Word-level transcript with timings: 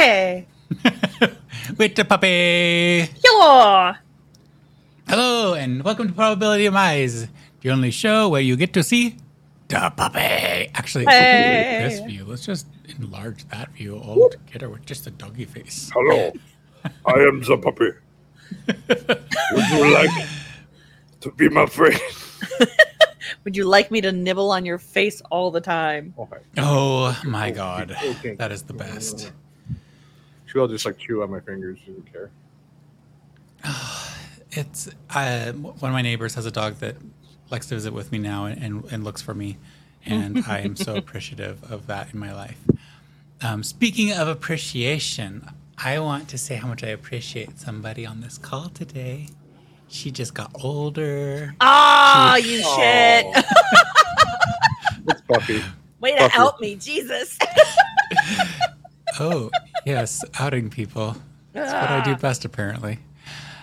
party. 0.00 0.46
With 1.78 1.94
the 1.94 2.04
puppy. 2.08 3.02
Hello. 3.22 3.92
Hello, 5.06 5.54
and 5.54 5.82
welcome 5.84 6.08
to 6.08 6.14
Probability 6.14 6.66
of 6.66 6.72
Demise, 6.72 7.28
the 7.60 7.70
only 7.70 7.90
show 7.90 8.28
where 8.28 8.40
you 8.40 8.56
get 8.56 8.72
to 8.74 8.82
see 8.82 9.16
the 9.68 9.92
puppy. 9.94 10.70
Actually, 10.74 11.04
Hey. 11.06 11.86
this 11.86 12.00
view. 12.00 12.24
Let's 12.24 12.46
just 12.46 12.66
enlarge 12.98 13.46
that 13.48 13.72
view 13.72 13.98
altogether 13.98 14.70
with 14.70 14.86
just 14.86 15.06
a 15.06 15.10
doggy 15.10 15.44
face. 15.44 15.90
Hello, 15.92 16.32
I 17.04 17.12
am 17.28 17.42
the 17.42 17.58
puppy. 17.58 17.90
Would 19.52 19.70
you 19.70 19.92
like 19.92 20.28
to 21.20 21.30
be 21.32 21.48
my 21.50 21.66
friend? 21.66 22.00
Would 23.44 23.56
you 23.56 23.64
like 23.64 23.90
me 23.90 24.00
to 24.00 24.12
nibble 24.12 24.50
on 24.50 24.64
your 24.64 24.78
face 24.78 25.20
all 25.30 25.50
the 25.50 25.60
time? 25.60 26.14
Okay. 26.18 26.38
Oh 26.56 27.20
my 27.26 27.50
god, 27.50 27.94
Okay. 28.02 28.34
that 28.36 28.50
is 28.52 28.62
the 28.62 28.74
best. 28.74 29.32
She'll 30.50 30.68
just 30.68 30.84
like 30.84 30.98
chew 30.98 31.22
on 31.22 31.30
my 31.30 31.40
fingers. 31.40 31.78
She 31.84 31.92
doesn't 31.92 32.12
care. 32.12 32.30
It's 34.52 34.90
uh, 35.10 35.52
one 35.52 35.90
of 35.90 35.92
my 35.92 36.02
neighbors 36.02 36.34
has 36.34 36.44
a 36.44 36.50
dog 36.50 36.78
that 36.80 36.96
likes 37.50 37.66
to 37.68 37.76
visit 37.76 37.92
with 37.92 38.10
me 38.10 38.18
now 38.18 38.46
and, 38.46 38.60
and, 38.60 38.84
and 38.90 39.04
looks 39.04 39.22
for 39.22 39.32
me, 39.32 39.58
and 40.04 40.42
I 40.44 40.58
am 40.58 40.74
so 40.74 40.96
appreciative 40.96 41.62
of 41.70 41.86
that 41.86 42.12
in 42.12 42.18
my 42.18 42.34
life. 42.34 42.58
Um, 43.42 43.62
speaking 43.62 44.12
of 44.12 44.26
appreciation, 44.26 45.48
I 45.78 46.00
want 46.00 46.28
to 46.30 46.36
say 46.36 46.56
how 46.56 46.66
much 46.66 46.82
I 46.82 46.88
appreciate 46.88 47.60
somebody 47.60 48.04
on 48.04 48.22
this 48.22 48.38
call 48.38 48.70
today. 48.70 49.28
She 49.86 50.10
just 50.10 50.34
got 50.34 50.50
older. 50.64 51.54
Ah, 51.60 52.34
you 52.34 52.60
shit. 52.62 53.26
It's 55.08 55.20
Buffy. 55.22 55.62
Way 56.00 56.12
to 56.12 56.18
Fuck 56.18 56.32
help 56.32 56.60
me, 56.60 56.74
Jesus. 56.74 57.38
Oh, 59.18 59.50
yes, 59.86 60.24
outing 60.38 60.70
people. 60.70 61.16
That's 61.52 61.72
what 61.72 61.90
I 61.90 62.04
do 62.04 62.16
best, 62.20 62.44
apparently. 62.44 62.98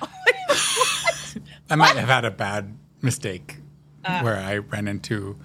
I 1.70 1.76
might 1.76 1.96
have 1.96 2.10
had 2.10 2.26
a 2.26 2.32
bad 2.32 2.78
mistake 3.02 3.58
where 4.22 4.38
I 4.38 4.58
ran 4.58 4.88
into 4.88 5.38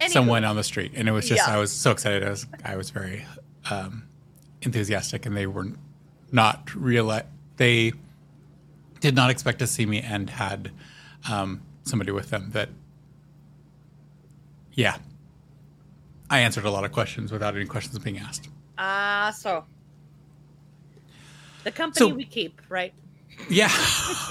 Anywho, 0.00 0.08
someone 0.10 0.44
on 0.44 0.56
the 0.56 0.64
street, 0.64 0.92
and 0.94 1.08
it 1.08 1.12
was 1.12 1.28
just 1.28 1.46
Yeah. 1.46 1.54
I 1.54 1.58
was 1.58 1.72
so 1.72 1.90
excited. 1.90 2.22
I 2.22 2.30
was 2.30 2.46
I 2.64 2.76
was 2.76 2.90
very 2.90 3.24
um, 3.70 4.04
enthusiastic, 4.62 5.26
and 5.26 5.36
they 5.36 5.46
were 5.46 5.72
not 6.32 6.66
reali 6.66 7.24
They 7.56 7.92
did 9.00 9.14
not 9.14 9.30
expect 9.30 9.58
to 9.60 9.66
see 9.66 9.86
me, 9.86 10.00
and 10.00 10.30
had 10.30 10.70
um, 11.30 11.62
somebody 11.84 12.12
with 12.12 12.30
them 12.30 12.50
that. 12.52 12.68
Yeah, 14.72 14.96
I 16.28 16.40
answered 16.40 16.64
a 16.64 16.70
lot 16.70 16.84
of 16.84 16.90
questions 16.92 17.30
without 17.30 17.54
any 17.54 17.64
questions 17.66 17.96
being 18.00 18.18
asked. 18.18 18.48
Ah, 18.76 19.32
so 19.36 19.64
the 21.64 21.70
company 21.70 22.10
So- 22.10 22.14
we 22.14 22.24
keep, 22.24 22.60
right? 22.68 22.92
Yeah. 23.48 23.70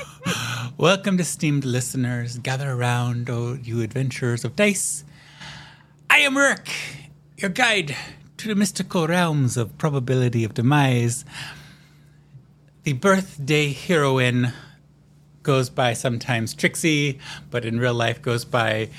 Welcome 0.77 1.17
to 1.17 1.23
steamed 1.23 1.65
listeners. 1.65 2.37
Gather 2.37 2.71
around, 2.71 3.29
oh, 3.29 3.57
you 3.61 3.81
adventurers 3.81 4.43
of 4.45 4.55
dice. 4.55 5.03
I 6.09 6.19
am 6.19 6.37
Rick, 6.37 6.69
your 7.37 7.49
guide 7.49 7.95
to 8.37 8.47
the 8.47 8.55
mystical 8.55 9.07
realms 9.07 9.57
of 9.57 9.77
probability 9.77 10.43
of 10.43 10.53
demise. 10.53 11.25
The 12.83 12.93
birthday 12.93 13.71
heroine 13.73 14.53
goes 15.43 15.69
by 15.69 15.93
sometimes 15.93 16.53
Trixie, 16.53 17.19
but 17.51 17.65
in 17.65 17.79
real 17.79 17.93
life 17.93 18.21
goes 18.21 18.45
by 18.45 18.89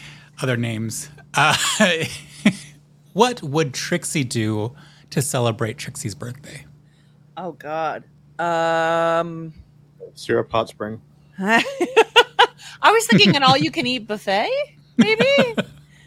other 0.43 0.57
names. 0.57 1.09
Uh, 1.33 1.57
what 3.15 3.43
would 3.43 3.73
Trixie 3.73 4.25
do 4.25 4.75
to 5.15 5.23
celebrate 5.23 5.79
Trixie's 5.79 6.15
birthday? 6.15 6.67
Oh 7.37 7.53
God. 7.53 8.03
Um, 8.39 9.53
Syrup 10.15 10.51
hot 10.51 10.69
spring. 10.69 11.01
I 11.39 11.63
was 12.83 13.07
thinking 13.07 13.37
an 13.37 13.45
all-you-can-eat 13.45 14.07
buffet, 14.09 14.51
maybe. 14.97 15.25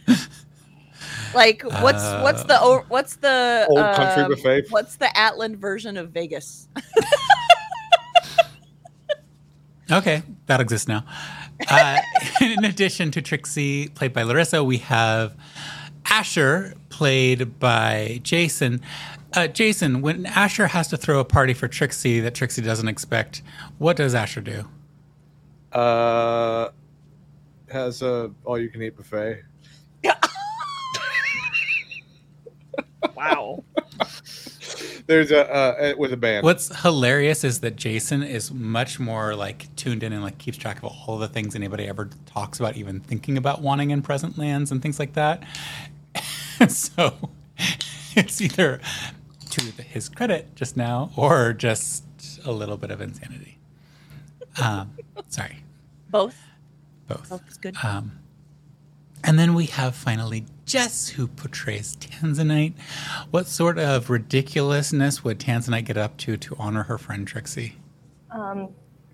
like, 1.33 1.63
what's 1.63 2.03
what's 2.21 2.43
the 2.43 2.83
what's 2.89 3.15
the 3.15 3.65
Old 3.69 3.95
country 3.95 4.23
um, 4.23 4.31
buffet. 4.31 4.65
What's 4.69 4.97
the 4.97 5.07
Atlan 5.15 5.55
version 5.55 5.97
of 5.97 6.11
Vegas? 6.11 6.67
Okay, 9.89 10.21
that 10.47 10.59
exists 10.59 10.89
now. 10.89 11.05
Uh, 11.69 11.99
in 12.41 12.65
addition 12.65 13.09
to 13.11 13.21
Trixie, 13.21 13.87
played 13.87 14.11
by 14.11 14.23
Larissa, 14.23 14.61
we 14.61 14.79
have 14.79 15.33
Asher, 16.09 16.73
played 16.89 17.59
by 17.59 18.19
Jason. 18.23 18.81
Uh, 19.33 19.47
Jason, 19.47 20.01
when 20.01 20.25
Asher 20.25 20.67
has 20.67 20.87
to 20.89 20.97
throw 20.97 21.19
a 21.19 21.25
party 21.25 21.53
for 21.53 21.67
Trixie 21.67 22.19
that 22.21 22.33
Trixie 22.33 22.61
doesn't 22.61 22.87
expect, 22.87 23.41
what 23.77 23.97
does 23.97 24.15
Asher 24.15 24.41
do? 24.41 24.65
Uh, 25.71 26.69
has 27.69 28.01
a 28.01 28.31
all 28.45 28.57
you 28.57 28.69
can 28.69 28.81
eat 28.81 28.95
buffet. 28.95 29.43
Wow. 33.15 33.63
There's 35.07 35.31
a 35.31 35.49
uh, 35.49 35.93
with 35.97 36.13
a 36.13 36.17
band. 36.17 36.43
What's 36.43 36.81
hilarious 36.81 37.43
is 37.43 37.61
that 37.61 37.75
Jason 37.75 38.21
is 38.21 38.51
much 38.51 38.99
more 38.99 39.35
like 39.35 39.73
tuned 39.75 40.03
in 40.03 40.13
and 40.13 40.21
like 40.21 40.37
keeps 40.37 40.57
track 40.57 40.77
of 40.77 40.85
all 40.85 41.17
the 41.17 41.27
things 41.27 41.55
anybody 41.55 41.87
ever 41.87 42.09
talks 42.25 42.59
about, 42.59 42.75
even 42.75 42.99
thinking 42.99 43.37
about 43.37 43.61
wanting 43.61 43.91
in 43.91 44.01
present 44.01 44.37
lands 44.37 44.71
and 44.71 44.81
things 44.81 44.99
like 44.99 45.13
that. 45.13 45.43
so 46.69 47.29
it's 48.15 48.41
either 48.41 48.79
to 49.49 49.61
his 49.83 50.09
credit 50.09 50.55
just 50.55 50.75
now 50.77 51.11
or 51.15 51.53
just 51.53 52.03
a 52.45 52.51
little 52.51 52.77
bit 52.77 52.91
of 52.91 53.01
insanity. 53.01 53.57
Um, 54.61 54.91
sorry, 55.29 55.57
Both. 56.09 56.37
both. 57.07 57.29
Both 57.29 57.47
is 57.49 57.57
good. 57.57 57.75
Um, 57.83 58.19
and 59.23 59.37
then 59.37 59.53
we 59.53 59.65
have 59.67 59.95
finally 59.95 60.45
Jess, 60.65 61.09
who 61.09 61.27
portrays 61.27 61.95
Tanzanite. 61.97 62.73
What 63.31 63.47
sort 63.47 63.77
of 63.77 64.09
ridiculousness 64.09 65.23
would 65.23 65.39
Tanzanite 65.39 65.85
get 65.85 65.97
up 65.97 66.17
to 66.17 66.37
to 66.37 66.55
honor 66.57 66.83
her 66.83 66.97
friend 66.97 67.27
Trixie? 67.27 67.75
Um, 68.31 68.69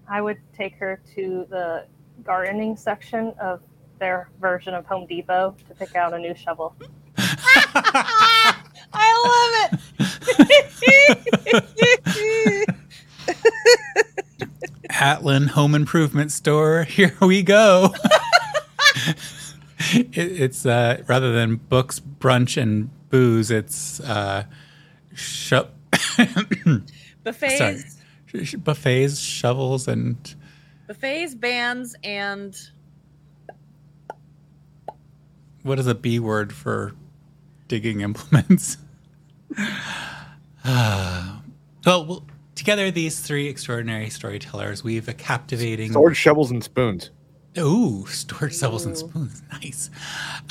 I 0.08 0.22
would 0.22 0.38
take 0.56 0.76
her 0.76 1.02
to 1.16 1.46
the 1.50 1.86
gardening 2.24 2.76
section 2.76 3.34
of 3.40 3.62
their 4.00 4.30
version 4.40 4.74
of 4.74 4.86
Home 4.88 5.06
Depot 5.08 5.56
to 5.68 5.76
pick 5.76 5.96
out 5.96 6.14
a 6.14 6.20
new 6.20 6.36
shovel. 6.36 6.76
I 8.96 9.70
love 9.70 9.72
it. 9.72 9.80
Atlan 14.90 15.48
Home 15.50 15.76
Improvement 15.76 16.32
Store. 16.32 16.84
Here 16.84 17.16
we 17.22 17.44
go. 17.44 17.94
it, 19.94 20.08
it's 20.14 20.66
uh, 20.66 21.04
rather 21.08 21.32
than 21.34 21.56
books, 21.58 22.00
brunch, 22.00 22.62
and 22.62 22.90
booze. 23.10 23.52
It's 23.52 24.00
uh, 24.02 24.46
sh- 25.14 25.54
buffets, 27.24 27.58
sorry, 27.58 27.84
Sh- 28.46 28.56
buffets, 28.56 29.20
shovels, 29.20 29.88
and 29.88 30.36
buffets, 30.88 31.36
bands, 31.36 31.96
and 32.04 32.56
what 35.64 35.80
is 35.80 35.88
a 35.88 35.96
B 35.96 36.20
word 36.20 36.54
for 36.54 36.94
digging 37.74 38.02
implements? 38.02 38.78
Well, 41.86 42.06
well, 42.06 42.24
together, 42.56 42.92
these 42.92 43.20
three 43.20 43.48
extraordinary 43.48 44.10
storytellers 44.10 44.86
weave 44.86 45.10
a 45.10 45.14
captivating. 45.14 45.92
Sword, 45.92 46.16
shovels, 46.16 46.50
and 46.50 46.64
spoons. 46.64 47.10
Ooh, 47.58 48.06
storage 48.08 48.58
shovels 48.58 48.86
and 48.86 48.98
spoons. 48.98 49.42
Nice. 49.52 49.90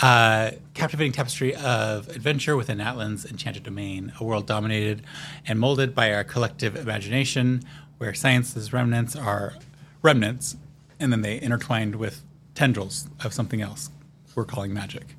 Uh, 0.03 0.51
captivating 0.75 1.13
tapestry 1.13 1.55
of 1.55 2.09
adventure 2.09 2.55
within 2.55 2.83
Atlan's 2.83 3.25
enchanted 3.25 3.63
domain, 3.63 4.13
a 4.21 4.25
world 4.25 4.47
dominated 4.47 5.07
and 5.47 5.59
molded 5.59 5.95
by 5.95 6.13
our 6.13 6.23
collective 6.23 6.77
imagination, 6.77 7.63
where 7.97 8.13
science's 8.13 8.75
remnants 8.75 9.17
are 9.17 9.55
remnants, 10.03 10.57
and 11.01 11.11
then 11.11 11.23
they 11.23 11.41
intertwined 11.41 11.97
with 11.97 12.23
tendrils 12.55 13.09
of 13.25 13.33
something 13.33 13.63
else 13.63 13.89
we're 14.35 14.45
calling 14.45 14.75
magic. 14.75 15.17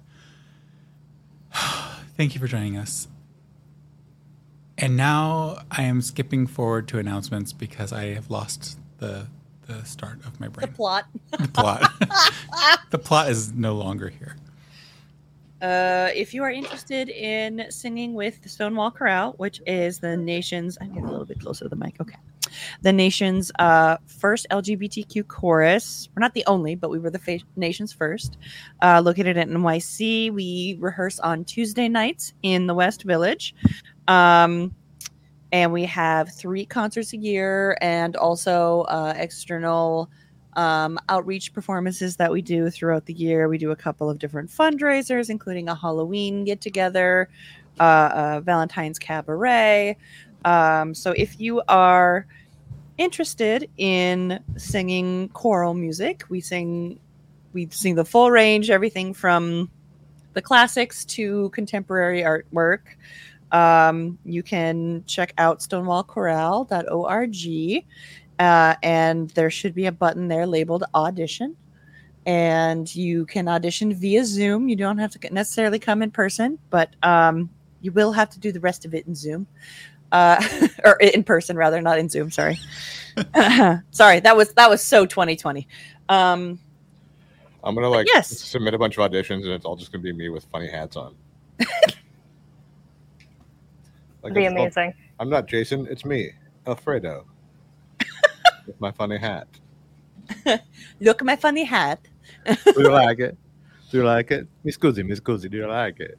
Thank 2.15 2.35
you 2.35 2.39
for 2.39 2.47
joining 2.47 2.77
us. 2.77 3.07
And 4.77 4.97
now 4.97 5.59
I 5.71 5.83
am 5.83 6.01
skipping 6.01 6.47
forward 6.47 6.87
to 6.89 6.99
announcements 6.99 7.53
because 7.53 7.93
I 7.93 8.13
have 8.13 8.29
lost 8.29 8.79
the 8.97 9.27
the 9.67 9.83
start 9.85 10.19
of 10.25 10.39
my 10.39 10.47
brain. 10.49 10.67
the 10.67 10.73
plot. 10.73 11.05
the 11.31 11.47
plot. 11.47 11.89
the 12.89 12.99
plot 12.99 13.29
is 13.29 13.53
no 13.53 13.75
longer 13.75 14.09
here. 14.09 14.35
Uh, 15.61 16.09
if 16.13 16.33
you 16.33 16.43
are 16.43 16.51
interested 16.51 17.07
in 17.07 17.65
singing 17.69 18.13
with 18.13 18.41
the 18.43 18.49
Stonewall 18.49 18.91
Chorale, 18.91 19.33
which 19.37 19.61
is 19.65 19.99
the 19.99 20.17
nation's, 20.17 20.77
I'm 20.81 20.89
getting 20.89 21.05
a 21.05 21.11
little 21.11 21.25
bit 21.25 21.39
closer 21.39 21.63
to 21.63 21.69
the 21.69 21.77
mic. 21.77 21.95
Okay. 22.01 22.17
The 22.81 22.93
nation's 22.93 23.51
uh, 23.59 23.97
first 24.05 24.47
LGBTQ 24.51 25.27
chorus. 25.27 26.09
We're 26.15 26.21
not 26.21 26.33
the 26.33 26.43
only, 26.47 26.75
but 26.75 26.89
we 26.89 26.99
were 26.99 27.09
the 27.09 27.19
fa- 27.19 27.39
nation's 27.55 27.93
first. 27.93 28.37
Uh, 28.81 29.01
located 29.03 29.37
at 29.37 29.47
NYC. 29.47 30.31
We 30.31 30.77
rehearse 30.79 31.19
on 31.19 31.45
Tuesday 31.45 31.87
nights 31.87 32.33
in 32.43 32.67
the 32.67 32.73
West 32.73 33.03
Village. 33.03 33.55
Um, 34.07 34.75
and 35.51 35.71
we 35.71 35.85
have 35.85 36.33
three 36.33 36.65
concerts 36.65 37.13
a 37.13 37.17
year 37.17 37.77
and 37.79 38.15
also 38.15 38.81
uh, 38.89 39.13
external 39.15 40.09
um, 40.55 40.99
outreach 41.09 41.53
performances 41.53 42.15
that 42.17 42.31
we 42.31 42.41
do 42.41 42.69
throughout 42.69 43.05
the 43.05 43.13
year. 43.13 43.47
We 43.47 43.57
do 43.57 43.71
a 43.71 43.75
couple 43.75 44.09
of 44.09 44.19
different 44.19 44.49
fundraisers, 44.49 45.29
including 45.29 45.69
a 45.69 45.75
Halloween 45.75 46.43
get 46.43 46.61
together, 46.61 47.29
uh, 47.79 48.09
a 48.13 48.41
Valentine's 48.41 48.99
Cabaret. 48.99 49.97
Um, 50.45 50.93
so 50.93 51.11
if 51.11 51.39
you 51.39 51.61
are 51.67 52.25
interested 52.97 53.69
in 53.77 54.39
singing 54.57 55.29
choral 55.29 55.73
music, 55.73 56.23
we 56.29 56.41
sing 56.41 56.99
we 57.53 57.67
sing 57.69 57.95
the 57.95 58.05
full 58.05 58.31
range, 58.31 58.69
everything 58.69 59.13
from 59.13 59.69
the 60.33 60.41
classics 60.41 61.05
to 61.05 61.49
contemporary 61.49 62.23
artwork. 62.23 62.79
Um, 63.51 64.17
you 64.25 64.41
can 64.41 65.03
check 65.05 65.33
out 65.37 65.59
stonewallchorale.org, 65.59 67.85
uh, 68.39 68.75
and 68.81 69.29
there 69.31 69.51
should 69.51 69.75
be 69.75 69.85
a 69.85 69.91
button 69.91 70.27
there 70.27 70.47
labeled 70.47 70.83
audition. 70.95 71.55
And 72.25 72.93
you 72.95 73.25
can 73.25 73.47
audition 73.47 73.93
via 73.93 74.25
Zoom. 74.25 74.69
You 74.69 74.77
don't 74.77 74.97
have 74.97 75.11
to 75.11 75.33
necessarily 75.33 75.77
come 75.77 76.01
in 76.01 76.09
person, 76.09 76.57
but 76.69 76.95
um, 77.03 77.49
you 77.81 77.91
will 77.91 78.13
have 78.13 78.29
to 78.31 78.39
do 78.39 78.51
the 78.51 78.61
rest 78.61 78.85
of 78.85 78.95
it 78.95 79.05
in 79.05 79.13
Zoom. 79.13 79.45
Uh, 80.13 80.39
or 80.85 80.93
in 81.01 81.23
person 81.23 81.57
rather, 81.57 81.81
not 81.81 81.97
in 81.97 82.07
Zoom. 82.07 82.29
Sorry, 82.29 82.59
sorry. 83.91 84.19
That 84.19 84.37
was 84.37 84.53
that 84.53 84.69
was 84.69 84.81
so 84.81 85.05
2020. 85.05 85.67
Um, 86.07 86.59
I'm 87.63 87.73
gonna 87.75 87.89
like 87.89 88.07
yes. 88.07 88.29
submit 88.29 88.75
a 88.75 88.77
bunch 88.77 88.97
of 88.97 89.11
auditions, 89.11 89.43
and 89.43 89.49
it's 89.51 89.65
all 89.65 89.75
just 89.75 89.91
gonna 89.91 90.03
be 90.03 90.13
me 90.13 90.29
with 90.29 90.45
funny 90.45 90.69
hats 90.69 90.95
on. 90.95 91.15
like 94.21 94.33
Be 94.33 94.45
it's- 94.45 94.51
amazing. 94.51 94.93
I'm 95.19 95.29
not 95.29 95.47
Jason. 95.47 95.87
It's 95.89 96.05
me, 96.05 96.31
Alfredo, 96.67 97.25
with 98.67 98.79
my 98.79 98.91
funny 98.91 99.17
hat. 99.17 99.47
look 100.99 101.21
at 101.21 101.25
my 101.25 101.35
funny 101.35 101.63
hat. 101.63 102.07
Do 102.45 102.55
you 102.77 102.91
like 102.91 103.19
it? 103.19 103.37
Do 103.91 103.97
you 103.97 104.03
like 104.03 104.31
it? 104.31 104.47
Miss 104.63 104.77
Scusi, 104.77 105.05
Miss 105.05 105.19
Scusi, 105.19 105.49
do 105.49 105.57
you 105.57 105.67
like 105.67 105.99
it? 105.99 106.17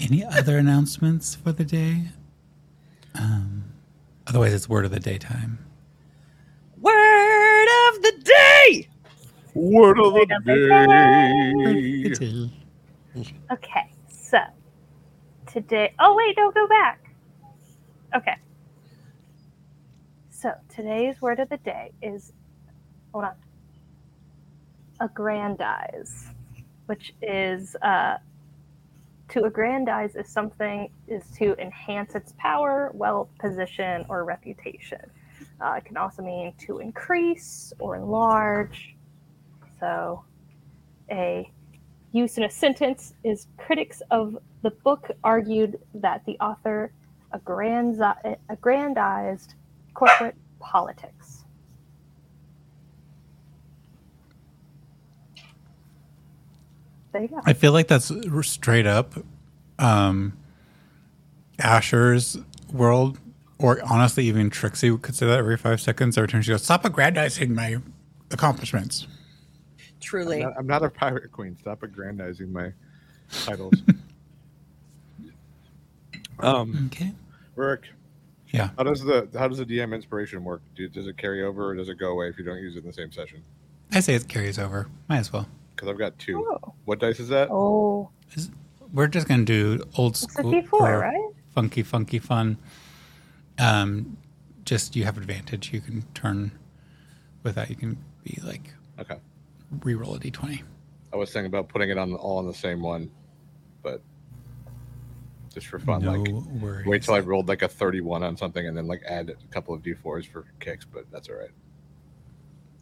Any 0.00 0.24
other 0.24 0.58
announcements 0.58 1.34
for 1.34 1.52
the 1.52 1.64
day? 1.64 2.04
Um, 3.18 3.64
otherwise, 4.26 4.54
it's 4.54 4.68
word 4.68 4.84
of 4.84 4.90
the 4.90 5.00
day 5.00 5.18
time. 5.18 5.58
Word 6.80 7.68
of 7.90 8.02
the 8.02 8.12
day. 8.24 8.88
Word 9.54 9.98
of 9.98 10.14
the 10.14 10.26
of 10.30 10.44
the 10.44 10.58
day. 12.10 12.50
Okay, 13.50 13.92
so 14.08 14.38
today. 15.46 15.94
Oh 15.98 16.14
wait, 16.16 16.36
no, 16.36 16.50
go 16.50 16.66
back. 16.68 17.00
Okay. 18.14 18.36
So 20.30 20.52
today's 20.68 21.20
word 21.22 21.40
of 21.40 21.48
the 21.48 21.56
day 21.58 21.92
is, 22.02 22.32
hold 23.12 23.24
on, 23.24 23.34
aggrandize, 25.00 26.28
which 26.86 27.14
is 27.22 27.76
uh, 27.82 28.18
to 29.28 29.44
aggrandize 29.44 30.14
is 30.14 30.28
something 30.28 30.90
is 31.08 31.24
to 31.38 31.54
enhance 31.60 32.14
its 32.14 32.32
power, 32.38 32.90
wealth, 32.94 33.28
position, 33.38 34.04
or 34.08 34.24
reputation. 34.24 35.00
Uh, 35.60 35.74
it 35.78 35.84
can 35.84 35.96
also 35.96 36.22
mean 36.22 36.52
to 36.58 36.78
increase 36.78 37.72
or 37.78 37.96
enlarge. 37.96 38.94
So, 39.80 40.24
a 41.10 41.50
use 42.12 42.38
in 42.38 42.44
a 42.44 42.50
sentence 42.50 43.14
is 43.24 43.46
critics 43.56 44.02
of 44.10 44.38
the 44.62 44.70
book 44.70 45.10
argued 45.22 45.78
that 45.94 46.24
the 46.24 46.38
author 46.40 46.92
aggrandi- 47.34 48.36
aggrandized 48.48 49.54
corporate 49.94 50.36
politics. 50.60 51.25
There 57.16 57.22
you 57.22 57.28
go. 57.28 57.40
I 57.46 57.54
feel 57.54 57.72
like 57.72 57.88
that's 57.88 58.12
straight 58.42 58.86
up 58.86 59.14
um, 59.78 60.36
Asher's 61.58 62.36
world, 62.70 63.18
or 63.58 63.80
honestly, 63.90 64.26
even 64.26 64.50
Trixie 64.50 64.94
could 64.98 65.14
say 65.14 65.24
that 65.26 65.38
every 65.38 65.56
five 65.56 65.80
seconds. 65.80 66.18
Every 66.18 66.28
time 66.28 66.42
she 66.42 66.50
goes, 66.50 66.62
"Stop 66.62 66.84
aggrandizing 66.84 67.54
my 67.54 67.78
accomplishments." 68.30 69.06
Truly. 69.98 70.42
I'm 70.42 70.50
not, 70.50 70.58
I'm 70.58 70.66
not 70.66 70.82
a 70.84 70.90
pirate 70.90 71.32
queen. 71.32 71.56
Stop 71.58 71.82
aggrandizing 71.82 72.52
my 72.52 72.74
titles. 73.46 73.72
um, 76.40 76.90
Okay. 76.92 77.12
Rick, 77.54 77.84
Yeah. 78.52 78.68
how 78.76 78.82
does 78.84 79.00
the 79.02 79.26
how 79.38 79.48
does 79.48 79.56
the 79.56 79.64
DM 79.64 79.94
inspiration 79.94 80.44
work? 80.44 80.60
Do, 80.76 80.86
does 80.90 81.06
it 81.06 81.16
carry 81.16 81.42
over, 81.42 81.70
or 81.70 81.74
does 81.74 81.88
it 81.88 81.98
go 81.98 82.10
away 82.10 82.28
if 82.28 82.36
you 82.38 82.44
don't 82.44 82.58
use 82.58 82.76
it 82.76 82.80
in 82.80 82.86
the 82.86 82.92
same 82.92 83.10
session? 83.10 83.42
I 83.90 84.00
say 84.00 84.14
it 84.14 84.28
carries 84.28 84.58
over. 84.58 84.88
Might 85.08 85.20
as 85.20 85.32
well. 85.32 85.48
Because 85.76 85.88
I've 85.90 85.98
got 85.98 86.18
two. 86.18 86.42
Oh, 86.64 86.72
What 86.86 86.98
dice 87.00 87.20
is 87.20 87.28
that? 87.28 87.50
oh 87.50 88.08
We're 88.92 89.08
just 89.08 89.28
gonna 89.28 89.44
do 89.44 89.82
old 89.98 90.16
school 90.16 90.54
it's 90.54 90.64
a 90.64 90.66
school, 90.68 90.80
D4, 90.80 91.00
right? 91.02 91.30
funky, 91.54 91.82
funky 91.82 92.18
fun. 92.18 92.56
Um, 93.58 94.16
just 94.64 94.96
you 94.96 95.04
have 95.04 95.18
advantage. 95.18 95.72
You 95.72 95.80
can 95.82 96.02
turn 96.14 96.52
with 97.42 97.54
that. 97.56 97.68
You 97.68 97.76
can 97.76 97.98
be 98.24 98.40
like 98.42 98.72
Okay. 98.98 99.18
re-roll 99.82 100.14
a 100.14 100.18
d20. 100.18 100.62
I 101.12 101.16
was 101.16 101.30
thinking 101.30 101.46
about 101.46 101.68
putting 101.68 101.90
it 101.90 101.98
on 101.98 102.14
all 102.14 102.38
on 102.38 102.46
the 102.46 102.54
same 102.54 102.80
one, 102.82 103.10
but 103.82 104.00
just 105.52 105.66
for 105.66 105.78
fun, 105.78 106.02
no 106.02 106.12
like 106.12 106.28
worries. 106.60 106.86
wait 106.86 107.02
till 107.02 107.14
I 107.14 107.20
rolled 107.20 107.48
like 107.48 107.62
a 107.62 107.68
31 107.68 108.22
on 108.22 108.36
something 108.36 108.66
and 108.66 108.76
then 108.76 108.86
like 108.86 109.02
add 109.06 109.30
a 109.30 109.34
couple 109.52 109.74
of 109.74 109.82
d4s 109.82 110.26
for 110.26 110.46
kicks, 110.58 110.86
but 110.86 111.04
that's 111.10 111.28
all 111.28 111.36
right. 111.36 111.50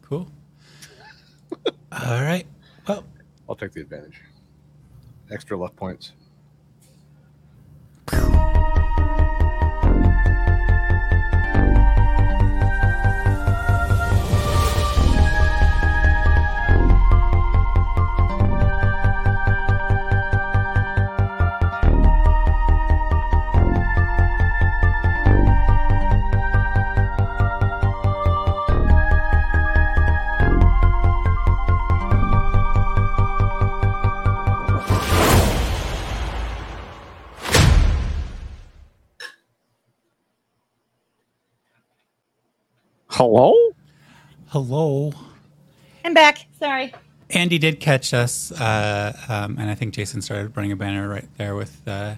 Cool. 0.01 0.29
All 1.91 2.21
right. 2.21 2.45
Well, 2.87 3.03
I'll 3.49 3.55
take 3.55 3.71
the 3.71 3.81
advantage. 3.81 4.21
Extra 5.31 5.57
luck 5.57 5.75
points. 5.75 6.13
Hello? 43.27 43.55
hello. 44.49 45.11
I'm 46.05 46.13
back. 46.13 46.45
Sorry. 46.59 46.93
Andy 47.31 47.57
did 47.57 47.79
catch 47.79 48.13
us, 48.13 48.51
uh, 48.51 49.13
um, 49.27 49.57
and 49.57 49.67
I 49.67 49.73
think 49.73 49.95
Jason 49.95 50.21
started 50.21 50.55
running 50.55 50.71
a 50.71 50.75
banner 50.75 51.09
right 51.09 51.25
there 51.39 51.55
with 51.55 51.81
uh, 51.87 52.15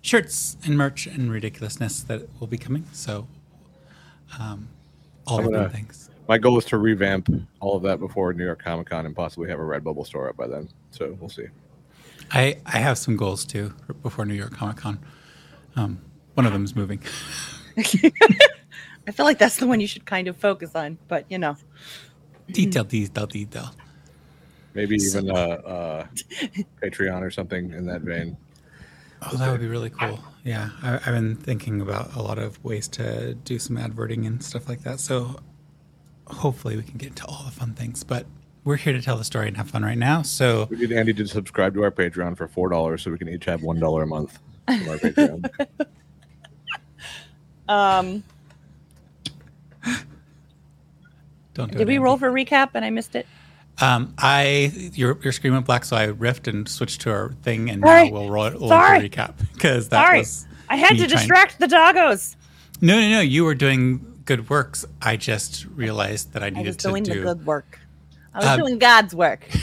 shirts 0.00 0.56
and 0.64 0.78
merch 0.78 1.06
and 1.06 1.30
ridiculousness 1.30 2.00
that 2.04 2.22
will 2.40 2.46
be 2.46 2.56
coming. 2.56 2.86
So, 2.92 3.26
um, 4.40 4.68
all 5.26 5.40
I'm 5.40 5.44
of 5.44 5.50
gonna- 5.52 5.62
them 5.64 5.72
things. 5.72 6.08
My 6.26 6.38
goal 6.38 6.56
is 6.56 6.64
to 6.66 6.78
revamp 6.78 7.28
all 7.60 7.76
of 7.76 7.82
that 7.82 8.00
before 8.00 8.32
New 8.32 8.46
York 8.46 8.62
Comic 8.64 8.88
Con 8.88 9.04
and 9.04 9.14
possibly 9.14 9.50
have 9.50 9.58
a 9.58 9.62
Redbubble 9.62 10.06
store 10.06 10.30
up 10.30 10.38
by 10.38 10.46
then. 10.46 10.70
So 10.90 11.14
we'll 11.20 11.28
see. 11.28 11.48
I, 12.30 12.56
I 12.64 12.78
have 12.78 12.96
some 12.96 13.18
goals 13.18 13.44
too 13.44 13.74
before 14.02 14.24
New 14.24 14.32
York 14.32 14.54
Comic 14.54 14.78
Con. 14.78 15.00
Um, 15.76 16.00
one 16.32 16.46
of 16.46 16.54
them 16.54 16.64
is 16.64 16.74
moving. 16.74 17.02
I 19.06 19.12
feel 19.12 19.26
like 19.26 19.38
that's 19.38 19.56
the 19.56 19.66
one 19.66 19.80
you 19.80 19.86
should 19.86 20.04
kind 20.04 20.28
of 20.28 20.36
focus 20.36 20.74
on, 20.74 20.98
but 21.08 21.24
you 21.30 21.38
know. 21.38 21.56
Detail, 22.50 22.84
detail, 22.84 23.26
detail. 23.26 23.70
Maybe 24.74 24.96
even 24.96 25.30
uh, 25.30 25.34
uh, 25.34 26.06
Patreon 26.82 27.22
or 27.22 27.30
something 27.30 27.72
in 27.72 27.86
that 27.86 28.02
vein. 28.02 28.36
Oh, 29.22 29.36
that 29.36 29.50
would 29.50 29.60
be 29.60 29.66
really 29.68 29.90
cool. 29.90 30.20
Yeah, 30.44 30.70
I, 30.82 30.96
I've 30.96 31.04
been 31.06 31.36
thinking 31.36 31.80
about 31.80 32.14
a 32.14 32.22
lot 32.22 32.38
of 32.38 32.62
ways 32.62 32.86
to 32.88 33.34
do 33.34 33.58
some 33.58 33.78
adverting 33.78 34.26
and 34.26 34.42
stuff 34.42 34.68
like 34.68 34.82
that. 34.82 35.00
So 35.00 35.40
hopefully 36.26 36.76
we 36.76 36.82
can 36.82 36.98
get 36.98 37.08
into 37.08 37.24
all 37.26 37.42
the 37.44 37.50
fun 37.50 37.72
things. 37.72 38.04
But 38.04 38.26
we're 38.64 38.76
here 38.76 38.92
to 38.92 39.00
tell 39.00 39.16
the 39.16 39.24
story 39.24 39.48
and 39.48 39.56
have 39.56 39.70
fun 39.70 39.82
right 39.82 39.96
now. 39.96 40.22
So 40.22 40.66
We 40.70 40.76
need 40.76 40.92
Andy 40.92 41.14
to 41.14 41.26
subscribe 41.26 41.72
to 41.74 41.82
our 41.84 41.90
Patreon 41.90 42.36
for 42.36 42.46
four 42.46 42.68
dollars, 42.68 43.02
so 43.02 43.10
we 43.10 43.18
can 43.18 43.28
each 43.28 43.46
have 43.46 43.62
one 43.62 43.80
dollar 43.80 44.02
a 44.02 44.06
month 44.06 44.38
from 44.66 44.88
our 44.88 44.96
Patreon. 44.96 45.48
Um, 47.68 48.22
don't 51.56 51.72
do 51.72 51.78
did 51.78 51.82
it, 51.82 51.86
we 51.88 51.94
Andy. 51.96 52.04
roll 52.04 52.16
for 52.18 52.30
recap 52.30 52.70
and 52.74 52.84
I 52.84 52.90
missed 52.90 53.14
it? 53.16 53.26
Um, 53.80 54.14
I 54.18 54.72
your 54.94 55.18
your 55.22 55.32
screen 55.32 55.52
went 55.52 55.66
black, 55.66 55.84
so 55.84 55.96
I 55.96 56.06
riffed 56.06 56.48
and 56.48 56.66
switched 56.68 57.02
to 57.02 57.10
our 57.10 57.32
thing, 57.42 57.68
and 57.70 57.82
Sorry. 57.82 58.08
now 58.10 58.12
we'll 58.18 58.30
roll 58.30 58.44
it. 58.46 58.58
We'll 58.58 58.68
Sorry. 58.70 59.08
recap 59.10 59.34
because 59.52 59.88
that 59.90 60.04
Sorry. 60.06 60.18
was 60.20 60.46
I 60.70 60.76
had 60.76 60.90
to 60.90 60.96
trying- 60.96 61.08
distract 61.10 61.58
the 61.58 61.66
doggos. 61.66 62.36
No, 62.80 62.98
no, 62.98 63.08
no. 63.10 63.20
You 63.20 63.44
were 63.44 63.54
doing 63.54 64.20
good 64.24 64.48
works. 64.48 64.84
I 65.02 65.16
just 65.16 65.66
realized 65.74 66.32
that 66.32 66.42
I 66.42 66.46
I 66.46 66.50
needed 66.50 66.66
was 66.68 66.76
to 66.78 66.88
doing 66.88 67.02
do. 67.02 67.14
the 67.14 67.20
good 67.34 67.46
work. 67.46 67.78
I 68.34 68.38
was 68.38 68.46
Um, 68.48 68.60
doing 68.60 68.78
God's 68.78 69.14
work. 69.14 69.46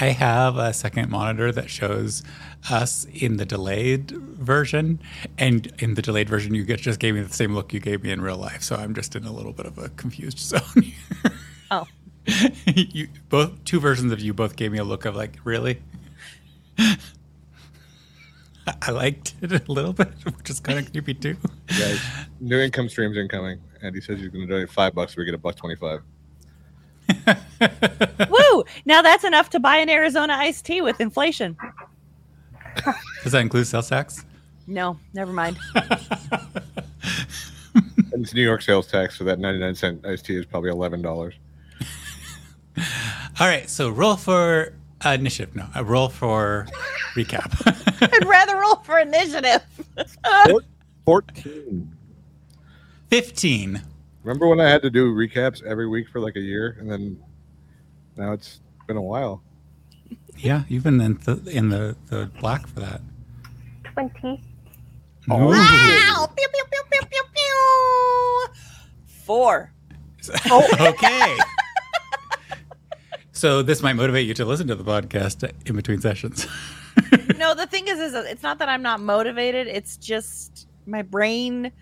I 0.00 0.14
have 0.18 0.56
a 0.56 0.72
second 0.74 1.10
monitor 1.10 1.50
that 1.52 1.70
shows 1.70 2.22
us 2.70 3.06
in 3.12 3.36
the 3.36 3.44
delayed 3.44 4.10
version, 4.10 5.00
and 5.38 5.72
in 5.78 5.94
the 5.94 6.02
delayed 6.02 6.28
version, 6.28 6.54
you 6.54 6.64
get, 6.64 6.80
just 6.80 6.98
gave 7.00 7.14
me 7.14 7.20
the 7.20 7.32
same 7.32 7.54
look 7.54 7.72
you 7.72 7.80
gave 7.80 8.02
me 8.02 8.10
in 8.10 8.20
real 8.20 8.36
life. 8.38 8.62
So 8.62 8.76
I'm 8.76 8.94
just 8.94 9.14
in 9.16 9.24
a 9.24 9.32
little 9.32 9.52
bit 9.52 9.66
of 9.66 9.78
a 9.78 9.88
confused 9.90 10.38
zone. 10.40 10.62
Here. 10.82 11.32
Oh. 11.70 11.86
you 12.66 13.08
both 13.28 13.62
two 13.64 13.80
versions 13.80 14.10
of 14.12 14.20
you 14.20 14.32
both 14.32 14.56
gave 14.56 14.72
me 14.72 14.78
a 14.78 14.84
look 14.84 15.04
of 15.04 15.14
like 15.14 15.36
really. 15.44 15.82
I- 16.78 16.96
I 18.80 18.92
liked 18.92 19.34
it 19.42 19.52
a 19.52 19.70
little 19.70 19.92
bit, 19.92 20.08
which 20.24 20.48
is 20.48 20.58
kind 20.58 20.78
of 20.78 20.90
creepy 20.90 21.12
too. 21.12 21.36
Guys, 21.66 22.00
new 22.40 22.58
income 22.58 22.88
streams 22.88 23.18
incoming. 23.18 23.60
Andy 23.82 24.00
says 24.00 24.18
he's 24.20 24.28
going 24.30 24.46
to 24.46 24.54
donate 24.54 24.70
five 24.70 24.94
bucks. 24.94 25.14
We 25.18 25.26
get 25.26 25.34
a 25.34 25.38
buck 25.38 25.56
twenty-five. 25.56 26.00
Woo! 28.30 28.64
Now 28.86 29.02
that's 29.02 29.24
enough 29.24 29.50
to 29.50 29.60
buy 29.60 29.76
an 29.76 29.90
Arizona 29.90 30.32
iced 30.32 30.64
tea 30.64 30.80
with 30.80 30.98
inflation. 31.00 31.58
Does 33.22 33.32
that 33.32 33.40
include 33.40 33.66
sales 33.66 33.88
tax? 33.88 34.24
No, 34.66 34.98
never 35.12 35.32
mind. 35.32 35.58
It's 38.24 38.32
New 38.32 38.42
York 38.42 38.62
sales 38.62 38.86
tax, 38.86 39.18
so 39.18 39.24
that 39.24 39.38
ninety-nine 39.38 39.74
cent 39.74 40.06
iced 40.06 40.24
tea 40.24 40.36
is 40.36 40.46
probably 40.46 40.70
eleven 40.70 41.02
dollars. 41.02 41.34
All 43.38 43.46
right, 43.46 43.68
so 43.68 43.90
roll 43.90 44.16
for 44.16 44.72
uh, 45.04 45.10
initiative. 45.10 45.54
No, 45.54 45.66
a 45.74 45.84
roll 45.84 46.08
for 46.08 46.66
recap. 47.14 47.52
I'd 48.14 48.26
rather 48.26 48.56
roll 48.56 48.76
for 48.76 48.98
initiative. 48.98 49.62
Fourteen. 51.04 51.94
Fifteen. 53.10 53.82
Remember 54.22 54.46
when 54.46 54.60
I 54.60 54.70
had 54.70 54.80
to 54.82 54.90
do 54.90 55.12
recaps 55.12 55.62
every 55.64 55.88
week 55.88 56.08
for 56.08 56.20
like 56.20 56.36
a 56.36 56.40
year, 56.40 56.76
and 56.80 56.90
then 56.90 57.22
now 58.16 58.32
it's 58.32 58.60
been 58.86 58.96
a 58.96 59.02
while. 59.02 59.42
Yeah, 60.36 60.64
you've 60.68 60.84
been 60.84 61.00
in 61.00 61.18
the 61.24 61.42
in 61.50 61.68
the, 61.70 61.96
the 62.08 62.30
black 62.40 62.66
for 62.66 62.80
that. 62.80 63.00
20. 63.94 64.28
Ooh. 64.28 65.34
Wow! 65.34 66.28
Pew, 66.36 66.48
pew, 66.52 66.64
pew, 66.70 66.82
pew, 66.90 67.00
pew, 67.10 67.22
pew. 67.34 68.46
Four. 69.24 69.72
okay. 70.80 71.36
so 73.32 73.62
this 73.62 73.82
might 73.82 73.94
motivate 73.94 74.26
you 74.26 74.34
to 74.34 74.44
listen 74.44 74.66
to 74.68 74.74
the 74.74 74.84
podcast 74.84 75.50
in 75.66 75.76
between 75.76 76.00
sessions. 76.00 76.46
No, 77.36 77.54
the 77.54 77.66
thing 77.66 77.88
is, 77.88 77.98
is 77.98 78.14
it's 78.14 78.42
not 78.42 78.58
that 78.60 78.68
I'm 78.68 78.82
not 78.82 79.00
motivated. 79.00 79.66
It's 79.66 79.96
just 79.96 80.68
my 80.86 81.02
brain 81.02 81.72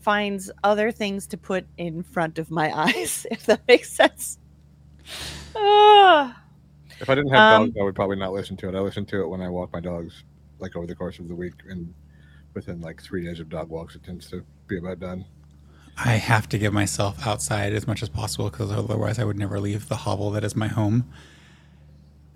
finds 0.00 0.50
other 0.62 0.92
things 0.92 1.26
to 1.28 1.38
put 1.38 1.66
in 1.78 2.02
front 2.02 2.38
of 2.38 2.50
my 2.50 2.70
eyes, 2.78 3.26
if 3.30 3.46
that 3.46 3.62
makes 3.66 3.90
sense. 3.90 4.38
Ah. 5.56 6.40
If 7.00 7.08
I 7.08 7.14
didn't 7.14 7.30
have 7.30 7.60
Um, 7.60 7.66
dogs, 7.66 7.76
I 7.80 7.82
would 7.82 7.94
probably 7.94 8.16
not 8.16 8.32
listen 8.32 8.56
to 8.58 8.68
it. 8.68 8.74
I 8.74 8.80
listen 8.80 9.06
to 9.06 9.22
it 9.22 9.28
when 9.28 9.40
I 9.40 9.48
walk 9.48 9.72
my 9.72 9.80
dogs, 9.80 10.24
like 10.58 10.76
over 10.76 10.86
the 10.86 10.94
course 10.94 11.18
of 11.18 11.28
the 11.28 11.34
week, 11.34 11.54
and 11.68 11.92
within 12.54 12.80
like 12.80 13.02
three 13.02 13.24
days 13.24 13.40
of 13.40 13.48
dog 13.48 13.68
walks, 13.68 13.94
it 13.94 14.02
tends 14.02 14.28
to 14.30 14.44
be 14.66 14.78
about 14.78 15.00
done. 15.00 15.24
I 15.96 16.12
have 16.12 16.48
to 16.50 16.58
give 16.58 16.72
myself 16.72 17.26
outside 17.26 17.72
as 17.72 17.86
much 17.86 18.02
as 18.02 18.08
possible 18.08 18.50
because 18.50 18.70
otherwise 18.70 19.18
I 19.18 19.24
would 19.24 19.38
never 19.38 19.60
leave 19.60 19.88
the 19.88 19.96
hovel 19.96 20.30
that 20.30 20.44
is 20.44 20.56
my 20.56 20.68
home. 20.68 21.10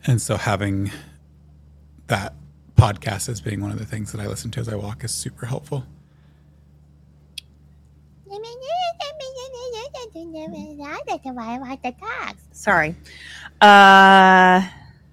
And 0.06 0.21
so 0.21 0.37
having 0.37 0.90
that 2.09 2.35
podcast 2.76 3.28
as 3.28 3.40
being 3.40 3.62
one 3.62 3.71
of 3.71 3.78
the 3.78 3.87
things 3.87 4.12
that 4.12 4.21
I 4.21 4.26
listen 4.26 4.50
to 4.52 4.61
as 4.61 4.68
I 4.68 4.75
walk 4.75 5.02
is 5.04 5.14
super 5.14 5.47
helpful. 5.47 5.85
Sorry. 12.52 12.94
Uh, 13.64 14.68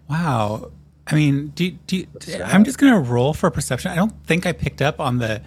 Wow. 0.10 0.72
I 1.08 1.16
mean, 1.16 1.48
do, 1.56 1.72
do, 1.88 2.06
I'm 2.44 2.64
just 2.66 2.78
gonna 2.78 3.00
roll 3.00 3.34
for 3.34 3.50
perception. 3.50 3.92
I 3.92 3.96
don't 3.96 4.14
think 4.26 4.46
I 4.46 4.52
picked 4.52 4.82
up 4.82 5.00
on 5.00 5.18
the 5.20 5.42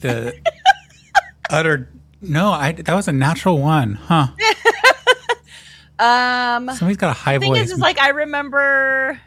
the 0.00 0.34
utter. 1.50 1.88
No, 2.20 2.50
I 2.50 2.72
that 2.72 2.94
was 2.94 3.06
a 3.08 3.12
natural 3.12 3.58
one, 3.58 3.94
huh? 3.94 4.28
um, 5.98 6.68
Somebody's 6.74 6.96
got 6.96 7.10
a 7.10 7.12
high 7.18 7.34
the 7.34 7.40
thing 7.40 7.52
voice. 7.54 7.66
is, 7.66 7.72
is 7.72 7.78
like 7.78 7.98
I 8.00 8.10
remember. 8.10 9.20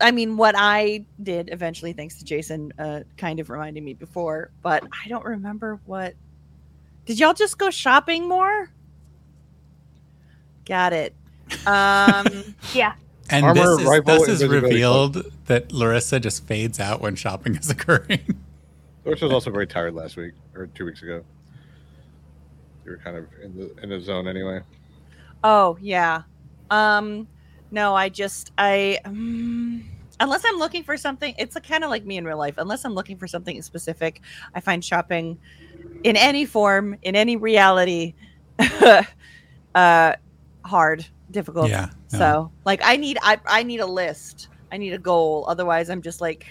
I 0.00 0.10
mean, 0.10 0.36
what 0.36 0.54
I 0.56 1.04
did 1.22 1.50
eventually, 1.52 1.92
thanks 1.92 2.16
to 2.18 2.24
Jason, 2.24 2.72
uh, 2.78 3.00
kind 3.16 3.38
of 3.38 3.50
reminding 3.50 3.84
me 3.84 3.94
before, 3.94 4.50
but 4.62 4.82
I 5.04 5.08
don't 5.08 5.24
remember 5.24 5.80
what. 5.84 6.14
Did 7.06 7.18
y'all 7.20 7.34
just 7.34 7.58
go 7.58 7.70
shopping 7.70 8.28
more? 8.28 8.68
Got 10.72 10.94
it. 10.94 11.14
Um, 11.66 12.54
Yeah. 12.72 12.94
and 13.28 13.44
Armor, 13.44 13.60
this 13.60 13.80
is, 13.80 13.86
rifle, 13.86 14.14
this 14.14 14.22
is 14.22 14.40
invisibility 14.40 14.66
revealed 14.68 15.32
that 15.44 15.70
Larissa 15.70 16.18
just 16.18 16.46
fades 16.46 16.80
out 16.80 17.02
when 17.02 17.14
shopping 17.14 17.56
is 17.56 17.68
occurring. 17.76 18.40
Doris 19.04 19.20
was 19.20 19.32
also 19.32 19.50
very 19.50 19.66
tired 19.66 19.94
last 19.94 20.16
week 20.16 20.32
or 20.54 20.68
two 20.68 20.86
weeks 20.86 21.02
ago. 21.02 21.22
You 22.86 22.92
were 22.92 22.96
kind 22.96 23.18
of 23.18 23.26
in 23.42 23.54
the 23.54 23.82
in 23.82 23.90
the 23.90 24.00
zone 24.00 24.26
anyway. 24.26 24.62
oh 25.44 25.76
yeah. 25.82 26.22
Um, 26.70 27.28
no, 27.70 27.94
I 27.94 28.08
just 28.08 28.52
I 28.56 28.98
um, 29.04 29.84
unless 30.20 30.42
I'm 30.46 30.56
looking 30.56 30.84
for 30.84 30.96
something, 30.96 31.34
it's 31.36 31.54
kind 31.68 31.84
of 31.84 31.90
like 31.90 32.06
me 32.06 32.16
in 32.16 32.24
real 32.24 32.38
life. 32.38 32.54
Unless 32.56 32.86
I'm 32.86 32.94
looking 32.94 33.18
for 33.18 33.26
something 33.26 33.60
specific, 33.60 34.22
I 34.54 34.60
find 34.60 34.82
shopping 34.82 35.36
in 36.02 36.16
any 36.16 36.46
form, 36.46 36.96
in 37.02 37.14
any 37.14 37.36
reality, 37.36 38.14
uh, 39.74 40.14
hard, 40.64 41.04
difficult. 41.30 41.68
yeah. 41.68 41.90
no. 42.12 42.18
So 42.18 42.52
like 42.64 42.80
I 42.84 42.96
need 42.96 43.18
I 43.22 43.40
I 43.46 43.62
need 43.62 43.80
a 43.80 43.86
list. 43.86 44.48
I 44.70 44.76
need 44.76 44.92
a 44.92 44.98
goal. 44.98 45.44
Otherwise 45.48 45.90
I'm 45.90 46.02
just 46.02 46.20
like 46.20 46.46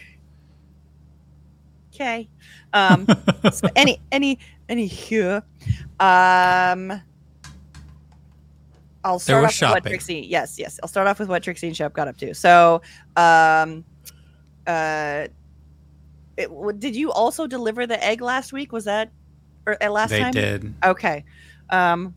okay. 1.93 2.29
Um 2.73 3.07
so 3.51 3.67
any 3.75 3.99
any 4.11 4.39
any 4.69 4.85
here. 4.87 5.43
Um 5.99 7.01
I'll 9.03 9.17
start 9.17 9.45
off 9.45 9.59
with 9.61 9.69
what. 9.71 9.83
Trixie. 9.83 10.27
Yes, 10.29 10.59
yes. 10.59 10.79
I'll 10.83 10.89
start 10.89 11.07
off 11.07 11.19
with 11.19 11.27
what 11.29 11.41
Trixie 11.41 11.67
and 11.67 11.75
Shep 11.75 11.93
got 11.93 12.07
up 12.07 12.17
to. 12.17 12.33
So 12.33 12.81
um 13.15 13.83
uh 14.67 15.27
it, 16.37 16.47
w- 16.47 16.77
did 16.77 16.95
you 16.95 17.11
also 17.11 17.45
deliver 17.47 17.85
the 17.87 18.01
egg 18.03 18.21
last 18.21 18.53
week? 18.53 18.71
Was 18.71 18.85
that 18.85 19.11
or 19.65 19.81
uh, 19.83 19.89
last 19.89 20.11
they 20.11 20.19
time? 20.19 20.31
did. 20.31 20.73
Okay. 20.83 21.23
Um 21.69 22.13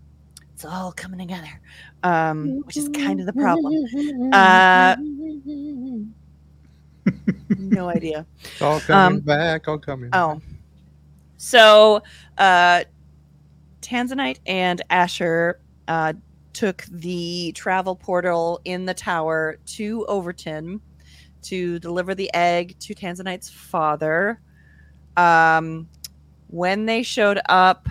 it's 0.54 0.64
all 0.64 0.92
coming 0.92 1.18
together. 1.18 1.60
Um 2.02 2.62
which 2.64 2.76
is 2.76 2.88
kind 2.90 3.20
of 3.20 3.26
the 3.26 3.32
problem. 3.32 3.74
Uh 4.32 4.96
no 7.58 7.88
idea. 7.88 8.24
It's 8.42 8.62
all 8.62 8.80
coming 8.80 9.18
Um, 9.18 9.20
back, 9.20 9.68
all 9.68 9.78
coming. 9.78 10.10
Oh. 10.12 10.40
So 11.36 12.02
uh 12.38 12.84
Tanzanite 13.82 14.38
and 14.46 14.80
Asher 14.90 15.60
uh 15.88 16.14
took 16.52 16.84
the 16.90 17.52
travel 17.52 17.96
portal 17.96 18.60
in 18.64 18.86
the 18.86 18.94
tower 18.94 19.58
to 19.66 20.06
Overton 20.06 20.80
to 21.42 21.78
deliver 21.80 22.14
the 22.14 22.32
egg 22.32 22.76
to 22.78 22.94
Tanzanite's 22.94 23.50
father. 23.50 24.40
Um 25.16 25.88
when 26.48 26.86
they 26.86 27.02
showed 27.02 27.40
up, 27.48 27.88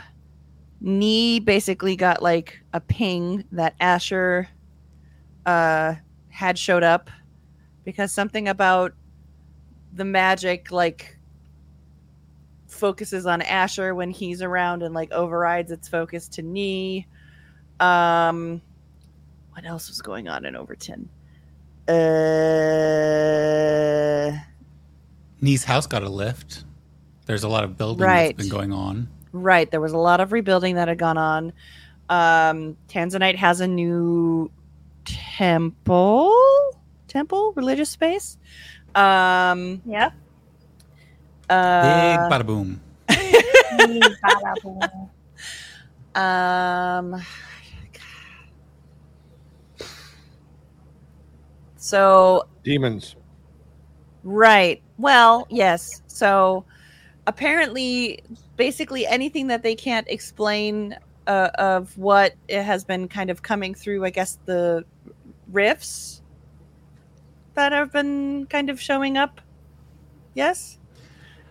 Nee 0.85 1.39
basically 1.39 1.95
got 1.95 2.21
like 2.21 2.61
a 2.73 2.81
ping 2.81 3.45
that 3.53 3.73
Asher 3.79 4.49
uh 5.45 5.95
had 6.29 6.57
showed 6.59 6.83
up 6.83 7.09
because 7.85 8.11
something 8.11 8.47
about 8.49 8.91
the 9.93 10.03
magic 10.05 10.71
like 10.71 11.17
focuses 12.67 13.25
on 13.25 13.41
Asher 13.41 13.93
when 13.95 14.09
he's 14.09 14.41
around 14.41 14.83
and 14.83 14.93
like 14.93 15.11
overrides 15.11 15.71
its 15.71 15.87
focus 15.87 16.27
to 16.29 16.41
Nee. 16.41 17.07
Um 17.79 18.61
what 19.53 19.65
else 19.65 19.87
was 19.87 20.01
going 20.01 20.27
on 20.27 20.45
in 20.45 20.55
Overton? 20.55 21.07
Uh 21.87 21.93
Nee's 25.41 25.63
house 25.65 25.87
got 25.87 26.03
a 26.03 26.09
lift. 26.09 26.63
There's 27.25 27.43
a 27.43 27.49
lot 27.49 27.63
of 27.63 27.77
building 27.77 28.05
Right. 28.05 28.35
that's 28.35 28.49
been 28.49 28.57
going 28.57 28.71
on. 28.73 29.07
Right. 29.33 29.69
There 29.69 29.81
was 29.81 29.91
a 29.93 29.97
lot 29.97 30.21
of 30.21 30.31
rebuilding 30.31 30.75
that 30.75 30.87
had 30.87 30.99
gone 30.99 31.17
on. 31.17 31.53
Um, 32.07 32.77
Tanzanite 32.87 33.35
has 33.35 33.59
a 33.61 33.67
new 33.67 34.51
temple, 35.05 36.31
temple, 37.07 37.51
religious 37.55 37.89
space. 37.89 38.37
Um, 38.95 39.81
Yeah. 39.85 40.09
Big 41.49 42.19
uh, 42.19 42.29
bada 42.29 42.45
boom. 42.45 42.79
Bada 43.09 44.53
boom. 44.63 45.09
um, 46.15 47.21
so 51.77 52.47
Demons. 52.63 53.15
Right. 54.23 54.81
Well, 54.97 55.47
yes. 55.49 56.01
So 56.07 56.63
apparently, 57.27 58.23
basically 58.57 59.05
anything 59.07 59.47
that 59.47 59.63
they 59.63 59.75
can't 59.75 60.07
explain 60.09 60.97
uh, 61.27 61.49
of 61.55 61.97
what 61.97 62.33
it 62.47 62.63
has 62.63 62.83
been 62.83 63.07
kind 63.07 63.29
of 63.29 63.41
coming 63.41 63.73
through, 63.73 64.03
I 64.05 64.09
guess, 64.09 64.39
the 64.45 64.83
rifts 65.51 66.21
that 67.53 67.71
have 67.71 67.91
been 67.91 68.45
kind 68.47 68.69
of 68.69 68.81
showing 68.81 69.17
up. 69.17 69.39
Yes? 70.33 70.79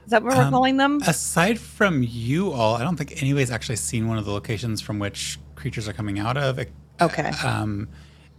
Is 0.04 0.10
that 0.10 0.22
what 0.22 0.36
we're 0.36 0.44
Um, 0.44 0.50
calling 0.50 0.76
them? 0.76 1.00
Aside 1.06 1.58
from 1.58 2.02
you 2.02 2.50
all, 2.52 2.74
I 2.74 2.82
don't 2.82 2.96
think 2.96 3.22
anybody's 3.22 3.50
actually 3.52 3.76
seen 3.76 4.08
one 4.08 4.18
of 4.18 4.24
the 4.24 4.32
locations 4.32 4.80
from 4.80 4.98
which 4.98 5.38
creatures 5.54 5.88
are 5.88 5.92
coming 5.92 6.18
out 6.18 6.36
of. 6.36 6.58
Okay. 7.00 7.30
Um, 7.44 7.88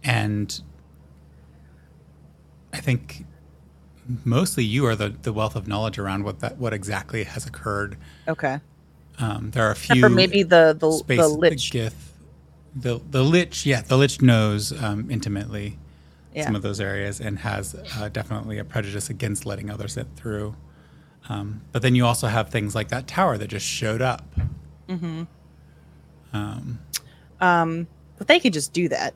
and 0.04 0.60
I 2.72 2.80
think 2.80 3.24
mostly 4.24 4.64
you 4.64 4.86
are 4.86 4.96
the, 4.96 5.10
the 5.10 5.32
wealth 5.32 5.56
of 5.56 5.66
knowledge 5.68 5.98
around 5.98 6.24
what 6.24 6.40
that 6.40 6.58
what 6.58 6.72
exactly 6.72 7.24
has 7.24 7.46
occurred. 7.46 7.96
Okay. 8.28 8.60
Um, 9.18 9.50
there 9.52 9.64
are 9.64 9.68
a 9.68 9.72
Except 9.72 9.92
few 9.92 10.00
for 10.02 10.08
maybe 10.08 10.42
the 10.42 10.76
the, 10.78 10.90
space 10.92 11.20
the 11.20 11.28
lich. 11.28 11.70
Gith, 11.70 11.92
the 12.74 13.00
the 13.10 13.22
lich, 13.22 13.64
yeah, 13.66 13.82
the 13.82 13.96
lich 13.96 14.20
knows 14.20 14.72
um, 14.82 15.10
intimately 15.10 15.78
Yeah. 16.34 16.44
some 16.46 16.56
of 16.56 16.62
those 16.62 16.80
areas 16.80 17.20
and 17.20 17.38
has 17.38 17.76
uh, 17.96 18.08
definitely 18.08 18.58
a 18.58 18.64
prejudice 18.64 19.08
against 19.08 19.46
letting 19.46 19.70
others 19.70 19.96
in 19.96 20.06
through. 20.16 20.56
Um, 21.28 21.62
but 21.72 21.80
then 21.82 21.94
you 21.94 22.04
also 22.04 22.26
have 22.26 22.50
things 22.50 22.74
like 22.74 22.88
that 22.88 23.06
tower 23.06 23.38
that 23.38 23.46
just 23.48 23.64
showed 23.66 24.02
up. 24.02 24.26
Mm-hmm. 24.88 25.22
Um, 26.32 26.78
Um, 27.40 27.86
but 28.18 28.26
they 28.26 28.40
could 28.40 28.52
just 28.52 28.72
do 28.72 28.88
that, 28.88 29.14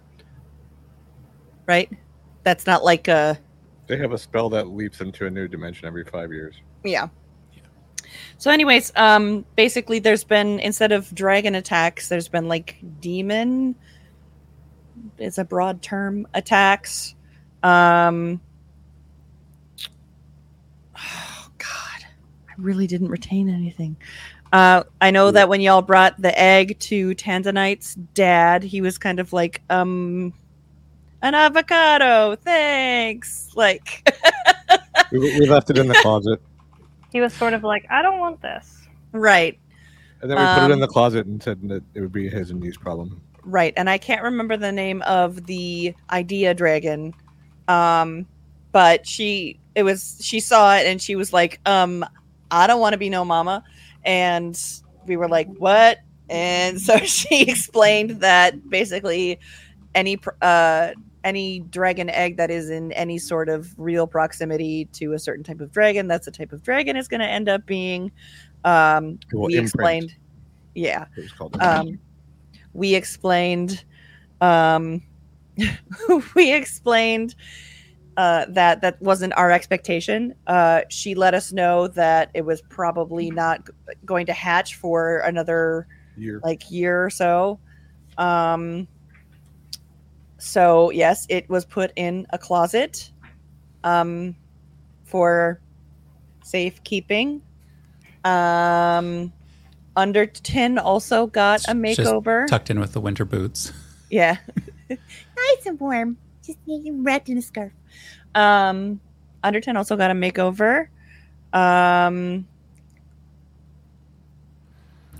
right? 1.66 1.90
That's 2.44 2.66
not 2.66 2.84
like 2.84 3.08
a 3.08 3.38
They 3.88 3.96
have 3.96 4.12
a 4.12 4.18
spell 4.18 4.50
that 4.50 4.68
leaps 4.68 5.00
into 5.00 5.26
a 5.26 5.30
new 5.30 5.48
dimension 5.48 5.86
every 5.86 6.04
five 6.04 6.30
years. 6.32 6.56
yeah. 6.84 7.08
So, 8.38 8.50
anyways, 8.50 8.92
um, 8.96 9.44
basically, 9.56 9.98
there's 9.98 10.24
been 10.24 10.60
instead 10.60 10.92
of 10.92 11.12
dragon 11.14 11.54
attacks, 11.54 12.08
there's 12.08 12.28
been 12.28 12.48
like 12.48 12.76
demon. 13.00 13.74
It's 15.18 15.38
a 15.38 15.44
broad 15.44 15.82
term 15.82 16.26
attacks. 16.34 17.14
Um, 17.62 18.40
oh 20.96 21.50
God, 21.58 22.04
I 22.48 22.52
really 22.56 22.86
didn't 22.86 23.08
retain 23.08 23.48
anything. 23.48 23.96
Uh, 24.52 24.84
I 25.00 25.10
know 25.10 25.30
that 25.30 25.48
when 25.48 25.60
y'all 25.60 25.82
brought 25.82 26.20
the 26.20 26.38
egg 26.38 26.78
to 26.80 27.14
Tanzanite's 27.14 27.94
dad, 27.94 28.62
he 28.62 28.80
was 28.80 28.96
kind 28.96 29.20
of 29.20 29.32
like, 29.32 29.62
um, 29.68 30.32
an 31.22 31.34
avocado, 31.34 32.36
thanks. 32.36 33.50
Like, 33.54 34.08
We, 35.12 35.18
we 35.20 35.46
left 35.48 35.70
it 35.70 35.78
in 35.78 35.88
the 35.88 35.94
closet, 36.02 36.40
He 37.12 37.20
was 37.20 37.32
sort 37.32 37.54
of 37.54 37.64
like, 37.64 37.86
I 37.90 38.02
don't 38.02 38.18
want 38.18 38.42
this. 38.42 38.86
right. 39.12 39.58
and 40.20 40.30
then 40.30 40.38
we 40.38 40.44
put 40.44 40.62
it 40.64 40.66
in 40.66 40.72
Um, 40.72 40.80
the 40.80 40.86
closet 40.88 41.26
and 41.26 41.42
said 41.42 41.60
that 41.68 41.82
it 41.94 42.00
would 42.00 42.12
be 42.12 42.28
his 42.28 42.50
and 42.50 42.60
Nee's 42.60 42.76
problem. 42.76 43.20
Right, 43.44 43.72
and 43.76 43.88
I 43.88 43.96
can't 43.96 44.22
remember 44.22 44.56
the 44.58 44.72
name 44.72 45.00
of 45.02 45.46
the 45.46 45.94
idea 46.10 46.52
dragon, 46.52 47.14
um, 47.68 48.26
but 48.72 49.06
she 49.06 49.58
it 49.74 49.84
was 49.84 50.18
she 50.20 50.40
saw 50.40 50.76
it 50.76 50.86
and 50.86 51.00
she 51.00 51.16
was 51.16 51.32
like, 51.32 51.58
um, 51.64 52.04
I 52.50 52.66
don't 52.66 52.80
want 52.80 52.92
to 52.92 52.98
be 52.98 53.08
no 53.08 53.24
mama, 53.24 53.64
and 54.04 54.60
we 55.06 55.16
were 55.16 55.28
like, 55.28 55.48
what? 55.56 55.98
And 56.28 56.78
so 56.88 56.98
she 56.98 57.42
explained 57.48 58.20
that 58.20 58.68
basically 58.68 59.38
any 59.94 60.18
uh 60.42 60.90
any 61.24 61.60
dragon 61.60 62.08
egg 62.10 62.36
that 62.36 62.50
is 62.50 62.70
in 62.70 62.92
any 62.92 63.18
sort 63.18 63.48
of 63.48 63.74
real 63.78 64.06
proximity 64.06 64.86
to 64.92 65.12
a 65.12 65.18
certain 65.18 65.44
type 65.44 65.60
of 65.60 65.72
dragon, 65.72 66.06
that's 66.08 66.24
the 66.26 66.30
type 66.32 66.52
of 66.52 66.62
dragon 66.62 66.96
is 66.96 67.08
going 67.08 67.20
to 67.20 67.26
end 67.28 67.48
up 67.48 67.66
being. 67.66 68.10
Um, 68.64 69.18
we 69.32 69.54
imprint. 69.54 69.64
explained, 69.64 70.14
yeah 70.74 71.06
It 71.16 71.22
was 71.22 71.32
called. 71.32 71.56
um, 71.60 71.98
we 72.72 72.94
explained 72.94 73.84
um, 74.40 75.02
we 76.34 76.52
explained 76.52 77.34
uh, 78.16 78.46
that 78.48 78.80
that 78.80 79.00
wasn't 79.00 79.32
our 79.34 79.50
expectation. 79.50 80.34
Uh, 80.46 80.82
she 80.88 81.14
let 81.14 81.34
us 81.34 81.52
know 81.52 81.86
that 81.88 82.30
it 82.34 82.44
was 82.44 82.60
probably 82.62 83.30
not 83.30 83.68
going 84.04 84.26
to 84.26 84.32
hatch 84.32 84.74
for 84.74 85.18
another 85.18 85.86
year. 86.16 86.40
like 86.42 86.68
year 86.70 87.04
or 87.04 87.10
so. 87.10 87.60
Um, 88.16 88.88
so 90.38 90.90
yes, 90.90 91.26
it 91.28 91.48
was 91.50 91.64
put 91.64 91.92
in 91.96 92.26
a 92.30 92.38
closet 92.38 93.10
um, 93.84 94.34
for 95.04 95.60
safekeeping. 96.44 97.42
Um, 98.24 99.32
under 99.96 100.26
ten 100.26 100.78
also 100.78 101.26
got 101.26 101.60
a 101.68 101.74
Just 101.74 102.00
makeover. 102.00 102.46
tucked 102.46 102.70
in 102.70 102.80
with 102.80 102.92
the 102.92 103.00
winter 103.00 103.24
boots. 103.24 103.72
Yeah. 104.10 104.36
nice 104.90 105.66
and 105.66 105.78
warm. 105.80 106.16
Just 106.44 106.58
wrapped 106.66 107.28
in 107.28 107.38
a 107.38 107.42
scarf. 107.42 107.72
Um, 108.34 109.00
ten 109.42 109.76
also 109.76 109.96
got 109.96 110.10
a 110.10 110.14
makeover. 110.14 110.88
Um, 111.52 112.46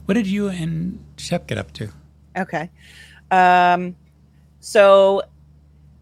What 0.04 0.14
did 0.14 0.26
you 0.26 0.48
and 0.48 1.04
Shep 1.18 1.46
get 1.46 1.59
up 1.59 1.72
to? 1.74 1.90
okay. 2.37 2.70
Um, 3.31 3.94
so 4.61 5.23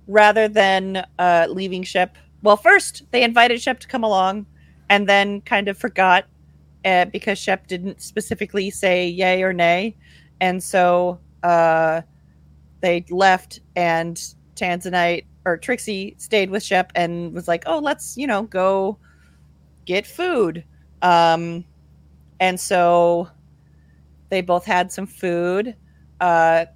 rather 0.06 0.48
than 0.48 1.04
uh, 1.18 1.46
leaving 1.50 1.82
Shep, 1.82 2.16
well, 2.42 2.56
first 2.56 3.02
they 3.10 3.22
invited 3.22 3.60
Shep 3.60 3.80
to 3.80 3.88
come 3.88 4.04
along 4.04 4.46
and 4.88 5.08
then 5.08 5.40
kind 5.40 5.68
of 5.68 5.76
forgot 5.76 6.26
uh, 6.84 7.06
because 7.06 7.38
Shep 7.38 7.66
didn't 7.66 8.00
specifically 8.00 8.70
say 8.70 9.08
yay 9.08 9.42
or 9.42 9.52
nay. 9.52 9.96
And 10.40 10.62
so 10.62 11.18
uh, 11.42 12.02
they 12.80 13.04
left 13.10 13.60
and 13.74 14.16
Tanzanite 14.54 15.24
or 15.44 15.56
Trixie 15.56 16.14
stayed 16.18 16.50
with 16.50 16.62
Shep 16.62 16.92
and 16.94 17.32
was 17.32 17.48
like, 17.48 17.64
oh, 17.66 17.78
let's, 17.78 18.16
you 18.16 18.26
know, 18.26 18.44
go 18.44 18.98
get 19.84 20.06
food. 20.06 20.64
Um, 21.02 21.64
and 22.40 22.58
so 22.58 23.28
they 24.28 24.40
both 24.40 24.64
had 24.64 24.92
some 24.92 25.06
food. 25.06 25.74
Uh, 26.20 26.66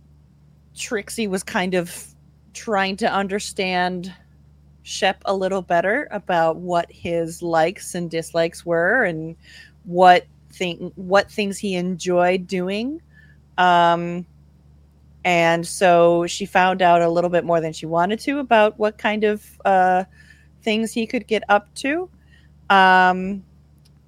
Trixie 0.77 1.29
was 1.29 1.43
kind 1.43 1.75
of 1.75 2.07
trying 2.53 2.97
to 2.99 3.13
understand 3.13 4.13
Shep 4.83 5.23
a 5.27 5.35
little 5.35 5.63
better 5.63 6.09
about 6.11 6.57
what 6.57 6.91
his 6.91 7.43
likes 7.43 7.95
and 7.95 8.11
dislikes 8.11 8.65
were 8.65 9.05
and 9.05 9.37
what 9.85 10.27
thing 10.53 10.91
what 10.97 11.31
things 11.31 11.59
he 11.59 11.75
enjoyed 11.75 12.47
doing. 12.47 13.01
Um, 13.59 14.27
and 15.25 15.67
so 15.67 16.27
she 16.27 16.47
found 16.47 16.81
out 16.81 17.03
a 17.03 17.09
little 17.09 17.31
bit 17.31 17.45
more 17.45 17.61
than 17.61 17.73
she 17.73 17.87
wanted 17.87 18.21
to 18.21 18.39
about 18.39 18.79
what 18.79 18.97
kind 18.97 19.25
of 19.25 19.45
uh, 19.65 20.05
things 20.63 20.93
he 20.93 21.07
could 21.07 21.27
get 21.27 21.43
up 21.49 21.73
to. 21.77 22.09
Um, 22.71 23.45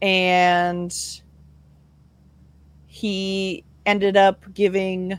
and 0.01 0.95
he 2.87 3.65
ended 3.85 4.17
up 4.17 4.53
giving 4.55 5.19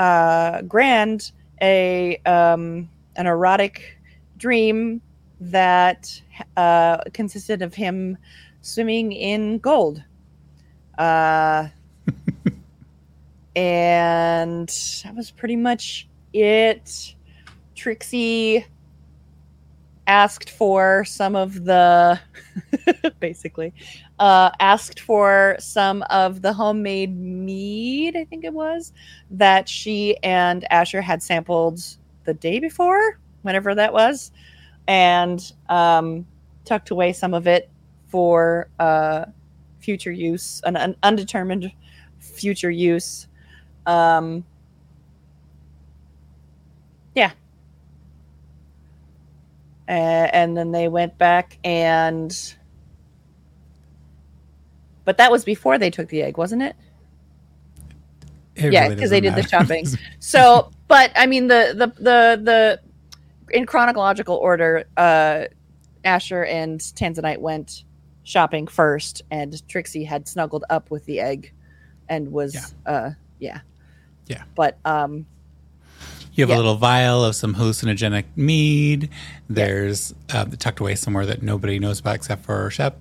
uh, 0.00 0.62
Grand 0.62 1.30
a 1.62 2.16
um, 2.24 2.88
an 3.16 3.26
erotic 3.26 3.98
dream 4.38 5.00
that 5.40 6.20
uh, 6.56 6.98
consisted 7.12 7.62
of 7.62 7.74
him 7.74 8.16
swimming 8.62 9.12
in 9.12 9.58
gold. 9.58 10.02
Uh, 10.98 11.68
and 13.56 14.68
that 15.04 15.14
was 15.14 15.30
pretty 15.30 15.56
much 15.56 16.08
it. 16.32 17.14
Trixie 17.74 18.66
asked 20.06 20.50
for 20.50 21.04
some 21.04 21.36
of 21.36 21.64
the 21.64 22.18
basically 23.20 23.72
uh, 24.20 24.50
asked 24.60 25.00
for 25.00 25.56
some 25.58 26.02
of 26.10 26.42
the 26.42 26.52
homemade 26.52 27.16
mead 27.18 28.16
i 28.16 28.24
think 28.24 28.44
it 28.44 28.52
was 28.52 28.92
that 29.30 29.68
she 29.68 30.16
and 30.22 30.70
asher 30.70 31.00
had 31.00 31.22
sampled 31.22 31.80
the 32.24 32.34
day 32.34 32.60
before 32.60 33.18
whenever 33.42 33.74
that 33.74 33.92
was 33.92 34.30
and 34.86 35.52
um, 35.68 36.26
tucked 36.64 36.90
away 36.90 37.12
some 37.12 37.34
of 37.34 37.46
it 37.46 37.70
for 38.08 38.68
uh, 38.78 39.24
future 39.80 40.12
use 40.12 40.60
an, 40.64 40.76
an 40.76 40.96
undetermined 41.02 41.72
future 42.20 42.70
use. 42.70 43.26
Um, 43.86 44.44
yeah. 47.14 47.32
And 49.88 50.56
then 50.56 50.70
they 50.70 50.86
went 50.86 51.18
back 51.18 51.58
and 51.64 52.32
but 55.10 55.16
that 55.16 55.32
was 55.32 55.44
before 55.44 55.76
they 55.76 55.90
took 55.90 56.08
the 56.08 56.22
egg 56.22 56.36
wasn't 56.38 56.62
it 56.62 56.76
It 58.54 58.72
Yeah, 58.72 58.84
really 58.84 58.94
'cause 59.00 59.10
they 59.10 59.20
did 59.20 59.34
the 59.34 59.42
shopping. 59.42 59.84
so 60.20 60.70
but 60.86 61.10
i 61.16 61.26
mean 61.26 61.48
the 61.48 61.74
the 61.76 61.86
the 62.00 62.40
the 62.44 62.80
in 63.56 63.66
chronological 63.66 64.36
order 64.36 64.84
uh 64.96 65.46
asher 66.04 66.44
and 66.44 66.78
tanzanite 66.80 67.38
went 67.38 67.82
shopping 68.22 68.68
first, 68.68 69.22
and 69.32 69.66
Trixie 69.66 70.04
had 70.04 70.28
snuggled 70.28 70.62
up 70.70 70.90
with 70.92 71.04
the 71.06 71.18
egg, 71.18 71.52
and 72.08 72.30
was 72.30 72.54
Yeah. 72.54 72.92
uh 72.92 73.10
yeah 73.40 73.60
Yeah. 74.28 74.42
But 74.54 74.78
um 74.84 75.26
You 76.34 76.42
have 76.44 76.50
Yeah. 76.50 76.56
a 76.56 76.58
little 76.58 76.76
vial 76.76 77.24
of 77.24 77.34
some 77.34 77.56
hallucinogenic 77.56 78.24
mead. 78.36 79.08
There's 79.48 80.14
uh, 80.32 80.44
tucked 80.58 80.78
away 80.78 80.94
somewhere 80.94 81.26
that 81.26 81.42
nobody 81.42 81.80
knows 81.80 81.98
about 81.98 82.14
except 82.14 82.44
for 82.44 82.70
Shep. 82.70 83.00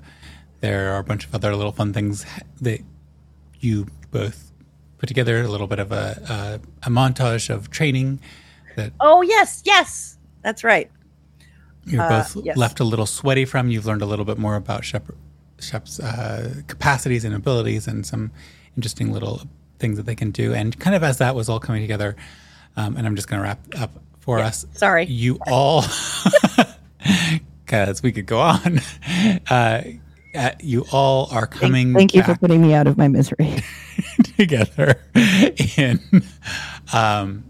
There 0.62 0.93
are 0.93 1.00
a 1.00 1.04
bunch 1.04 1.26
of 1.26 1.34
other 1.36 1.56
little 1.56 1.72
fun 1.72 1.93
things 1.93 2.26
that 2.62 2.82
you 3.60 3.88
both 4.12 4.52
put 4.98 5.08
together. 5.08 5.41
A 5.41 5.48
little 5.48 5.67
bit 5.67 5.80
of 5.80 5.91
a 5.91 6.60
a, 6.84 6.88
a 6.88 6.89
montage 6.89 7.50
of 7.50 7.69
training 7.69 8.19
that 8.76 8.91
oh 9.00 9.22
yes 9.22 9.62
yes 9.65 10.17
that's 10.41 10.63
right. 10.63 10.89
you're 11.86 12.02
Uh, 12.02 12.10
both 12.24 12.45
yes. 12.45 12.56
left 12.58 12.80
a 12.80 12.84
little 12.84 13.06
sweaty 13.06 13.45
from. 13.45 13.69
You've 13.69 13.86
learned 13.86 14.02
a 14.02 14.06
little 14.06 14.26
bit 14.26 14.38
more 14.38 14.56
about 14.56 14.86
Shep, 14.86 15.08
Shep's 15.60 16.00
uh, 16.00 16.62
capacities 16.67 17.26
and 17.26 17.36
abilities, 17.36 17.88
and 17.88 18.06
some 18.06 18.32
interesting 18.78 19.12
little 19.12 19.41
things 19.80 19.98
that 19.98 20.06
they 20.06 20.15
can 20.15 20.32
do. 20.32 20.54
And 20.54 20.78
kind 20.80 20.95
of 20.95 21.04
as 21.04 21.17
that 21.17 21.36
was 21.36 21.50
all 21.50 21.60
coming 21.60 21.82
together, 21.82 22.15
um, 22.78 22.95
and 22.95 23.06
I'm 23.06 23.15
just 23.17 23.28
going 23.28 23.41
to 23.41 23.43
wrap 23.43 23.60
up 23.78 23.91
for 24.19 24.39
us. 24.39 24.65
Sorry. 24.76 25.06
You 25.06 25.39
all, 25.48 25.84
because 27.65 28.02
we 28.04 28.12
could 28.12 28.26
go 28.26 28.39
on. 28.39 28.82
Uh, 29.50 29.82
uh, 30.35 30.51
you 30.59 30.85
all 30.91 31.27
are 31.31 31.47
coming. 31.47 31.93
Thank 31.93 32.13
you 32.13 32.23
for 32.23 32.35
putting 32.35 32.61
me 32.61 32.73
out 32.73 32.87
of 32.87 32.97
my 32.97 33.07
misery. 33.07 33.63
together 34.37 35.01
in 35.77 35.99
um, 36.93 37.43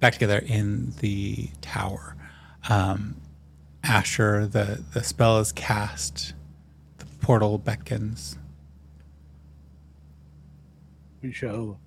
back 0.00 0.14
together 0.14 0.38
in 0.38 0.92
the 1.00 1.50
tower. 1.60 2.16
Um, 2.68 3.16
Asher, 3.84 4.46
the 4.46 4.82
the 4.92 5.02
spell 5.02 5.38
is 5.38 5.52
cast. 5.52 6.34
The 6.98 7.06
portal 7.20 7.58
beckons. 7.58 8.38
We 11.22 11.32
shall 11.32 11.78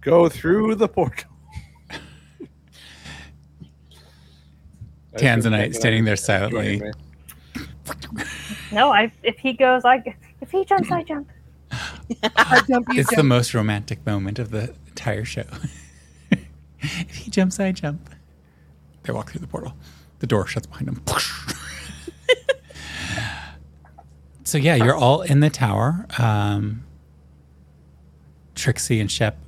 go 0.00 0.28
through 0.28 0.76
the 0.76 0.88
portal. 0.88 1.30
Tanzanite 5.16 5.74
standing 5.76 6.04
there 6.04 6.16
silently. 6.16 6.82
No, 8.72 8.90
I. 8.92 9.12
If 9.22 9.38
he 9.38 9.52
goes, 9.52 9.84
I. 9.84 9.98
g- 9.98 10.14
If 10.40 10.50
he 10.50 10.64
jumps, 10.64 10.90
I 10.90 11.02
jump. 11.02 11.28
It's 12.10 13.14
the 13.14 13.22
most 13.22 13.54
romantic 13.54 14.04
moment 14.06 14.38
of 14.38 14.50
the 14.50 14.74
entire 14.88 15.24
show. 15.24 15.44
if 16.80 17.14
he 17.14 17.30
jumps, 17.30 17.60
I 17.60 17.72
jump. 17.72 18.10
They 19.02 19.12
walk 19.12 19.30
through 19.30 19.40
the 19.40 19.46
portal. 19.46 19.74
The 20.18 20.26
door 20.26 20.46
shuts 20.46 20.66
behind 20.66 20.88
them. 20.88 21.02
so 24.44 24.58
yeah, 24.58 24.74
you're 24.76 24.94
all 24.96 25.22
in 25.22 25.40
the 25.40 25.50
tower. 25.50 26.06
Um, 26.18 26.84
Trixie 28.54 29.00
and 29.00 29.10
Shep. 29.10 29.38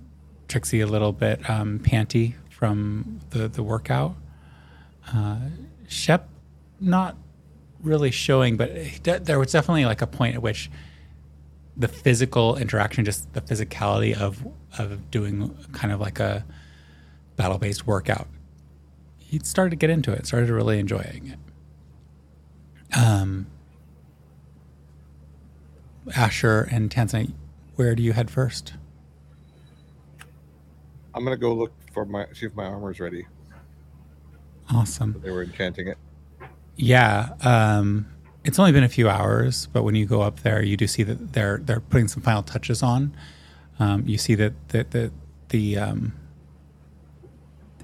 Trixie 0.48 0.80
a 0.80 0.86
little 0.86 1.12
bit 1.12 1.48
um, 1.48 1.78
panty 1.80 2.34
from 2.50 3.20
the 3.30 3.48
the 3.48 3.62
workout. 3.62 4.16
Uh, 5.12 5.38
Shep 5.88 6.28
not 6.80 7.16
really 7.82 8.10
showing, 8.10 8.56
but 8.56 8.72
de- 9.02 9.20
there 9.20 9.38
was 9.38 9.52
definitely 9.52 9.84
like 9.84 10.02
a 10.02 10.06
point 10.06 10.34
at 10.34 10.42
which 10.42 10.70
the 11.76 11.88
physical 11.88 12.56
interaction, 12.56 13.04
just 13.04 13.32
the 13.32 13.40
physicality 13.40 14.16
of 14.16 14.46
of 14.78 15.10
doing 15.10 15.54
kind 15.72 15.92
of 15.92 16.00
like 16.00 16.18
a 16.20 16.44
battle 17.36 17.58
based 17.58 17.86
workout. 17.86 18.28
He 19.18 19.38
started 19.40 19.70
to 19.70 19.76
get 19.76 19.90
into 19.90 20.12
it, 20.12 20.26
started 20.26 20.50
really 20.50 20.78
enjoying 20.78 21.34
it. 22.92 22.98
Um, 22.98 23.46
Asher 26.14 26.68
and 26.70 26.90
Tanzanite, 26.90 27.32
where 27.76 27.94
do 27.94 28.02
you 28.02 28.12
head 28.12 28.30
first? 28.30 28.74
I'm 31.14 31.24
gonna 31.24 31.36
go 31.36 31.54
look 31.54 31.72
for 31.92 32.04
my 32.04 32.26
see 32.32 32.46
if 32.46 32.54
my 32.54 32.64
armor's 32.64 33.00
ready. 33.00 33.26
Awesome. 34.70 35.20
They 35.22 35.30
were 35.30 35.42
enchanting 35.42 35.88
it. 35.88 35.98
Yeah, 36.76 37.30
um, 37.42 38.06
it's 38.44 38.58
only 38.58 38.72
been 38.72 38.84
a 38.84 38.88
few 38.88 39.08
hours, 39.08 39.66
but 39.72 39.82
when 39.82 39.94
you 39.94 40.06
go 40.06 40.22
up 40.22 40.40
there, 40.40 40.62
you 40.62 40.76
do 40.76 40.86
see 40.86 41.02
that 41.04 41.32
they're 41.32 41.58
they're 41.58 41.80
putting 41.80 42.08
some 42.08 42.22
final 42.22 42.42
touches 42.42 42.82
on. 42.82 43.14
Um, 43.78 44.04
you 44.06 44.18
see 44.18 44.34
that 44.36 44.52
that 44.68 44.90
the 44.90 45.12
the 45.50 45.78
um, 45.78 46.12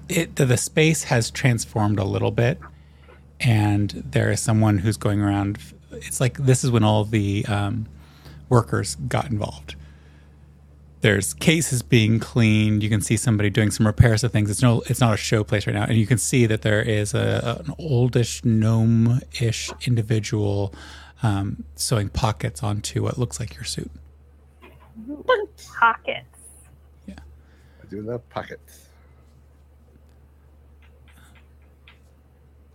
it 0.09 0.35
the, 0.35 0.45
the 0.45 0.57
space 0.57 1.03
has 1.03 1.31
transformed 1.31 1.99
a 1.99 2.03
little 2.03 2.31
bit, 2.31 2.59
and 3.39 3.91
there 3.91 4.31
is 4.31 4.41
someone 4.41 4.79
who's 4.79 4.97
going 4.97 5.21
around. 5.21 5.59
It's 5.91 6.19
like 6.19 6.37
this 6.37 6.63
is 6.63 6.71
when 6.71 6.83
all 6.83 7.05
the 7.05 7.45
um, 7.45 7.87
workers 8.49 8.95
got 8.95 9.29
involved. 9.29 9.75
There's 11.01 11.33
cases 11.33 11.81
being 11.81 12.19
cleaned. 12.19 12.83
You 12.83 12.89
can 12.89 12.99
see 12.99 13.15
somebody 13.15 13.49
doing 13.49 13.71
some 13.71 13.85
repairs 13.87 14.23
of 14.23 14.31
things. 14.33 14.49
It's 14.49 14.61
no, 14.61 14.81
it's 14.87 14.99
not 14.99 15.13
a 15.13 15.17
show 15.17 15.43
place 15.45 15.65
right 15.65 15.73
now, 15.73 15.83
and 15.83 15.95
you 15.95 16.05
can 16.05 16.17
see 16.17 16.45
that 16.45 16.61
there 16.61 16.81
is 16.81 17.13
a, 17.13 17.63
an 17.65 17.73
oldish 17.79 18.43
gnome-ish 18.43 19.71
individual 19.87 20.73
um, 21.23 21.63
sewing 21.75 22.09
pockets 22.09 22.63
onto 22.63 23.03
what 23.03 23.17
looks 23.17 23.39
like 23.39 23.55
your 23.55 23.63
suit. 23.63 23.89
Pockets. 25.79 26.25
Yeah. 27.05 27.15
I 27.81 27.85
do 27.89 28.01
love 28.01 28.27
pockets. 28.29 28.87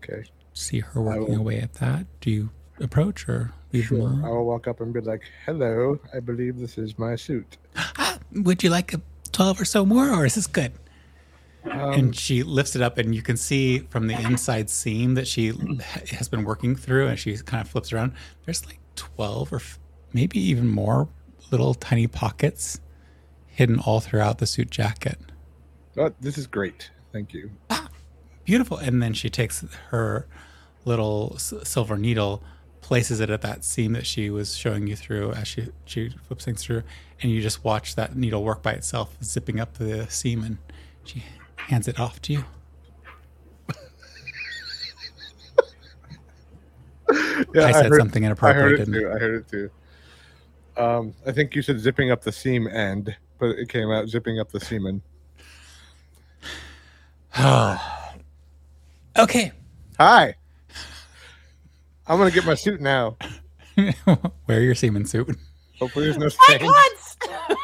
Okay. 0.02 0.24
See 0.54 0.80
her 0.80 1.02
working 1.02 1.24
will- 1.24 1.40
away 1.40 1.60
at 1.60 1.74
that. 1.74 2.06
Do 2.20 2.30
you 2.30 2.50
approach 2.80 3.28
or 3.28 3.52
leave 3.72 3.86
Sure. 3.86 4.08
them 4.08 4.24
I'll 4.24 4.44
walk 4.44 4.66
up 4.66 4.80
and 4.80 4.92
be 4.92 5.00
like, 5.00 5.22
"Hello, 5.46 5.98
I 6.14 6.20
believe 6.20 6.58
this 6.58 6.76
is 6.78 6.98
my 6.98 7.16
suit." 7.16 7.56
Ah, 7.76 8.18
would 8.32 8.62
you 8.62 8.70
like 8.70 8.92
a 8.94 9.00
twelve 9.32 9.60
or 9.60 9.64
so 9.64 9.84
more, 9.84 10.10
or 10.10 10.24
is 10.26 10.34
this 10.34 10.46
good? 10.46 10.72
Um, 11.64 11.80
and 11.94 12.16
she 12.16 12.42
lifts 12.42 12.76
it 12.76 12.82
up 12.82 12.98
and 12.98 13.14
you 13.14 13.22
can 13.22 13.38
see 13.38 13.78
from 13.78 14.06
the 14.06 14.14
inside 14.20 14.68
seam 14.68 15.14
that 15.14 15.26
she 15.26 15.46
has 16.10 16.28
been 16.28 16.44
working 16.44 16.76
through 16.76 17.06
and 17.08 17.18
she 17.18 17.34
kind 17.38 17.62
of 17.62 17.68
flips 17.70 17.90
around 17.90 18.12
there's 18.44 18.66
like 18.66 18.78
12 18.96 19.50
or 19.50 19.56
f- 19.56 19.78
maybe 20.12 20.38
even 20.38 20.68
more 20.68 21.08
little 21.50 21.72
tiny 21.72 22.06
pockets 22.06 22.80
hidden 23.46 23.78
all 23.78 24.00
throughout 24.00 24.36
the 24.38 24.46
suit 24.46 24.68
jacket 24.68 25.18
oh, 25.96 26.12
this 26.20 26.36
is 26.36 26.46
great. 26.46 26.90
Thank 27.14 27.32
you. 27.32 27.50
Ah, 27.70 27.88
beautiful 28.44 28.76
and 28.76 29.02
then 29.02 29.14
she 29.14 29.30
takes 29.30 29.64
her 29.88 30.26
little 30.84 31.32
s- 31.36 31.54
silver 31.62 31.96
needle 31.96 32.42
places 32.84 33.18
it 33.18 33.30
at 33.30 33.40
that 33.40 33.64
seam 33.64 33.94
that 33.94 34.04
she 34.06 34.28
was 34.28 34.54
showing 34.54 34.86
you 34.86 34.94
through 34.94 35.32
as 35.32 35.48
she 35.48 35.66
she 35.86 36.10
flips 36.28 36.44
things 36.44 36.62
through 36.62 36.82
and 37.22 37.32
you 37.32 37.40
just 37.40 37.64
watch 37.64 37.94
that 37.96 38.14
needle 38.14 38.44
work 38.44 38.62
by 38.62 38.72
itself 38.72 39.16
zipping 39.22 39.58
up 39.58 39.72
the 39.78 40.06
seam 40.10 40.44
and 40.44 40.58
she 41.02 41.24
hands 41.56 41.88
it 41.88 41.98
off 41.98 42.20
to 42.20 42.34
you 42.34 42.44
Yeah, 47.54 47.66
I 47.66 47.72
said 47.72 47.86
heard- 47.86 47.98
something 48.00 48.22
I 48.24 48.26
inappropriate, 48.26 48.62
heard 48.64 48.72
it 48.74 48.78
didn't 48.84 48.94
too. 49.00 49.08
I 49.10 49.18
heard 49.18 49.34
it 49.40 49.48
too. 49.48 49.70
Um, 50.76 51.14
I 51.26 51.32
think 51.32 51.54
you 51.54 51.62
said 51.62 51.78
zipping 51.80 52.10
up 52.10 52.22
the 52.22 52.32
seam 52.32 52.66
end, 52.66 53.16
but 53.38 53.50
it 53.50 53.68
came 53.68 53.90
out 53.90 54.08
zipping 54.08 54.40
up 54.40 54.50
the 54.52 54.60
semen. 54.60 55.00
okay. 59.18 59.52
Hi. 59.98 60.34
I'm 62.06 62.18
gonna 62.18 62.30
get 62.30 62.44
my 62.44 62.54
suit 62.54 62.80
now. 62.80 63.16
Wear 64.46 64.60
your 64.60 64.74
semen 64.74 65.06
suit. 65.06 65.36
Hopefully, 65.78 66.04
there's 66.06 66.18
no 66.18 66.26
My 66.26 66.56
stains. 66.56 67.16
cunts! 67.26 67.56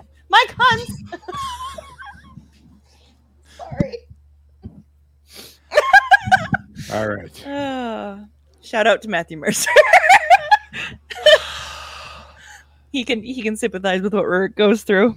My 0.30 0.44
cunts! 0.48 1.20
Sorry. 3.56 3.96
All 6.92 7.08
right. 7.08 7.46
Uh, 7.46 8.18
shout 8.62 8.86
out 8.86 9.02
to 9.02 9.08
Matthew 9.08 9.36
Mercer. 9.38 9.70
he 12.92 13.04
can 13.04 13.22
he 13.22 13.42
can 13.42 13.56
sympathize 13.56 14.00
with 14.02 14.14
what 14.14 14.26
Rick 14.26 14.54
goes 14.56 14.82
through. 14.84 15.16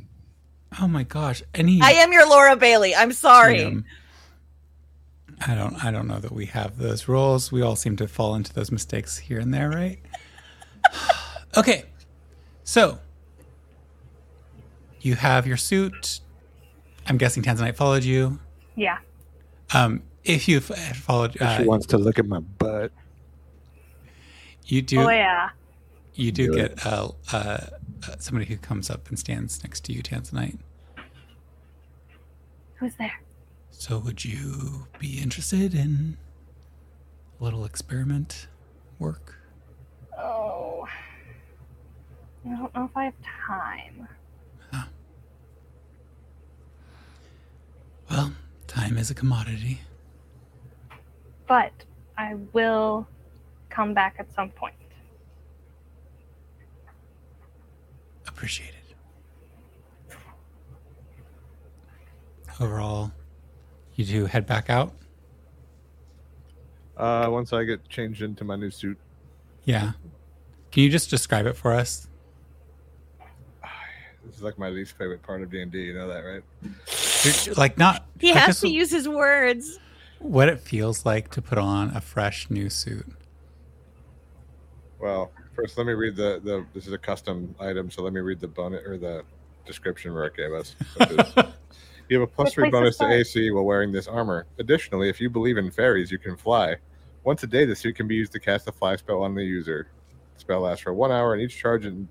Oh 0.80 0.88
my 0.88 1.04
gosh. 1.04 1.44
Any 1.54 1.82
I 1.82 1.92
am 1.92 2.12
your 2.14 2.28
Laura 2.28 2.56
Bailey. 2.56 2.96
I'm 2.96 3.12
sorry. 3.12 3.84
I 5.48 5.56
don't 5.56 5.84
I 5.84 5.92
don't 5.92 6.08
know 6.08 6.20
that 6.20 6.32
we 6.32 6.46
have 6.48 6.78
those 6.78 7.08
rules. 7.08 7.52
We 7.52 7.62
all 7.62 7.76
seem 7.76 7.96
to 7.98 8.08
fall 8.08 8.36
into 8.36 8.54
those 8.54 8.72
mistakes 8.72 9.18
here 9.18 9.40
and 9.40 9.54
there, 9.54 9.70
right? 9.70 10.00
okay. 11.58 11.86
So 12.64 13.00
you 15.02 15.16
have 15.16 15.48
your 15.48 15.58
suit. 15.58 16.20
I'm 17.08 17.18
guessing 17.18 17.42
Tanzanite 17.44 17.76
followed 17.76 18.04
you. 18.04 18.40
Yeah. 18.76 19.00
Um, 19.74 20.04
if 20.24 20.48
you've 20.48 20.66
followed, 20.66 21.34
she 21.34 21.40
uh, 21.40 21.64
wants 21.64 21.88
to 21.88 21.98
look 21.98 22.20
at 22.20 22.28
my 22.28 22.40
butt. 22.40 22.92
you 24.66 24.82
do 24.82 25.02
Oh 25.02 25.10
yeah. 25.10 25.50
you 26.14 26.32
do 26.32 26.52
Do 26.52 26.56
get 26.56 26.86
uh, 26.86 27.10
uh, 27.34 27.38
uh, 28.08 28.16
somebody 28.20 28.46
who 28.46 28.58
comes 28.58 28.90
up 28.90 29.10
and 29.10 29.18
stands 29.18 29.64
next 29.64 29.86
to 29.86 29.94
you, 29.94 30.04
Tanzanite. 30.04 30.60
Who's 32.76 32.94
there? 32.96 33.20
So, 33.82 33.98
would 33.98 34.24
you 34.24 34.86
be 35.00 35.20
interested 35.20 35.74
in 35.74 36.16
a 37.40 37.44
little 37.44 37.66
experiment 37.66 38.46
work? 39.00 39.40
Oh, 40.16 40.88
I 42.46 42.50
don't 42.50 42.76
know 42.76 42.86
if 42.86 42.96
I 42.96 43.06
have 43.06 43.16
time. 43.24 44.08
Well, 48.12 48.34
time 48.68 49.00
is 49.00 49.10
a 49.10 49.16
commodity. 49.16 49.82
but 51.48 51.74
I 52.20 52.36
will 52.54 53.08
come 53.72 53.96
back 53.96 54.18
at 54.20 54.32
some 54.36 54.52
point. 54.52 54.76
Appreciated. 58.28 58.76
Overall, 62.60 63.12
you 63.96 64.06
two 64.06 64.26
head 64.26 64.46
back 64.46 64.70
out. 64.70 64.94
Uh, 66.98 67.28
once 67.30 67.52
I 67.54 67.64
get 67.64 67.88
changed 67.90 68.22
into 68.22 68.44
my 68.44 68.56
new 68.56 68.70
suit, 68.70 68.98
Yeah. 69.66 69.94
Can 70.72 70.84
you 70.84 70.90
just 70.90 71.10
describe 71.10 71.46
it 71.48 71.58
for 71.58 71.74
us? 71.74 72.08
this 74.26 74.36
is 74.38 74.42
like 74.42 74.58
my 74.58 74.70
least 74.70 74.98
favorite 74.98 75.22
part 75.22 75.42
of 75.42 75.50
D 75.52 75.62
and 75.62 75.72
D. 75.72 75.80
You 75.80 75.94
know 75.94 76.08
that, 76.08 76.22
right? 76.22 77.58
Like 77.58 77.78
not. 77.78 78.06
He 78.20 78.28
like 78.34 78.38
has 78.38 78.48
just 78.48 78.62
to 78.62 78.68
use 78.70 78.90
his 78.92 79.08
words. 79.08 79.80
what 80.20 80.48
it 80.48 80.60
feels 80.60 81.06
like 81.06 81.30
to 81.32 81.42
put 81.42 81.58
on 81.58 81.96
a 81.96 82.02
fresh 82.02 82.50
new 82.50 82.70
suit. 82.70 83.06
Well, 85.00 85.32
first 85.56 85.78
let 85.78 85.86
me 85.88 85.94
read 85.94 86.16
the 86.16 86.40
the. 86.44 86.66
This 86.74 86.88
is 86.88 86.94
a 86.94 86.98
custom 86.98 87.54
item, 87.60 87.90
so 87.92 88.02
let 88.04 88.14
me 88.14 88.22
read 88.22 88.40
the 88.40 88.48
bonus 88.48 88.86
or 88.86 88.98
the 88.98 89.24
description 89.66 90.12
Rick 90.14 90.38
gave 90.38 90.54
us. 90.54 90.76
which 92.20 92.30
is, 92.30 92.36
you 92.38 92.42
have 92.42 92.48
a 92.48 92.52
three 92.52 92.70
bonus 92.70 92.98
to. 92.98 93.08
AC 93.08 93.52
while 93.52 93.64
wearing 93.64 93.92
this 93.92 94.08
armor. 94.08 94.46
Additionally, 94.60 95.10
if 95.10 95.22
you 95.22 95.30
believe 95.30 95.58
in 95.58 95.72
fairies, 95.72 96.12
you 96.12 96.18
can 96.18 96.36
fly. 96.36 96.76
Once 97.24 97.44
a 97.44 97.48
day, 97.48 97.66
the 97.66 97.76
suit 97.76 97.96
can 97.96 98.08
be 98.08 98.16
used 98.16 98.32
to 98.32 98.40
cast 98.40 98.68
a 98.68 98.72
fly 98.72 98.96
spell 98.96 99.22
on 99.24 99.36
the 99.36 99.44
user. 99.44 99.88
The 100.36 100.40
spell 100.40 100.62
lasts 100.62 100.84
for 100.84 100.94
one 100.94 101.12
hour, 101.12 101.34
and 101.34 101.42
each 101.42 101.58
charge 101.58 101.86
and 101.86 102.08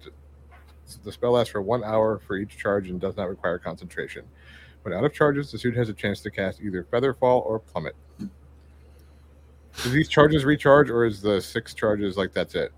the 1.04 1.12
spell 1.12 1.32
lasts 1.32 1.52
for 1.52 1.62
one 1.62 1.84
hour 1.84 2.18
for 2.18 2.36
each 2.36 2.56
charge 2.56 2.88
and 2.88 3.00
does 3.00 3.16
not 3.16 3.28
require 3.28 3.58
concentration. 3.58 4.24
When 4.82 4.94
out 4.94 5.04
of 5.04 5.12
charges, 5.12 5.52
the 5.52 5.58
suit 5.58 5.76
has 5.76 5.88
a 5.88 5.92
chance 5.92 6.20
to 6.20 6.30
cast 6.30 6.60
either 6.60 6.84
Featherfall 6.84 7.44
or 7.44 7.58
Plummet. 7.58 7.94
Do 8.18 9.90
these 9.90 10.08
charges 10.08 10.44
recharge, 10.44 10.90
or 10.90 11.04
is 11.04 11.20
the 11.20 11.40
six 11.40 11.74
charges 11.74 12.16
like 12.16 12.32
that's 12.32 12.54
it? 12.54 12.72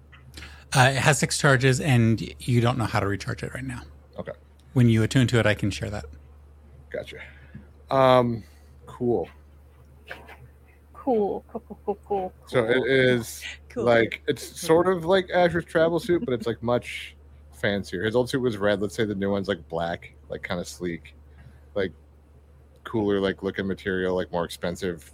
Uh, 0.75 0.93
it 0.95 0.97
has 0.97 1.19
six 1.19 1.39
charges, 1.39 1.81
and 1.81 2.35
you 2.41 2.61
don't 2.61 2.79
know 2.79 2.85
how 2.85 3.01
to 3.01 3.07
recharge 3.07 3.43
it 3.43 3.55
right 3.55 3.65
now. 3.65 3.83
Okay. 4.19 4.33
When 4.73 4.89
you 4.89 5.03
attune 5.03 5.27
to 5.29 5.39
it, 5.39 5.47
I 5.47 5.55
can 5.55 5.71
share 5.71 5.91
that. 5.91 6.05
Gotcha. 6.93 7.17
Um, 7.91 8.43
cool. 8.87 9.29
Cool, 10.95 11.45
cool, 11.51 11.63
cool, 11.67 11.79
cool, 11.85 11.99
cool. 12.07 12.33
So 12.47 12.65
it 12.65 12.87
is 12.87 13.43
Cool. 13.71 13.85
like 13.85 14.23
it's 14.29 14.61
sort 14.61 14.87
of 14.87 15.05
like 15.05 15.29
Asher's 15.31 15.65
travel 15.65 15.99
suit, 15.99 16.25
but 16.25 16.33
it's 16.33 16.47
like 16.47 16.63
much 16.63 17.17
fancier. 17.53 18.05
His 18.05 18.15
old 18.15 18.31
suit 18.31 18.41
was 18.41 18.57
red. 18.57 18.81
Let's 18.81 18.95
say 18.95 19.05
the 19.05 19.15
new 19.15 19.31
one's 19.31 19.49
like 19.49 19.69
black, 19.69 20.15
like 20.29 20.43
kind 20.45 20.61
of 20.61 20.69
sleek, 20.69 21.15
like 21.75 21.91
cooler, 22.85 23.19
like 23.21 23.43
looking 23.43 23.67
material, 23.67 24.15
like 24.15 24.31
more 24.31 24.45
expensive 24.45 25.11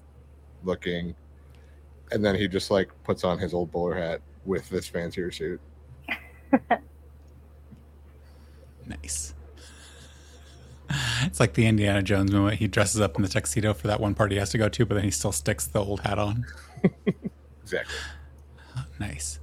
looking. 0.62 1.14
And 2.12 2.22
then 2.24 2.34
he 2.34 2.48
just 2.48 2.70
like 2.70 2.90
puts 3.04 3.24
on 3.24 3.38
his 3.38 3.54
old 3.54 3.70
bowler 3.72 3.94
hat 3.94 4.20
with 4.44 4.68
this 4.68 4.86
fancier 4.88 5.30
suit. 5.30 5.60
Nice. 8.86 9.34
It's 11.22 11.40
like 11.40 11.54
the 11.54 11.66
Indiana 11.66 12.02
Jones 12.02 12.32
moment. 12.32 12.58
He 12.58 12.66
dresses 12.66 13.00
up 13.00 13.16
in 13.16 13.22
the 13.22 13.28
tuxedo 13.28 13.74
for 13.74 13.88
that 13.88 14.00
one 14.00 14.14
party 14.14 14.36
he 14.36 14.38
has 14.38 14.50
to 14.50 14.58
go 14.58 14.68
to, 14.68 14.86
but 14.86 14.94
then 14.94 15.04
he 15.04 15.10
still 15.10 15.32
sticks 15.32 15.66
the 15.66 15.80
old 15.84 16.00
hat 16.00 16.18
on. 16.18 16.46
Exactly. 17.62 17.94
Nice. 18.98 19.40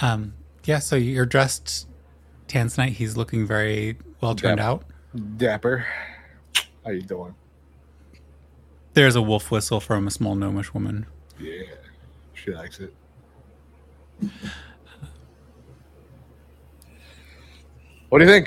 Um, 0.00 0.34
yeah, 0.64 0.78
so 0.78 0.94
you're 0.96 1.26
dressed 1.26 1.88
Tanzanite. 2.48 2.90
He's 2.90 3.16
looking 3.16 3.46
very 3.46 3.96
well 4.20 4.34
turned 4.34 4.60
out. 4.60 4.84
Dapper. 5.36 5.86
How 6.84 6.92
you 6.92 7.02
doing? 7.02 7.34
There's 8.94 9.16
a 9.16 9.22
wolf 9.22 9.50
whistle 9.50 9.80
from 9.80 10.06
a 10.06 10.10
small 10.10 10.34
gnomish 10.34 10.72
woman. 10.72 11.06
Yeah, 11.40 11.62
she 12.34 12.52
likes 12.52 12.78
it. 12.80 12.94
What 18.08 18.20
do 18.20 18.24
you 18.24 18.44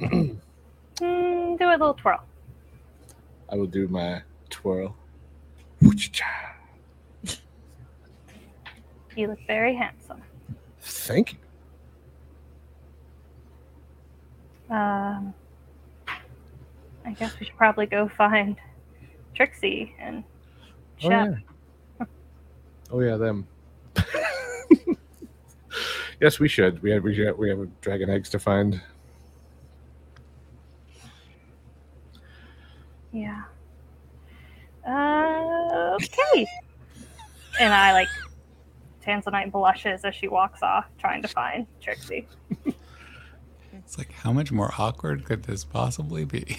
think? 0.00 0.40
Do 1.58 1.68
a 1.68 1.72
little 1.72 1.94
twirl. 1.94 2.22
I 3.50 3.56
will 3.56 3.66
do 3.66 3.88
my 3.88 4.22
twirl. 4.50 4.94
You 9.16 9.26
look 9.26 9.38
very 9.46 9.74
handsome. 9.74 10.22
Thank 10.80 11.32
you. 11.32 11.38
Um, 14.74 15.34
I 17.04 17.12
guess 17.18 17.38
we 17.40 17.46
should 17.46 17.56
probably 17.56 17.86
go 17.86 18.08
find 18.08 18.56
Trixie 19.34 19.94
and 19.98 20.22
Oh 21.04 21.10
yeah. 21.10 21.34
oh 22.90 23.00
yeah, 23.00 23.16
them. 23.16 23.46
yes, 26.20 26.38
we 26.38 26.48
should. 26.48 26.82
We 26.82 26.90
have 26.90 27.02
we 27.02 27.18
have, 27.18 27.36
we 27.38 27.48
have 27.48 27.80
dragon 27.80 28.10
eggs 28.10 28.28
to 28.30 28.38
find. 28.38 28.80
Yeah. 33.18 33.42
Uh, 34.86 35.96
okay. 35.96 36.46
and 37.60 37.74
I 37.74 37.92
like 37.92 38.08
Tanzanite 39.04 39.50
blushes 39.50 40.04
as 40.04 40.14
she 40.14 40.28
walks 40.28 40.62
off, 40.62 40.86
trying 40.98 41.22
to 41.22 41.28
find 41.28 41.66
Trixie. 41.80 42.26
It's 43.72 43.98
like, 43.98 44.12
how 44.12 44.32
much 44.32 44.52
more 44.52 44.72
awkward 44.78 45.24
could 45.24 45.44
this 45.44 45.64
possibly 45.64 46.24
be? 46.24 46.58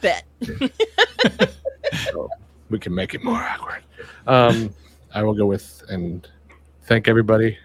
Bet. 0.00 0.24
We 2.70 2.78
can 2.78 2.94
make 2.94 3.14
it 3.14 3.24
more 3.24 3.42
awkward. 3.42 3.82
Um, 4.26 4.74
I 5.14 5.22
will 5.22 5.32
go 5.32 5.46
with 5.46 5.82
and 5.88 6.28
thank 6.82 7.08
everybody, 7.08 7.56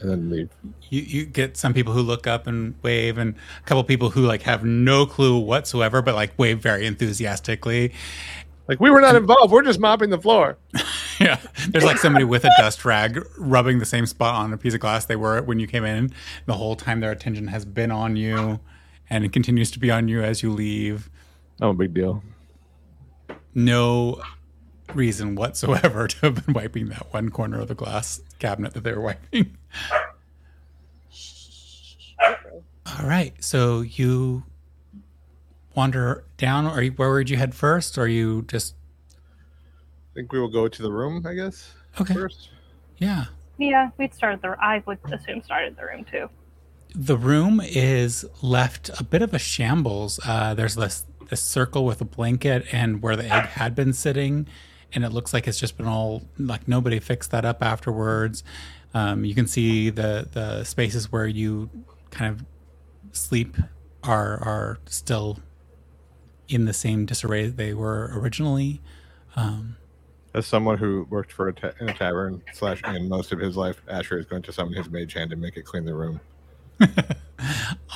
and 0.00 0.10
then 0.10 0.30
leave. 0.30 0.50
You, 0.90 1.02
you 1.02 1.26
get 1.26 1.56
some 1.56 1.74
people 1.74 1.92
who 1.92 2.02
look 2.02 2.26
up 2.26 2.46
and 2.46 2.74
wave, 2.82 3.18
and 3.18 3.34
a 3.34 3.62
couple 3.64 3.82
people 3.84 4.10
who 4.10 4.22
like 4.22 4.42
have 4.42 4.64
no 4.64 5.06
clue 5.06 5.38
whatsoever, 5.38 6.02
but 6.02 6.14
like 6.14 6.38
wave 6.38 6.58
very 6.58 6.86
enthusiastically. 6.86 7.92
Like 8.68 8.80
we 8.80 8.90
were 8.90 9.00
not 9.00 9.14
involved. 9.14 9.52
We're 9.52 9.62
just 9.62 9.78
mopping 9.78 10.10
the 10.10 10.20
floor. 10.20 10.58
Yeah, 11.18 11.40
there's 11.70 11.82
like 11.82 11.96
somebody 11.96 12.26
with 12.26 12.44
a 12.44 12.50
dust 12.58 12.84
rag 12.84 13.26
rubbing 13.38 13.78
the 13.78 13.86
same 13.86 14.04
spot 14.04 14.34
on 14.34 14.52
a 14.52 14.58
piece 14.58 14.74
of 14.74 14.80
glass 14.80 15.06
they 15.06 15.16
were 15.16 15.40
when 15.40 15.58
you 15.58 15.66
came 15.66 15.82
in. 15.82 16.12
The 16.44 16.52
whole 16.52 16.76
time 16.76 17.00
their 17.00 17.10
attention 17.10 17.46
has 17.46 17.64
been 17.64 17.90
on 17.90 18.16
you, 18.16 18.60
and 19.08 19.24
it 19.24 19.32
continues 19.32 19.70
to 19.70 19.78
be 19.78 19.90
on 19.90 20.08
you 20.08 20.22
as 20.22 20.42
you 20.42 20.52
leave. 20.52 21.08
No 21.58 21.72
big 21.72 21.94
deal. 21.94 22.22
No 23.54 24.20
reason 24.94 25.36
whatsoever 25.36 26.06
to 26.08 26.18
have 26.20 26.44
been 26.44 26.52
wiping 26.52 26.90
that 26.90 27.12
one 27.12 27.30
corner 27.30 27.60
of 27.60 27.68
the 27.68 27.74
glass 27.74 28.20
cabinet 28.38 28.74
that 28.74 28.84
they 28.84 28.92
were 28.92 29.00
wiping. 29.00 29.55
All 32.98 33.06
right, 33.06 33.34
so 33.42 33.80
you 33.82 34.44
wander 35.74 36.24
down, 36.36 36.66
or 36.66 36.82
you- 36.82 36.92
where 36.92 37.12
would 37.12 37.28
you 37.28 37.36
head 37.36 37.54
first? 37.54 37.98
Or 37.98 38.02
are 38.02 38.08
you 38.08 38.42
just 38.42 38.74
I 40.12 40.20
think 40.20 40.32
we 40.32 40.40
will 40.40 40.48
go 40.48 40.66
to 40.68 40.82
the 40.82 40.90
room. 40.90 41.26
I 41.26 41.34
guess 41.34 41.72
okay? 42.00 42.14
first. 42.14 42.48
Yeah. 42.96 43.26
Yeah, 43.58 43.90
we'd 43.98 44.14
started 44.14 44.40
the. 44.42 44.56
I 44.60 44.82
would 44.86 44.98
assume 45.12 45.42
started 45.42 45.76
the 45.76 45.84
room 45.84 46.04
too. 46.10 46.30
The 46.94 47.16
room 47.18 47.60
is 47.62 48.24
left 48.40 48.88
a 48.98 49.04
bit 49.04 49.20
of 49.20 49.34
a 49.34 49.38
shambles. 49.38 50.18
Uh, 50.24 50.54
there's 50.54 50.74
this 50.76 51.04
this 51.28 51.42
circle 51.42 51.84
with 51.84 52.00
a 52.00 52.04
blanket 52.04 52.64
and 52.72 53.02
where 53.02 53.16
the 53.16 53.24
egg 53.24 53.44
had 53.46 53.74
been 53.74 53.92
sitting, 53.92 54.46
and 54.94 55.04
it 55.04 55.10
looks 55.10 55.34
like 55.34 55.46
it's 55.48 55.58
just 55.60 55.76
been 55.76 55.86
all 55.86 56.22
like 56.38 56.66
nobody 56.68 56.98
fixed 56.98 57.30
that 57.32 57.44
up 57.44 57.62
afterwards. 57.62 58.42
Um, 58.96 59.26
you 59.26 59.34
can 59.34 59.46
see 59.46 59.90
the 59.90 60.26
the 60.32 60.64
spaces 60.64 61.12
where 61.12 61.26
you 61.26 61.68
kind 62.08 62.32
of 62.32 62.46
sleep 63.12 63.54
are 64.02 64.42
are 64.42 64.78
still 64.86 65.38
in 66.48 66.64
the 66.64 66.72
same 66.72 67.04
disarray 67.04 67.44
that 67.44 67.58
they 67.58 67.74
were 67.74 68.10
originally. 68.14 68.80
Um, 69.34 69.76
As 70.32 70.46
someone 70.46 70.78
who 70.78 71.06
worked 71.10 71.30
for 71.30 71.48
a 71.48 71.52
ta- 71.52 71.72
in 71.78 71.90
a 71.90 71.92
tavern 71.92 72.42
slash 72.54 72.82
in 72.84 73.06
most 73.06 73.32
of 73.32 73.38
his 73.38 73.54
life, 73.54 73.82
Asher 73.86 74.18
is 74.18 74.24
going 74.24 74.40
to 74.44 74.52
summon 74.52 74.72
his 74.72 74.88
mage 74.88 75.12
hand 75.12 75.30
and 75.30 75.42
make 75.42 75.58
it 75.58 75.66
clean 75.66 75.84
the 75.84 75.94
room. 75.94 76.18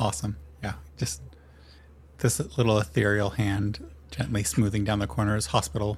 awesome. 0.01 0.37
Yeah. 0.63 0.75
Just 0.99 1.23
this 2.19 2.41
little 2.59 2.79
ethereal 2.79 3.31
hand 3.31 3.83
gently 4.11 4.45
smoothing 4.45 4.85
down 4.85 4.99
the 4.99 5.07
corners, 5.07 5.47
hospital 5.47 5.97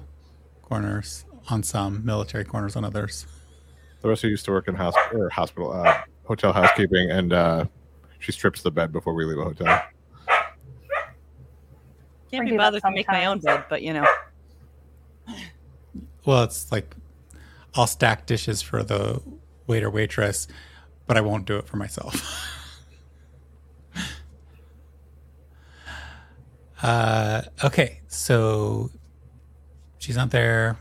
corners 0.61 1.25
on 1.49 1.61
some, 1.61 2.05
military 2.05 2.45
corners 2.45 2.77
on 2.77 2.85
others. 2.85 3.25
Larissa 4.03 4.27
used 4.27 4.45
to 4.45 4.51
work 4.51 4.67
in 4.67 4.75
hosp- 4.75 5.13
or 5.13 5.29
hospital, 5.29 5.71
uh, 5.71 6.01
hotel 6.25 6.51
housekeeping, 6.53 7.09
and 7.09 7.33
uh, 7.33 7.65
she 8.19 8.31
strips 8.31 8.61
the 8.61 8.71
bed 8.71 8.91
before 8.91 9.13
we 9.13 9.25
leave 9.25 9.39
a 9.39 9.43
hotel. 9.43 9.83
Can't 12.31 12.41
I 12.41 12.45
be 12.45 12.51
do 12.51 12.57
that 12.57 12.57
bothered 12.57 12.81
to 12.81 12.91
make 12.91 13.07
my 13.07 13.25
own 13.25 13.39
bed, 13.39 13.65
but 13.69 13.81
you 13.81 13.93
know. 13.93 14.07
Well, 16.25 16.43
it's 16.43 16.71
like 16.71 16.95
I'll 17.75 17.87
stack 17.87 18.25
dishes 18.25 18.61
for 18.61 18.83
the 18.83 19.21
waiter 19.67 19.89
waitress, 19.89 20.47
but 21.07 21.17
I 21.17 21.21
won't 21.21 21.45
do 21.45 21.57
it 21.57 21.67
for 21.67 21.77
myself. 21.77 22.49
uh, 26.83 27.43
okay, 27.63 28.01
so 28.07 28.89
she's 29.97 30.17
not 30.17 30.31
there. 30.31 30.77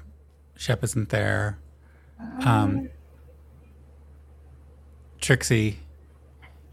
Shep 0.56 0.82
isn't 0.84 1.08
there. 1.10 1.58
Um, 2.44 2.88
Trixie, 5.22 5.78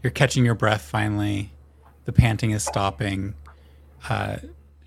you're 0.02 0.10
catching 0.10 0.44
your 0.44 0.54
breath 0.56 0.82
finally. 0.82 1.52
The 2.04 2.12
panting 2.12 2.50
is 2.50 2.64
stopping. 2.64 3.34
Uh, 4.08 4.38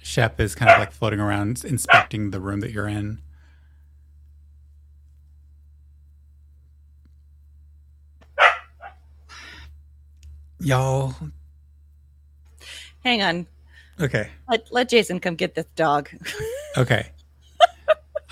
Shep 0.02 0.40
is 0.42 0.54
kind 0.54 0.70
of 0.70 0.80
like 0.80 0.92
floating 0.92 1.22
around, 1.22 1.64
inspecting 1.64 2.32
the 2.32 2.42
room 2.42 2.60
that 2.60 2.72
you're 2.72 2.88
in. 2.90 3.22
Y'all, 10.60 11.14
Hang 13.04 13.22
on. 13.22 13.48
okay, 14.00 14.30
Let, 14.50 14.72
let 14.72 14.90
Jason 14.90 15.20
come 15.20 15.36
get 15.36 15.56
this 15.56 15.66
dog. 15.76 16.10
okay. 16.78 17.10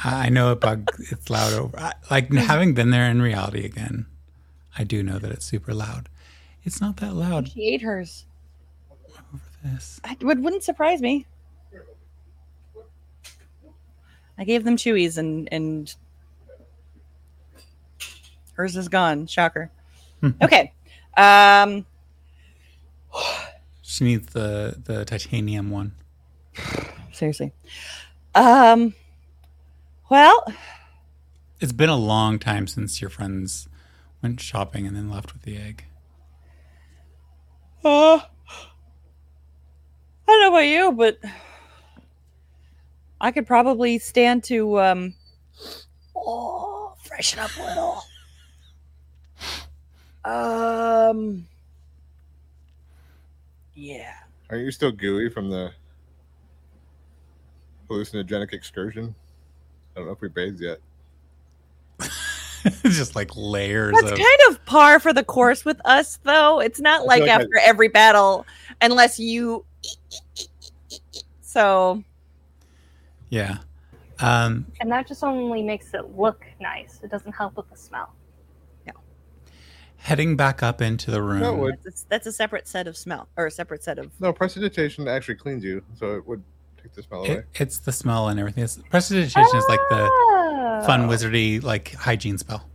I 0.03 0.29
know 0.29 0.51
it 0.53 0.59
bug. 0.61 0.89
It's 1.11 1.29
loud 1.29 1.53
over. 1.53 1.77
I, 1.77 1.91
like 2.09 2.31
having 2.33 2.73
been 2.73 2.89
there 2.89 3.09
in 3.11 3.21
reality 3.21 3.65
again, 3.65 4.07
I 4.77 4.83
do 4.83 5.03
know 5.03 5.19
that 5.19 5.31
it's 5.31 5.45
super 5.45 5.73
loud. 5.73 6.09
It's 6.63 6.79
not 6.79 6.97
that 6.97 7.13
loud. 7.13 7.49
she 7.49 7.73
ate 7.73 7.81
hers. 7.81 8.25
Over 9.33 9.41
This. 9.63 9.99
I, 10.03 10.13
it 10.13 10.23
wouldn't 10.23 10.63
surprise 10.63 11.01
me. 11.01 11.25
I 14.37 14.43
gave 14.43 14.63
them 14.63 14.75
chewies 14.77 15.17
and 15.17 15.47
and 15.51 15.93
hers 18.53 18.75
is 18.75 18.89
gone. 18.89 19.27
Shocker. 19.27 19.69
okay. 20.41 20.71
Um 21.17 21.85
She 23.81 24.03
needs 24.05 24.31
the 24.33 24.79
the 24.83 25.05
titanium 25.05 25.69
one. 25.69 25.93
seriously. 27.11 27.51
Um 28.33 28.93
well, 30.09 30.43
It's 31.59 31.71
been 31.71 31.89
a 31.89 31.95
long 31.97 32.39
time 32.39 32.67
since 32.67 32.99
your 32.99 33.09
friends 33.09 33.67
went 34.21 34.39
shopping 34.39 34.85
and 34.85 34.95
then 34.95 35.09
left 35.09 35.33
with 35.33 35.41
the 35.43 35.57
egg. 35.57 35.85
uh 37.83 38.19
I 40.27 40.33
don't 40.33 40.41
know 40.41 40.49
about 40.49 40.59
you, 40.59 40.91
but 40.91 41.17
I 43.19 43.31
could 43.31 43.47
probably 43.47 43.99
stand 43.99 44.43
to 44.45 44.79
um 44.79 45.13
oh, 46.15 46.93
freshen 47.03 47.39
up 47.39 47.51
a 47.57 47.63
little. 47.63 48.03
Um 50.23 51.47
yeah. 53.73 54.13
Are 54.49 54.57
you 54.57 54.71
still 54.71 54.91
gooey 54.91 55.29
from 55.29 55.49
the 55.49 55.71
hallucinogenic 57.89 58.53
excursion? 58.53 59.15
I 59.95 59.99
don't 59.99 60.07
know 60.07 60.13
if 60.13 60.21
we 60.21 60.29
bathed 60.29 60.61
yet. 60.61 60.79
It's 62.65 62.81
just 62.97 63.15
like 63.15 63.31
layers 63.35 63.93
That's 63.99 64.11
of 64.11 64.17
kind 64.17 64.39
of 64.49 64.65
par 64.65 64.99
for 64.99 65.13
the 65.13 65.23
course 65.23 65.65
with 65.65 65.79
us, 65.85 66.19
though. 66.23 66.59
It's 66.59 66.79
not 66.79 67.05
like, 67.05 67.21
like 67.21 67.29
I- 67.29 67.33
after 67.33 67.57
every 67.61 67.87
battle, 67.87 68.45
unless 68.81 69.19
you. 69.19 69.65
So 71.43 72.01
yeah. 73.31 73.57
Um, 74.19 74.67
And 74.79 74.91
that 74.91 75.07
just 75.07 75.23
only 75.23 75.63
makes 75.63 75.93
it 75.95 76.15
look 76.15 76.45
nice. 76.59 76.99
It 77.03 77.09
doesn't 77.09 77.31
help 77.33 77.57
with 77.57 77.69
the 77.69 77.75
smell. 77.75 78.13
No. 78.85 78.93
Heading 79.97 80.35
back 80.37 80.61
up 80.61 80.81
into 80.81 81.09
the 81.09 81.21
room. 81.23 81.39
No, 81.39 81.55
would. 81.55 81.79
that's 81.83 82.03
a, 82.03 82.09
that's 82.09 82.27
a 82.27 82.31
separate 82.31 82.67
set 82.67 82.87
of 82.87 82.95
smell 82.95 83.27
or 83.35 83.47
a 83.47 83.51
separate 83.51 83.83
set 83.83 83.97
of. 83.97 84.11
No, 84.19 84.31
prestidigitation 84.31 85.07
actually 85.07 85.35
cleans 85.35 85.63
you, 85.63 85.83
so 85.95 86.15
it 86.15 86.27
would 86.27 86.43
take 86.83 86.93
the 86.93 87.03
smell 87.03 87.19
away. 87.21 87.29
It, 87.31 87.45
it's 87.55 87.79
the 87.79 87.91
smell 87.91 88.27
and 88.29 88.39
everything. 88.39 88.63
It's, 88.63 88.77
prestidigitation 88.89 89.55
is 89.55 89.65
like 89.69 89.79
the 89.89 90.09
Oh. 90.11 90.83
fun 90.85 91.07
wizardy 91.07 91.61
like 91.63 91.93
hygiene 91.93 92.37
spell. 92.37 92.67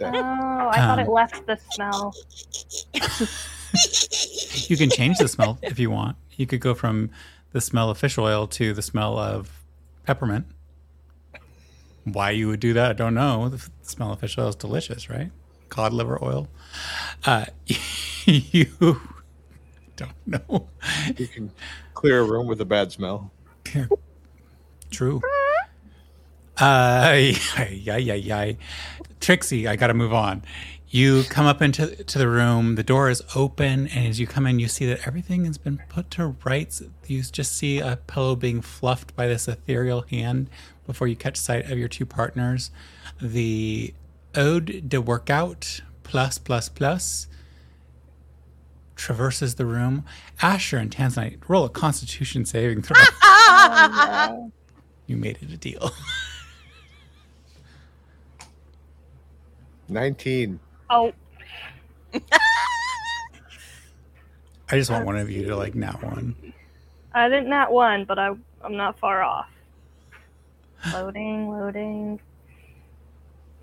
Oh, 0.00 0.04
I 0.04 0.76
thought 0.76 0.98
Um, 0.98 1.06
it 1.06 1.08
left 1.10 1.46
the 1.46 1.58
smell. 1.70 2.14
You 4.68 4.76
can 4.76 4.90
change 4.90 5.18
the 5.18 5.28
smell 5.28 5.58
if 5.62 5.78
you 5.78 5.90
want. 5.90 6.16
You 6.36 6.46
could 6.46 6.60
go 6.60 6.74
from 6.74 7.10
the 7.52 7.60
smell 7.60 7.90
of 7.90 7.98
fish 7.98 8.18
oil 8.18 8.46
to 8.48 8.72
the 8.74 8.82
smell 8.82 9.18
of 9.18 9.50
peppermint. 10.04 10.46
Why 12.04 12.30
you 12.30 12.48
would 12.48 12.60
do 12.60 12.72
that, 12.74 12.90
I 12.90 12.92
don't 12.94 13.14
know. 13.14 13.48
The 13.48 13.68
smell 13.82 14.12
of 14.12 14.20
fish 14.20 14.38
oil 14.38 14.48
is 14.48 14.56
delicious, 14.56 15.10
right? 15.10 15.30
Cod 15.68 15.92
liver 15.92 16.22
oil. 16.22 16.48
Uh, 17.26 17.46
you 18.24 19.00
don't 19.96 20.12
know. 20.26 20.68
You 21.16 21.26
can 21.26 21.50
clear 21.94 22.20
a 22.20 22.24
room 22.24 22.46
with 22.46 22.60
a 22.60 22.64
bad 22.64 22.92
smell. 22.92 23.30
True. 24.90 25.20
Uh, 26.60 27.32
yeah, 27.70 27.96
yeah, 27.96 28.14
yeah. 28.14 28.52
Trixie, 29.20 29.68
I 29.68 29.76
got 29.76 29.88
to 29.88 29.94
move 29.94 30.12
on. 30.12 30.42
You 30.90 31.24
come 31.24 31.44
up 31.44 31.60
into 31.60 32.02
to 32.02 32.18
the 32.18 32.28
room. 32.28 32.76
The 32.76 32.82
door 32.82 33.10
is 33.10 33.22
open, 33.34 33.88
and 33.88 34.06
as 34.06 34.18
you 34.18 34.26
come 34.26 34.46
in, 34.46 34.58
you 34.58 34.68
see 34.68 34.86
that 34.86 35.06
everything 35.06 35.44
has 35.44 35.58
been 35.58 35.82
put 35.88 36.10
to 36.12 36.34
rights. 36.44 36.82
You 37.06 37.22
just 37.22 37.54
see 37.54 37.78
a 37.78 37.96
pillow 38.06 38.34
being 38.34 38.62
fluffed 38.62 39.14
by 39.14 39.26
this 39.26 39.46
ethereal 39.48 40.02
hand 40.02 40.48
before 40.86 41.06
you 41.06 41.14
catch 41.14 41.36
sight 41.36 41.70
of 41.70 41.78
your 41.78 41.88
two 41.88 42.06
partners. 42.06 42.70
The 43.20 43.92
ode 44.34 44.88
de 44.88 45.00
workout 45.00 45.82
plus 46.04 46.38
plus 46.38 46.70
plus 46.70 47.28
traverses 48.98 49.54
the 49.54 49.64
room. 49.64 50.04
Asher 50.42 50.76
and 50.76 50.90
Tanzanite 50.90 51.38
roll 51.48 51.64
a 51.64 51.70
Constitution 51.70 52.44
saving 52.44 52.82
throw. 52.82 52.96
Oh, 53.60 54.52
you 55.06 55.16
made 55.16 55.38
it 55.40 55.50
a 55.50 55.56
deal. 55.56 55.90
19. 59.88 60.60
Oh, 60.90 61.12
I 62.14 62.20
just 64.72 64.90
want 64.90 65.06
one 65.06 65.16
of 65.16 65.30
you 65.30 65.46
to 65.46 65.56
like 65.56 65.74
not 65.74 66.02
one. 66.02 66.34
I 67.14 67.28
didn't 67.28 67.48
nat 67.48 67.70
one, 67.72 68.04
but 68.04 68.18
I, 68.18 68.32
I'm 68.62 68.76
not 68.76 68.98
far 68.98 69.22
off. 69.22 69.48
Loading, 70.92 71.50
loading. 71.50 72.20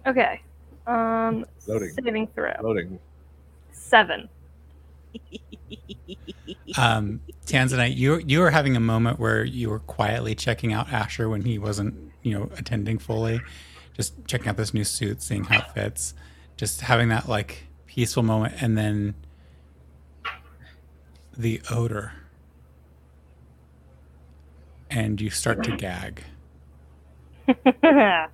Okay. 0.05 0.41
Um, 0.87 1.45
Loading. 1.67 1.91
saving 2.03 2.27
throw. 2.27 2.53
Loading. 2.61 2.99
Seven. 3.71 4.27
Um, 6.77 7.21
Tanzanite, 7.45 7.95
you 7.95 8.17
you 8.17 8.39
were 8.39 8.49
having 8.49 8.75
a 8.75 8.79
moment 8.79 9.19
where 9.19 9.43
you 9.43 9.69
were 9.69 9.79
quietly 9.79 10.35
checking 10.35 10.73
out 10.73 10.91
Asher 10.91 11.29
when 11.29 11.43
he 11.43 11.57
wasn't, 11.57 12.11
you 12.21 12.37
know, 12.37 12.49
attending 12.57 12.97
fully, 12.97 13.39
just 13.93 14.13
checking 14.27 14.47
out 14.47 14.57
this 14.57 14.73
new 14.73 14.83
suit, 14.83 15.21
seeing 15.21 15.43
how 15.45 15.59
it 15.59 15.71
fits, 15.71 16.13
just 16.57 16.81
having 16.81 17.09
that 17.09 17.29
like 17.29 17.67
peaceful 17.87 18.23
moment, 18.23 18.55
and 18.61 18.77
then 18.77 19.15
the 21.37 21.61
odor, 21.71 22.11
and 24.89 25.21
you 25.21 25.29
start 25.29 25.63
to 25.63 25.77
gag. 25.77 26.23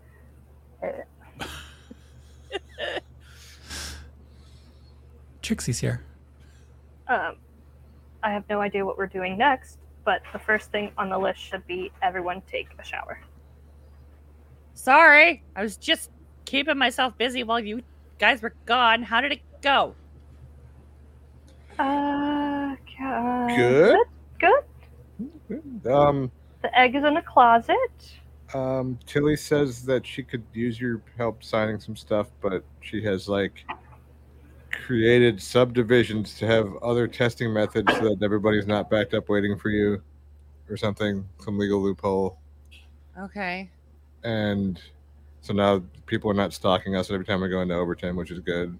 Trixie's 5.41 5.79
here. 5.79 6.01
Um, 7.11 7.35
I 8.23 8.31
have 8.31 8.43
no 8.49 8.61
idea 8.61 8.85
what 8.85 8.97
we're 8.97 9.07
doing 9.07 9.37
next, 9.37 9.77
but 10.05 10.21
the 10.33 10.39
first 10.39 10.71
thing 10.71 10.91
on 10.97 11.09
the 11.09 11.17
list 11.17 11.39
should 11.39 11.65
be 11.67 11.91
everyone 12.01 12.41
take 12.49 12.69
a 12.79 12.83
shower. 12.83 13.19
Sorry, 14.73 15.43
I 15.55 15.61
was 15.61 15.77
just 15.77 16.09
keeping 16.45 16.77
myself 16.77 17.17
busy 17.17 17.43
while 17.43 17.59
you 17.59 17.81
guys 18.19 18.41
were 18.41 18.53
gone. 18.65 19.03
How 19.03 19.21
did 19.21 19.31
it 19.33 19.41
go? 19.61 19.93
Uh, 21.77 22.75
ca- 22.97 23.47
Good. 23.55 23.97
Good. 24.39 25.91
Um, 25.91 26.31
The 26.61 26.77
egg 26.79 26.95
is 26.95 27.03
in 27.03 27.13
the 27.15 27.21
closet. 27.21 27.75
um, 28.53 28.97
Tilly 29.05 29.35
says 29.35 29.83
that 29.85 30.05
she 30.05 30.23
could 30.23 30.43
use 30.53 30.79
your 30.79 31.01
help 31.17 31.43
signing 31.43 31.79
some 31.79 31.95
stuff, 31.95 32.27
but 32.41 32.63
she 32.81 33.03
has 33.03 33.27
like 33.27 33.65
created 34.71 35.41
subdivisions 35.41 36.35
to 36.35 36.47
have 36.47 36.75
other 36.77 37.07
testing 37.07 37.53
methods 37.53 37.91
so 37.93 38.09
that 38.09 38.23
everybody's 38.23 38.67
not 38.67 38.89
backed 38.89 39.13
up 39.13 39.29
waiting 39.29 39.57
for 39.57 39.69
you 39.69 40.01
or 40.69 40.77
something, 40.77 41.27
some 41.39 41.57
legal 41.57 41.81
loophole. 41.81 42.39
Okay. 43.19 43.69
And 44.23 44.81
so 45.41 45.53
now 45.53 45.83
people 46.05 46.29
are 46.31 46.35
not 46.35 46.53
stalking 46.53 46.95
us 46.95 47.11
every 47.11 47.25
time 47.25 47.41
we 47.41 47.49
go 47.49 47.61
into 47.61 47.75
Overton, 47.75 48.15
which 48.15 48.31
is 48.31 48.39
good. 48.39 48.77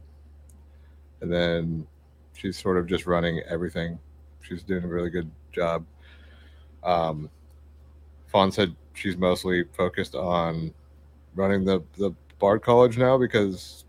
And 1.22 1.32
then 1.32 1.88
she's 2.34 2.58
sort 2.58 2.78
of 2.78 2.88
just 2.88 3.06
running 3.06 3.42
everything. 3.48 4.00
She's 4.42 4.64
doing 4.64 4.84
a 4.84 4.88
really 4.88 5.10
good 5.10 5.30
job. 5.52 5.86
Um, 6.84 7.30
Fawn 8.28 8.52
said 8.52 8.76
she's 8.94 9.18
mostly 9.18 9.66
focused 9.76 10.16
on 10.16 10.74
running 11.36 11.66
the, 11.66 11.84
the 11.98 12.14
Bard 12.40 12.62
College 12.62 12.98
now 12.98 13.18
because 13.18 13.86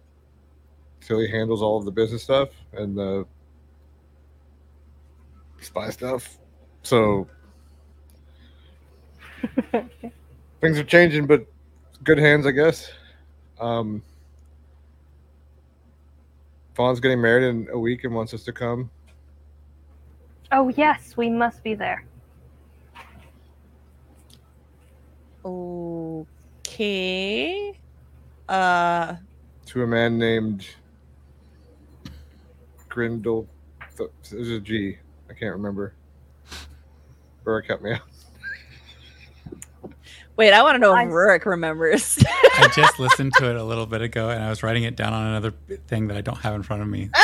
Tilly 1.07 1.29
handles 1.29 1.63
all 1.63 1.79
of 1.79 1.85
the 1.85 1.91
business 1.91 2.23
stuff 2.23 2.51
and 2.73 2.97
the 2.97 3.27
spy 5.61 5.91
stuff. 5.91 6.39
So 6.83 7.29
things 10.61 10.79
are 10.79 10.85
changing, 10.85 11.27
but 11.27 11.47
good 12.05 12.19
hands, 12.19 12.47
I 12.47 12.53
guess. 12.53 12.91
Um, 13.61 14.03
Fawn's 16.75 17.01
getting 17.01 17.21
married 17.21 17.49
in 17.49 17.69
a 17.73 17.79
week 17.79 18.05
and 18.05 18.15
wants 18.15 18.35
us 18.35 18.45
to 18.45 18.53
come. 18.53 18.91
Oh 20.51 20.69
yes, 20.71 21.17
we 21.17 21.31
must 21.31 21.63
be 21.63 21.75
there. 21.75 22.05
Okay. 25.45 25.79
Uh, 28.49 29.17
to 29.67 29.83
a 29.83 29.87
man 29.87 30.19
named 30.19 30.67
Grindel. 32.93 33.47
There's 34.31 34.51
a 34.51 34.61
G. 34.61 34.99
I 35.31 35.35
can't 35.35 35.53
remember. 35.53 35.95
Burrick 37.45 37.67
help 37.67 37.83
me 37.83 37.93
out. 37.93 38.01
wait, 40.37 40.53
I 40.53 40.63
want 40.63 40.77
to 40.77 40.79
know 40.79 40.95
if 40.97 41.09
Rurik 41.09 41.45
remembers. 41.45 42.23
I 42.29 42.71
just 42.75 42.99
listened 42.99 43.33
to 43.39 43.51
it 43.51 43.57
a 43.57 43.65
little 43.65 43.87
bit 43.87 44.03
ago, 44.03 44.31
and 44.31 44.43
I 44.43 44.49
was 44.49 44.63
writing 44.63 44.85
it 44.85 44.95
down 44.95 45.13
on 45.13 45.27
another 45.27 45.53
thing 45.89 46.09
that 46.09 46.17
I 46.17 46.21
don't 46.21 46.39
have 46.39 46.55
in 46.55 46.63
front 46.63 46.83
of 46.83 46.89
me. 46.89 47.11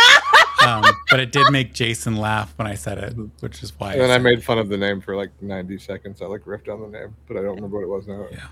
Um, 0.67 0.83
but 1.09 1.21
it 1.21 1.31
did 1.31 1.53
make 1.53 1.73
Jason 1.73 2.17
laugh 2.17 2.53
when 2.57 2.67
I 2.67 2.75
said 2.75 2.99
it, 2.99 3.15
which 3.39 3.63
is 3.63 3.73
why. 3.79 3.93
And 3.93 4.01
then 4.01 4.11
I 4.11 4.15
said 4.15 4.23
made 4.23 4.45
fun 4.45 4.59
of 4.59 4.69
the 4.69 4.77
name 4.77 5.01
for 5.01 5.15
like 5.15 5.31
90 5.41 5.79
seconds. 5.79 6.21
I 6.21 6.27
like 6.27 6.43
riffed 6.43 6.69
on 6.69 6.81
the 6.81 6.99
name, 6.99 7.15
but 7.29 7.37
I 7.37 7.43
don't 7.43 7.55
remember 7.55 7.77
what 7.77 7.85
it 7.85 7.89
was 7.89 8.09
now. 8.09 8.27
Yeah. 8.33 8.49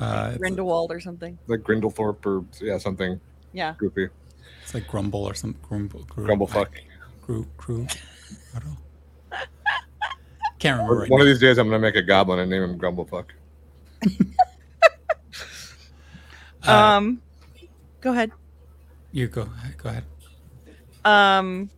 Uh, 0.00 0.28
it's, 0.30 0.38
Grindelwald 0.38 0.90
or 0.90 1.00
something. 1.00 1.38
Like 1.46 1.60
Grindelthorpe 1.60 2.24
or 2.24 2.44
yeah, 2.64 2.78
something 2.78 3.20
Yeah. 3.52 3.74
goofy. 3.76 4.08
It's 4.64 4.72
like 4.72 4.86
grumble 4.88 5.24
or 5.24 5.34
some 5.34 5.54
grumble. 5.62 6.04
Gru, 6.08 6.26
Grumblefuck. 6.26 6.68
Gru, 7.20 7.46
gru, 7.58 7.86
I 8.56 8.58
don't. 8.60 8.78
Can't 10.58 10.80
remember. 10.80 11.00
Right 11.02 11.10
One 11.10 11.18
now. 11.18 11.22
of 11.22 11.28
these 11.28 11.40
days, 11.40 11.58
I'm 11.58 11.68
gonna 11.68 11.78
make 11.78 11.96
a 11.96 12.02
goblin 12.02 12.38
and 12.38 12.50
name 12.50 12.62
him 12.62 12.78
Grumblefuck. 12.78 13.26
Uh, 16.66 16.72
um, 16.72 17.20
go 18.00 18.12
ahead. 18.12 18.32
you 19.12 19.28
go. 19.28 19.48
Go 19.76 19.90
ahead. 19.90 20.04
Um, 21.04 21.68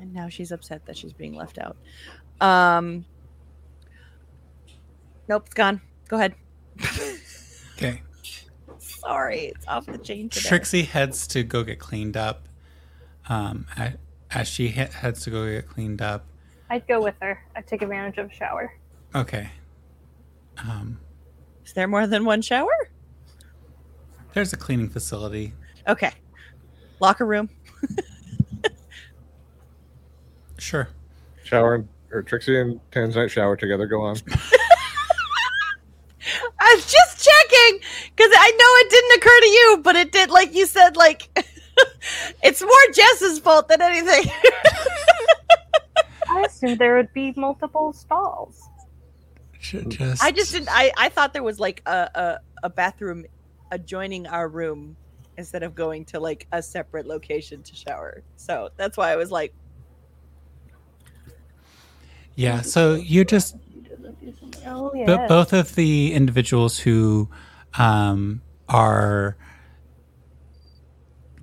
and 0.00 0.12
now 0.12 0.28
she's 0.28 0.50
upset 0.50 0.84
that 0.86 0.96
she's 0.96 1.12
being 1.12 1.36
left 1.36 1.58
out. 1.58 1.76
Um, 2.40 3.04
nope, 5.28 5.44
it's 5.46 5.54
gone. 5.54 5.80
Go 6.08 6.16
ahead. 6.16 6.34
Okay. 7.78 8.00
Sorry, 9.02 9.46
it's 9.46 9.66
off 9.66 9.86
the 9.86 9.98
chain 9.98 10.28
today. 10.28 10.48
Trixie 10.48 10.82
heads 10.82 11.26
to 11.28 11.42
go 11.42 11.62
get 11.64 11.78
cleaned 11.78 12.16
up. 12.16 12.48
Um, 13.28 13.66
a- 13.76 13.94
as 14.30 14.48
she 14.48 14.68
he- 14.68 14.80
heads 14.84 15.22
to 15.24 15.30
go 15.30 15.44
get 15.50 15.68
cleaned 15.68 16.00
up. 16.00 16.24
I'd 16.70 16.86
go 16.86 17.02
with 17.02 17.14
her. 17.20 17.42
I'd 17.56 17.66
take 17.66 17.82
advantage 17.82 18.18
of 18.18 18.30
a 18.30 18.34
shower. 18.34 18.74
Okay. 19.14 19.50
Um, 20.58 20.98
Is 21.66 21.72
there 21.74 21.86
more 21.88 22.06
than 22.06 22.24
one 22.24 22.40
shower? 22.42 22.70
there's 24.34 24.52
a 24.52 24.56
cleaning 24.56 24.88
facility. 24.88 25.52
Okay. 25.86 26.12
Locker 27.00 27.26
room. 27.26 27.50
Sure. 30.58 30.88
Shower 31.42 31.74
and, 31.74 31.88
or 32.12 32.22
Trixie 32.22 32.56
and 32.60 32.78
Tanzanite 32.92 33.30
shower 33.30 33.56
together. 33.56 33.86
Go 33.86 34.02
on. 34.02 34.16
I 36.60 36.74
was 36.76 36.86
just 36.90 37.11
checking 37.52 37.80
because 38.14 38.32
I 38.34 38.50
know 38.50 38.86
it 38.86 38.90
didn't 38.90 39.18
occur 39.18 39.40
to 39.40 39.48
you, 39.48 39.80
but 39.82 39.96
it 39.96 40.12
did. 40.12 40.30
Like 40.30 40.54
you 40.54 40.66
said, 40.66 40.96
like 40.96 41.28
it's 42.42 42.62
more 42.62 42.94
Jess's 42.94 43.38
fault 43.38 43.68
than 43.68 43.82
anything. 43.82 44.30
I 46.28 46.42
assumed 46.46 46.78
there 46.78 46.96
would 46.96 47.12
be 47.12 47.32
multiple 47.36 47.92
stalls. 47.92 48.68
Just, 49.60 49.88
mm. 49.88 50.18
I 50.22 50.32
just 50.32 50.52
didn't. 50.52 50.68
I 50.70 50.90
I 50.96 51.08
thought 51.08 51.32
there 51.32 51.42
was 51.42 51.60
like 51.60 51.82
a 51.86 52.10
a, 52.14 52.38
a 52.64 52.70
bathroom 52.70 53.24
adjoining 53.70 54.26
our 54.26 54.48
room 54.48 54.96
instead 55.38 55.62
of 55.62 55.74
going 55.74 56.04
to 56.04 56.20
like 56.20 56.46
a 56.52 56.62
separate 56.62 57.06
location 57.06 57.62
to 57.62 57.74
shower. 57.74 58.22
So 58.36 58.70
that's 58.76 58.96
why 58.96 59.12
I 59.12 59.16
was 59.16 59.30
like, 59.30 59.54
Yeah. 62.34 62.60
So 62.62 62.94
you 62.94 63.24
just 63.24 63.56
Oh 64.66 64.92
yeah. 64.94 65.06
But 65.06 65.28
both 65.28 65.52
of 65.52 65.74
the 65.74 66.12
individuals 66.12 66.78
who 66.78 67.28
um, 67.74 68.42
are 68.68 69.36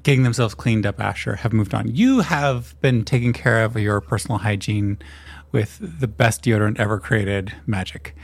getting 0.04 0.24
themselves 0.24 0.56
cleaned 0.56 0.86
up, 0.86 1.00
Asher, 1.00 1.36
have 1.36 1.54
moved 1.54 1.74
on. 1.74 1.94
You 1.94 2.22
have 2.22 2.80
been 2.82 3.04
taking 3.04 3.34
care 3.34 3.64
of 3.64 3.76
your 3.76 4.02
personal 4.02 4.40
hygiene 4.40 4.98
with 5.52 5.80
the 6.00 6.08
best 6.08 6.44
deodorant 6.44 6.80
ever 6.80 7.00
created, 7.00 7.54
Magic, 7.66 8.16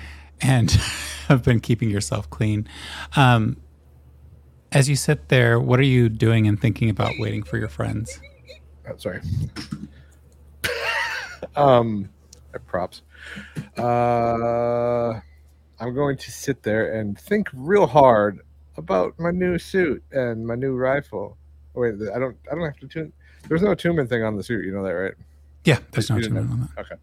and 0.42 0.72
have 1.28 1.44
been 1.44 1.60
keeping 1.60 1.90
yourself 1.90 2.30
clean. 2.30 2.68
Um, 3.16 3.58
as 4.72 4.90
you 4.90 4.96
sit 4.96 5.30
there, 5.30 5.60
what 5.60 5.80
are 5.80 5.84
you 5.84 6.10
doing 6.10 6.48
and 6.48 6.60
thinking 6.60 6.90
about 6.90 7.14
waiting 7.18 7.44
for 7.44 7.58
your 7.58 7.70
friends? 7.70 8.20
Oh, 8.88 8.98
sorry. 8.98 9.22
um, 11.56 12.10
props. 12.68 13.02
Uh, 13.78 15.20
I'm 15.80 15.94
going 15.94 16.18
to 16.18 16.32
sit 16.32 16.64
there 16.64 16.94
and 17.00 17.20
think 17.20 17.50
real 17.54 17.88
hard 17.88 18.40
about 18.78 19.18
my 19.20 19.32
new 19.32 19.58
suit 19.58 20.04
and 20.12 20.46
my 20.46 20.56
new 20.56 20.76
rifle. 20.76 21.38
Oh, 21.76 21.82
wait, 21.82 21.96
I 22.14 22.20
don't. 22.20 22.38
I 22.52 22.56
don't 22.56 22.66
have 22.66 22.78
to 22.80 22.88
tune. 22.88 23.12
There's 23.48 23.62
no 23.62 23.72
attunement 23.72 24.10
thing 24.10 24.24
on 24.24 24.36
the 24.38 24.44
suit. 24.44 24.66
You 24.66 24.72
know 24.72 24.84
that, 24.84 24.92
right? 24.92 25.14
Yeah, 25.66 25.80
there's 25.92 26.10
no 26.10 26.20
didn't 26.20 26.38
on 26.38 26.62
that. 26.62 26.82
Okay. 26.82 26.96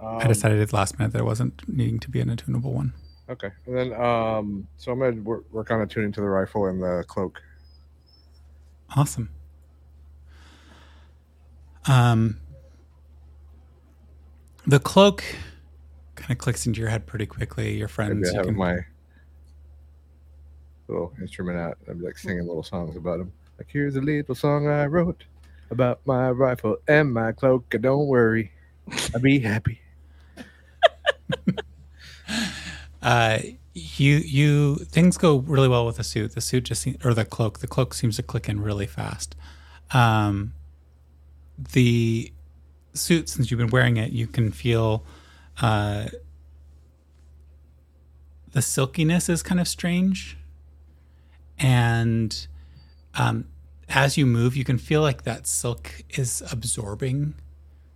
Um, 0.00 0.18
I 0.18 0.26
decided 0.26 0.60
at 0.60 0.72
last 0.72 0.98
minute 0.98 1.12
that 1.12 1.20
it 1.20 1.24
wasn't 1.24 1.66
needing 1.68 1.98
to 2.00 2.10
be 2.10 2.20
an 2.20 2.28
attunable 2.28 2.72
one. 2.72 2.92
Okay, 3.28 3.50
and 3.66 3.76
then 3.76 3.92
um, 3.94 4.68
so 4.76 4.92
I'm 4.92 4.98
gonna 4.98 5.22
work, 5.22 5.44
work 5.50 5.70
on 5.70 5.80
attuning 5.80 6.12
to 6.12 6.20
the 6.20 6.26
rifle 6.26 6.66
and 6.66 6.82
the 6.82 7.04
cloak. 7.08 7.40
Awesome. 8.94 9.30
Um, 11.86 12.38
the 14.66 14.78
cloak 14.78 15.24
kind 16.14 16.30
of 16.30 16.38
clicks 16.38 16.66
into 16.66 16.80
your 16.80 16.88
head 16.88 17.06
pretty 17.06 17.26
quickly. 17.26 17.76
Your 17.76 17.88
friends, 17.88 18.32
I 18.32 18.36
have 18.36 18.46
can, 18.46 18.56
my 18.56 18.78
little 20.88 21.12
instrument 21.20 21.58
out. 21.58 21.78
I'm 21.88 22.00
like 22.00 22.18
singing 22.18 22.46
little 22.46 22.62
songs 22.62 22.96
about 22.96 23.20
him. 23.20 23.32
Like 23.58 23.68
here's 23.70 23.96
a 23.96 24.00
little 24.00 24.34
song 24.34 24.68
I 24.68 24.86
wrote 24.86 25.24
about 25.70 26.00
my 26.06 26.30
rifle 26.30 26.76
and 26.88 27.12
my 27.12 27.32
cloak. 27.32 27.72
And 27.74 27.82
don't 27.82 28.06
worry, 28.06 28.52
I'll 29.14 29.20
be 29.20 29.38
happy. 29.38 29.80
uh, 33.02 33.38
you 33.74 34.16
you 34.16 34.76
things 34.76 35.18
go 35.18 35.38
really 35.38 35.68
well 35.68 35.86
with 35.86 35.96
the 35.96 36.04
suit. 36.04 36.34
The 36.34 36.40
suit 36.40 36.64
just 36.64 36.86
or 37.04 37.14
the 37.14 37.24
cloak. 37.24 37.60
The 37.60 37.66
cloak 37.66 37.94
seems 37.94 38.16
to 38.16 38.22
click 38.22 38.48
in 38.48 38.60
really 38.60 38.86
fast. 38.86 39.34
Um, 39.92 40.54
the 41.58 42.32
suit, 42.94 43.28
since 43.28 43.50
you've 43.50 43.58
been 43.58 43.68
wearing 43.68 43.96
it, 43.96 44.12
you 44.12 44.26
can 44.26 44.50
feel 44.50 45.04
uh, 45.60 46.06
the 48.52 48.62
silkiness 48.62 49.28
is 49.28 49.42
kind 49.42 49.60
of 49.60 49.68
strange, 49.68 50.36
and 51.58 52.46
um, 53.14 53.46
as 53.88 54.16
you 54.16 54.26
move, 54.26 54.56
you 54.56 54.64
can 54.64 54.78
feel 54.78 55.02
like 55.02 55.22
that 55.24 55.46
silk 55.46 56.02
is 56.10 56.42
absorbing 56.50 57.34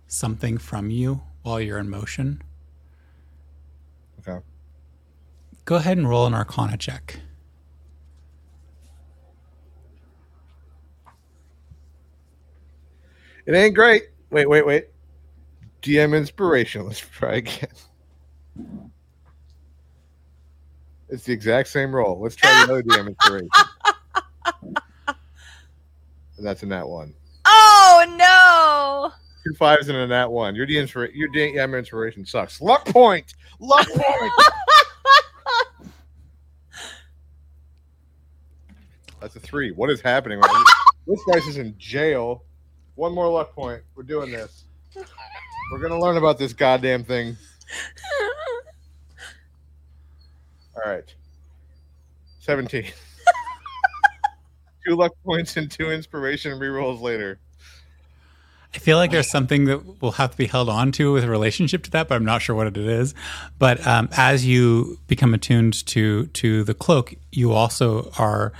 something 0.07 0.57
from 0.57 0.89
you 0.89 1.21
while 1.43 1.59
you're 1.59 1.79
in 1.79 1.89
motion. 1.89 2.41
Okay. 4.19 4.43
Go 5.65 5.75
ahead 5.75 5.97
and 5.97 6.09
roll 6.09 6.25
an 6.25 6.33
Arcana 6.33 6.77
check. 6.77 7.19
It 13.45 13.55
ain't 13.55 13.73
great. 13.73 14.09
Wait, 14.29 14.47
wait, 14.47 14.65
wait. 14.65 14.87
DM 15.81 16.15
inspiration. 16.15 16.85
Let's 16.85 16.99
try 17.11 17.35
again. 17.37 17.69
It's 21.09 21.23
the 21.23 21.33
exact 21.33 21.69
same 21.69 21.93
roll. 21.95 22.19
Let's 22.21 22.35
try 22.35 22.65
the 22.65 22.71
other 22.71 22.83
DM 22.83 23.07
inspiration. 23.07 23.49
And 26.37 26.47
that's 26.47 26.63
a 26.63 26.67
nat 26.67 26.85
one. 26.85 27.13
oh 27.45 29.11
Two 29.43 29.53
fives 29.55 29.89
and 29.89 29.97
a 29.97 30.07
nat 30.07 30.27
one. 30.27 30.55
Your 30.55 30.67
DM 30.67 31.11
your 31.13 31.29
DM 31.31 31.77
inspiration 31.77 32.25
sucks. 32.25 32.61
Luck 32.61 32.85
point. 32.85 33.33
Luck 33.59 33.87
point. 33.89 34.31
That's 39.19 39.35
a 39.35 39.39
three. 39.39 39.71
What 39.71 39.89
is 39.89 39.99
happening? 39.99 40.39
right 40.39 40.65
this 41.05 41.19
guy's 41.29 41.45
is 41.47 41.57
in 41.57 41.75
jail. 41.77 42.45
One 42.99 43.13
more 43.13 43.29
luck 43.29 43.55
point. 43.55 43.81
We're 43.95 44.03
doing 44.03 44.29
this. 44.29 44.65
We're 45.71 45.79
gonna 45.79 45.97
learn 45.97 46.17
about 46.17 46.37
this 46.37 46.51
goddamn 46.51 47.05
thing. 47.05 47.37
All 50.75 50.91
right. 50.91 51.05
17. 52.41 52.91
two 54.85 54.95
luck 54.97 55.13
points 55.23 55.55
and 55.55 55.71
two 55.71 55.91
inspiration 55.91 56.59
rerolls 56.59 56.99
later. 56.99 57.39
I 58.75 58.79
feel 58.79 58.97
like 58.97 59.11
there's 59.11 59.31
something 59.31 59.63
that 59.63 60.01
will 60.01 60.11
have 60.11 60.31
to 60.31 60.37
be 60.37 60.47
held 60.47 60.67
on 60.67 60.91
to 60.91 61.13
with 61.13 61.23
a 61.23 61.29
relationship 61.29 61.83
to 61.83 61.91
that, 61.91 62.09
but 62.09 62.15
I'm 62.15 62.25
not 62.25 62.41
sure 62.41 62.53
what 62.53 62.67
it 62.67 62.75
is. 62.75 63.15
But 63.57 63.87
um, 63.87 64.09
as 64.17 64.45
you 64.45 64.99
become 65.07 65.33
attuned 65.33 65.85
to 65.85 66.25
to 66.25 66.65
the 66.65 66.73
cloak, 66.73 67.13
you 67.31 67.53
also 67.53 68.11
are 68.19 68.51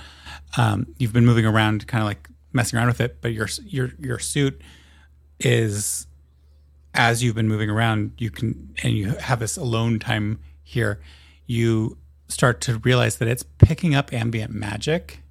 um, 0.56 0.86
you've 0.96 1.12
been 1.12 1.26
moving 1.26 1.44
around, 1.44 1.86
kind 1.86 2.00
of 2.00 2.06
like 2.06 2.29
messing 2.52 2.78
around 2.78 2.88
with 2.88 3.00
it. 3.00 3.20
But 3.20 3.32
your 3.32 3.48
your 3.64 3.92
your 3.98 4.18
suit 4.18 4.60
is 5.38 6.06
as 6.94 7.22
you've 7.22 7.34
been 7.34 7.48
moving 7.48 7.70
around, 7.70 8.12
you 8.18 8.30
can 8.30 8.74
and 8.82 8.94
you 8.94 9.10
have 9.16 9.40
this 9.40 9.56
alone 9.56 9.98
time 9.98 10.40
here. 10.62 11.00
You 11.46 11.98
start 12.28 12.60
to 12.62 12.78
realize 12.78 13.16
that 13.16 13.28
it's 13.28 13.42
picking 13.58 13.94
up 13.94 14.12
ambient 14.12 14.52
magic 14.52 15.22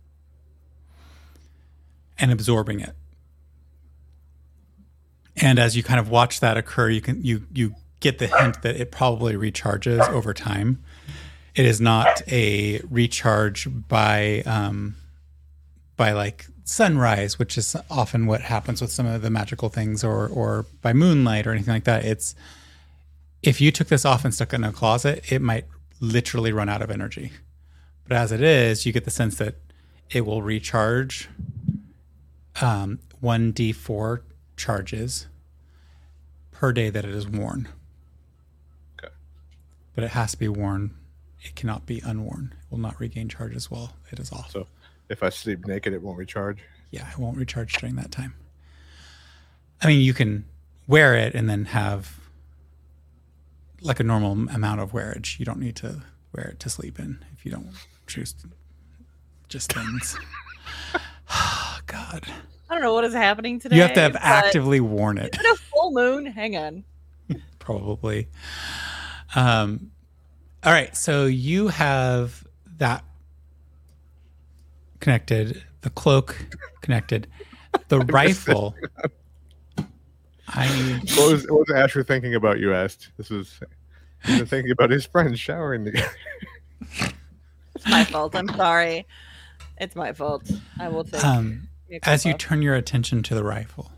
and 2.17 2.31
absorbing 2.31 2.79
it. 2.81 2.95
And 5.37 5.57
as 5.57 5.75
you 5.75 5.83
kind 5.83 5.99
of 5.99 6.09
watch 6.09 6.41
that 6.41 6.57
occur, 6.57 6.89
you 6.89 7.01
can 7.01 7.23
you 7.23 7.45
you 7.53 7.75
get 7.99 8.19
the 8.19 8.27
hint 8.27 8.61
that 8.61 8.75
it 8.75 8.91
probably 8.91 9.35
recharges 9.35 10.07
over 10.09 10.33
time. 10.33 10.83
It 11.55 11.65
is 11.65 11.81
not 11.81 12.21
a 12.31 12.81
recharge 12.89 13.67
by 13.87 14.43
um, 14.45 14.95
by 15.95 16.11
like 16.11 16.47
sunrise, 16.69 17.39
which 17.39 17.57
is 17.57 17.75
often 17.89 18.27
what 18.27 18.41
happens 18.41 18.81
with 18.81 18.91
some 18.91 19.05
of 19.05 19.21
the 19.21 19.29
magical 19.29 19.69
things, 19.69 20.03
or 20.03 20.27
or 20.27 20.65
by 20.81 20.93
moonlight 20.93 21.47
or 21.47 21.51
anything 21.51 21.73
like 21.73 21.85
that. 21.85 22.05
It's 22.05 22.35
if 23.41 23.59
you 23.59 23.71
took 23.71 23.87
this 23.87 24.05
off 24.05 24.25
and 24.25 24.33
stuck 24.33 24.53
it 24.53 24.57
in 24.57 24.63
a 24.63 24.71
closet, 24.71 25.31
it 25.31 25.41
might 25.41 25.65
literally 25.99 26.51
run 26.51 26.69
out 26.69 26.81
of 26.81 26.91
energy. 26.91 27.31
But 28.07 28.17
as 28.17 28.31
it 28.31 28.41
is, 28.41 28.85
you 28.85 28.93
get 28.93 29.05
the 29.05 29.11
sense 29.11 29.37
that 29.37 29.55
it 30.09 30.25
will 30.25 30.41
recharge 30.41 31.29
um, 32.61 32.99
1d4 33.23 34.21
charges 34.57 35.27
per 36.51 36.73
day 36.73 36.89
that 36.89 37.05
it 37.05 37.13
is 37.13 37.27
worn. 37.27 37.69
Okay. 38.97 39.13
But 39.95 40.03
it 40.03 40.11
has 40.11 40.31
to 40.31 40.37
be 40.37 40.47
worn. 40.47 40.95
It 41.41 41.55
cannot 41.55 41.85
be 41.85 42.01
unworn. 42.03 42.53
It 42.53 42.71
will 42.71 42.79
not 42.79 42.99
regain 42.99 43.29
charges 43.29 43.71
while 43.71 43.93
it 44.11 44.19
is 44.19 44.31
off. 44.31 44.51
So 44.51 44.67
if 45.09 45.23
I 45.23 45.29
sleep 45.29 45.65
naked, 45.65 45.93
it 45.93 46.01
won't 46.01 46.17
recharge. 46.17 46.59
yeah, 46.91 47.09
it 47.11 47.17
won't 47.17 47.37
recharge 47.37 47.73
during 47.73 47.95
that 47.95 48.11
time. 48.11 48.33
I 49.81 49.87
mean, 49.87 50.01
you 50.01 50.13
can 50.13 50.45
wear 50.87 51.15
it 51.15 51.33
and 51.35 51.49
then 51.49 51.65
have 51.65 52.19
like 53.81 53.99
a 53.99 54.03
normal 54.03 54.31
amount 54.49 54.81
of 54.81 54.91
wearage. 54.91 55.39
You 55.39 55.45
don't 55.45 55.59
need 55.59 55.75
to 55.77 56.01
wear 56.33 56.47
it 56.47 56.59
to 56.61 56.69
sleep 56.69 56.99
in 56.99 57.23
if 57.33 57.45
you 57.45 57.51
don't 57.51 57.71
choose 58.07 58.35
just 59.47 59.71
things. 59.73 60.17
God. 61.87 62.23
I 62.69 62.73
don't 62.75 62.83
know 62.83 62.93
what 62.93 63.03
is 63.03 63.13
happening 63.13 63.59
today. 63.59 63.77
You 63.77 63.81
have 63.81 63.93
to 63.93 64.01
have 64.01 64.15
actively 64.19 64.79
worn 64.79 65.17
it. 65.17 65.35
Is 65.35 65.39
it 65.39 65.45
a 65.45 65.55
full 65.55 65.91
moon? 65.91 66.25
Hang 66.27 66.55
on. 66.55 66.83
probably. 67.59 68.27
Um, 69.35 69.91
all 70.63 70.71
right, 70.71 70.95
so 70.95 71.25
you 71.25 71.69
have 71.69 72.45
that 72.77 73.03
connected, 74.99 75.63
the 75.81 75.89
cloak 75.89 76.35
connected, 76.81 77.27
the 77.87 77.99
rifle. 78.11 78.75
I 80.47 80.67
What 81.15 81.31
was, 81.31 81.43
what 81.47 81.67
was 81.67 81.71
Asher 81.75 82.03
thinking 82.03 82.35
about? 82.35 82.59
You 82.59 82.73
asked. 82.73 83.09
This 83.17 83.29
was 83.29 83.59
thinking 84.23 84.71
about 84.71 84.89
his 84.89 85.05
friends 85.05 85.39
showering 85.39 85.85
together. 85.85 86.11
It's 87.75 87.87
my 87.87 88.03
fault. 88.03 88.35
I'm 88.35 88.49
sorry. 88.49 89.05
It's 89.77 89.95
my 89.95 90.11
fault. 90.11 90.49
I 90.79 90.89
will 90.89 91.03
take. 91.05 91.23
um, 91.23 91.69
as 92.03 92.25
you 92.25 92.33
off. 92.33 92.39
turn 92.39 92.61
your 92.61 92.75
attention 92.75 93.23
to 93.23 93.35
the 93.35 93.43
rifle, 93.43 93.91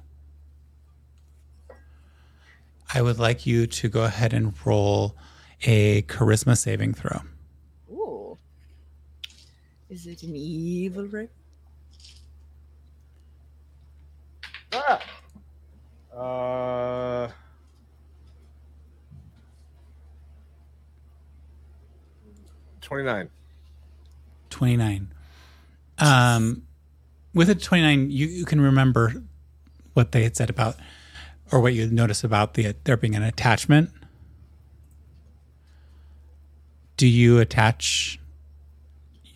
I 2.94 3.02
would 3.02 3.18
like 3.18 3.46
you 3.46 3.66
to 3.68 3.90
go 3.90 4.04
ahead 4.04 4.34
and 4.34 4.54
roll 4.66 5.16
a 5.64 6.02
charisma 6.04 6.58
saving 6.58 6.94
throw. 6.94 7.22
Ooh. 9.92 9.94
Is 9.94 10.08
it 10.08 10.24
an 10.24 10.36
evil 10.36 11.06
rifle? 11.06 11.28
Uh, 16.16 17.28
twenty-nine. 22.82 23.30
29. 24.50 25.14
Um, 25.98 26.64
with 27.34 27.50
a 27.50 27.56
29, 27.56 28.12
you, 28.12 28.28
you 28.28 28.46
can 28.46 28.60
remember 28.62 29.24
what 29.94 30.12
they 30.12 30.24
had 30.24 30.36
said 30.36 30.50
about, 30.50 30.76
or 31.52 31.62
what 31.62 31.74
you 31.74 31.88
noticed 31.88 32.24
about 32.24 32.54
the 32.54 32.76
there 32.84 32.98
being 32.98 33.16
an 33.16 33.24
attachment. 33.24 33.92
Do 36.98 37.08
you 37.08 37.40
attach 37.40 38.20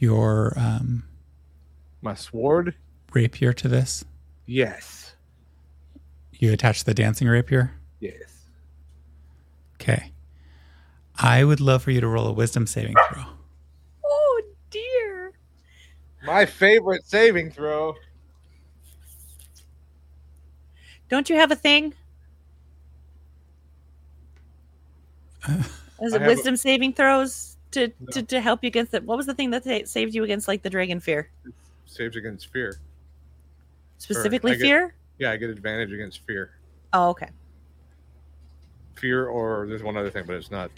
your 0.05 0.53
um, 0.57 1.03
My 2.01 2.13
sword. 2.13 2.75
rapier 3.13 3.51
to 3.53 3.67
this? 3.67 4.05
Yes. 4.45 5.15
You 6.33 6.53
attach 6.53 6.83
the 6.83 6.93
dancing 6.93 7.27
rapier? 7.27 7.71
Yes. 7.99 8.45
Okay. 9.75 10.11
I 11.17 11.43
would 11.43 11.59
love 11.61 11.81
for 11.83 11.91
you 11.91 12.01
to 12.01 12.07
roll 12.07 12.27
a 12.27 12.33
wisdom 12.33 12.67
saving 12.67 12.95
throw. 13.09 13.23
Oh 14.05 14.41
dear. 14.69 15.31
My 16.25 16.45
favorite 16.45 17.05
saving 17.05 17.51
throw. 17.51 17.95
Don't 21.09 21.29
you 21.29 21.35
have 21.37 21.51
a 21.51 21.55
thing? 21.55 21.93
Is 25.47 26.13
it 26.13 26.13
have 26.13 26.21
a- 26.23 26.25
wisdom 26.27 26.57
saving 26.57 26.93
throws 26.93 27.54
to, 27.75 27.89
to 28.11 28.23
to 28.23 28.41
help 28.41 28.63
you 28.63 28.67
against 28.67 28.93
it? 28.93 29.03
What 29.03 29.17
was 29.17 29.25
the 29.27 29.33
thing 29.33 29.51
that 29.51 29.63
saved 29.87 30.15
you 30.15 30.23
against 30.23 30.47
like 30.47 30.63
the 30.63 30.69
dragon 30.69 30.99
fear? 30.99 31.29
Saves 31.85 32.15
against 32.15 32.51
fear. 32.51 32.79
Specifically 33.97 34.51
get- 34.53 34.61
fear? 34.61 34.95
Yeah, 35.19 35.31
I 35.31 35.37
get 35.37 35.49
advantage 35.49 35.93
against 35.93 36.25
fear. 36.25 36.51
Oh, 36.93 37.09
okay. 37.09 37.29
Fear, 38.95 39.27
or 39.27 39.65
there's 39.67 39.83
one 39.83 39.95
other 39.97 40.09
thing, 40.09 40.23
but 40.25 40.35
it's 40.35 40.51
not. 40.51 40.71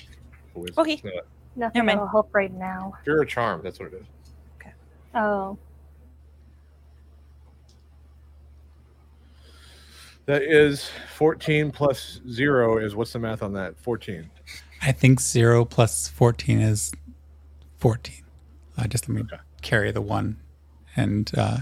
wisdom. 0.53 0.81
Okay. 0.81 0.93
It's 0.93 1.03
not- 1.03 1.13
Nothing 1.55 1.79
Never 1.79 1.85
mind. 1.87 1.97
that'll 1.97 2.07
help 2.11 2.35
right 2.35 2.53
now. 2.53 2.93
Fear 3.03 3.21
or 3.21 3.25
charm. 3.25 3.61
That's 3.63 3.79
what 3.79 3.91
it 3.91 3.95
is. 3.95 4.05
Okay. 4.61 4.73
Oh, 5.15 5.57
That 10.27 10.43
is 10.43 10.89
14 11.15 11.71
plus 11.71 12.19
zero. 12.29 12.77
Is 12.77 12.95
what's 12.95 13.13
the 13.13 13.19
math 13.19 13.41
on 13.41 13.53
that? 13.53 13.77
14. 13.79 14.29
I 14.81 14.91
think 14.91 15.19
0 15.19 15.65
plus 15.65 16.07
14 16.07 16.59
is 16.59 16.91
14. 17.79 18.15
Uh, 18.77 18.87
just 18.87 19.07
let 19.09 19.15
me 19.15 19.21
Okay. 19.21 19.37
carry 19.61 19.91
the 19.91 20.01
one 20.01 20.37
and 20.95 21.31
uh, 21.37 21.57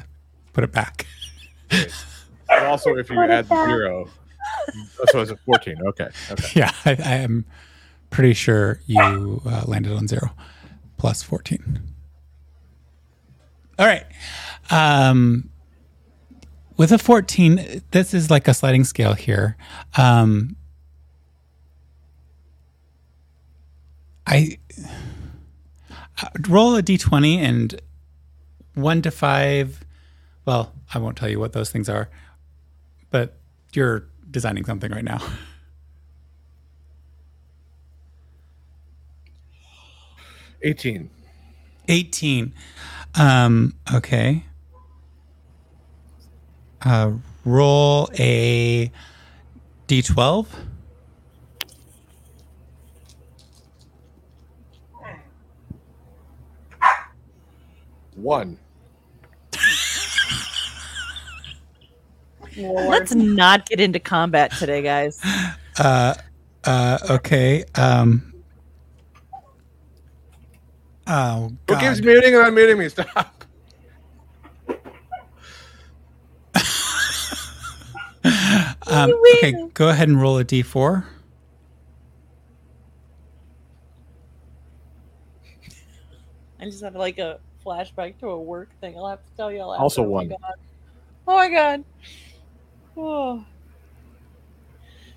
put 0.53 0.63
it 0.63 0.72
back. 0.72 1.05
But 2.47 2.61
also, 2.68 2.95
if 2.95 3.09
you 3.09 3.20
add 3.20 3.49
the 3.49 3.66
zero, 3.66 4.07
so 5.11 5.20
it's 5.22 5.32
a 5.32 5.36
14. 5.36 5.78
Okay. 5.88 6.07
Okay. 6.32 6.47
Yeah, 6.59 6.72
I, 6.86 6.91
I 6.91 7.16
am 7.16 7.43
pretty 8.11 8.34
sure 8.36 8.80
you 8.86 9.41
uh, 9.47 9.63
landed 9.66 9.91
on 9.93 10.07
zero 10.07 10.30
plus 10.97 11.24
14. 11.24 11.82
All 13.80 13.86
right. 13.88 14.05
Um, 14.70 15.49
with 16.78 16.91
a 16.91 16.99
14, 16.99 17.82
this 17.89 18.13
is 18.13 18.30
like 18.30 18.47
a 18.47 18.53
sliding 18.53 18.84
scale 18.84 19.13
here. 19.16 19.57
Um, 19.97 20.55
I 24.28 24.58
uh, 26.22 26.28
roll 26.48 26.76
a 26.76 26.84
d20 26.84 27.38
and 27.38 27.82
one 28.74 29.02
to 29.02 29.12
five. 29.12 29.84
Well, 30.46 30.74
I 30.94 31.00
won't 31.00 31.18
tell 31.18 31.30
you 31.30 31.40
what 31.40 31.54
those 31.54 31.70
things 31.72 31.90
are, 31.90 32.10
but 33.10 33.38
you're 33.74 34.06
designing 34.30 34.66
something 34.66 34.92
right 34.92 35.04
now. 35.04 35.20
18. 40.62 41.10
18. 41.88 42.54
Um, 43.14 43.76
okay. 43.94 44.44
Uh, 46.82 47.12
roll 47.46 48.10
a 48.18 48.92
d12. 49.88 50.48
One. 58.16 58.57
Let's 62.57 63.13
not 63.13 63.68
get 63.68 63.82
into 63.82 63.99
combat 63.99 64.51
today, 64.51 64.82
guys. 64.82 65.22
Uh, 65.78 66.13
uh, 66.63 66.97
okay. 67.09 67.66
Um, 67.76 68.34
Oh 71.07 71.51
Who 71.70 71.78
keeps 71.78 72.01
muting 72.01 72.34
and 72.34 72.43
unmuting 72.45 72.80
me? 72.80 72.89
Stop. 72.89 73.45
um, 78.88 79.13
okay, 79.38 79.53
go 79.76 79.89
ahead 79.89 80.09
and 80.09 80.20
roll 80.20 80.39
a 80.39 80.45
d4. 80.45 81.05
I 86.59 86.66
just 86.66 86.84
have 86.84 86.95
like 86.95 87.20
a 87.20 87.39
flashback 87.66 88.18
to 88.20 88.30
a 88.30 88.39
work 88.39 88.70
thing. 88.80 88.97
I'll 88.97 89.09
have 89.09 89.26
to 89.26 89.32
tell 89.36 89.51
you 89.51 89.61
all. 89.61 89.72
Also 89.72 90.01
after. 90.01 90.09
one. 90.09 90.34
Oh 91.28 91.36
my 91.36 91.36
god. 91.36 91.36
Oh 91.36 91.36
my 91.36 91.49
god. 91.49 91.84
Oh, 92.97 93.36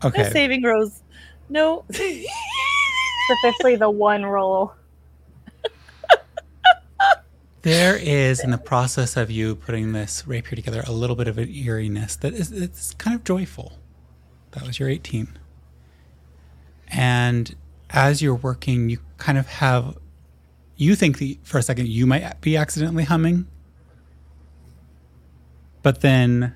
no 0.03 0.09
Okay, 0.09 0.30
saving 0.30 0.62
throws. 0.62 1.03
No. 1.49 1.84
It's 1.88 3.44
officially 3.44 3.76
the 3.76 3.90
one 3.90 4.24
roll. 4.24 4.72
there 7.62 7.96
is 7.96 8.40
in 8.40 8.51
the 8.51 8.59
process 8.59 9.16
of 9.16 9.30
you 9.30 9.55
putting 9.55 9.92
this 9.92 10.26
rapier 10.26 10.57
together 10.57 10.82
a 10.86 10.92
little 10.92 11.16
bit 11.16 11.28
of 11.28 11.36
an 11.36 11.49
eeriness 11.49 12.16
that 12.16 12.32
is 12.32 12.53
it's 12.53 12.94
kind 12.94 13.14
of 13.14 13.24
joyful. 13.24 13.78
That 14.53 14.66
was 14.66 14.78
your 14.78 14.88
18. 14.88 15.38
And 16.88 17.55
as 17.90 18.22
you're 18.22 18.34
working, 18.34 18.88
you 18.88 18.99
kind 19.18 19.36
of 19.36 19.46
have 19.46 19.99
you 20.79 20.95
think 20.95 21.18
that 21.18 21.37
for 21.43 21.59
a 21.59 21.62
second 21.62 21.89
you 21.89 22.07
might 22.07 22.41
be 22.41 22.57
accidentally 22.57 23.05
humming. 23.05 23.47
But 25.83 26.01
then 26.01 26.55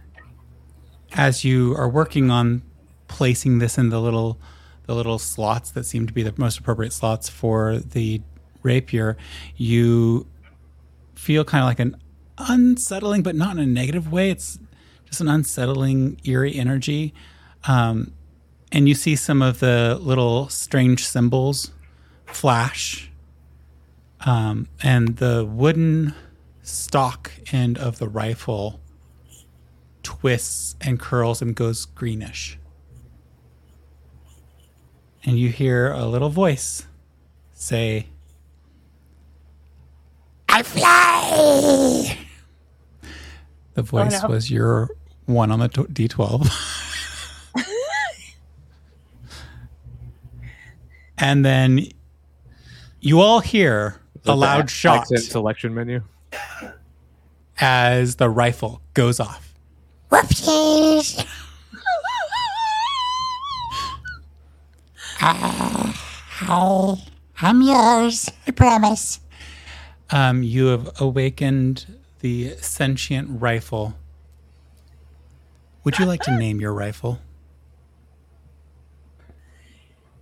as 1.12 1.44
you 1.44 1.74
are 1.76 1.88
working 1.88 2.30
on 2.30 2.62
placing 3.08 3.58
this 3.58 3.76
in 3.76 3.90
the 3.90 4.00
little 4.00 4.38
the 4.86 4.94
little 4.94 5.18
slots 5.18 5.70
that 5.72 5.84
seem 5.84 6.06
to 6.06 6.12
be 6.12 6.22
the 6.22 6.32
most 6.36 6.58
appropriate 6.58 6.92
slots 6.92 7.28
for 7.28 7.78
the 7.78 8.20
rapier, 8.62 9.16
you 9.56 10.26
feel 11.14 11.44
kind 11.44 11.62
of 11.62 11.68
like 11.68 11.78
an 11.78 11.96
unsettling, 12.38 13.22
but 13.22 13.36
not 13.36 13.52
in 13.56 13.62
a 13.62 13.66
negative 13.66 14.10
way. 14.10 14.30
It's 14.30 14.58
just 15.04 15.20
an 15.20 15.28
unsettling, 15.28 16.20
eerie 16.24 16.56
energy. 16.56 17.14
Um, 17.64 18.12
and 18.72 18.88
you 18.88 18.94
see 18.94 19.14
some 19.14 19.40
of 19.40 19.60
the 19.60 19.98
little 20.00 20.48
strange 20.48 21.06
symbols 21.06 21.70
flash. 22.26 23.11
Um, 24.24 24.68
and 24.82 25.16
the 25.16 25.44
wooden 25.44 26.14
stock 26.62 27.32
end 27.50 27.76
of 27.78 27.98
the 27.98 28.08
rifle 28.08 28.80
twists 30.02 30.76
and 30.80 30.98
curls 30.98 31.42
and 31.42 31.54
goes 31.54 31.86
greenish. 31.86 32.58
And 35.24 35.38
you 35.38 35.48
hear 35.48 35.92
a 35.92 36.06
little 36.06 36.28
voice 36.28 36.86
say, 37.52 38.08
I 40.48 40.62
fly. 40.62 42.18
The 43.74 43.82
voice 43.82 44.22
no. 44.22 44.28
was 44.28 44.50
your 44.50 44.90
one 45.26 45.50
on 45.50 45.60
the 45.60 45.68
t- 45.68 45.82
D12. 45.82 46.50
and 51.18 51.44
then 51.44 51.86
you 53.00 53.20
all 53.20 53.40
hear 53.40 54.01
a 54.26 54.34
loud 54.34 54.70
shot 54.70 55.00
Accent 55.02 55.22
selection 55.22 55.74
menu. 55.74 56.02
as 57.60 58.16
the 58.16 58.28
rifle 58.30 58.80
goes 58.94 59.20
off. 59.20 59.54
Whoopsies. 60.10 61.26
Ah, 65.20 65.92
hi. 66.28 66.94
I'm 67.40 67.62
yours. 67.62 68.30
I 68.46 68.50
promise. 68.52 69.20
Um, 70.10 70.42
you 70.42 70.66
have 70.66 71.00
awakened 71.00 71.86
the 72.20 72.56
sentient 72.58 73.40
rifle. 73.40 73.94
Would 75.84 75.98
you 75.98 76.04
like 76.04 76.20
to 76.22 76.36
name 76.36 76.60
your 76.60 76.72
rifle? 76.72 77.18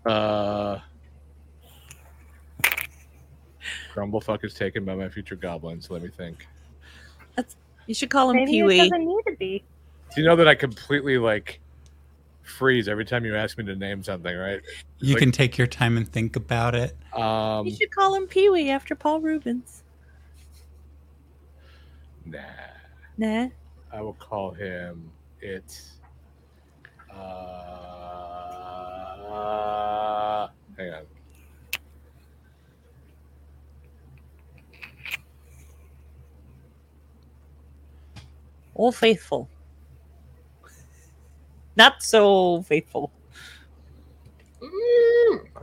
Uh, 0.07 0.78
Grumblefuck 3.95 4.45
is 4.45 4.55
taken 4.55 4.84
by 4.84 4.95
my 4.95 5.09
future 5.09 5.36
goblins. 5.36 5.91
Let 5.91 6.03
me 6.03 6.09
think. 6.09 6.47
you 7.86 7.95
should 7.95 8.11
call 8.11 8.30
him 8.30 8.36
Maybe 8.36 8.53
Pee 8.53 8.59
it 8.61 8.64
Wee. 8.64 8.78
doesn't 8.78 9.05
need 9.07 9.22
to 9.26 9.36
be. 9.38 9.64
Do 10.14 10.20
you 10.20 10.26
know 10.26 10.36
that 10.36 10.47
I 10.49 10.55
completely 10.55 11.18
like 11.18 11.61
freeze 12.43 12.88
every 12.88 13.05
time 13.05 13.24
you 13.24 13.34
ask 13.36 13.57
me 13.59 13.64
to 13.64 13.74
name 13.76 14.03
something, 14.03 14.36
right? 14.36 14.61
You 14.99 15.14
Like- 15.14 15.22
can 15.22 15.32
take 15.32 15.57
your 15.59 15.66
time 15.66 15.97
and 15.97 16.09
think 16.09 16.36
about 16.36 16.74
it. 16.74 16.97
Um, 17.12 17.66
You 17.66 17.74
should 17.74 17.91
call 17.95 18.14
him 18.14 18.26
Pee 18.26 18.49
Wee 18.49 18.70
after 18.70 18.95
Paul 18.95 19.20
Reubens. 19.20 19.82
nah. 22.24 22.38
Nah. 23.18 23.49
I 23.93 24.01
will 24.03 24.14
call 24.14 24.53
him 24.53 25.11
it. 25.41 25.80
Uh, 29.20 30.49
hang 30.76 30.93
on. 30.93 31.05
All 38.81 38.93
faithful. 38.93 39.47
Not 41.76 42.03
so 42.03 42.62
faithful. 42.62 43.12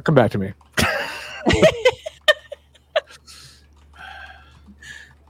Come 0.04 0.14
back 0.14 0.30
to 0.32 0.38
me. 0.38 0.54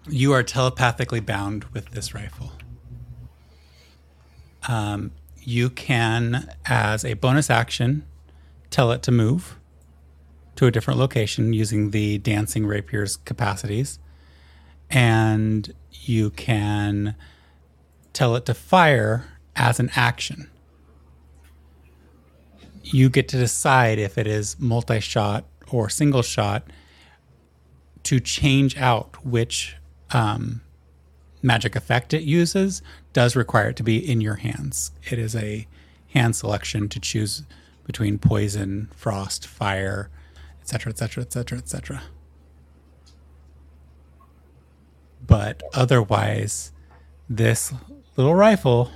You 0.09 0.31
are 0.31 0.43
telepathically 0.43 1.19
bound 1.19 1.65
with 1.73 1.91
this 1.91 2.13
rifle. 2.13 2.53
Um, 4.67 5.11
you 5.41 5.69
can, 5.69 6.49
as 6.65 7.03
a 7.03 7.13
bonus 7.15 7.49
action, 7.49 8.05
tell 8.69 8.91
it 8.91 9.03
to 9.03 9.11
move 9.11 9.59
to 10.55 10.65
a 10.65 10.71
different 10.71 10.97
location 10.97 11.51
using 11.51 11.91
the 11.91 12.19
dancing 12.19 12.65
rapier's 12.65 13.17
capacities. 13.17 13.99
And 14.89 15.73
you 15.91 16.29
can 16.29 17.15
tell 18.17 18.35
it 18.35 18.47
to 18.47 18.53
fire 18.55 19.25
as 19.55 19.79
an 19.79 19.91
action. 19.95 20.49
You 22.81 23.09
get 23.09 23.27
to 23.27 23.37
decide 23.37 23.99
if 23.99 24.17
it 24.17 24.25
is 24.25 24.59
multi 24.59 24.99
shot 24.99 25.45
or 25.69 25.87
single 25.87 26.23
shot 26.23 26.63
to 28.01 28.19
change 28.19 28.75
out 28.75 29.23
which 29.23 29.75
um, 30.09 30.61
magic 31.43 31.75
effect 31.75 32.11
it 32.11 32.23
uses 32.23 32.81
does 33.13 33.35
require 33.35 33.69
it 33.69 33.75
to 33.75 33.83
be 33.83 33.97
in 33.97 34.19
your 34.19 34.35
hands. 34.35 34.93
It 35.11 35.19
is 35.19 35.35
a 35.35 35.67
hand 36.07 36.35
selection 36.35 36.89
to 36.89 36.99
choose 36.99 37.43
between 37.85 38.17
poison, 38.17 38.89
frost, 38.95 39.45
fire, 39.45 40.09
etc., 40.59 40.89
etc., 40.89 41.21
etc., 41.21 41.59
etc. 41.59 42.01
But 45.27 45.61
otherwise, 45.75 46.71
this 47.29 47.73
little 48.17 48.35
rifle 48.35 48.91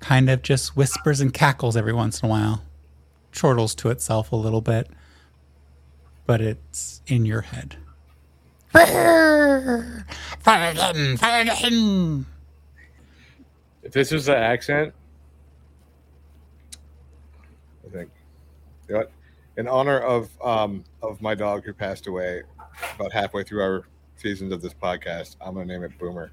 kind 0.00 0.28
of 0.30 0.42
just 0.42 0.76
whispers 0.76 1.20
and 1.20 1.32
cackles 1.32 1.76
every 1.76 1.92
once 1.92 2.20
in 2.20 2.26
a 2.26 2.30
while, 2.30 2.62
chortles 3.32 3.74
to 3.76 3.90
itself 3.90 4.32
a 4.32 4.36
little 4.36 4.60
bit, 4.60 4.88
but 6.26 6.40
it's 6.40 7.02
in 7.06 7.24
your 7.24 7.42
head. 7.42 7.76
Fire 8.72 10.70
again, 10.70 11.16
fire 11.16 11.42
again. 11.42 12.26
If 13.82 13.92
this 13.92 14.10
was 14.10 14.26
the 14.26 14.36
accent, 14.36 14.92
I 17.86 17.90
think. 17.90 18.10
You 18.88 18.94
know 18.94 19.00
what? 19.00 19.12
In 19.56 19.66
honor 19.66 19.98
of 19.98 20.28
um 20.42 20.84
of 21.02 21.22
my 21.22 21.34
dog 21.34 21.64
who 21.64 21.72
passed 21.72 22.06
away 22.06 22.42
about 22.96 23.12
halfway 23.12 23.44
through 23.44 23.62
our 23.62 23.84
seasons 24.16 24.52
of 24.52 24.60
this 24.60 24.74
podcast, 24.74 25.36
I'm 25.40 25.54
gonna 25.54 25.66
name 25.66 25.82
it 25.82 25.98
Boomer. 25.98 26.30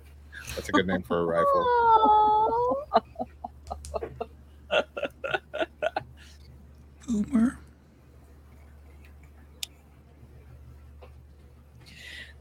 That's 0.56 0.70
a 0.70 0.72
good 0.72 0.88
name 0.88 1.02
for 1.02 1.20
a 1.20 1.26
rifle. 1.26 1.66
Boomer. 7.08 7.60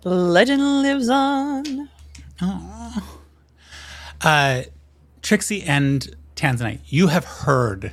The 0.02 0.10
legend 0.10 0.82
lives 0.82 1.08
on. 1.08 1.88
Oh. 2.40 3.18
Uh, 4.20 4.62
Trixie 5.22 5.62
and 5.62 6.16
Tanzanite, 6.34 6.80
you 6.86 7.06
have 7.08 7.24
heard 7.24 7.92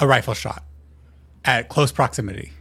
a 0.00 0.06
rifle 0.06 0.34
shot 0.34 0.64
at 1.44 1.68
close 1.68 1.90
proximity. 1.90 2.52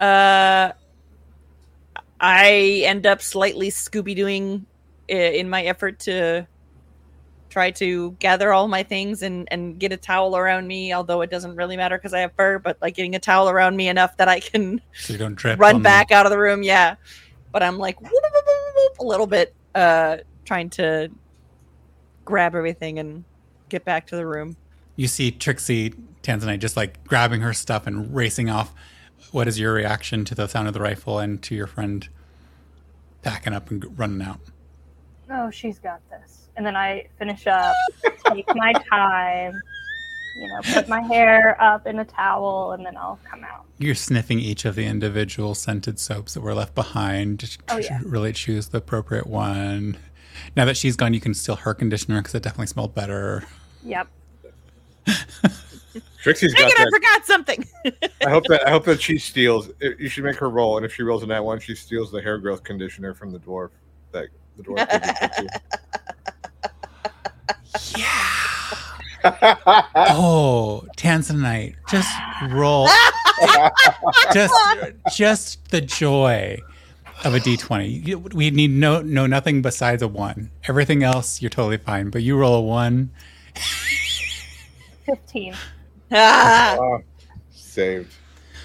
Uh, 0.00 0.72
I 2.20 2.82
end 2.84 3.06
up 3.06 3.20
slightly 3.20 3.70
Scooby 3.70 4.16
Dooing 4.16 4.64
in 5.08 5.48
my 5.48 5.62
effort 5.64 6.00
to 6.00 6.46
try 7.48 7.70
to 7.70 8.10
gather 8.18 8.52
all 8.52 8.68
my 8.68 8.82
things 8.82 9.22
and 9.22 9.48
and 9.50 9.78
get 9.78 9.92
a 9.92 9.96
towel 9.96 10.36
around 10.36 10.66
me. 10.66 10.92
Although 10.92 11.22
it 11.22 11.30
doesn't 11.30 11.56
really 11.56 11.76
matter 11.76 11.96
because 11.96 12.12
I 12.12 12.20
have 12.20 12.32
fur, 12.36 12.58
but 12.58 12.76
like 12.82 12.94
getting 12.94 13.14
a 13.14 13.18
towel 13.18 13.48
around 13.48 13.76
me 13.76 13.88
enough 13.88 14.16
that 14.16 14.28
I 14.28 14.40
can 14.40 14.80
So 14.94 15.12
you 15.12 15.18
don't 15.18 15.42
run 15.58 15.82
back 15.82 16.10
out 16.10 16.26
of 16.26 16.30
the 16.30 16.38
room. 16.38 16.62
Yeah, 16.62 16.96
but 17.52 17.62
I'm 17.62 17.78
like 17.78 18.00
whoop, 18.00 18.12
whoop, 18.12 18.44
whoop, 18.76 18.98
a 18.98 19.04
little 19.04 19.26
bit, 19.26 19.54
uh, 19.74 20.18
trying 20.44 20.70
to 20.70 21.10
grab 22.24 22.54
everything 22.54 22.98
and 22.98 23.24
get 23.68 23.84
back 23.84 24.06
to 24.08 24.16
the 24.16 24.26
room. 24.26 24.56
You 24.96 25.08
see 25.08 25.30
Trixie 25.30 25.94
Tanzanite 26.22 26.58
just 26.58 26.76
like 26.76 27.04
grabbing 27.04 27.40
her 27.42 27.52
stuff 27.52 27.86
and 27.86 28.14
racing 28.14 28.50
off. 28.50 28.72
What 29.32 29.48
is 29.48 29.58
your 29.58 29.72
reaction 29.74 30.24
to 30.26 30.34
the 30.34 30.46
sound 30.46 30.68
of 30.68 30.74
the 30.74 30.80
rifle 30.80 31.18
and 31.18 31.42
to 31.42 31.54
your 31.54 31.66
friend 31.66 32.08
packing 33.22 33.52
up 33.52 33.70
and 33.70 33.98
running 33.98 34.22
out? 34.26 34.40
Oh, 35.30 35.50
she's 35.50 35.78
got 35.78 36.00
this. 36.10 36.48
And 36.56 36.64
then 36.64 36.76
I 36.76 37.06
finish 37.18 37.46
up, 37.46 37.74
take 38.32 38.46
my 38.54 38.72
time, 38.90 39.60
you 40.40 40.48
know, 40.48 40.60
put 40.72 40.88
my 40.88 41.00
hair 41.00 41.60
up 41.62 41.86
in 41.86 41.98
a 41.98 42.04
towel, 42.04 42.72
and 42.72 42.86
then 42.86 42.96
I'll 42.96 43.18
come 43.28 43.44
out. 43.44 43.64
You're 43.78 43.94
sniffing 43.94 44.38
each 44.38 44.64
of 44.64 44.74
the 44.74 44.86
individual 44.86 45.54
scented 45.54 45.98
soaps 45.98 46.34
that 46.34 46.40
were 46.40 46.54
left 46.54 46.74
behind 46.74 47.40
to 47.40 47.58
Oh, 47.68 47.76
yeah. 47.78 48.00
really 48.04 48.32
choose 48.32 48.68
the 48.68 48.78
appropriate 48.78 49.26
one. 49.26 49.98
Now 50.56 50.64
that 50.66 50.76
she's 50.76 50.96
gone, 50.96 51.12
you 51.14 51.20
can 51.20 51.34
steal 51.34 51.56
her 51.56 51.74
conditioner 51.74 52.20
because 52.20 52.34
it 52.34 52.42
definitely 52.42 52.66
smelled 52.68 52.94
better. 52.94 53.44
Yep. 53.84 54.08
Trixie's 56.22 56.54
Dang 56.54 56.68
got 56.68 56.80
it! 56.80 56.86
I 56.86 56.90
forgot 56.90 57.26
something. 57.26 57.64
I 58.26 58.30
hope 58.30 58.44
that 58.48 58.66
I 58.66 58.70
hope 58.70 58.84
that 58.86 59.00
she 59.00 59.18
steals. 59.18 59.70
Eh, 59.80 59.90
you 59.98 60.08
should 60.08 60.24
make 60.24 60.36
her 60.36 60.50
roll, 60.50 60.76
and 60.76 60.86
if 60.86 60.94
she 60.94 61.02
rolls 61.02 61.22
in 61.22 61.28
that 61.28 61.44
one, 61.44 61.60
she 61.60 61.74
steals 61.74 62.10
the 62.10 62.20
hair 62.20 62.38
growth 62.38 62.64
conditioner 62.64 63.14
from 63.14 63.30
the 63.32 63.38
dwarf. 63.38 63.70
That 64.12 64.28
the 64.56 64.62
dwarf. 64.62 65.36
gives 65.36 65.52
Oh, 69.94 70.86
Tanzanite, 70.96 71.74
just 71.88 72.08
roll. 72.50 72.88
just, 74.32 74.54
just 75.14 75.70
the 75.70 75.80
joy 75.80 76.58
of 77.24 77.34
a 77.34 77.38
d20. 77.40 78.34
We 78.34 78.50
need 78.50 78.70
no, 78.70 79.02
no 79.02 79.26
nothing 79.26 79.62
besides 79.62 80.02
a 80.02 80.08
one. 80.08 80.50
Everything 80.68 81.02
else, 81.02 81.42
you're 81.42 81.50
totally 81.50 81.78
fine. 81.78 82.10
But 82.10 82.22
you 82.22 82.36
roll 82.36 82.54
a 82.54 82.60
one. 82.60 83.10
15. 85.06 85.54
Ah, 86.12 86.76
Ah, 86.80 86.98
saved. 87.50 88.12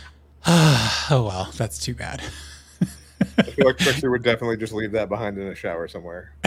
oh 0.47 1.25
well, 1.27 1.49
that's 1.55 1.79
too 1.79 1.93
bad. 1.93 2.21
I 3.37 3.43
feel 3.43 3.65
like 3.67 3.77
Trixie 3.77 4.07
would 4.07 4.23
definitely 4.23 4.57
just 4.57 4.73
leave 4.73 4.91
that 4.93 5.07
behind 5.09 5.37
in 5.37 5.47
a 5.47 5.55
shower 5.55 5.87
somewhere 5.87 6.33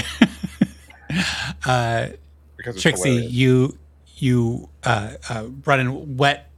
Uh, 1.66 2.08
because 2.56 2.80
Trixie, 2.80 3.08
hilarious. 3.10 3.32
you 3.32 3.78
you 4.16 4.68
uh, 4.84 5.14
uh, 5.28 5.46
run 5.64 5.80
in 5.80 6.16
wet 6.16 6.50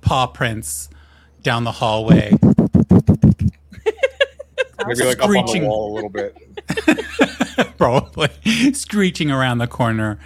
paw 0.00 0.26
prints 0.26 0.88
down 1.42 1.64
the 1.64 1.72
hallway. 1.72 2.30
maybe 4.86 5.04
like 5.04 5.18
up 5.20 5.28
on 5.28 5.46
the 5.46 5.60
wall 5.66 5.92
a 5.92 5.94
little 5.94 6.10
bit. 6.10 6.36
probably 7.78 8.28
screeching 8.72 9.30
around 9.30 9.58
the 9.58 9.66
corner, 9.66 10.18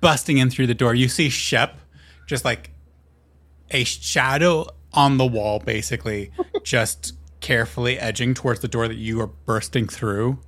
busting 0.00 0.38
in 0.38 0.50
through 0.50 0.66
the 0.66 0.74
door. 0.74 0.94
You 0.94 1.08
see 1.08 1.28
Shep 1.30 1.78
just 2.26 2.44
like 2.44 2.70
a 3.70 3.84
shadow 3.84 4.66
on 4.92 5.18
the 5.18 5.26
wall, 5.26 5.58
basically, 5.58 6.30
just 6.62 7.14
carefully 7.40 7.98
edging 7.98 8.34
towards 8.34 8.60
the 8.60 8.68
door 8.68 8.88
that 8.88 8.96
you 8.96 9.20
are 9.20 9.26
bursting 9.26 9.86
through. 9.86 10.38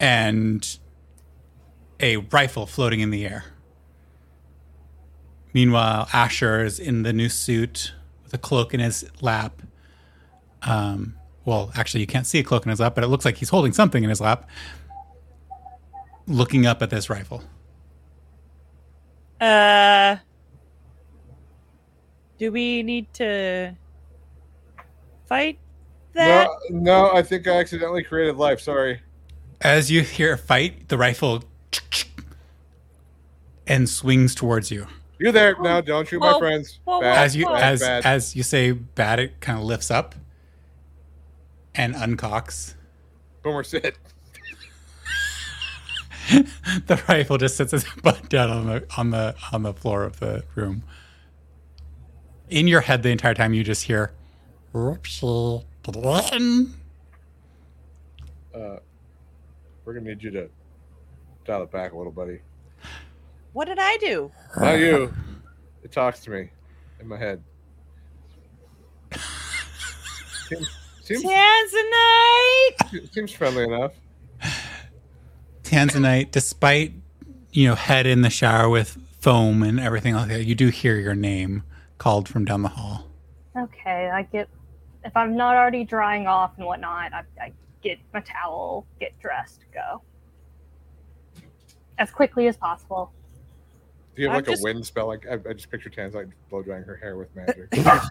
And 0.00 0.78
a 2.00 2.16
rifle 2.16 2.66
floating 2.66 3.00
in 3.00 3.10
the 3.10 3.24
air. 3.24 3.44
Meanwhile, 5.52 6.08
Asher 6.12 6.64
is 6.64 6.80
in 6.80 7.04
the 7.04 7.12
new 7.12 7.28
suit 7.28 7.92
with 8.24 8.34
a 8.34 8.38
cloak 8.38 8.74
in 8.74 8.80
his 8.80 9.08
lap. 9.20 9.62
Um, 10.62 11.14
well, 11.44 11.70
actually, 11.74 12.00
you 12.00 12.06
can't 12.06 12.26
see 12.26 12.40
a 12.40 12.42
cloak 12.42 12.66
in 12.66 12.70
his 12.70 12.80
lap, 12.80 12.94
but 12.94 13.04
it 13.04 13.06
looks 13.06 13.24
like 13.24 13.36
he's 13.36 13.50
holding 13.50 13.72
something 13.72 14.02
in 14.02 14.10
his 14.10 14.20
lap, 14.20 14.48
looking 16.26 16.66
up 16.66 16.82
at 16.82 16.90
this 16.90 17.08
rifle. 17.08 17.44
Uh, 19.40 20.16
do 22.38 22.50
we 22.52 22.82
need 22.82 23.12
to 23.14 23.74
fight 25.26 25.58
that? 26.12 26.48
No, 26.70 26.80
no, 27.08 27.12
I 27.12 27.22
think 27.22 27.46
I 27.46 27.52
accidentally 27.58 28.02
created 28.02 28.36
life. 28.36 28.60
Sorry. 28.60 29.00
As 29.60 29.90
you 29.90 30.02
hear 30.02 30.34
a 30.34 30.38
fight, 30.38 30.88
the 30.88 30.98
rifle 30.98 31.44
and 33.66 33.88
swings 33.88 34.34
towards 34.34 34.70
you. 34.70 34.86
You 35.18 35.32
there? 35.32 35.56
now? 35.62 35.80
don't 35.80 36.06
shoot 36.06 36.18
my 36.20 36.32
Whoa. 36.32 36.38
friends. 36.38 36.80
Whoa, 36.84 37.00
Bad, 37.00 37.24
As 37.24 37.36
you 37.36 37.46
bad, 37.46 37.62
as 37.62 37.80
bad. 37.80 38.04
as 38.04 38.36
you 38.36 38.42
say 38.42 38.72
bad, 38.72 39.20
it 39.20 39.40
kind 39.40 39.58
of 39.58 39.64
lifts 39.64 39.90
up 39.90 40.14
and 41.74 41.94
uncocks. 41.94 42.74
Boomer 43.42 43.62
sit. 43.62 43.96
the 46.86 47.02
rifle 47.08 47.38
just 47.38 47.56
sits 47.56 47.72
its 47.72 47.84
butt 48.02 48.28
down 48.28 48.50
on 48.50 48.66
the 48.66 48.86
on 48.96 49.10
the 49.10 49.34
on 49.52 49.62
the 49.62 49.72
floor 49.72 50.04
of 50.04 50.20
the 50.20 50.44
room. 50.54 50.82
In 52.48 52.68
your 52.68 52.82
head, 52.82 53.02
the 53.02 53.10
entire 53.10 53.34
time, 53.34 53.54
you 53.54 53.64
just 53.64 53.84
hear 53.84 54.12
Whoopsie. 54.74 55.64
Uh, 58.54 58.76
we're 59.84 59.94
gonna 59.94 60.08
need 60.08 60.22
you 60.22 60.30
to 60.30 60.48
dial 61.44 61.62
it 61.62 61.70
back 61.70 61.92
a 61.92 61.96
little, 61.96 62.12
buddy. 62.12 62.40
What 63.52 63.66
did 63.66 63.78
I 63.78 63.96
do? 63.98 64.30
Not 64.58 64.78
you. 64.78 65.12
It 65.82 65.92
talks 65.92 66.20
to 66.20 66.30
me 66.30 66.50
in 67.00 67.08
my 67.08 67.18
head. 67.18 67.42
Seems, 70.48 70.68
seems, 71.02 71.24
Tanzanite. 71.24 73.12
seems 73.12 73.32
friendly 73.32 73.64
enough. 73.64 73.92
Tanzanite, 75.74 76.30
despite 76.30 76.92
you 77.52 77.68
know 77.68 77.74
head 77.74 78.06
in 78.06 78.22
the 78.22 78.30
shower 78.30 78.68
with 78.68 78.96
foam 79.20 79.62
and 79.62 79.80
everything 79.80 80.14
like 80.14 80.28
that, 80.28 80.44
you 80.44 80.54
do 80.54 80.68
hear 80.68 80.96
your 80.96 81.14
name 81.14 81.62
called 81.98 82.28
from 82.28 82.44
down 82.44 82.62
the 82.62 82.68
hall. 82.68 83.06
Okay, 83.56 84.10
I 84.12 84.22
get. 84.22 84.48
If 85.04 85.16
I'm 85.16 85.36
not 85.36 85.54
already 85.56 85.84
drying 85.84 86.26
off 86.26 86.52
and 86.56 86.66
whatnot, 86.66 87.12
I, 87.12 87.22
I 87.40 87.52
get 87.82 87.98
my 88.12 88.20
towel, 88.20 88.86
get 89.00 89.18
dressed, 89.20 89.60
go. 89.72 90.02
As 91.98 92.10
quickly 92.10 92.48
as 92.48 92.56
possible. 92.56 93.12
Do 94.16 94.22
you 94.22 94.28
have 94.28 94.36
I'm 94.36 94.38
like 94.38 94.46
just- 94.46 94.62
a 94.62 94.64
wind 94.64 94.86
spell? 94.86 95.08
Like 95.08 95.26
I, 95.28 95.34
I 95.48 95.52
just 95.52 95.70
picture 95.70 95.90
Tans 95.90 96.14
like 96.14 96.28
blow 96.48 96.62
drying 96.62 96.84
her 96.84 96.96
hair 96.96 97.16
with 97.16 97.34
magic. 97.34 97.68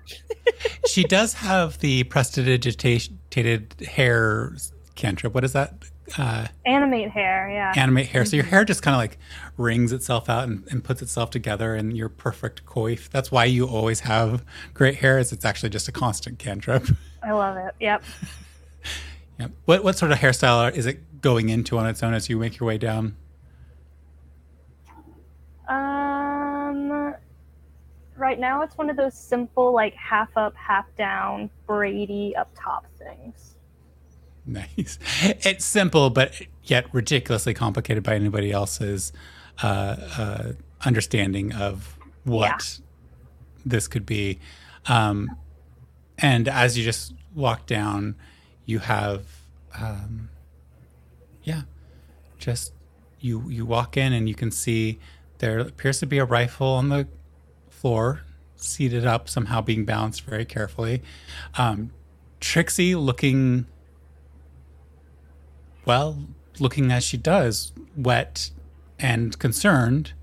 She 0.86 1.04
does 1.06 1.34
have 1.36 1.80
the 1.80 2.04
prestidigitated 2.04 3.74
hair 3.88 4.54
cantrip. 4.96 5.34
What 5.34 5.44
is 5.46 5.54
that? 5.54 5.74
Uh, 6.18 6.48
Animate 6.66 7.10
hair, 7.12 7.50
yeah. 7.50 7.74
animate 7.76 8.08
hair. 8.08 8.26
So 8.26 8.36
your 8.36 8.46
hair 8.46 8.66
just 8.66 8.82
kind 8.84 8.94
of 8.94 9.00
like 9.00 9.18
rings 9.58 9.92
itself 9.92 10.30
out 10.30 10.44
and, 10.48 10.68
and 10.70 10.84
puts 10.84 11.02
itself 11.02 11.30
together 11.30 11.76
in 11.76 11.92
your 11.92 12.10
perfect 12.10 12.66
coif. 12.66 13.10
That's 13.10 13.32
why 13.32 13.46
you 13.46 13.66
always 13.68 14.02
have 14.02 14.44
great 14.74 14.96
hair. 14.96 15.18
Is 15.18 15.32
it's 15.32 15.46
actually 15.46 15.70
just 15.70 15.88
a 15.88 15.92
constant 15.92 16.40
cantrip. 16.40 16.88
I 17.24 17.32
love 17.32 17.58
it. 17.58 17.74
Yep. 17.80 18.04
Yep. 19.40 19.52
What 19.66 19.84
what 19.84 19.98
sort 19.98 20.12
of 20.12 20.20
hairstyle 20.20 20.72
is 20.72 20.86
it 20.86 21.22
going 21.22 21.50
into 21.50 21.80
on 21.80 21.88
its 21.88 22.04
own 22.04 22.14
as 22.14 22.30
you 22.30 22.38
make 22.38 22.60
your 22.60 22.68
way 22.68 22.78
down? 22.78 23.16
Um, 25.68 27.16
right 28.16 28.40
now 28.40 28.62
it's 28.62 28.78
one 28.78 28.90
of 28.92 28.96
those 28.96 29.16
simple, 29.16 29.74
like 29.74 29.96
half 29.96 30.30
up, 30.36 30.56
half 30.56 30.86
down, 30.98 31.50
Brady 31.66 32.36
up 32.36 32.52
top 32.56 32.86
things. 33.00 33.53
Nice. 34.46 35.00
It's 35.22 35.64
simple, 35.64 36.10
but 36.10 36.34
yet 36.64 36.94
ridiculously 36.94 37.54
complicated 37.54 38.04
by 38.04 38.16
anybody 38.16 38.52
else's 38.52 39.14
uh, 39.62 39.96
uh, 40.18 40.52
understanding 40.86 41.54
of 41.54 41.98
what 42.26 42.80
this 43.66 43.88
could 43.88 44.06
be. 44.06 44.40
Um, 44.88 45.38
and 46.18 46.48
as 46.50 46.78
you 46.78 46.84
just 46.84 47.14
walk 47.34 47.66
down, 47.66 48.16
you 48.66 48.80
have, 48.80 49.26
um, 49.80 50.30
yeah, 51.44 51.62
just 52.38 52.74
you 53.20 53.50
you 53.50 53.66
walk 53.66 53.96
in 53.96 54.12
and 54.12 54.28
you 54.28 54.36
can 54.36 54.52
see 54.52 55.00
there 55.40 55.60
appears 55.60 56.00
to 56.00 56.06
be 56.06 56.18
a 56.18 56.26
rifle 56.26 56.68
on 56.68 56.90
the 56.90 57.08
floor, 57.70 58.22
seated 58.56 59.06
up, 59.06 59.28
somehow 59.28 59.62
being 59.62 59.86
balanced 59.86 60.22
very 60.24 60.46
carefully. 60.46 61.02
Um, 61.58 61.92
Trixie 62.40 62.96
looking 62.96 63.66
well, 65.86 66.24
looking 66.60 66.92
as 66.92 67.04
she 67.04 67.18
does, 67.18 67.72
wet 67.96 68.52
and 69.00 69.38
concerned, 69.40 70.14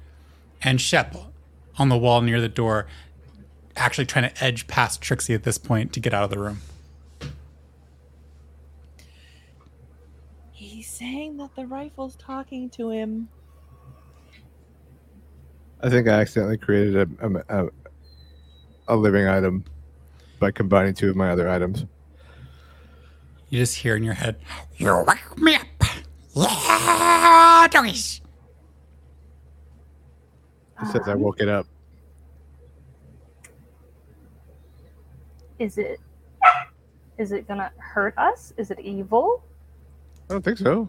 and 0.62 0.80
Shep 0.80 1.16
on 1.78 1.88
the 1.88 1.98
wall 1.98 2.20
near 2.22 2.40
the 2.40 2.48
door, 2.48 2.86
actually 3.76 4.06
trying 4.06 4.30
to 4.30 4.44
edge 4.44 4.66
past 4.66 5.00
Trixie 5.00 5.34
at 5.34 5.42
this 5.42 5.58
point 5.58 5.92
to 5.92 6.00
get 6.00 6.12
out 6.12 6.24
of 6.24 6.30
the 6.30 6.38
room. 6.38 6.61
He's 10.52 10.88
saying 10.88 11.36
that 11.38 11.54
the 11.56 11.66
rifle's 11.66 12.16
talking 12.16 12.68
to 12.70 12.90
him. 12.90 13.28
I 15.82 15.88
think 15.88 16.08
I 16.08 16.20
accidentally 16.20 16.58
created 16.58 16.96
a, 16.96 17.26
a, 17.26 17.64
a, 17.64 17.68
a 18.88 18.96
living 18.96 19.26
item 19.26 19.64
by 20.38 20.50
combining 20.50 20.94
two 20.94 21.08
of 21.08 21.16
my 21.16 21.30
other 21.30 21.48
items. 21.48 21.86
You 23.51 23.59
just 23.59 23.76
hear 23.76 23.96
in 23.96 24.05
your 24.05 24.14
head, 24.14 24.36
You 24.76 25.05
wake 25.07 25.38
me 25.38 25.57
up. 25.57 25.66
Yeah, 26.36 27.66
doggies. 27.68 28.20
It 30.80 30.86
says 30.92 31.03
I 31.07 31.16
woke 31.16 31.40
it 31.40 31.48
up. 31.48 31.66
Is 35.59 35.76
it 35.76 36.01
is 37.18 37.32
it 37.32 37.46
gonna 37.46 37.70
hurt 37.76 38.16
us? 38.16 38.55
Is 38.57 38.70
it 38.70 38.78
evil? 38.80 39.44
I 40.30 40.34
don't 40.34 40.44
think 40.44 40.57
so. 40.57 40.88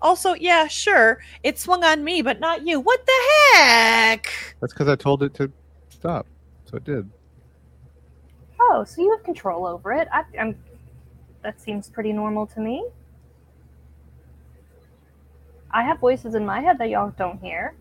Also, 0.00 0.34
yeah, 0.34 0.68
sure, 0.68 1.20
it 1.42 1.58
swung 1.58 1.82
on 1.82 2.04
me, 2.04 2.22
but 2.22 2.40
not 2.40 2.66
you. 2.66 2.78
What 2.78 3.04
the 3.06 3.56
heck? 3.56 4.56
That's 4.60 4.72
because 4.72 4.88
I 4.88 4.96
told 4.96 5.22
it 5.22 5.32
to 5.34 5.50
stop. 5.88 6.26
So 6.66 6.76
it 6.76 6.84
did. 6.84 7.08
Oh, 8.60 8.84
so 8.84 9.02
you 9.02 9.10
have 9.10 9.24
control 9.24 9.66
over 9.66 9.92
it. 9.92 10.08
I, 10.12 10.24
I'm. 10.38 10.56
That 11.42 11.60
seems 11.60 11.88
pretty 11.88 12.12
normal 12.12 12.46
to 12.48 12.60
me. 12.60 12.86
I 15.70 15.82
have 15.82 15.98
voices 15.98 16.34
in 16.34 16.44
my 16.44 16.60
head 16.60 16.78
that 16.78 16.90
y'all 16.90 17.12
don't 17.16 17.40
hear. 17.40 17.74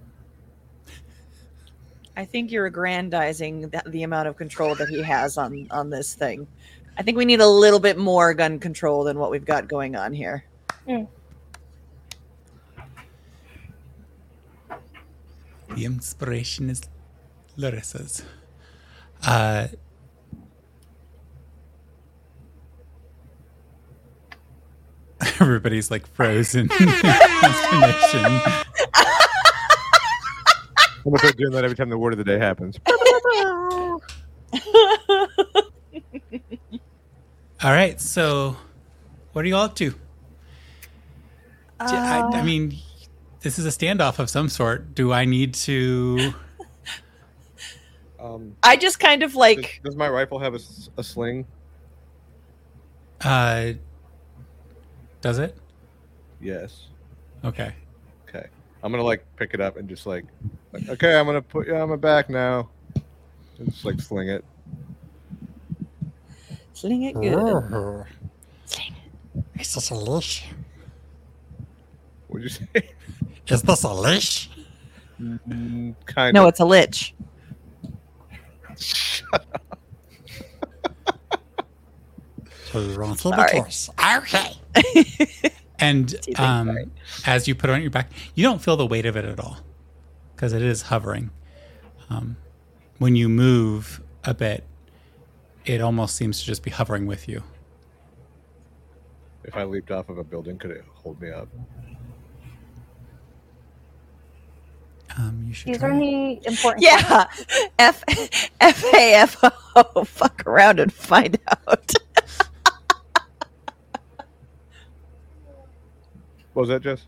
I 2.16 2.26
think 2.26 2.52
you're 2.52 2.66
aggrandizing 2.66 3.70
the, 3.70 3.84
the 3.88 4.04
amount 4.04 4.28
of 4.28 4.38
control 4.38 4.76
that 4.76 4.90
he 4.90 5.02
has 5.02 5.38
on 5.38 5.68
on 5.72 5.90
this 5.90 6.14
thing. 6.14 6.48
I 6.98 7.04
think 7.04 7.18
we 7.18 7.26
need 7.26 7.40
a 7.40 7.48
little 7.48 7.80
bit 7.80 7.98
more 7.98 8.34
gun 8.34 8.60
control 8.60 9.04
than 9.04 9.18
what 9.18 9.32
we've 9.32 9.46
got 9.46 9.68
going 9.68 9.96
on 9.96 10.14
here. 10.14 10.44
the 15.76 15.86
inspiration 15.86 16.70
is 16.70 16.82
Larissa's. 17.58 18.24
Uh, 19.26 19.68
everybody's 25.40 25.92
like 25.92 26.08
frozen 26.08 26.62
in 26.62 26.70
consternation. 26.70 28.26
I'm 31.04 31.06
gonna 31.06 31.18
start 31.20 31.38
doing 31.38 31.52
that 31.54 31.64
every 31.64 31.76
time 31.76 31.90
the 31.90 31.98
word 31.98 32.14
of 32.14 32.18
the 32.18 32.24
day 32.24 32.38
happens. 32.38 32.78
All 37.64 37.72
right, 37.72 38.00
so 38.02 38.58
what 39.34 39.46
are 39.46 39.48
you 39.48 39.56
all 39.56 39.66
up 39.66 39.76
to? 39.76 39.94
I, 41.80 42.20
I 42.34 42.40
Uh, 42.40 42.44
mean, 42.44 42.78
this 43.42 43.60
is 43.60 43.66
a 43.66 43.70
standoff 43.70 44.18
of 44.20 44.30
some 44.30 44.50
sort. 44.50 44.96
Do 44.96 45.12
I 45.14 45.26
need 45.26 45.54
to? 45.56 46.34
Um, 48.20 48.56
I 48.62 48.76
just 48.78 49.00
kind 49.00 49.24
of 49.24 49.34
like 49.34 49.82
does 49.84 49.96
my 49.96 50.08
rifle 50.08 50.38
have 50.38 50.54
a 50.54 51.04
sling? 51.04 51.44
Uh, 53.20 53.74
does 55.22 55.40
it? 55.40 55.58
Yes. 56.40 56.88
Okay. 57.46 57.74
Okay. 58.28 58.48
I'm 58.84 58.92
gonna 58.92 59.04
like 59.04 59.24
pick 59.36 59.54
it 59.54 59.62
up 59.62 59.78
and 59.78 59.88
just 59.88 60.06
like, 60.06 60.26
like, 60.74 60.90
okay, 60.90 61.18
I'm 61.20 61.26
gonna 61.26 61.42
put 61.42 61.68
you 61.68 61.76
on 61.76 61.90
my 61.90 61.96
back 61.96 62.30
now. 62.30 62.70
And 63.60 63.72
just 63.72 63.86
like 63.86 64.00
sling 64.02 64.30
it. 64.30 64.44
sling 66.74 67.04
it 67.04 67.14
good. 67.14 67.34
Oh. 67.36 68.06
Is 69.60 69.76
this 69.76 69.90
a 69.92 69.96
leash? 69.96 70.46
What'd 72.28 72.44
you 72.44 72.50
say? 72.50 72.90
Is 73.48 73.62
this 73.62 73.84
a 73.84 73.94
leash? 73.94 74.50
Mm, 75.22 75.94
kind 76.06 76.34
No, 76.34 76.44
of. 76.44 76.50
it's 76.50 76.60
a 76.60 76.66
lich. 76.66 77.14
So 78.76 79.26
you 79.28 79.71
run 82.74 83.16
through 83.16 83.32
the 83.32 83.48
Sorry. 83.48 83.52
course. 83.52 83.90
Okay. 84.18 85.52
And 85.82 86.16
um, 86.40 86.92
as 87.26 87.48
you 87.48 87.56
put 87.56 87.70
it 87.70 87.74
on 87.74 87.82
your 87.82 87.90
back, 87.90 88.12
you 88.36 88.44
don't 88.44 88.62
feel 88.62 88.78
the 88.78 88.86
weight 88.86 89.06
of 89.08 89.18
it 89.18 89.26
at 89.26 89.40
all 89.40 89.58
because 90.36 90.54
it 90.54 90.62
is 90.62 90.84
hovering. 90.84 91.32
Um, 92.10 92.38
when 93.00 93.16
you 93.16 93.28
move 93.28 94.00
a 94.24 94.34
bit, 94.34 94.64
it 95.66 95.82
almost 95.82 96.16
seems 96.16 96.40
to 96.40 96.46
just 96.46 96.62
be 96.64 96.70
hovering 96.70 97.08
with 97.08 97.28
you. 97.28 97.44
If 99.44 99.56
I 99.58 99.64
leaped 99.64 99.90
off 99.90 100.08
of 100.10 100.20
a 100.20 100.24
building, 100.24 100.58
could 100.60 100.70
it 100.72 100.86
hold 100.94 101.20
me 101.20 101.32
up? 101.32 101.48
Um, 105.18 105.44
you 105.48 105.54
should 105.54 105.68
These 105.68 105.78
are 105.84 105.90
try. 105.90 106.00
the 106.00 106.42
important. 106.48 106.84
Yeah, 106.84 107.26
F 107.80 108.04
F 108.62 108.84
A 108.94 109.14
F 109.16 109.38
O. 109.76 110.04
Fuck 110.06 110.44
around 110.46 110.80
and 110.80 110.94
find 110.94 111.38
out. 111.68 111.92
What 116.62 116.68
was 116.68 116.76
that, 116.76 116.84
Jess? 116.84 117.08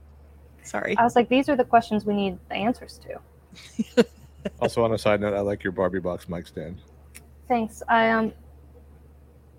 Sorry. 0.63 0.97
I 0.97 1.03
was 1.03 1.15
like, 1.15 1.29
these 1.29 1.47
are 1.47 1.55
the 1.55 1.63
questions 1.63 2.05
we 2.05 2.15
need 2.15 2.39
the 2.49 2.55
answers 2.55 2.99
to. 3.05 4.05
Also, 4.59 4.83
on 4.83 4.91
a 4.91 4.97
side 4.97 5.21
note, 5.21 5.33
I 5.33 5.39
like 5.39 5.63
your 5.63 5.71
Barbie 5.71 5.99
box 5.99 6.27
mic 6.27 6.47
stand. 6.47 6.81
Thanks. 7.47 7.81
I 7.87 8.09
um 8.09 8.33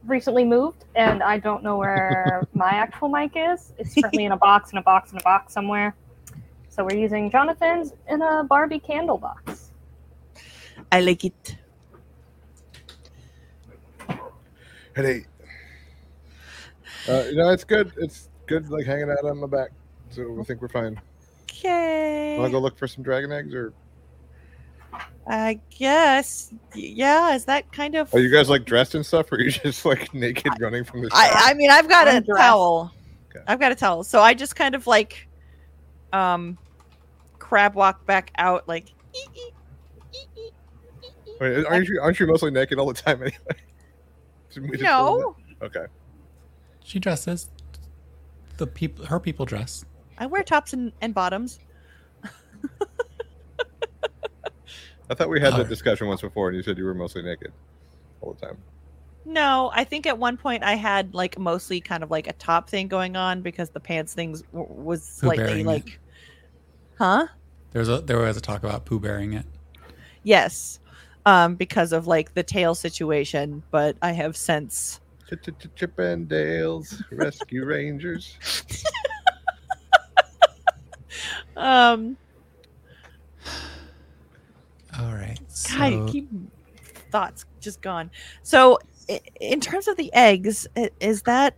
recently 0.05 0.45
moved 0.45 0.85
and 0.95 1.23
I 1.23 1.39
don't 1.39 1.63
know 1.63 1.79
where 1.79 2.47
my 2.55 2.69
actual 2.69 3.09
mic 3.09 3.33
is. 3.35 3.73
It's 3.79 3.95
currently 3.95 4.27
in 4.27 4.33
a 4.33 4.37
box 4.37 4.73
in 4.73 4.79
a 4.79 4.83
box 4.83 5.13
in 5.13 5.19
a 5.19 5.23
box 5.23 5.55
somewhere. 5.55 5.95
So 6.69 6.85
we're 6.85 6.99
using 6.99 7.31
Jonathan's 7.31 7.95
in 8.11 8.21
a 8.21 8.45
Barbie 8.45 8.81
candle 8.81 9.17
box. 9.17 9.71
I 10.93 11.01
like 11.01 11.25
it. 11.25 11.57
Hey. 14.95 15.25
Uh, 17.09 17.25
you 17.31 17.37
know, 17.37 17.49
it's 17.51 17.65
good. 17.65 17.91
It's 17.97 18.29
good, 18.47 18.69
like 18.71 18.87
hanging 18.87 19.11
out 19.11 19.25
on 19.25 19.39
my 19.39 19.47
back. 19.47 19.71
So 20.15 20.39
I 20.41 20.45
think 20.45 20.63
we're 20.63 20.69
fine. 20.69 21.01
Okay. 21.51 22.37
Want 22.39 22.49
to 22.49 22.53
go 22.53 22.61
look 22.61 22.79
for 22.79 22.87
some 22.87 23.03
dragon 23.03 23.33
eggs, 23.33 23.55
or 23.55 23.73
I 25.27 25.59
guess. 25.71 26.53
Yeah. 26.75 27.35
Is 27.35 27.45
that 27.47 27.73
kind 27.73 27.95
of? 27.95 28.13
are 28.15 28.21
you 28.21 28.31
guys 28.31 28.49
like 28.49 28.65
dressed 28.65 28.95
and 28.95 29.05
stuff, 29.05 29.33
or 29.33 29.37
are 29.37 29.41
you 29.41 29.51
just 29.51 29.85
like 29.85 30.13
naked 30.15 30.53
running 30.61 30.85
from 30.85 31.03
the? 31.03 31.11
shop? 31.11 31.19
I, 31.19 31.51
I 31.51 31.55
mean, 31.55 31.71
I've 31.71 31.89
got 31.89 32.07
I'm 32.09 32.17
a 32.17 32.21
dressed. 32.21 32.41
towel. 32.41 32.93
Okay. 33.31 33.45
I've 33.49 33.59
got 33.59 33.73
a 33.73 33.75
towel. 33.75 34.05
So 34.05 34.21
I 34.21 34.35
just 34.35 34.55
kind 34.55 34.75
of 34.75 34.87
like, 34.87 35.29
um, 36.13 36.59
crab 37.39 37.75
walk 37.75 38.07
back 38.07 38.31
out 38.37 38.69
like. 38.69 38.93
"Ee, 39.15 39.19
ee, 39.35 39.41
ee, 40.15 40.19
ee, 40.37 40.51
ee, 41.03 41.11
ee." 41.27 41.37
Wait, 41.41 41.67
aren't 41.67 41.89
you 41.89 42.01
aren't 42.01 42.21
you 42.21 42.27
mostly 42.27 42.51
naked 42.51 42.79
all 42.79 42.87
the 42.87 42.95
time 42.95 43.21
anyway? 43.23 43.37
Shouldn't 44.51 44.71
we 44.71 44.79
just 44.79 44.89
go 44.89 45.15
with 45.17 45.61
No. 45.61 45.67
Okay. 45.67 45.87
She 46.85 46.99
dresses. 47.01 47.51
The 48.59 48.67
people, 48.69 49.07
her 49.07 49.19
people 49.19 49.47
dress. 49.47 49.85
I 50.19 50.27
wear 50.27 50.43
tops 50.43 50.73
and, 50.73 50.93
and 51.01 51.15
bottoms. 51.15 51.59
I 55.11 55.15
thought 55.15 55.29
we 55.29 55.41
had 55.41 55.55
that 55.55 55.69
discussion 55.71 56.07
once 56.09 56.21
before, 56.23 56.49
and 56.49 56.57
you 56.57 56.63
said 56.63 56.79
you 56.79 56.85
were 56.85 56.95
mostly 56.95 57.23
naked 57.23 57.53
all 58.21 58.33
the 58.35 58.47
time. 58.47 58.59
No, 59.27 59.71
I 59.75 59.85
think 59.85 60.07
at 60.07 60.19
one 60.19 60.37
point 60.37 60.63
I 60.63 60.75
had 60.75 61.15
like 61.15 61.39
mostly 61.39 61.81
kind 61.81 62.03
of 62.03 62.11
like 62.11 62.27
a 62.27 62.33
top 62.35 62.69
thing 62.69 62.89
going 62.89 63.17
on 63.17 63.41
because 63.41 63.71
the 63.71 63.81
pants 63.81 64.13
things 64.13 64.43
w- 64.53 64.71
was 64.71 65.01
Pooh 65.01 65.29
slightly 65.29 65.45
bearing 65.45 65.61
it. 65.61 65.67
like, 65.67 66.01
huh? 66.99 67.27
There 67.73 67.81
was 67.81 67.89
a 67.89 68.01
there 68.03 68.19
was 68.19 68.37
a 68.37 68.41
talk 68.41 68.63
about 68.65 68.85
poo 68.85 69.01
bearing 69.01 69.33
it. 69.33 69.47
Yes, 70.23 70.79
um, 71.27 71.55
because 71.55 71.93
of 71.93 72.07
like 72.07 72.35
the 72.35 72.43
tail 72.43 72.75
situation. 72.75 73.63
But 73.71 73.97
I 74.03 74.13
have 74.13 74.37
since. 74.37 75.01
Chip 75.75 75.99
and 75.99 76.29
Dale's 76.29 77.03
Rescue 77.11 77.65
Rangers. 77.65 78.39
Um, 81.57 82.17
All 84.99 85.15
right. 85.15 85.39
So, 85.49 85.77
God, 85.79 86.09
I 86.09 86.11
keep 86.11 86.29
thoughts 87.11 87.45
just 87.61 87.81
gone. 87.81 88.11
So, 88.43 88.79
in 89.41 89.61
terms 89.61 89.89
of 89.89 89.97
the 89.97 90.13
eggs, 90.15 90.67
is 91.01 91.23
that 91.23 91.57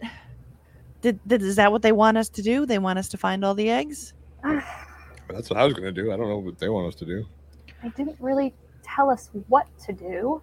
did, 1.03 1.21
did 1.27 1.43
is 1.43 1.57
that 1.57 1.71
what 1.71 1.83
they 1.83 1.93
want 1.93 2.17
us 2.17 2.29
to 2.31 2.43
do? 2.43 2.67
They 2.67 2.79
want 2.79 2.99
us 2.99 3.09
to 3.11 3.17
find 3.19 3.45
all 3.45 3.55
the 3.55 3.71
eggs. 3.71 4.13
That's 4.43 5.51
what 5.51 5.59
I 5.59 5.65
was 5.65 5.75
going 5.75 5.85
to 5.85 5.93
do. 5.93 6.13
I 6.13 6.17
don't 6.17 6.29
know 6.29 6.39
what 6.39 6.59
they 6.59 6.69
want 6.69 6.89
us 6.89 6.95
to 6.97 7.05
do. 7.05 7.27
They 7.83 7.91
didn't 7.91 8.17
really 8.21 8.55
tell 8.83 9.11
us 9.11 9.31
what 9.49 9.67
to 9.87 9.93
do. 9.93 10.43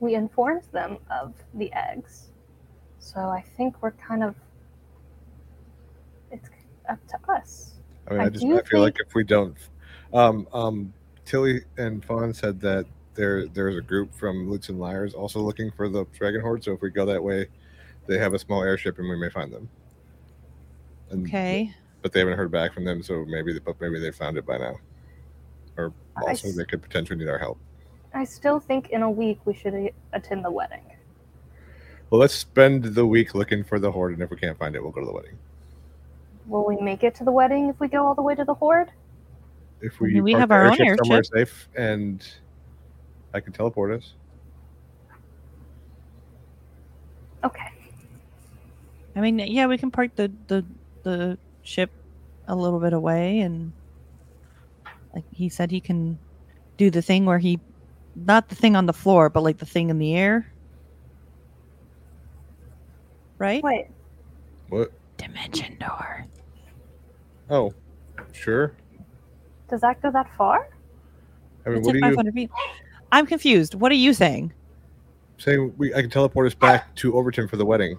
We 0.00 0.14
informed 0.14 0.62
them 0.72 0.98
of 1.10 1.34
the 1.54 1.72
eggs. 1.72 2.28
So 2.98 3.20
I 3.20 3.44
think 3.56 3.82
we're 3.82 3.92
kind 3.92 4.22
of 4.22 4.34
it's 6.30 6.48
up 6.88 6.98
to 7.08 7.32
us. 7.32 7.74
I 8.08 8.12
mean, 8.12 8.20
I, 8.22 8.24
I 8.24 8.28
just 8.28 8.44
I 8.46 8.62
feel 8.62 8.80
like 8.80 8.96
if 9.00 9.14
we 9.14 9.24
don't, 9.24 9.56
um, 10.14 10.46
um, 10.52 10.92
Tilly 11.24 11.62
and 11.76 12.04
Fawn 12.04 12.32
said 12.32 12.60
that 12.60 12.86
there 13.14 13.46
there's 13.48 13.76
a 13.76 13.80
group 13.80 14.14
from 14.14 14.50
Lutz 14.50 14.68
and 14.68 14.78
Liars 14.78 15.14
also 15.14 15.40
looking 15.40 15.70
for 15.70 15.88
the 15.88 16.04
Dragon 16.16 16.40
Hoard. 16.40 16.64
So 16.64 16.72
if 16.72 16.80
we 16.80 16.90
go 16.90 17.04
that 17.06 17.22
way, 17.22 17.46
they 18.06 18.18
have 18.18 18.32
a 18.34 18.38
small 18.38 18.62
airship 18.62 18.98
and 18.98 19.08
we 19.08 19.16
may 19.16 19.28
find 19.28 19.52
them. 19.52 19.68
And 21.10 21.26
Okay. 21.26 21.74
but 22.02 22.12
they 22.12 22.20
haven't 22.20 22.36
heard 22.38 22.50
back 22.50 22.72
from 22.72 22.84
them. 22.84 23.02
So 23.02 23.24
maybe, 23.26 23.52
they, 23.52 23.58
but 23.58 23.80
maybe 23.80 23.98
they 23.98 24.10
found 24.10 24.38
it 24.38 24.46
by 24.46 24.58
now, 24.58 24.76
or 25.76 25.92
I 26.16 26.20
also 26.30 26.48
s- 26.48 26.56
they 26.56 26.64
could 26.64 26.80
potentially 26.82 27.18
need 27.18 27.28
our 27.28 27.38
help. 27.38 27.58
I 28.14 28.24
still 28.24 28.58
think 28.58 28.90
in 28.90 29.02
a 29.02 29.10
week 29.10 29.38
we 29.44 29.52
should 29.54 29.90
attend 30.12 30.44
the 30.44 30.50
wedding. 30.50 30.84
Well, 32.10 32.20
let's 32.20 32.34
spend 32.34 32.84
the 32.84 33.04
week 33.04 33.34
looking 33.34 33.64
for 33.64 33.78
the 33.78 33.92
hoard, 33.92 34.14
and 34.14 34.22
if 34.22 34.30
we 34.30 34.38
can't 34.38 34.56
find 34.58 34.74
it, 34.74 34.82
we'll 34.82 34.92
go 34.92 35.00
to 35.00 35.06
the 35.06 35.12
wedding. 35.12 35.36
Will 36.48 36.66
we 36.66 36.76
make 36.76 37.04
it 37.04 37.14
to 37.16 37.24
the 37.24 37.30
wedding 37.30 37.68
if 37.68 37.78
we 37.78 37.88
go 37.88 38.06
all 38.06 38.14
the 38.14 38.22
way 38.22 38.34
to 38.34 38.44
the 38.44 38.54
hoard? 38.54 38.90
If 39.80 40.00
we, 40.00 40.20
we 40.20 40.32
have 40.32 40.50
our 40.50 40.66
own 40.66 40.80
airship 40.80 40.98
somewhere 41.04 41.18
airship. 41.18 41.34
safe, 41.34 41.68
and 41.76 42.26
I 43.34 43.40
can 43.40 43.52
teleport 43.52 43.92
us. 43.92 44.14
Okay. 47.44 47.70
I 49.14 49.20
mean, 49.20 49.38
yeah, 49.38 49.66
we 49.66 49.78
can 49.78 49.90
park 49.90 50.16
the 50.16 50.32
the 50.46 50.64
the 51.02 51.38
ship 51.62 51.90
a 52.48 52.56
little 52.56 52.80
bit 52.80 52.92
away, 52.92 53.40
and 53.40 53.72
like 55.14 55.24
he 55.32 55.48
said, 55.48 55.70
he 55.70 55.80
can 55.80 56.18
do 56.76 56.90
the 56.90 57.02
thing 57.02 57.26
where 57.26 57.38
he, 57.38 57.60
not 58.16 58.48
the 58.48 58.54
thing 58.54 58.74
on 58.74 58.86
the 58.86 58.92
floor, 58.92 59.28
but 59.28 59.42
like 59.42 59.58
the 59.58 59.66
thing 59.66 59.90
in 59.90 59.98
the 59.98 60.14
air, 60.14 60.50
right? 63.36 63.62
Wait. 63.62 63.88
What? 64.68 64.92
Dimension 65.18 65.76
door. 65.78 66.26
Oh, 67.50 67.72
sure. 68.32 68.74
Does 69.68 69.80
that 69.82 70.00
go 70.02 70.10
that 70.10 70.34
far? 70.36 70.68
I 71.66 71.70
mean, 71.70 71.78
It's 71.78 71.86
what 71.86 71.94
like 71.94 72.04
are 72.04 72.08
you 72.08 72.16
500 72.16 72.34
feet. 72.34 72.50
I'm 73.12 73.26
confused. 73.26 73.74
What 73.74 73.90
are 73.92 73.96
you 73.96 74.12
saying? 74.12 74.52
saying? 75.38 75.72
We 75.76 75.94
I 75.94 76.00
can 76.00 76.10
teleport 76.10 76.46
us 76.46 76.54
back 76.54 76.94
to 76.96 77.14
Overton 77.14 77.48
for 77.48 77.56
the 77.56 77.64
wedding. 77.64 77.98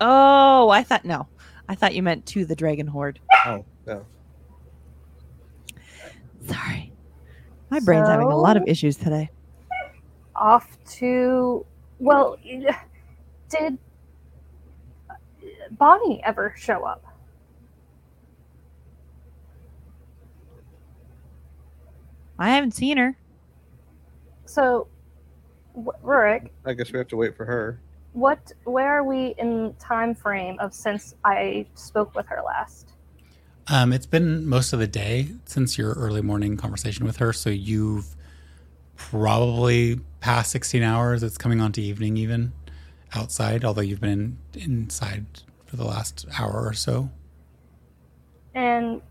Oh, 0.00 0.68
I 0.68 0.82
thought 0.82 1.04
no. 1.04 1.26
I 1.68 1.74
thought 1.74 1.94
you 1.94 2.02
meant 2.02 2.26
to 2.26 2.44
the 2.44 2.54
dragon 2.54 2.86
hoard. 2.86 3.18
Oh 3.46 3.64
no. 3.86 4.04
Sorry. 6.46 6.92
My 7.70 7.80
brain's 7.80 8.08
having 8.08 8.28
a 8.28 8.36
lot 8.36 8.56
of 8.56 8.62
issues 8.66 8.96
today. 8.96 9.30
Off 10.36 10.76
to. 10.98 11.64
Well, 11.98 12.36
did 13.48 13.78
Bonnie 15.72 16.22
ever 16.24 16.54
show 16.56 16.84
up? 16.84 17.05
I 22.38 22.50
haven't 22.50 22.72
seen 22.72 22.96
her. 22.98 23.16
So, 24.44 24.88
w- 25.74 25.92
Rurik, 26.04 26.50
I 26.64 26.72
guess 26.74 26.92
we 26.92 26.98
have 26.98 27.08
to 27.08 27.16
wait 27.16 27.36
for 27.36 27.44
her. 27.44 27.80
what? 28.12 28.52
Where 28.64 28.88
are 28.88 29.04
we 29.04 29.34
in 29.38 29.74
time 29.78 30.14
frame 30.14 30.58
of 30.60 30.72
since 30.74 31.14
I 31.24 31.66
spoke 31.74 32.14
with 32.14 32.26
her 32.26 32.42
last? 32.44 32.92
Um, 33.68 33.92
it's 33.92 34.06
been 34.06 34.46
most 34.46 34.72
of 34.72 34.78
the 34.78 34.86
day 34.86 35.28
since 35.44 35.76
your 35.76 35.92
early 35.94 36.22
morning 36.22 36.56
conversation 36.56 37.04
with 37.04 37.16
her, 37.16 37.32
so 37.32 37.50
you've 37.50 38.14
probably 38.94 40.00
past 40.20 40.52
16 40.52 40.82
hours. 40.82 41.22
It's 41.22 41.36
coming 41.36 41.60
on 41.60 41.72
to 41.72 41.82
evening 41.82 42.16
even 42.16 42.52
outside, 43.14 43.64
although 43.64 43.80
you've 43.80 44.00
been 44.00 44.38
in, 44.54 44.60
inside 44.62 45.26
for 45.64 45.76
the 45.76 45.84
last 45.84 46.26
hour 46.38 46.64
or 46.64 46.72
so. 46.74 47.10
And 48.54 49.02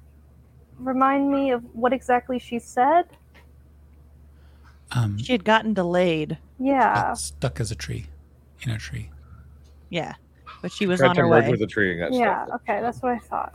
remind 0.80 1.32
me 1.32 1.52
of 1.52 1.64
what 1.74 1.94
exactly 1.94 2.40
she 2.40 2.60
said. 2.60 3.06
Um, 4.92 5.18
She 5.18 5.32
had 5.32 5.44
gotten 5.44 5.74
delayed. 5.74 6.38
Yeah. 6.60 6.94
got 6.94 7.18
stuck 7.18 7.60
as 7.60 7.72
a 7.72 7.76
tree 7.76 8.06
in 8.62 8.72
a 8.72 8.78
tree. 8.78 9.10
Yeah. 9.90 10.14
But 10.62 10.72
she 10.72 10.86
was 10.88 11.00
Tried 11.00 11.10
on 11.10 11.16
to 11.16 11.22
her 11.22 11.28
merge 11.28 11.46
way. 11.46 11.52
with 11.52 11.60
the 11.60 11.68
tree 11.68 11.92
and 11.92 12.00
got 12.00 12.14
Yeah. 12.18 12.46
stuck. 12.46 12.62
Okay, 12.62 12.82
that's 12.82 13.02
what 13.02 13.12
I 13.14 13.20
thought. 13.20 13.54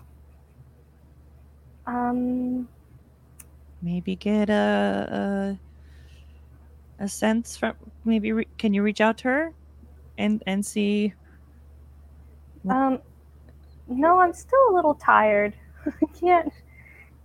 Um. 1.86 2.68
maybe 3.82 4.14
get 4.16 4.50
a 4.50 5.56
a, 7.00 7.04
a 7.04 7.08
sense 7.08 7.56
from 7.56 7.74
maybe 8.04 8.30
re- 8.32 8.46
can 8.58 8.74
you 8.74 8.82
reach 8.82 9.00
out 9.00 9.16
to 9.18 9.28
her 9.28 9.52
and 10.18 10.42
and 10.46 10.64
see 10.64 11.14
Um. 12.68 12.98
No, 13.88 14.20
I'm 14.20 14.32
still 14.34 14.60
a 14.70 14.74
little 14.74 14.94
tired. 14.94 15.54
I 15.86 16.06
can't 16.20 16.52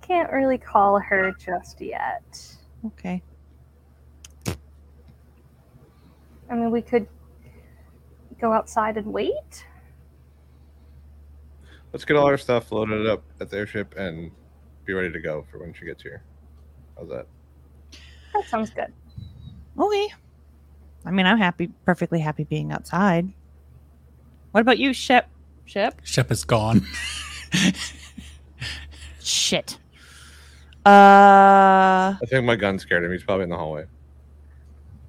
can't 0.07 0.31
really 0.31 0.57
call 0.57 0.99
her 0.99 1.31
just 1.39 1.81
yet. 1.81 2.55
okay 2.85 3.21
I 6.47 6.53
mean, 6.53 6.69
we 6.69 6.81
could 6.83 7.07
go 8.39 8.53
outside 8.53 8.97
and 8.97 9.07
wait. 9.07 9.65
Let's 11.91 12.05
get 12.05 12.17
all 12.17 12.27
our 12.27 12.37
stuff 12.37 12.71
loaded 12.71 13.07
up 13.07 13.23
at 13.41 13.49
the 13.49 13.57
airship 13.57 13.95
and 13.97 14.29
be 14.85 14.93
ready 14.93 15.11
to 15.11 15.19
go 15.19 15.43
for 15.49 15.57
when 15.59 15.73
she 15.73 15.85
gets 15.85 16.03
here. 16.03 16.21
How's 16.97 17.09
that? 17.09 17.25
That 18.33 18.43
sounds 18.47 18.69
good. 18.69 18.93
okay 19.79 20.07
i 21.05 21.11
mean 21.11 21.25
i'm 21.25 21.37
happy 21.37 21.69
perfectly 21.85 22.19
happy 22.19 22.43
being 22.43 22.71
outside 22.71 23.27
what 24.51 24.61
about 24.61 24.77
you 24.79 24.91
shep 24.93 25.29
shep 25.65 25.99
Shep 26.03 26.31
is 26.31 26.43
gone. 26.43 26.85
shit 29.21 29.77
uh 30.85 32.13
I 32.21 32.25
think 32.27 32.45
my 32.45 32.55
gun 32.55 32.77
scared 32.79 33.03
him. 33.03 33.11
He's 33.11 33.23
probably 33.23 33.43
in 33.43 33.49
the 33.49 33.57
hallway. 33.57 33.85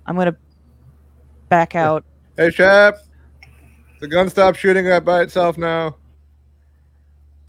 i'm 0.07 0.17
gonna 0.17 0.37
back 1.49 1.75
out 1.75 2.05
Hey, 2.37 2.51
Shep! 2.51 2.99
The 4.01 4.09
gun 4.09 4.29
stopped 4.29 4.59
shooting 4.59 4.87
at 4.89 5.05
by 5.05 5.23
itself 5.23 5.57
now. 5.57 5.97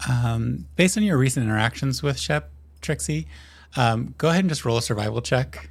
um, 0.08 0.66
based 0.76 0.96
on 0.96 1.02
your 1.02 1.18
recent 1.18 1.44
interactions 1.44 2.02
with 2.02 2.18
Shep, 2.18 2.50
Trixie, 2.80 3.26
um, 3.76 4.14
go 4.16 4.28
ahead 4.30 4.40
and 4.40 4.48
just 4.48 4.64
roll 4.64 4.78
a 4.78 4.82
survival 4.82 5.20
check. 5.20 5.68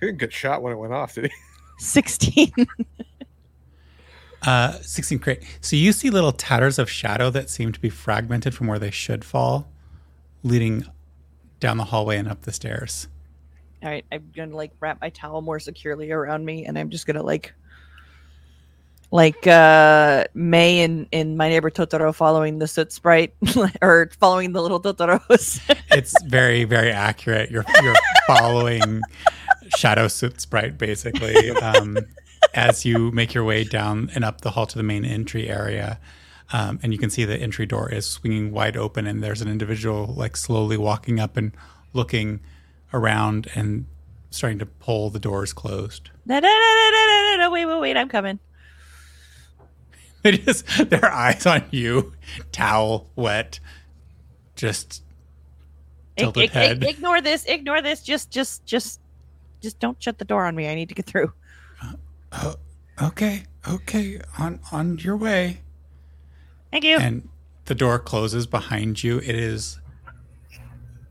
He 0.00 0.06
didn't 0.06 0.18
get 0.18 0.32
shot 0.32 0.62
when 0.62 0.72
it 0.72 0.76
went 0.76 0.92
off, 0.92 1.14
did 1.14 1.26
he? 1.26 1.30
16 1.78 2.52
Uh, 4.44 4.72
16 4.80 5.18
great. 5.18 5.42
So 5.60 5.76
you 5.76 5.92
see 5.92 6.10
little 6.10 6.32
tatters 6.32 6.78
of 6.78 6.90
shadow 6.90 7.30
that 7.30 7.48
seem 7.48 7.72
to 7.72 7.80
be 7.80 7.88
fragmented 7.88 8.54
from 8.54 8.66
where 8.66 8.78
they 8.78 8.90
should 8.90 9.24
fall, 9.24 9.68
leading 10.42 10.84
down 11.60 11.76
the 11.76 11.84
hallway 11.84 12.16
and 12.18 12.28
up 12.28 12.42
the 12.42 12.52
stairs. 12.52 13.06
all 13.84 13.88
right 13.88 14.04
i'm 14.10 14.30
gonna 14.34 14.56
like 14.56 14.72
wrap 14.80 15.00
my 15.00 15.10
towel 15.10 15.40
more 15.42 15.60
securely 15.60 16.10
around 16.10 16.44
me 16.44 16.64
and 16.66 16.76
i'm 16.76 16.90
just 16.90 17.06
gonna 17.06 17.22
like 17.22 17.54
like 19.12 19.46
uh 19.46 20.24
may 20.34 20.80
in 20.82 21.06
in 21.12 21.36
my 21.36 21.48
neighbor 21.48 21.70
totoro 21.70 22.12
following 22.12 22.58
the 22.58 22.66
soot 22.66 22.90
sprite 22.92 23.32
or 23.82 24.10
following 24.18 24.52
the 24.52 24.60
little 24.60 24.80
totoros 24.80 25.60
It's 25.92 26.14
very, 26.24 26.64
very 26.64 26.90
accurate. 26.90 27.50
You're 27.50 27.64
you're 27.82 27.94
following 28.26 29.02
Shadow 29.76 30.08
Soot 30.08 30.40
Sprite 30.40 30.78
basically 30.78 31.50
um, 31.50 31.98
as 32.54 32.84
you 32.84 33.10
make 33.12 33.34
your 33.34 33.44
way 33.44 33.64
down 33.64 34.10
and 34.14 34.24
up 34.24 34.40
the 34.42 34.50
hall 34.50 34.66
to 34.66 34.76
the 34.76 34.82
main 34.82 35.04
entry 35.04 35.48
area. 35.48 35.98
Um, 36.52 36.78
and 36.82 36.92
you 36.92 36.98
can 36.98 37.08
see 37.08 37.24
the 37.24 37.38
entry 37.38 37.64
door 37.64 37.90
is 37.90 38.06
swinging 38.06 38.52
wide 38.52 38.76
open, 38.76 39.06
and 39.06 39.22
there's 39.22 39.40
an 39.40 39.48
individual 39.48 40.06
like 40.06 40.36
slowly 40.36 40.76
walking 40.76 41.18
up 41.18 41.36
and 41.36 41.52
looking 41.94 42.40
around 42.92 43.48
and 43.54 43.86
starting 44.30 44.58
to 44.58 44.66
pull 44.66 45.08
the 45.10 45.18
doors 45.18 45.52
closed. 45.52 46.10
no, 46.26 46.38
no, 46.38 46.40
no, 46.40 46.48
no, 46.48 46.90
no, 46.90 47.30
no, 47.30 47.36
no, 47.38 47.50
wait, 47.50 47.64
wait, 47.66 47.80
wait, 47.80 47.96
I'm 47.96 48.08
coming. 48.08 48.38
They 50.22 50.38
just 50.38 50.88
their 50.88 51.10
eyes 51.12 51.46
on 51.46 51.64
you, 51.72 52.12
towel 52.52 53.10
wet, 53.16 53.58
just 54.54 55.02
tilted 56.16 56.44
ig- 56.44 56.50
ig- 56.50 56.54
head. 56.54 56.84
ignore 56.84 57.20
this, 57.20 57.44
ignore 57.44 57.82
this. 57.82 58.02
Just, 58.02 58.30
just, 58.30 58.64
just, 58.64 59.00
just 59.60 59.80
don't 59.80 60.00
shut 60.00 60.18
the 60.18 60.24
door 60.24 60.44
on 60.44 60.54
me. 60.54 60.68
I 60.68 60.76
need 60.76 60.90
to 60.90 60.94
get 60.94 61.06
through. 61.06 61.32
Oh, 62.32 62.56
okay, 63.00 63.44
okay, 63.68 64.20
on 64.38 64.60
on 64.70 64.98
your 64.98 65.16
way. 65.16 65.60
Thank 66.70 66.84
you. 66.84 66.96
and 66.96 67.28
the 67.66 67.74
door 67.74 67.98
closes 67.98 68.46
behind 68.46 69.02
you. 69.04 69.18
It 69.18 69.34
is 69.34 69.78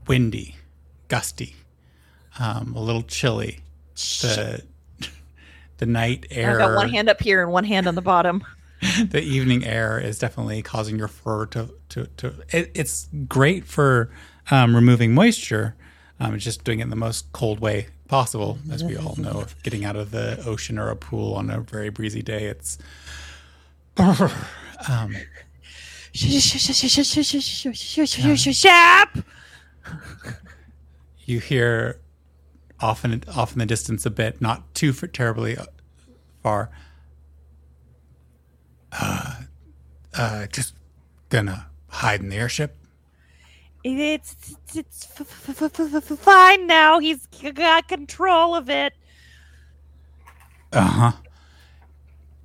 windy, 0.08 0.56
gusty, 1.08 1.56
um, 2.40 2.74
a 2.76 2.82
little 2.82 3.04
chilly. 3.04 3.60
The 3.96 4.64
the 5.78 5.86
night 5.86 6.26
air. 6.32 6.52
I've 6.52 6.58
got 6.70 6.76
one 6.76 6.90
hand 6.90 7.10
up 7.10 7.22
here 7.22 7.44
and 7.44 7.52
one 7.52 7.64
hand 7.64 7.88
on 7.88 7.96
the 7.96 8.02
bottom. 8.02 8.44
the 9.10 9.22
evening 9.22 9.64
air 9.64 10.00
is 10.00 10.18
definitely 10.18 10.62
causing 10.62 10.98
your 10.98 11.08
fur 11.08 11.46
to 11.48 11.70
to 11.90 12.08
to. 12.18 12.34
It, 12.50 12.72
it's 12.74 13.08
great 13.28 13.66
for 13.66 14.10
um, 14.50 14.76
removing 14.76 15.14
moisture. 15.14 15.76
Um, 16.20 16.36
it's 16.36 16.44
just 16.44 16.64
doing 16.64 16.80
it 16.80 16.84
in 16.84 16.90
the 16.90 16.96
most 16.96 17.32
cold 17.32 17.60
way 17.60 17.88
possible, 18.12 18.60
as 18.70 18.84
we 18.84 18.98
all 18.98 19.16
know. 19.18 19.40
If 19.40 19.64
getting 19.64 19.86
out 19.86 19.96
of 19.96 20.12
the 20.12 20.44
ocean 20.46 20.78
or 20.78 20.90
a 20.90 20.98
pool 20.98 21.34
on 21.34 21.50
a 21.50 21.62
very 21.62 21.90
breezy 21.90 22.22
day, 22.22 22.44
it's. 22.46 22.78
um, 24.90 25.16
you 31.26 31.40
hear 31.40 32.02
often 32.82 33.24
off 33.34 33.54
in 33.54 33.60
the 33.60 33.66
distance 33.66 34.06
a 34.06 34.10
bit, 34.10 34.42
not 34.42 34.76
too 34.76 34.92
terribly 34.92 35.58
uh, 35.58 35.66
far. 36.44 36.70
Uh, 38.92 39.36
uh, 40.14 40.48
just 40.48 40.74
gonna 41.30 41.68
hide 41.88 42.20
in 42.20 42.28
the 42.28 42.36
airship. 42.36 42.76
It's 43.84 44.56
it's 44.76 45.08
f- 45.20 45.50
f- 45.50 45.62
f- 45.64 46.12
f- 46.12 46.20
fine 46.20 46.68
now. 46.68 47.00
He's 47.00 47.26
got 47.28 47.88
control 47.88 48.56
of 48.56 48.70
it. 48.70 48.94
Uh 50.72 50.82
huh. 50.82 51.12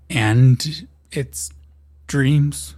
And 0.09 0.87
it's 1.13 1.51
dreams. 2.07 2.75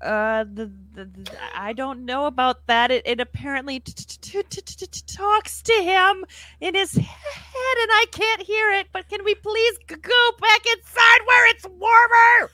Uh, 0.00 0.44
the, 0.44 0.70
the, 0.94 1.04
the 1.06 1.32
I 1.54 1.72
don't 1.72 2.04
know 2.04 2.26
about 2.26 2.66
that. 2.66 2.90
It, 2.90 3.02
it 3.06 3.20
apparently 3.20 3.80
t- 3.80 3.92
t- 3.94 4.42
t- 4.42 5.02
talks 5.06 5.62
to 5.62 5.72
him 5.72 6.26
in 6.60 6.74
his 6.74 6.92
head, 6.94 7.76
and 7.82 7.90
I 7.92 8.04
can't 8.12 8.42
hear 8.42 8.70
it. 8.72 8.88
But 8.92 9.08
can 9.08 9.24
we 9.24 9.34
please 9.34 9.78
g- 9.88 9.94
go 9.96 10.30
back 10.40 10.60
inside 10.76 11.20
where 11.26 11.50
it's 11.50 11.66
warmer? 11.66 12.50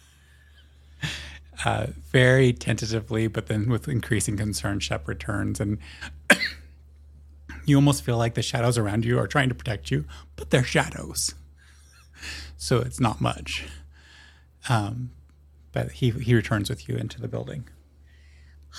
Uh, 1.65 1.89
very 2.11 2.53
tentatively, 2.53 3.27
but 3.27 3.47
then 3.47 3.69
with 3.69 3.87
increasing 3.87 4.37
concern, 4.37 4.81
Shep 4.81 5.07
returns, 5.07 5.61
and 5.61 5.79
you 7.67 7.77
almost 7.77 8.03
feel 8.03 8.17
like 8.17 8.35
the 8.35 8.43
shadows 8.43 8.79
around 8.79 9.05
you 9.05 9.19
are 9.19 9.27
trying 9.27 9.51
to 9.51 9.55
protect 9.55 9.91
you, 9.91 10.07
but 10.37 10.51
they're 10.51 10.65
shadows, 10.65 11.35
so 12.57 12.79
it's 12.79 12.99
not 12.99 13.21
much. 13.21 13.67
Um, 14.69 15.11
but 15.73 15.93
he 15.93 16.11
he 16.11 16.35
returns 16.35 16.71
with 16.71 16.89
you 16.89 16.97
into 16.97 17.21
the 17.21 17.29
building. 17.29 17.69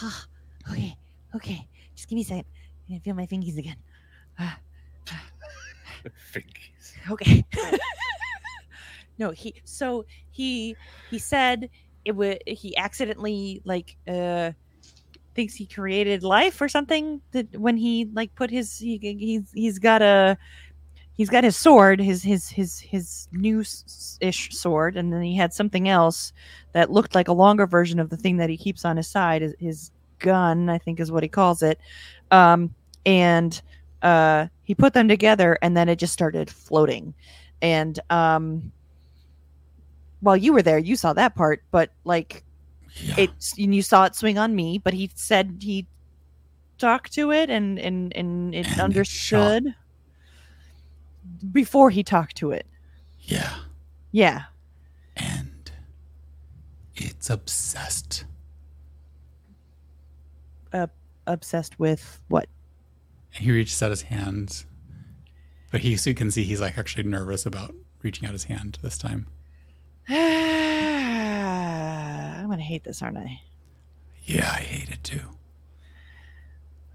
Okay, 0.70 0.96
okay. 1.36 1.68
Just 1.96 2.08
give 2.08 2.16
me 2.16 2.22
a 2.22 2.26
second. 2.26 2.46
I 2.94 3.00
feel 3.00 3.16
my 3.16 3.26
fingies 3.26 3.58
again. 3.58 3.78
Fingies. 6.32 7.10
Okay. 7.10 7.44
no, 9.18 9.32
he 9.32 9.56
so 9.64 10.06
he 10.30 10.76
he 11.10 11.18
said 11.18 11.70
it 12.06 12.14
would 12.14 12.42
he 12.48 12.76
accidentally 12.78 13.62
like 13.66 13.98
uh 14.08 14.52
thinks 15.34 15.56
he 15.56 15.66
created 15.66 16.24
life 16.24 16.60
or 16.62 16.68
something 16.68 17.22
that 17.32 17.58
when 17.58 17.78
he 17.78 18.10
like 18.14 18.34
put 18.36 18.50
his 18.50 18.78
he, 18.78 18.98
he's 18.98 19.52
he's 19.54 19.80
got 19.80 20.02
a 20.02 20.38
he's 21.14 21.30
got 21.30 21.44
his 21.44 21.56
sword 21.56 22.00
his 22.00 22.22
his 22.24 22.50
his 22.50 22.80
his 22.80 23.28
new 23.32 23.64
ish 24.20 24.50
sword 24.52 24.98
and 24.98 25.14
then 25.14 25.22
he 25.22 25.36
had 25.36 25.54
something 25.54 25.88
else 25.88 26.34
that 26.74 26.92
looked 26.92 27.16
like 27.16 27.28
a 27.28 27.34
longer 27.34 27.66
version 27.66 28.00
of 28.00 28.10
the 28.10 28.18
thing 28.18 28.38
that 28.38 28.50
he 28.50 28.58
keeps 28.58 28.84
on 28.84 28.98
his 28.98 29.08
side 29.08 29.42
his, 29.42 29.56
his 29.60 29.92
gun 30.20 30.70
i 30.70 30.78
think 30.78 31.00
is 31.00 31.12
what 31.12 31.24
he 31.24 31.30
calls 31.30 31.64
it. 31.64 31.80
Um 32.30 32.74
and 33.06 33.62
uh 34.02 34.48
he 34.64 34.76
put 34.76 34.94
them 34.94 35.08
together 35.08 35.58
and 35.62 35.76
then 35.76 35.90
it 35.90 35.98
just 35.98 36.14
started 36.14 36.50
floating. 36.50 37.14
And 37.62 38.00
um 38.10 38.72
while 40.22 40.38
you 40.38 40.54
were 40.54 40.62
there 40.62 40.78
you 40.78 40.96
saw 40.96 41.14
that 41.14 41.36
part 41.36 41.64
but 41.72 41.92
like 42.06 42.44
Yeah. 43.02 43.16
it 43.18 43.32
and 43.58 43.76
you 43.76 43.82
saw 43.82 44.06
it 44.06 44.16
swing 44.16 44.38
on 44.38 44.56
me 44.56 44.78
but 44.80 44.94
he 44.94 45.10
said 45.16 45.58
he 45.62 45.88
talked 46.78 47.14
to 47.14 47.32
it 47.32 47.50
and 47.50 47.78
and 47.80 48.16
and 48.16 48.56
it 48.56 48.66
And 48.68 48.80
it 48.80 48.80
understood 48.80 49.76
before 51.52 51.90
he 51.90 52.04
talked 52.04 52.36
to 52.38 52.52
it 52.52 52.66
yeah. 53.20 53.54
yeah 54.12 54.44
And 55.16 55.72
it's 56.96 57.30
obsessed. 57.30 58.26
obsessed 61.28 61.80
with 61.80 62.20
what 62.30 62.48
He 63.30 63.52
reaches 63.52 63.82
out 63.82 63.92
his 63.92 64.02
hands, 64.04 64.66
but 65.72 65.82
he 65.82 65.96
so 65.96 66.10
you 66.10 66.16
can 66.16 66.32
see 66.32 66.44
he's 66.44 66.60
like 66.62 66.78
actually 66.78 67.04
nervous 67.04 67.46
about 67.46 67.74
reaching 68.02 68.28
out 68.28 68.34
his 68.34 68.46
hand 68.46 68.80
this 68.82 68.98
time. 68.98 69.28
i'm 72.42 72.50
gonna 72.50 72.62
hate 72.62 72.84
this 72.84 73.02
aren't 73.02 73.18
i 73.18 73.40
Yeah, 74.26 74.50
I 74.52 74.60
hate 74.62 74.90
it 74.90 75.04
too. 75.04 75.22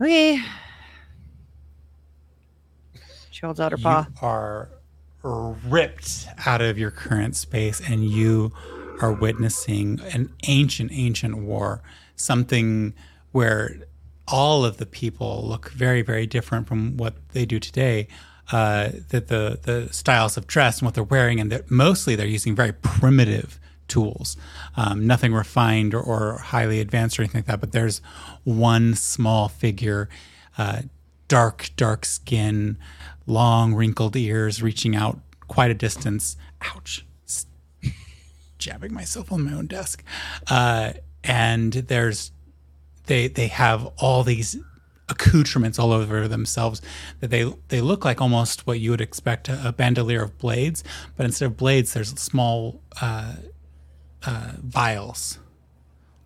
okay 0.00 0.40
she 3.30 3.40
holds 3.44 3.60
out 3.60 3.72
her 3.72 3.78
paw 3.78 4.06
You 4.08 4.26
are 4.26 4.68
ripped 5.66 6.26
out 6.46 6.60
of 6.62 6.78
your 6.78 6.90
current 6.90 7.36
space 7.36 7.80
and 7.86 8.04
you 8.04 8.52
are 9.02 9.12
witnessing 9.12 10.00
an 10.14 10.32
ancient, 10.46 10.90
ancient 10.92 11.36
war. 11.36 11.82
Something 12.14 12.94
where 13.32 13.76
all 14.26 14.64
of 14.64 14.78
the 14.78 14.86
people 14.86 15.46
look 15.46 15.70
very, 15.70 16.00
very 16.00 16.26
different 16.26 16.66
from 16.66 16.96
what 16.96 17.14
they 17.32 17.44
do 17.44 17.60
today. 17.60 18.08
Uh, 18.52 18.90
that 19.08 19.26
the 19.26 19.58
the 19.62 19.92
styles 19.92 20.36
of 20.36 20.46
dress 20.46 20.78
and 20.78 20.86
what 20.86 20.94
they're 20.94 21.02
wearing, 21.02 21.40
and 21.40 21.50
that 21.50 21.68
mostly 21.70 22.14
they're 22.14 22.26
using 22.26 22.54
very 22.54 22.72
primitive 22.72 23.58
tools, 23.88 24.36
um, 24.76 25.06
nothing 25.06 25.32
refined 25.32 25.94
or, 25.94 26.00
or 26.00 26.38
highly 26.38 26.80
advanced 26.80 27.18
or 27.18 27.22
anything 27.22 27.40
like 27.40 27.46
that. 27.46 27.60
But 27.60 27.72
there's 27.72 28.00
one 28.44 28.94
small 28.94 29.48
figure, 29.48 30.08
uh, 30.58 30.82
dark, 31.28 31.70
dark 31.76 32.04
skin, 32.04 32.78
long 33.26 33.74
wrinkled 33.74 34.16
ears, 34.16 34.62
reaching 34.62 34.94
out 34.94 35.18
quite 35.48 35.70
a 35.70 35.74
distance. 35.74 36.36
Ouch! 36.62 37.04
Jabbing 38.58 38.94
myself 38.94 39.30
on 39.30 39.44
my 39.44 39.52
own 39.52 39.66
desk, 39.66 40.02
uh, 40.48 40.92
and 41.22 41.72
there's 41.72 42.32
they 43.06 43.28
they 43.28 43.48
have 43.48 43.86
all 43.98 44.22
these 44.22 44.56
accoutrements 45.08 45.78
all 45.78 45.92
over 45.92 46.26
themselves 46.26 46.82
that 47.20 47.30
they 47.30 47.50
they 47.68 47.80
look 47.80 48.04
like 48.04 48.20
almost 48.20 48.66
what 48.66 48.80
you 48.80 48.90
would 48.90 49.00
expect 49.00 49.48
a, 49.48 49.68
a 49.68 49.72
bandolier 49.72 50.22
of 50.22 50.36
blades, 50.38 50.82
but 51.16 51.24
instead 51.26 51.46
of 51.46 51.56
blades, 51.56 51.94
there's 51.94 52.10
small 52.20 52.80
uh, 53.00 53.34
uh, 54.24 54.52
vials, 54.58 55.38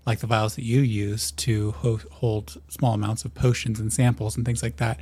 like 0.07 0.21
the 0.21 0.27
vials 0.27 0.55
that 0.57 0.65
you 0.65 0.81
use 0.81 1.31
to 1.33 1.73
ho- 1.73 2.01
hold 2.11 2.61
small 2.69 2.95
amounts 2.95 3.25
of 3.25 3.35
potions 3.35 3.79
and 3.81 3.93
samples 3.93 4.37
and 4.37 4.47
things 4.47 4.63
like 4.63 4.77
that. 4.77 4.99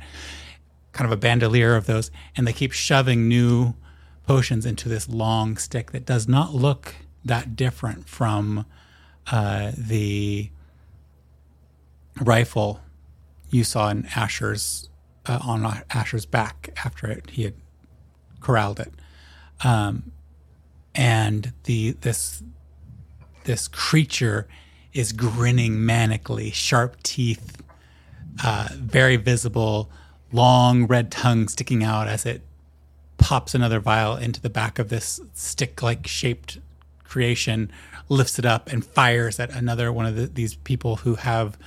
Kind 0.91 1.05
of 1.05 1.11
a 1.11 1.21
bandolier 1.21 1.75
of 1.75 1.85
those, 1.85 2.11
and 2.35 2.47
they 2.47 2.53
keep 2.53 2.71
shoving 2.71 3.27
new 3.27 3.75
potions 4.27 4.65
into 4.65 4.89
this 4.89 5.07
long 5.07 5.57
stick 5.57 5.91
that 5.91 6.05
does 6.05 6.27
not 6.27 6.53
look 6.53 6.95
that 7.23 7.55
different 7.55 8.07
from 8.09 8.65
uh, 9.31 9.71
the 9.77 10.49
rifle 12.19 12.81
you 13.49 13.63
saw 13.63 13.89
in 13.89 14.07
Asher's 14.15 14.89
uh, 15.25 15.39
on 15.41 15.83
Asher's 15.91 16.25
back 16.25 16.69
after 16.83 17.07
it 17.07 17.29
he 17.31 17.43
had 17.43 17.55
corralled 18.41 18.79
it, 18.79 18.93
um, 19.63 20.11
and 20.95 21.53
the 21.63 21.91
this 22.01 22.43
this 23.43 23.67
creature 23.67 24.47
is 24.93 25.11
grinning 25.11 25.73
manically, 25.73 26.53
sharp 26.53 27.01
teeth, 27.03 27.61
uh, 28.43 28.69
very 28.73 29.15
visible, 29.15 29.89
long 30.31 30.85
red 30.87 31.11
tongue 31.11 31.47
sticking 31.47 31.83
out 31.83 32.07
as 32.07 32.25
it 32.25 32.41
pops 33.17 33.53
another 33.53 33.79
vial 33.79 34.15
into 34.15 34.41
the 34.41 34.49
back 34.49 34.79
of 34.79 34.89
this 34.89 35.19
stick-like 35.33 36.07
shaped 36.07 36.59
creation, 37.03 37.71
lifts 38.07 38.39
it 38.39 38.45
up 38.45 38.71
and 38.71 38.85
fires 38.85 39.39
at 39.39 39.49
another 39.51 39.91
one 39.91 40.05
of 40.05 40.15
the, 40.15 40.27
these 40.27 40.55
people 40.55 40.97
who 40.97 41.15
have 41.15 41.57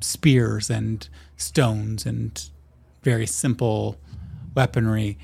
spears 0.00 0.70
and 0.70 1.08
stones 1.36 2.06
and 2.06 2.50
very 3.02 3.26
simple 3.26 3.96
weaponry 4.54 5.18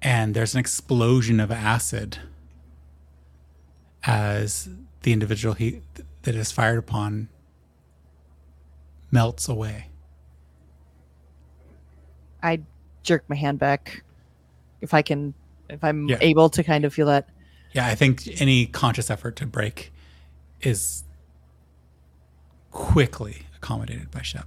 and 0.00 0.34
there's 0.34 0.54
an 0.54 0.60
explosion 0.60 1.38
of 1.40 1.50
acid 1.50 2.18
as 4.04 4.68
the 5.02 5.12
individual 5.12 5.54
he 5.54 5.80
that 6.22 6.34
is 6.34 6.50
fired 6.52 6.78
upon 6.78 7.28
melts 9.10 9.48
away 9.48 9.88
I 12.42 12.60
jerk 13.04 13.24
my 13.28 13.36
hand 13.36 13.58
back 13.60 14.02
if 14.80 14.94
I 14.94 15.02
can, 15.02 15.32
if 15.68 15.84
I'm 15.84 16.08
Yeah. 16.08 16.18
able 16.20 16.48
to 16.50 16.64
kind 16.64 16.84
of 16.84 16.92
feel 16.92 17.06
that. 17.06 17.28
yeah 17.72 17.86
i 17.86 17.94
think 17.94 18.28
any 18.40 18.66
conscious 18.66 19.10
effort 19.10 19.36
to 19.36 19.46
break 19.46 19.92
is 20.60 21.04
quickly 22.70 23.46
accommodated 23.62 24.10
by 24.10 24.22
shep 24.22 24.46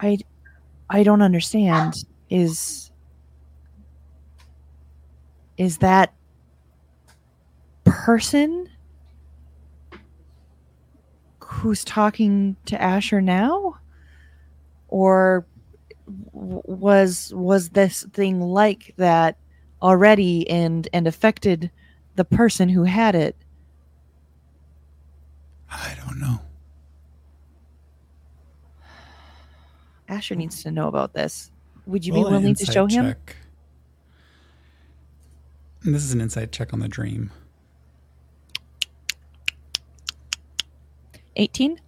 I, 0.00 0.18
I 0.88 1.02
don't 1.02 1.22
understand. 1.22 1.94
Is 2.30 2.90
is 5.56 5.78
that 5.78 6.14
person 7.84 8.68
who's 11.40 11.82
talking 11.84 12.56
to 12.66 12.80
Asher 12.80 13.20
now, 13.20 13.78
or 14.86 15.46
was 16.06 17.32
was 17.34 17.70
this 17.70 18.04
thing 18.12 18.40
like 18.40 18.94
that 18.98 19.36
already 19.82 20.48
and 20.48 20.88
and 20.92 21.06
affected 21.08 21.70
the 22.14 22.24
person 22.24 22.68
who 22.68 22.84
had 22.84 23.14
it? 23.14 23.36
i 25.70 25.94
don't 26.02 26.18
know 26.18 26.40
Asher 30.08 30.34
needs 30.34 30.62
to 30.62 30.70
know 30.70 30.88
about 30.88 31.12
this. 31.12 31.50
Would 31.86 32.04
you 32.04 32.12
be 32.12 32.18
Roll 32.18 32.26
an 32.28 32.32
willing 32.34 32.54
to 32.54 32.62
insight 32.62 32.74
show 32.74 32.86
him? 32.86 33.14
And 35.84 35.94
this 35.94 36.04
is 36.04 36.12
an 36.12 36.20
insight 36.20 36.52
check 36.52 36.72
on 36.72 36.80
the 36.80 36.88
dream 36.88 37.30
18. 41.36 41.80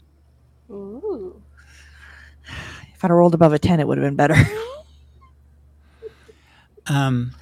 Ooh. 0.71 1.43
If 2.95 3.05
I'd 3.05 3.09
have 3.09 3.17
rolled 3.17 3.35
above 3.35 3.53
a 3.53 3.59
10, 3.59 3.81
it 3.81 3.89
would 3.89 3.99
have 3.99 4.07
been 4.07 4.17
better. 4.17 4.37
Um, 6.87 7.37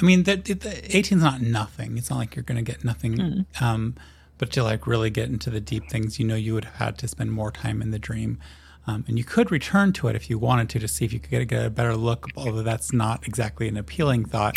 I 0.00 0.02
mean, 0.02 0.24
the, 0.24 0.36
the, 0.36 0.54
the 0.54 0.96
18 0.96 1.18
is 1.18 1.24
not 1.24 1.40
nothing. 1.40 1.96
It's 1.96 2.10
not 2.10 2.16
like 2.18 2.34
you're 2.34 2.42
going 2.42 2.62
to 2.62 2.72
get 2.72 2.84
nothing. 2.84 3.46
Um, 3.60 3.94
but 4.36 4.50
to 4.52 4.64
like 4.64 4.86
really 4.86 5.10
get 5.10 5.28
into 5.28 5.48
the 5.48 5.60
deep 5.60 5.88
things, 5.88 6.18
you 6.18 6.26
know, 6.26 6.34
you 6.34 6.54
would 6.54 6.64
have 6.64 6.74
had 6.74 6.98
to 6.98 7.06
spend 7.08 7.30
more 7.30 7.52
time 7.52 7.82
in 7.82 7.92
the 7.92 8.00
dream. 8.00 8.40
Um, 8.86 9.04
and 9.06 9.18
you 9.18 9.24
could 9.24 9.50
return 9.50 9.92
to 9.94 10.08
it 10.08 10.16
if 10.16 10.30
you 10.30 10.38
wanted 10.38 10.68
to 10.70 10.78
to 10.78 10.88
see 10.88 11.04
if 11.04 11.12
you 11.12 11.20
could 11.20 11.30
get 11.30 11.42
a, 11.42 11.44
get 11.44 11.66
a 11.66 11.70
better 11.70 11.96
look, 11.96 12.28
although 12.36 12.62
that's 12.62 12.92
not 12.92 13.26
exactly 13.26 13.68
an 13.68 13.76
appealing 13.76 14.24
thought. 14.24 14.56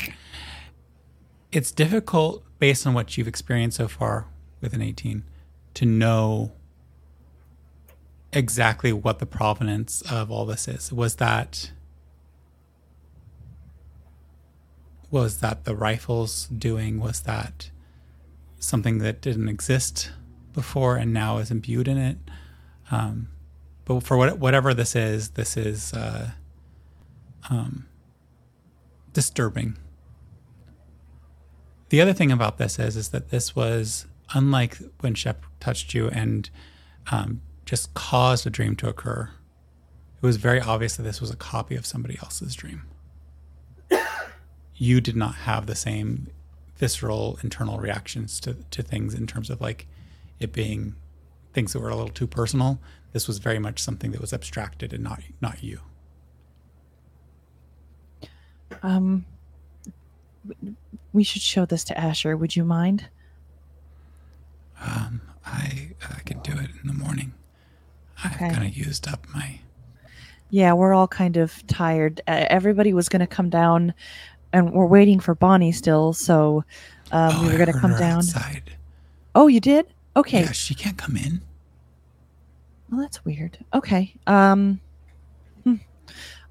It's 1.51 1.71
difficult 1.71 2.43
based 2.57 2.87
on 2.87 2.93
what 2.93 3.17
you've 3.17 3.27
experienced 3.27 3.77
so 3.77 3.87
far 3.87 4.27
with 4.61 4.73
an 4.73 4.81
18 4.81 5.23
to 5.75 5.85
know 5.85 6.53
exactly 8.31 8.91
what 8.91 9.19
the 9.19 9.25
provenance 9.25 10.01
of 10.03 10.31
all 10.31 10.45
this 10.45 10.67
is. 10.67 10.91
Was 10.91 11.15
that 11.17 11.71
was 15.11 15.41
that 15.41 15.65
the 15.65 15.75
rifles 15.75 16.47
doing? 16.47 16.99
Was 16.99 17.21
that 17.21 17.69
something 18.57 18.97
that 18.97 19.21
didn't 19.21 19.47
exist 19.47 20.11
before 20.53 20.95
and 20.95 21.13
now 21.13 21.37
is 21.37 21.51
imbued 21.51 21.87
in 21.87 21.99
it? 21.99 22.17
Um, 22.89 23.27
but 23.85 24.01
for 24.01 24.17
what, 24.17 24.39
whatever 24.39 24.73
this 24.73 24.95
is, 24.95 25.29
this 25.29 25.57
is 25.57 25.93
uh, 25.93 26.31
um, 27.49 27.85
disturbing. 29.13 29.77
The 31.89 32.01
other 32.01 32.13
thing 32.13 32.31
about 32.31 32.57
this 32.57 32.79
is, 32.79 32.95
is 32.95 33.09
that 33.09 33.29
this 33.29 33.55
was 33.55 34.07
unlike 34.33 34.77
when 35.01 35.13
Shep 35.13 35.45
touched 35.59 35.93
you 35.93 36.09
and 36.09 36.49
um, 37.11 37.41
just 37.65 37.93
caused 37.93 38.47
a 38.47 38.49
dream 38.49 38.75
to 38.77 38.89
occur. 38.89 39.29
It 40.21 40.25
was 40.25 40.37
very 40.37 40.61
obvious 40.61 40.95
that 40.95 41.03
this 41.03 41.21
was 41.21 41.29
a 41.29 41.35
copy 41.35 41.75
of 41.75 41.85
somebody 41.85 42.17
else's 42.23 42.55
dream. 42.55 42.83
you 44.75 45.01
did 45.01 45.15
not 45.15 45.35
have 45.35 45.65
the 45.65 45.75
same 45.75 46.27
visceral 46.77 47.37
internal 47.43 47.77
reactions 47.77 48.39
to, 48.39 48.55
to 48.71 48.81
things 48.81 49.13
in 49.13 49.27
terms 49.27 49.49
of 49.49 49.61
like 49.61 49.87
it 50.39 50.51
being 50.51 50.95
things 51.53 51.73
that 51.73 51.79
were 51.79 51.89
a 51.89 51.95
little 51.95 52.11
too 52.11 52.27
personal. 52.27 52.79
This 53.13 53.27
was 53.27 53.37
very 53.37 53.59
much 53.59 53.79
something 53.79 54.11
that 54.11 54.19
was 54.21 54.33
abstracted 54.33 54.91
and 54.91 55.03
not 55.03 55.21
not 55.39 55.63
you. 55.63 55.79
Um, 58.81 59.25
we 61.13 61.23
should 61.23 61.41
show 61.41 61.65
this 61.65 61.83
to 61.85 61.97
Asher. 61.97 62.35
Would 62.35 62.55
you 62.55 62.63
mind? 62.65 63.05
Um, 64.81 65.21
I 65.45 65.91
I 66.09 66.19
can 66.25 66.39
do 66.39 66.53
it 66.53 66.69
in 66.81 66.87
the 66.87 66.93
morning. 66.93 67.33
I've 68.23 68.35
Okay. 68.35 68.49
kind 68.49 68.67
of 68.67 68.75
used 68.75 69.07
up 69.07 69.25
my. 69.33 69.59
Yeah, 70.49 70.73
we're 70.73 70.93
all 70.93 71.07
kind 71.07 71.37
of 71.37 71.65
tired. 71.67 72.21
Uh, 72.27 72.45
everybody 72.49 72.93
was 72.93 73.09
going 73.09 73.19
to 73.21 73.27
come 73.27 73.49
down, 73.49 73.93
and 74.51 74.71
we're 74.73 74.85
waiting 74.85 75.19
for 75.19 75.33
Bonnie 75.35 75.71
still. 75.71 76.13
So 76.13 76.63
um, 77.11 77.31
oh, 77.35 77.41
we 77.43 77.51
were 77.51 77.57
going 77.57 77.71
to 77.73 77.79
come 77.79 77.91
down. 77.91 78.17
outside. 78.19 78.71
Oh, 79.35 79.47
you 79.47 79.59
did? 79.59 79.87
Okay. 80.15 80.41
Yeah, 80.41 80.51
she 80.51 80.75
can't 80.75 80.97
come 80.97 81.15
in. 81.17 81.41
Well, 82.93 83.01
that's 83.01 83.25
weird. 83.25 83.57
Okay. 83.73 84.13
Um. 84.27 84.79
hmm. 85.63 85.75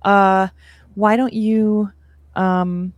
Uh, 0.02 0.48
why 0.96 1.14
don't 1.14 1.32
you, 1.32 1.92
um, 2.34 2.92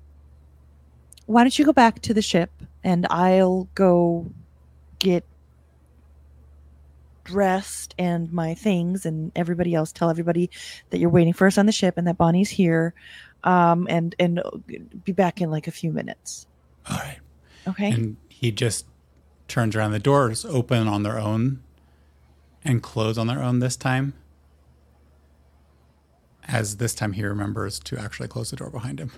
why 1.27 1.45
don't 1.45 1.59
you 1.59 1.67
go 1.67 1.75
back 1.75 2.01
to 2.01 2.15
the 2.15 2.23
ship 2.23 2.51
and 2.83 3.07
I'll 3.11 3.69
go 3.75 4.27
get 4.99 5.27
dressed 7.25 7.95
and 7.99 8.33
my 8.33 8.55
things 8.55 9.05
and 9.05 9.31
everybody 9.37 9.75
else 9.75 9.93
tell 9.93 10.09
everybody 10.09 10.49
that 10.89 10.99
you're 10.99 11.11
waiting 11.11 11.35
for 11.35 11.47
us 11.47 11.59
on 11.59 11.67
the 11.67 11.73
ship 11.73 11.99
and 11.99 12.07
that 12.07 12.17
Bonnie's 12.17 12.49
here, 12.49 12.95
um, 13.45 13.87
and 13.91 14.15
and 14.19 14.41
be 15.05 15.13
back 15.13 15.43
in 15.43 15.51
like 15.51 15.67
a 15.67 15.71
few 15.71 15.93
minutes. 15.93 16.47
All 16.89 16.97
right. 16.97 17.19
Okay. 17.69 17.91
And 17.91 18.17
he 18.31 18.51
just 18.51 18.87
turns 19.49 19.77
around. 19.77 19.93
The 19.93 19.99
doors 19.99 20.47
open 20.47 20.89
on 20.89 21.03
their 21.03 21.19
own 21.19 21.63
and 22.65 22.83
close 22.83 23.19
on 23.19 23.27
their 23.27 23.43
own 23.43 23.59
this 23.59 23.77
time. 23.77 24.15
As 26.47 26.77
this 26.77 26.95
time 26.95 27.13
he 27.13 27.25
remembers 27.25 27.79
to 27.81 27.99
actually 27.99 28.29
close 28.29 28.51
the 28.51 28.57
door 28.57 28.71
behind 28.71 29.01
him. 29.01 29.13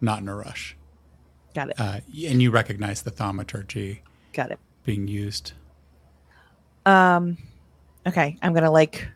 Not 0.00 0.20
in 0.20 0.28
a 0.28 0.34
rush. 0.36 0.76
Got 1.54 1.70
it. 1.70 1.80
Uh, 1.80 2.00
and 2.26 2.40
you 2.40 2.50
recognize 2.50 3.02
the 3.02 3.10
thaumaturgy 3.10 4.02
Got 4.32 4.50
it. 4.52 4.58
being 4.84 5.08
used. 5.08 5.52
Um, 6.86 7.36
okay, 8.06 8.38
I'm 8.40 8.54
gonna 8.54 8.70
like 8.70 9.08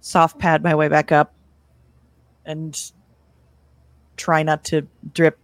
soft 0.00 0.38
pad 0.38 0.62
my 0.62 0.74
way 0.74 0.88
back 0.88 1.12
up 1.12 1.34
and 2.46 2.78
try 4.16 4.42
not 4.42 4.64
to 4.64 4.86
drip 5.12 5.38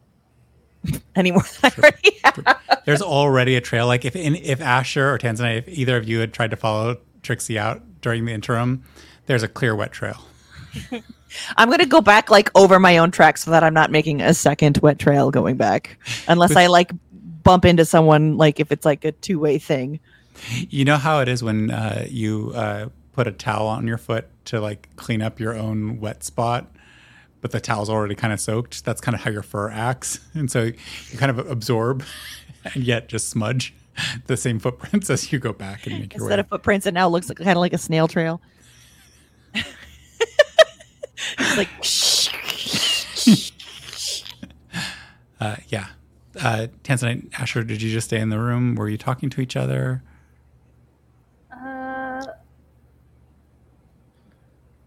any 1.17 1.31
more 1.31 1.43
than 1.61 1.73
I 1.73 1.81
already 1.81 2.19
have. 2.25 2.83
There's 2.85 3.03
already 3.03 3.57
a 3.57 3.61
trail. 3.61 3.87
Like 3.87 4.05
if 4.05 4.17
in, 4.17 4.37
if 4.37 4.61
Asher 4.61 5.13
or 5.13 5.19
Tanzanite, 5.19 5.59
if 5.59 5.69
either 5.69 5.97
of 5.97 6.09
you 6.09 6.21
had 6.21 6.33
tried 6.33 6.51
to 6.51 6.57
follow 6.57 6.99
Trixie 7.23 7.59
out 7.59 7.83
during 8.01 8.25
the 8.25 8.33
interim, 8.33 8.85
there's 9.27 9.43
a 9.43 9.49
clear 9.49 9.75
wet 9.75 9.93
trail. 9.93 10.23
I'm 11.57 11.71
gonna 11.71 11.87
go 11.87 12.01
back 12.01 12.31
like 12.31 12.51
over 12.55 12.79
my 12.79 12.99
own 12.99 13.11
track 13.11 13.39
so 13.39 13.51
that 13.51 13.63
I'm 13.63 13.75
not 13.75 13.91
making 13.91 14.23
a 14.23 14.33
second 14.35 14.79
wet 14.79 14.99
trail 14.99 15.31
going 15.31 15.57
back, 15.57 15.99
unless 16.27 16.57
I 16.57 16.67
like 16.67 16.93
bump 17.43 17.65
into 17.65 17.85
someone 17.85 18.37
like 18.37 18.61
if 18.61 18.73
it's 18.73 18.85
like 18.85 19.05
a 19.05 19.13
two 19.13 19.39
way 19.39 19.59
thing. 19.59 20.01
You 20.71 20.85
know 20.85 20.97
how 20.97 21.21
it 21.21 21.29
is 21.29 21.43
when 21.43 21.71
uh, 21.71 22.07
you 22.09 22.53
uh, 22.55 22.89
put 23.13 23.27
a 23.27 23.33
towel 23.33 23.67
on 23.67 23.87
your 23.87 23.99
foot 23.99 24.29
to 24.47 24.61
like 24.61 24.89
clean 24.97 25.21
up 25.21 25.41
your 25.41 25.55
own 25.55 26.01
wet 26.01 26.23
spot, 26.23 26.71
but 27.41 27.51
the 27.53 27.61
towel's 27.61 27.89
already 27.91 28.15
kind 28.15 28.33
of 28.33 28.41
soaked. 28.41 28.85
That's 28.85 29.01
kind 29.01 29.15
of 29.15 29.23
how 29.23 29.31
your 29.31 29.43
fur 29.43 29.71
acts, 29.71 30.21
and 30.35 30.51
so 30.51 30.65
you 30.65 31.19
kind 31.19 31.31
of 31.31 31.39
absorb 31.51 32.05
and 32.75 32.85
yet 32.85 33.09
just 33.09 33.29
smudge 33.29 33.75
the 34.27 34.37
same 34.37 34.59
footprints 34.59 35.11
as 35.11 35.33
you 35.33 35.39
go 35.39 35.53
back 35.53 35.87
and 35.87 36.01
make 36.01 36.15
your 36.15 36.25
way. 36.25 36.27
Instead 36.27 36.39
of 36.41 36.49
footprints, 36.49 36.87
it 36.87 36.95
now 36.95 37.09
looks 37.09 37.29
like, 37.29 37.39
kind 37.39 37.51
of 37.51 37.59
like 37.59 37.73
a 37.73 37.79
snail 37.79 38.09
trail. 38.09 38.41
it's 41.39 41.57
like 41.57 41.69
Uh, 45.41 45.55
yeah, 45.69 45.87
uh, 46.41 46.67
Tanzanite, 46.83 47.33
Asher, 47.39 47.63
did 47.63 47.81
you 47.81 47.93
just 47.93 48.09
stay 48.09 48.19
in 48.19 48.29
the 48.29 48.41
room? 48.41 48.75
Were 48.75 48.89
you 48.89 48.99
talking 48.99 49.31
to 49.31 49.41
each 49.41 49.55
other? 49.57 50.03
Uh, 51.53 52.23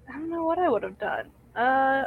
I 0.09 0.11
don't 0.11 0.29
know 0.29 0.43
what 0.43 0.59
I 0.59 0.69
would 0.69 0.83
have 0.83 0.99
done. 0.99 1.29
Uh, 1.55 2.03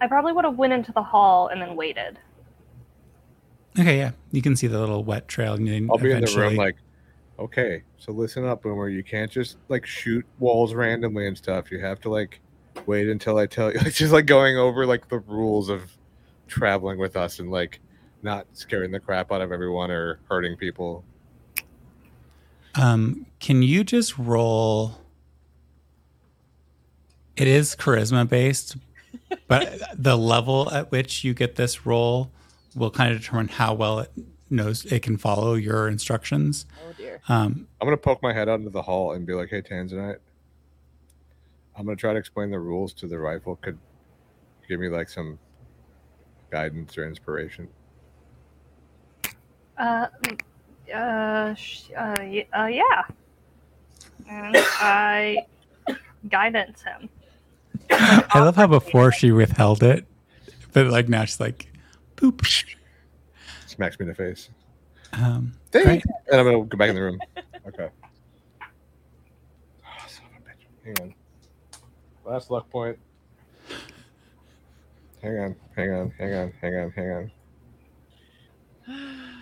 I 0.00 0.06
probably 0.06 0.32
would 0.32 0.44
have 0.44 0.56
went 0.56 0.72
into 0.72 0.92
the 0.92 1.02
hall 1.02 1.48
and 1.48 1.60
then 1.60 1.76
waited. 1.76 2.18
Okay, 3.78 3.98
yeah, 3.98 4.12
you 4.32 4.42
can 4.42 4.56
see 4.56 4.66
the 4.66 4.78
little 4.78 5.04
wet 5.04 5.28
trail. 5.28 5.54
And 5.54 5.66
then 5.66 5.88
I'll 5.90 5.98
be 5.98 6.10
in 6.10 6.24
the 6.24 6.34
room 6.36 6.56
like, 6.56 6.76
okay, 7.38 7.82
so 7.98 8.12
listen 8.12 8.44
up, 8.44 8.62
Boomer. 8.62 8.88
You 8.88 9.04
can't 9.04 9.30
just 9.30 9.58
like 9.68 9.86
shoot 9.86 10.26
walls 10.38 10.74
randomly 10.74 11.26
and 11.26 11.36
stuff. 11.36 11.70
You 11.70 11.78
have 11.80 12.00
to 12.00 12.10
like 12.10 12.40
wait 12.86 13.08
until 13.08 13.38
I 13.38 13.46
tell 13.46 13.72
you. 13.72 13.78
It's 13.84 13.98
just 13.98 14.12
like 14.12 14.26
going 14.26 14.56
over 14.56 14.86
like 14.86 15.08
the 15.08 15.20
rules 15.20 15.68
of 15.68 15.92
traveling 16.48 16.98
with 16.98 17.16
us 17.16 17.38
and 17.38 17.50
like 17.50 17.80
not 18.22 18.46
scaring 18.52 18.90
the 18.90 19.00
crap 19.00 19.30
out 19.30 19.40
of 19.40 19.52
everyone 19.52 19.90
or 19.90 20.18
hurting 20.28 20.56
people. 20.56 21.04
Um, 22.74 23.26
can 23.38 23.62
you 23.62 23.84
just 23.84 24.18
roll? 24.18 24.98
It 27.36 27.46
is 27.46 27.76
charisma 27.76 28.28
based, 28.28 28.76
but 29.46 29.80
the 29.94 30.16
level 30.16 30.70
at 30.70 30.90
which 30.90 31.24
you 31.24 31.34
get 31.34 31.56
this 31.56 31.84
roll 31.86 32.30
will 32.74 32.90
kind 32.90 33.12
of 33.12 33.20
determine 33.20 33.48
how 33.48 33.74
well 33.74 34.00
it 34.00 34.12
knows 34.50 34.84
it 34.86 35.02
can 35.02 35.16
follow 35.16 35.54
your 35.54 35.88
instructions. 35.88 36.64
oh 36.88 36.92
dear. 36.96 37.20
Um, 37.28 37.66
I'm 37.80 37.86
gonna 37.86 37.96
poke 37.96 38.22
my 38.22 38.32
head 38.32 38.48
out 38.48 38.58
into 38.60 38.70
the 38.70 38.82
hall 38.82 39.12
and 39.12 39.26
be 39.26 39.34
like, 39.34 39.50
"Hey, 39.50 39.60
Tanzanite, 39.62 40.18
I'm 41.76 41.84
gonna 41.84 41.96
try 41.96 42.12
to 42.12 42.18
explain 42.18 42.50
the 42.50 42.58
rules 42.58 42.92
to 42.94 43.06
the 43.06 43.18
rifle. 43.18 43.56
Could 43.56 43.78
give 44.68 44.80
me 44.80 44.88
like 44.88 45.08
some 45.08 45.38
guidance 46.50 46.96
or 46.96 47.06
inspiration?" 47.06 47.68
Uh, 49.76 50.06
uh, 50.94 51.54
sh- 51.54 51.90
uh, 51.96 52.16
y- 52.18 52.46
uh 52.58 52.66
yeah. 52.66 53.02
And 54.28 54.56
I 54.56 55.38
guidance 56.28 56.82
him. 56.82 57.08
I 57.90 58.40
love 58.40 58.56
how 58.56 58.66
before 58.66 59.12
she 59.12 59.32
withheld 59.32 59.82
it, 59.82 60.06
but 60.72 60.86
like 60.86 61.08
now 61.08 61.24
she's 61.24 61.40
like, 61.40 61.72
boop. 62.16 62.46
Smacks 63.66 63.98
me 63.98 64.04
in 64.04 64.08
the 64.08 64.14
face. 64.14 64.50
Um, 65.12 65.52
Dang. 65.70 65.86
Right. 65.86 66.02
And 66.30 66.40
I'm 66.40 66.46
gonna 66.46 66.64
go 66.64 66.76
back 66.76 66.90
in 66.90 66.94
the 66.94 67.02
room. 67.02 67.18
Okay. 67.66 67.88
Oh, 68.60 70.06
son 70.06 70.26
of 70.26 70.32
a 70.36 70.40
bitch. 70.48 70.66
Hang 70.84 70.94
on. 71.08 71.14
Last 72.24 72.50
luck 72.50 72.68
point. 72.70 72.98
Hang 75.22 75.38
on. 75.38 75.56
Hang 75.76 75.92
on. 75.92 76.10
Hang 76.18 76.34
on. 76.34 76.52
Hang 76.60 76.74
on. 76.74 76.90
Hang 76.92 77.10
on. 77.10 77.30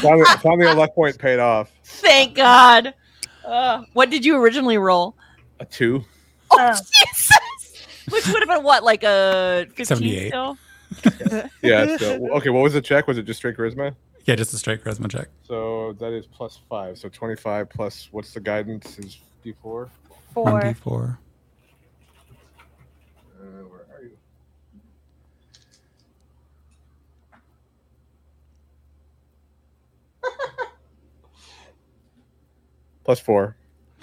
finally, 0.00 0.24
finally, 0.42 0.66
a 0.66 0.74
luck 0.74 0.94
point 0.94 1.18
paid 1.18 1.38
off. 1.38 1.70
Thank 2.10 2.34
God. 2.34 2.92
Uh, 3.44 3.84
what 3.92 4.10
did 4.10 4.24
you 4.24 4.36
originally 4.36 4.78
roll? 4.78 5.14
A 5.60 5.64
two. 5.64 6.04
Oh, 6.50 6.56
Oh. 6.58 6.72
Jesus! 6.72 7.86
Which 8.10 8.26
would 8.26 8.40
have 8.40 8.48
been 8.48 8.64
what, 8.64 8.82
like 8.82 9.04
a 9.04 9.66
15 9.68 9.86
78. 9.86 10.28
still? 10.28 10.58
Yeah. 11.62 11.96
So 11.98 12.28
okay, 12.36 12.50
what 12.50 12.62
was 12.64 12.72
the 12.72 12.80
check? 12.80 13.06
Was 13.06 13.16
it 13.16 13.22
just 13.26 13.38
straight 13.38 13.56
charisma? 13.56 13.94
Yeah, 14.24 14.34
just 14.34 14.52
a 14.52 14.58
straight 14.58 14.82
charisma 14.82 15.08
check. 15.08 15.28
So 15.46 15.92
that 16.00 16.12
is 16.12 16.26
plus 16.26 16.60
five. 16.68 16.98
So 16.98 17.08
twenty-five 17.08 17.70
plus 17.70 18.08
what's 18.10 18.34
the 18.34 18.40
guidance 18.40 18.98
is 18.98 19.18
D 19.44 19.54
four. 19.62 19.88
Four. 20.34 20.46
1d4. 20.46 21.12
Uh, 21.12 21.14
Plus 33.04 33.20
four. 33.20 33.56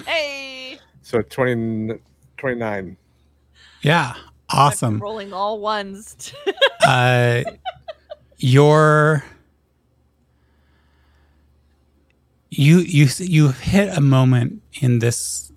Hey! 0.05 0.79
So 1.01 1.21
20, 1.21 1.99
29. 2.37 2.97
Yeah, 3.81 4.15
awesome. 4.49 4.99
Rolling 4.99 5.33
all 5.33 5.59
ones. 5.59 6.33
uh, 6.85 7.43
your 8.37 9.23
you 12.49 12.79
you 12.79 13.07
you 13.19 13.49
hit 13.49 13.95
a 13.95 14.01
moment 14.01 14.61
in 14.81 14.99
this 14.99 15.51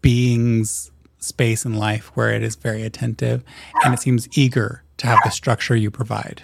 being's 0.00 0.90
space 1.18 1.64
in 1.64 1.74
life 1.74 2.10
where 2.14 2.32
it 2.32 2.42
is 2.42 2.54
very 2.54 2.82
attentive 2.82 3.42
and 3.84 3.92
it 3.92 4.00
seems 4.00 4.28
eager 4.38 4.82
to 4.96 5.06
have 5.06 5.18
the 5.24 5.30
structure 5.30 5.76
you 5.76 5.90
provide. 5.90 6.42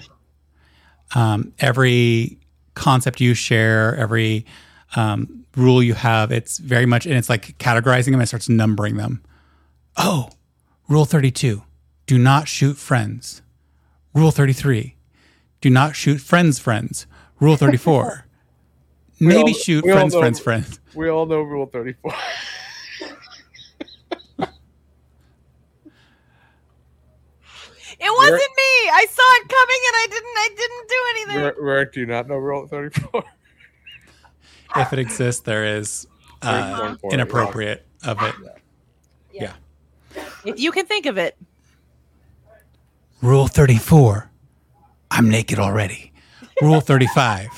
Um, 1.14 1.52
every 1.60 2.38
concept 2.74 3.20
you 3.20 3.34
share, 3.34 3.94
every 3.96 4.44
um, 4.96 5.44
rule 5.56 5.82
you 5.82 5.94
have, 5.94 6.30
it's 6.32 6.58
very 6.58 6.86
much, 6.86 7.06
and 7.06 7.14
it's 7.16 7.28
like 7.28 7.56
categorizing 7.58 8.06
them 8.06 8.14
and 8.14 8.22
it 8.22 8.26
starts 8.26 8.48
numbering 8.48 8.96
them. 8.96 9.22
Oh, 9.96 10.30
rule 10.88 11.04
32 11.04 11.62
do 12.06 12.18
not 12.18 12.48
shoot 12.48 12.76
friends. 12.76 13.42
Rule 14.14 14.30
33 14.30 14.96
do 15.60 15.70
not 15.70 15.96
shoot 15.96 16.20
friends' 16.20 16.58
friends. 16.58 17.06
Rule 17.40 17.56
34 17.56 18.26
maybe 19.20 19.52
all- 19.52 19.58
shoot 19.58 19.84
friends' 19.84 20.14
know- 20.14 20.20
friends' 20.20 20.40
friends. 20.40 20.80
We 20.94 21.08
all 21.08 21.26
know 21.26 21.40
Rule 21.40 21.66
34. 21.66 22.12
It 28.00 28.10
wasn't 28.10 28.40
me. 28.40 28.90
I 28.92 29.06
saw 29.08 29.22
it 29.36 29.48
coming 29.48 29.80
and 29.86 29.96
I 29.96 30.06
didn't 30.10 30.36
I 30.36 30.48
didn't 30.56 30.88
do 30.88 31.00
anything. 31.10 31.44
Rick, 31.44 31.54
Rick, 31.58 31.92
do 31.92 32.00
you 32.00 32.06
not 32.06 32.28
know 32.28 32.36
Rule 32.36 32.66
34? 32.66 33.22
If 34.76 34.92
it 34.92 34.98
exists, 34.98 35.42
there 35.42 35.64
is 35.64 36.06
uh, 36.42 36.76
34, 36.96 37.12
inappropriate 37.12 37.86
of 38.04 38.22
it. 38.22 38.34
Yeah. 39.32 39.52
If 40.44 40.58
you 40.58 40.72
can 40.72 40.86
think 40.86 41.06
of 41.06 41.18
it. 41.18 41.36
Rule 43.22 43.46
34 43.46 44.30
I'm 45.10 45.30
naked 45.30 45.58
already. 45.58 46.12
Rule 46.60 46.80
35. 46.80 47.48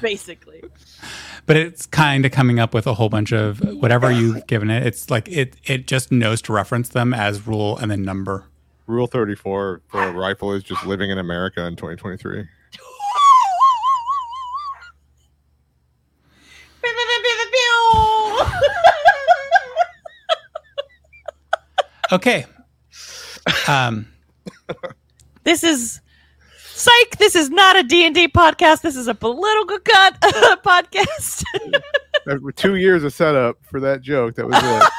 Basically. 0.00 0.62
but 1.44 1.56
it's 1.56 1.86
kind 1.86 2.24
of 2.24 2.32
coming 2.32 2.58
up 2.58 2.72
with 2.72 2.86
a 2.86 2.94
whole 2.94 3.08
bunch 3.08 3.32
of 3.32 3.58
whatever 3.80 4.10
you've 4.10 4.46
given 4.46 4.70
it. 4.70 4.86
It's 4.86 5.10
like 5.10 5.28
it 5.28 5.56
it 5.64 5.86
just 5.86 6.10
knows 6.12 6.40
to 6.42 6.52
reference 6.52 6.88
them 6.88 7.12
as 7.12 7.46
rule 7.46 7.76
and 7.78 7.90
then 7.90 8.02
number. 8.02 8.46
Rule 8.86 9.06
34 9.06 9.82
for 9.86 10.02
a 10.02 10.12
rifle 10.12 10.52
is 10.52 10.62
just 10.62 10.84
living 10.86 11.10
in 11.10 11.18
America 11.18 11.64
in 11.66 11.76
2023. 11.76 12.46
Okay. 22.12 22.44
Um 23.66 24.06
this 25.44 25.64
is 25.64 26.00
psych. 26.74 27.18
This 27.18 27.34
is 27.34 27.48
not 27.48 27.78
a 27.78 27.82
D&D 27.82 28.28
podcast. 28.28 28.82
This 28.82 28.96
is 28.96 29.08
a 29.08 29.14
political 29.14 29.78
cut 29.78 30.20
podcast. 30.64 31.42
Two 32.56 32.76
years 32.76 33.02
of 33.02 33.14
setup 33.14 33.56
for 33.62 33.80
that 33.80 34.02
joke. 34.02 34.34
That 34.34 34.46
was 34.46 34.56
it. 34.58 34.90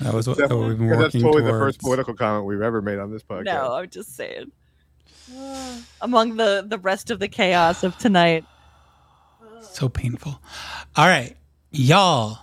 that 0.00 0.12
was 0.12 0.26
what, 0.26 0.38
what 0.38 0.58
we've 0.58 0.76
been 0.76 0.88
Because 0.88 0.98
that's 1.02 1.14
working 1.14 1.22
totally 1.22 1.42
the 1.44 1.50
first 1.50 1.80
political 1.80 2.14
comment 2.14 2.46
we've 2.46 2.60
ever 2.60 2.82
made 2.82 2.98
on 2.98 3.12
this 3.12 3.22
podcast. 3.22 3.44
no, 3.44 3.74
I'm 3.74 3.88
just 3.88 4.16
saying. 4.16 4.50
Among 6.00 6.36
the 6.36 6.64
the 6.66 6.78
rest 6.78 7.12
of 7.12 7.20
the 7.20 7.28
chaos 7.28 7.84
of 7.84 7.96
tonight. 7.96 8.44
So 9.62 9.88
painful. 9.88 10.40
All 10.96 11.06
right, 11.06 11.36
y'all, 11.70 12.40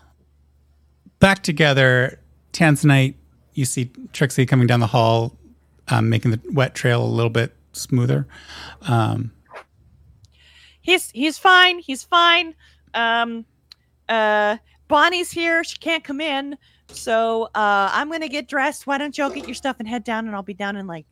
back 1.20 1.44
together. 1.44 2.21
Tanzanite, 2.54 3.16
you 3.54 3.66
see 3.66 3.92
Trixie 4.14 4.46
coming 4.46 4.68
down 4.68 4.80
the 4.80 4.88
hall, 4.88 5.38
um, 5.90 6.10
making 6.10 6.32
the 6.32 6.40
wet 6.52 6.76
trail 6.76 7.04
a 7.04 7.06
little 7.06 7.30
bit 7.30 7.56
smoother. 7.74 8.28
Um, 8.82 9.32
He's 10.84 11.12
he's 11.12 11.38
fine. 11.38 11.78
He's 11.78 12.04
fine. 12.04 12.56
Um 12.96 13.46
uh 14.10 14.58
Bonnie's 14.88 15.30
here. 15.30 15.64
She 15.64 15.78
can't 15.78 16.04
come 16.04 16.20
in. 16.20 16.58
So 16.88 17.44
uh 17.54 17.90
I'm 17.94 18.10
gonna 18.12 18.28
get 18.28 18.48
dressed. 18.48 18.88
Why 18.88 18.98
don't 18.98 19.16
y'all 19.16 19.30
get 19.30 19.48
your 19.48 19.54
stuff 19.54 19.76
and 19.78 19.88
head 19.88 20.04
down 20.04 20.26
and 20.26 20.36
I'll 20.36 20.42
be 20.42 20.56
down 20.56 20.76
in 20.76 20.88
like 20.88 21.06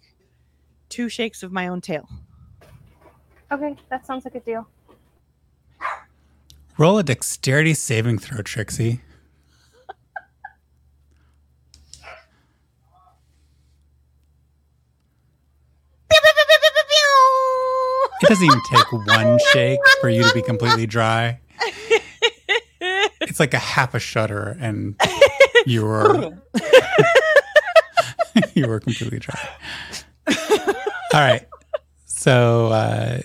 two 0.89 1.07
shakes 1.07 1.43
of 1.43 1.51
my 1.51 1.67
own 1.67 1.81
tail. 1.81 2.09
Okay, 3.51 3.75
that 3.89 4.07
sounds 4.07 4.25
like 4.25 4.33
a 4.33 4.39
deal. 4.39 4.67
roll 6.79 6.97
a 6.97 7.03
dexterity 7.03 7.75
saving 7.75 8.17
throw, 8.17 8.41
Trixie. 8.41 9.01
It 18.21 18.27
doesn't 18.27 18.45
even 18.45 18.61
take 18.69 18.91
one 18.91 19.39
shake 19.51 19.79
for 20.01 20.09
you 20.09 20.23
to 20.23 20.33
be 20.33 20.41
completely 20.41 20.85
dry. 20.85 21.39
It's 23.21 23.39
like 23.39 23.53
a 23.53 23.59
half 23.59 23.93
a 23.93 23.99
shudder, 23.99 24.57
and 24.59 24.99
you 25.65 25.85
were 25.85 26.31
you 28.53 28.67
were 28.67 28.79
completely 28.79 29.19
dry. 29.19 29.49
All 31.13 31.21
right, 31.21 31.47
so 32.05 32.67
uh, 32.67 33.21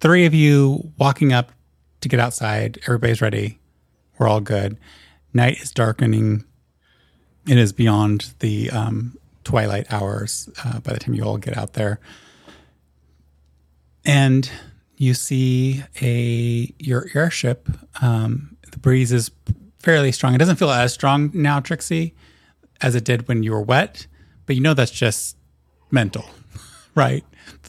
three 0.00 0.26
of 0.26 0.34
you 0.34 0.92
walking 0.98 1.32
up 1.32 1.52
to 2.00 2.08
get 2.08 2.20
outside. 2.20 2.78
Everybody's 2.82 3.20
ready. 3.20 3.58
We're 4.18 4.28
all 4.28 4.40
good. 4.40 4.78
Night 5.32 5.60
is 5.60 5.70
darkening. 5.70 6.44
It 7.48 7.58
is 7.58 7.72
beyond 7.72 8.32
the 8.40 8.70
um, 8.70 9.18
twilight 9.44 9.92
hours 9.92 10.48
uh, 10.64 10.80
by 10.80 10.92
the 10.92 10.98
time 10.98 11.14
you 11.14 11.22
all 11.22 11.38
get 11.38 11.56
out 11.56 11.74
there 11.74 12.00
and 14.06 14.48
you 14.96 15.12
see 15.12 15.82
a 16.00 16.72
your 16.78 17.08
airship. 17.14 17.68
Um, 18.00 18.56
the 18.70 18.78
breeze 18.78 19.12
is 19.12 19.30
fairly 19.80 20.12
strong. 20.12 20.34
It 20.34 20.38
doesn't 20.38 20.56
feel 20.56 20.70
as 20.70 20.94
strong 20.94 21.30
now, 21.34 21.60
Trixie, 21.60 22.14
as 22.80 22.94
it 22.94 23.04
did 23.04 23.28
when 23.28 23.42
you 23.42 23.52
were 23.52 23.60
wet, 23.60 24.06
but 24.46 24.56
you 24.56 24.62
know 24.62 24.74
that's 24.74 24.90
just 24.90 25.36
mental, 25.90 26.24
right? 26.94 27.24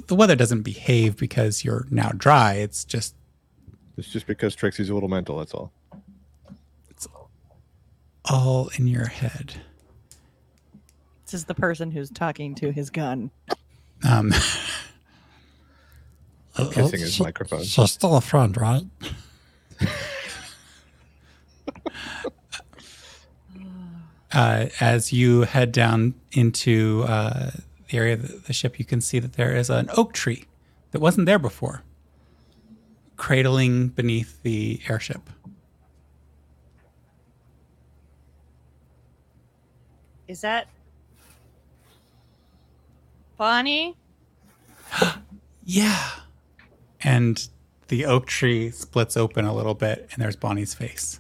The 0.08 0.16
weather 0.16 0.36
doesn't 0.36 0.62
behave 0.62 1.18
because 1.18 1.66
you're 1.66 1.86
now 1.90 2.12
dry. 2.16 2.54
It's 2.54 2.86
just 2.86 3.16
It's 3.98 4.10
just 4.10 4.28
because 4.28 4.56
Trixie's 4.56 4.90
a 4.90 4.94
little 4.94 5.10
mental, 5.10 5.38
that's 5.40 5.54
all. 5.54 5.72
It's 6.90 7.08
all 8.26 8.70
in 8.78 8.88
your 8.88 9.08
head. 9.08 9.56
This 11.26 11.34
is 11.34 11.46
the 11.46 11.56
person 11.56 11.92
who's 11.92 12.10
talking 12.10 12.56
to 12.56 12.72
his 12.72 12.90
gun. 12.90 13.32
Um, 14.08 14.34
Kissing 16.72 17.00
his 17.00 17.20
microphone. 17.20 17.64
She's 17.64 17.92
still 17.92 18.16
a 18.16 18.22
friend, 18.22 18.58
right? 18.58 18.84
uh, 24.34 24.66
as 24.80 25.14
you 25.14 25.42
head 25.42 25.72
down 25.72 26.16
into 26.32 27.04
uh, 27.08 27.52
the 27.90 27.98
area 27.98 28.14
of 28.14 28.24
the, 28.24 28.40
the 28.48 28.54
ship, 28.54 28.80
you 28.80 28.86
can 28.86 29.02
see 29.02 29.20
that 29.20 29.34
there 29.34 29.56
is 29.56 29.70
an 29.70 29.90
oak 29.96 30.14
tree 30.14 30.46
that 30.92 31.00
wasn't 31.00 31.26
there 31.28 31.40
before, 31.40 31.84
cradling 33.16 33.90
beneath 33.90 34.42
the 34.42 34.82
airship. 34.90 35.30
Is 40.28 40.42
that 40.42 40.68
Bonnie? 43.38 43.96
Yeah. 45.70 46.10
And 47.04 47.48
the 47.88 48.06
oak 48.06 48.26
tree 48.26 48.72
splits 48.72 49.16
open 49.16 49.46
a 49.46 49.54
little 49.54 49.76
bit, 49.76 50.10
and 50.12 50.22
there's 50.22 50.36
Bonnie's 50.36 50.74
face. 50.74 51.20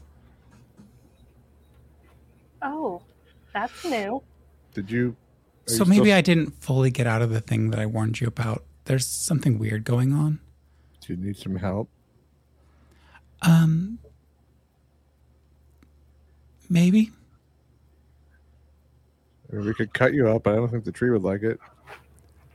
Oh, 2.61 3.01
that's 3.53 3.85
new. 3.85 4.21
Did 4.73 4.89
you? 4.91 5.15
So 5.65 5.83
you 5.83 5.89
maybe 5.89 6.05
still- 6.05 6.17
I 6.17 6.21
didn't 6.21 6.51
fully 6.61 6.89
get 6.91 7.07
out 7.07 7.21
of 7.21 7.29
the 7.29 7.41
thing 7.41 7.69
that 7.71 7.79
I 7.79 7.85
warned 7.85 8.19
you 8.21 8.27
about 8.27 8.63
there's 8.85 9.05
something 9.05 9.59
weird 9.59 9.83
going 9.83 10.13
on. 10.13 10.39
Do 11.01 11.13
you 11.13 11.17
need 11.19 11.35
some 11.37 11.57
help? 11.57 11.89
Um, 13.41 13.99
maybe. 16.69 17.11
I 19.51 19.55
mean, 19.57 19.65
we 19.65 19.73
could 19.73 19.93
cut 19.93 20.13
you 20.13 20.29
up, 20.29 20.43
but 20.43 20.53
I 20.53 20.55
don't 20.57 20.69
think 20.69 20.85
the 20.85 20.91
tree 20.91 21.09
would 21.09 21.23
like 21.23 21.43
it. 21.43 21.59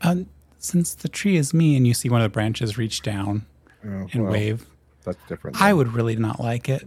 Um, 0.01 0.27
since 0.63 0.95
the 0.95 1.09
tree 1.09 1.37
is 1.37 1.53
me, 1.53 1.77
and 1.77 1.87
you 1.87 1.93
see 1.93 2.09
one 2.09 2.21
of 2.21 2.25
the 2.25 2.33
branches 2.33 2.79
reach 2.79 3.03
down 3.03 3.45
Oh, 3.85 4.07
and 4.13 4.23
well, 4.23 4.33
wave, 4.33 4.65
That's 5.05 5.19
different. 5.29 5.61
I 5.61 5.73
would 5.75 5.93
really 5.93 6.15
not 6.15 6.39
like 6.39 6.69
it. 6.69 6.87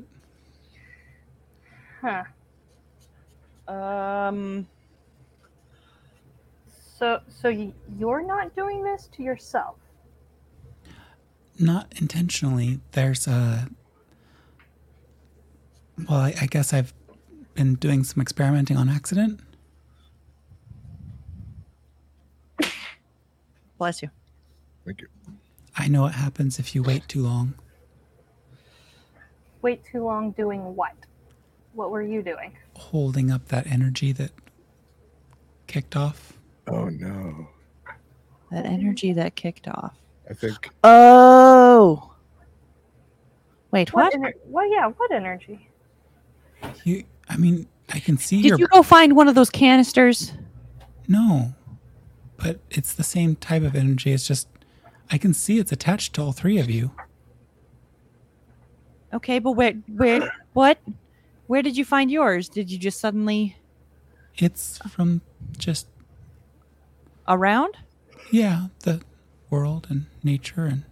Huh. 2.02 2.24
Um, 3.68 4.66
So, 6.98 7.20
so 7.28 7.50
you're 7.98 8.26
not 8.26 8.56
doing 8.56 8.82
this 8.82 9.10
to 9.18 9.24
yourself. 9.24 9.76
Not 11.60 11.92
intentionally. 11.98 12.80
There's 12.94 13.28
a. 13.28 13.68
Well, 16.10 16.20
I, 16.20 16.34
I 16.42 16.46
guess 16.46 16.74
I've 16.74 16.94
been 17.56 17.76
doing 17.76 18.04
some 18.06 18.22
experimenting 18.22 18.78
on 18.78 18.88
accident. 18.88 19.40
Bless 23.78 24.02
you. 24.02 24.10
Thank 24.86 25.02
you. 25.02 25.08
I 25.78 25.88
know 25.88 26.04
what 26.04 26.14
happens 26.14 26.60
if 26.60 26.74
you 26.76 26.84
wait 26.84 27.08
too 27.08 27.22
long. 27.22 27.54
Wait 29.62 29.84
too 29.84 30.04
long 30.04 30.32
doing 30.32 30.76
what? 30.76 30.94
What 31.74 31.92
were 31.92 32.02
you 32.04 32.22
doing? 32.22 32.56
Holding 32.76 33.32
up 33.32 33.48
that 33.50 33.68
energy 33.68 34.12
that 34.14 34.32
kicked 35.68 35.96
off. 35.96 36.34
Oh 36.68 36.86
no. 36.90 37.50
That 38.52 38.66
energy 38.66 39.12
that 39.14 39.36
kicked 39.36 39.68
off. 39.68 39.96
I 40.30 40.34
think 40.34 40.70
Oh. 40.84 42.12
Wait, 43.72 43.92
what? 43.94 44.14
What? 44.18 44.22
Ener- 44.22 44.40
what? 44.46 44.70
Yeah. 44.72 44.88
What 44.88 45.12
energy? 45.12 45.70
You, 46.84 47.04
I 47.28 47.38
mean, 47.38 47.68
I 47.92 48.00
can 48.00 48.18
see 48.18 48.42
Did 48.42 48.50
your 48.50 48.60
you 48.60 48.68
go 48.68 48.82
find 48.82 49.16
one 49.16 49.28
of 49.28 49.36
those 49.36 49.50
canisters? 49.50 50.34
No, 51.08 51.54
but 52.38 52.60
it's 52.70 52.94
the 52.94 53.04
same 53.04 53.36
type 53.36 53.64
of 53.64 53.76
energy. 53.76 54.12
It's 54.12 54.28
just 54.28 54.48
I 55.12 55.18
can 55.18 55.34
see 55.34 55.60
it's 55.60 55.72
attached 55.72 56.14
to 56.16 56.22
all 56.22 56.32
three 56.32 56.58
of 56.58 56.70
you. 56.70 56.92
Okay, 59.14 59.40
but 59.40 59.52
where, 59.52 59.74
where, 59.88 60.30
what? 60.54 60.78
Where 61.48 61.62
did 61.62 61.78
you 61.78 61.86
find 61.86 62.10
yours? 62.12 62.50
Did 62.50 62.70
you 62.72 62.78
just 62.78 63.00
suddenly 63.00 63.56
It's 64.38 64.80
from 64.90 65.22
just 65.58 65.88
around? 67.28 67.78
yeah, 68.32 68.68
the 68.80 69.02
world 69.52 69.88
and 69.90 70.08
nature 70.24 70.66
and 70.66 70.84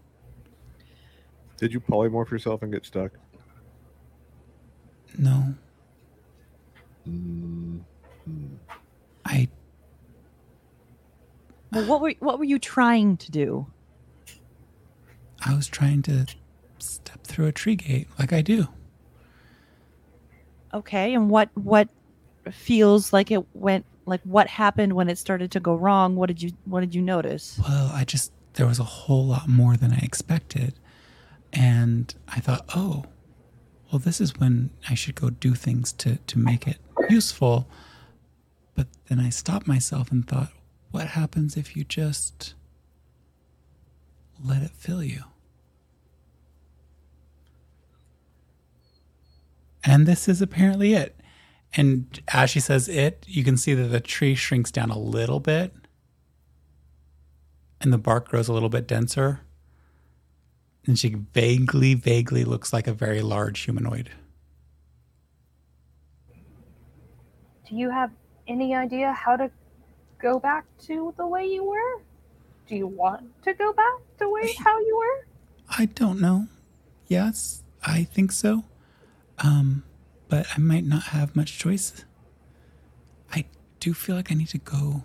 did 1.58 1.74
you 1.74 1.80
polymorph 1.80 2.30
yourself 2.30 2.62
and 2.62 2.72
get 2.72 2.86
stuck? 2.86 3.12
no, 5.18 5.54
Mm, 7.08 7.82
I 9.26 9.50
Well, 11.74 11.86
what 11.86 12.02
were 12.02 12.14
what 12.20 12.38
were 12.38 12.46
you 12.46 12.60
trying 12.60 13.18
to 13.18 13.32
do? 13.32 13.68
I 15.46 15.56
was 15.56 15.68
trying 15.68 16.04
to 16.04 16.28
step 16.78 17.24
through 17.24 17.48
a 17.48 17.52
tree 17.52 17.76
gate 17.76 18.08
like 18.20 18.32
I 18.32 18.42
do. 18.42 18.68
Okay, 20.74 21.14
and 21.14 21.30
what 21.30 21.50
what 21.56 21.90
feels 22.52 23.14
like 23.14 23.32
it 23.32 23.44
went 23.56 23.86
like 24.06 24.22
what 24.24 24.48
happened 24.48 24.94
when 24.94 25.10
it 25.10 25.18
started 25.18 25.52
to 25.52 25.60
go 25.60 25.76
wrong? 25.76 26.16
What 26.16 26.28
did 26.28 26.42
you 26.42 26.52
what 26.66 26.82
did 26.82 26.94
you 26.94 27.02
notice? 27.02 27.60
Well, 27.68 27.92
I 27.94 28.04
just 28.04 28.32
there 28.54 28.68
was 28.68 28.80
a 28.80 28.84
whole 28.84 29.26
lot 29.26 29.48
more 29.48 29.76
than 29.76 29.94
I 29.94 30.00
expected. 30.00 30.76
And 31.52 32.14
I 32.28 32.40
thought, 32.40 32.66
"Oh, 32.76 33.06
well 33.92 34.00
this 34.00 34.20
is 34.20 34.38
when 34.38 34.72
I 34.90 34.96
should 34.96 35.16
go 35.16 35.30
do 35.30 35.54
things 35.54 35.94
to 35.94 36.18
to 36.18 36.40
make 36.40 36.68
it 36.68 36.78
useful." 37.10 37.68
But 38.76 38.88
then 39.08 39.20
I 39.20 39.30
stopped 39.30 39.68
myself 39.68 40.12
and 40.12 40.28
thought, 40.28 40.52
"What 40.94 41.08
happens 41.08 41.58
if 41.58 41.76
you 41.76 41.84
just 41.84 42.54
let 44.40 44.62
it 44.62 44.70
fill 44.76 45.04
you?" 45.04 45.24
And 49.84 50.06
this 50.06 50.30
is 50.30 50.40
apparently 50.40 50.94
it. 50.94 51.20
And 51.76 52.22
as 52.28 52.52
she 52.52 52.60
says 52.60 52.88
it, 52.88 53.26
you 53.28 53.44
can 53.44 53.58
see 53.58 53.74
that 53.74 53.88
the 53.88 54.00
tree 54.00 54.36
shrinks 54.36 54.70
down 54.70 54.92
a 54.92 54.98
little 54.98 55.40
bit 55.40 55.74
and 57.82 57.92
the 57.92 57.98
bark 57.98 58.30
grows 58.30 58.48
a 58.48 58.54
little 58.54 58.70
bit 58.70 58.88
denser. 58.88 59.42
And 60.86 61.00
she 61.00 61.16
vaguely, 61.34 61.96
vaguely 61.96 62.44
looks 62.44 62.72
like 62.72 62.86
a 62.86 62.94
very 62.94 63.24
large 63.24 63.62
humanoid. 63.62 64.12
Do 67.68 67.76
you 67.76 67.90
have 67.90 68.12
any 68.48 68.76
idea 68.76 69.12
how 69.12 69.38
to 69.38 69.50
go 70.24 70.40
back 70.40 70.66
to 70.80 71.14
the 71.18 71.28
way 71.28 71.46
you 71.46 71.66
were? 71.66 72.02
Do 72.68 72.76
you 72.78 72.88
want 72.88 73.44
to 73.44 73.54
go 73.54 73.74
back 73.74 73.96
to 74.20 74.30
way 74.30 74.56
how 74.58 74.80
you 74.80 74.98
were? 74.98 75.28
I 75.78 75.86
don't 75.88 76.22
know. 76.22 76.48
Yes, 77.08 77.62
I 77.84 78.06
think 78.06 78.32
so. 78.32 78.64
Um, 79.40 79.84
but 80.30 80.48
I 80.56 80.60
might 80.60 80.86
not 80.86 81.04
have 81.08 81.36
much 81.36 81.60
choice. 81.60 82.06
I 83.34 83.46
do 83.82 83.94
feel 83.94 84.16
like 84.16 84.32
I 84.32 84.36
need 84.36 84.48
to 84.50 84.58
go 84.58 85.04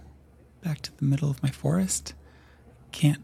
back 0.62 0.80
to 0.82 0.96
the 0.96 1.04
middle 1.04 1.30
of 1.30 1.42
my 1.42 1.50
forest. 1.50 2.14
Can't. 2.92 3.22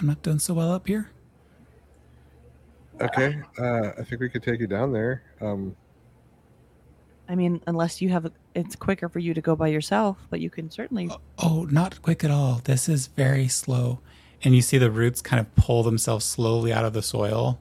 I'm 0.00 0.06
not 0.06 0.22
doing 0.22 0.38
so 0.38 0.54
well 0.54 0.72
up 0.72 0.86
here. 0.86 1.10
okay. 3.00 3.42
Uh, 3.58 3.90
I 3.98 4.02
think 4.04 4.22
we 4.22 4.30
could 4.30 4.42
take 4.42 4.58
you 4.60 4.66
down 4.66 4.90
there. 4.92 5.22
Um, 5.42 5.76
I 7.28 7.34
mean, 7.34 7.60
unless 7.66 8.00
you 8.00 8.08
have 8.08 8.24
a, 8.24 8.32
it's 8.54 8.74
quicker 8.74 9.08
for 9.08 9.18
you 9.18 9.34
to 9.34 9.40
go 9.40 9.54
by 9.54 9.68
yourself, 9.68 10.16
but 10.30 10.40
you 10.40 10.48
can 10.48 10.70
certainly 10.70 11.08
oh, 11.10 11.20
oh, 11.38 11.68
not 11.70 12.00
quick 12.00 12.24
at 12.24 12.30
all. 12.30 12.62
This 12.64 12.88
is 12.88 13.08
very 13.08 13.48
slow. 13.48 14.00
And 14.42 14.54
you 14.54 14.62
see 14.62 14.78
the 14.78 14.90
roots 14.90 15.20
kind 15.20 15.40
of 15.40 15.54
pull 15.56 15.82
themselves 15.82 16.24
slowly 16.24 16.72
out 16.72 16.84
of 16.84 16.92
the 16.92 17.02
soil 17.02 17.58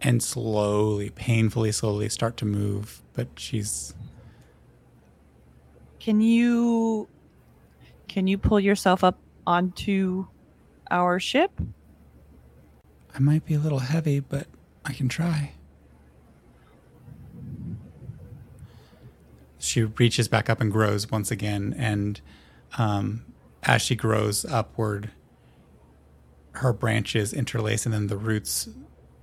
and 0.00 0.22
slowly, 0.22 1.10
painfully, 1.10 1.72
slowly 1.72 2.08
start 2.08 2.36
to 2.38 2.44
move. 2.44 3.02
But 3.12 3.28
she's. 3.36 3.94
Can 6.00 6.20
you 6.20 7.08
can 8.08 8.26
you 8.26 8.38
pull 8.38 8.60
yourself 8.60 9.04
up 9.04 9.18
onto 9.46 10.26
our 10.90 11.18
ship? 11.18 11.50
I 13.14 13.18
might 13.18 13.44
be 13.44 13.54
a 13.54 13.58
little 13.58 13.80
heavy, 13.80 14.20
but 14.20 14.46
I 14.84 14.92
can 14.92 15.08
try. 15.08 15.52
She 19.62 19.84
reaches 19.84 20.26
back 20.26 20.50
up 20.50 20.60
and 20.60 20.72
grows 20.72 21.08
once 21.08 21.30
again. 21.30 21.72
And 21.78 22.20
um, 22.78 23.24
as 23.62 23.80
she 23.80 23.94
grows 23.94 24.44
upward, 24.44 25.12
her 26.54 26.72
branches 26.72 27.32
interlace 27.32 27.86
and 27.86 27.94
then 27.94 28.08
the 28.08 28.16
roots 28.16 28.68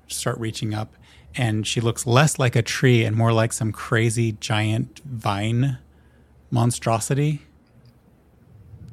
start 0.07 0.39
reaching 0.39 0.73
up. 0.73 0.95
And 1.35 1.67
she 1.67 1.81
looks 1.81 2.07
less 2.07 2.39
like 2.39 2.55
a 2.55 2.61
tree 2.61 3.03
and 3.03 3.17
more 3.17 3.33
like 3.33 3.51
some 3.51 3.73
crazy 3.73 4.31
giant 4.31 4.99
vine 4.99 5.77
monstrosity 6.49 7.41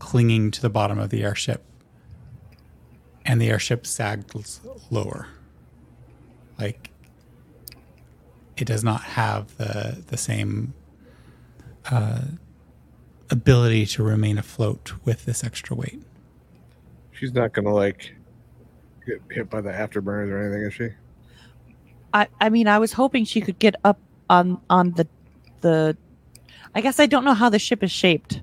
clinging 0.01 0.51
to 0.51 0.61
the 0.61 0.69
bottom 0.69 0.99
of 0.99 1.11
the 1.11 1.23
airship 1.23 1.63
and 3.25 3.41
the 3.41 3.49
airship 3.49 3.87
sags 3.87 4.61
lower. 4.91 5.29
Like 6.59 6.91
it 8.57 8.65
does 8.65 8.83
not 8.83 9.03
have 9.03 9.57
the 9.59 10.03
the 10.09 10.17
same 10.17 10.75
uh, 11.91 12.23
ability 13.31 13.87
to 13.87 14.03
remain 14.03 14.39
afloat 14.39 14.93
with 15.05 15.25
this 15.25 15.43
extra 15.45 15.77
weight. 15.77 16.03
she's 17.13 17.33
not 17.33 17.53
gonna 17.53 17.73
like 17.73 18.15
get 19.07 19.21
hit 19.31 19.49
by 19.51 19.61
the 19.61 19.71
afterburners 19.71 20.31
or 20.31 20.41
anything, 20.43 20.63
is 20.63 20.75
she? 20.75 20.89
I 22.13 22.29
I 22.41 22.49
mean, 22.51 22.69
I 22.69 22.79
was 22.79 22.93
hoping 22.93 23.25
she 23.25 23.41
could 23.41 23.59
get 23.59 23.75
up 23.85 23.99
on 24.31 24.61
on 24.71 24.93
the 24.93 25.07
the. 25.61 25.97
I 26.75 26.81
guess 26.83 27.01
I 27.01 27.07
don't 27.07 27.25
know 27.25 27.35
how 27.35 27.49
the 27.49 27.59
ship 27.59 27.83
is 27.83 27.91
shaped. 27.91 28.43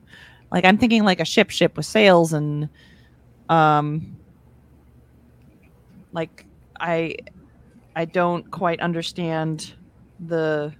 Like 0.51 0.65
I'm 0.65 0.77
thinking 0.77 1.03
like 1.03 1.19
a 1.19 1.25
ship 1.25 1.49
ship 1.49 1.77
with 1.77 1.85
sails 1.85 2.33
and, 2.33 2.69
um. 3.49 4.17
Like 6.13 6.45
I, 6.79 7.15
I 7.95 8.05
don't 8.05 8.49
quite 8.51 8.79
understand 8.79 9.73
the. 10.19 10.73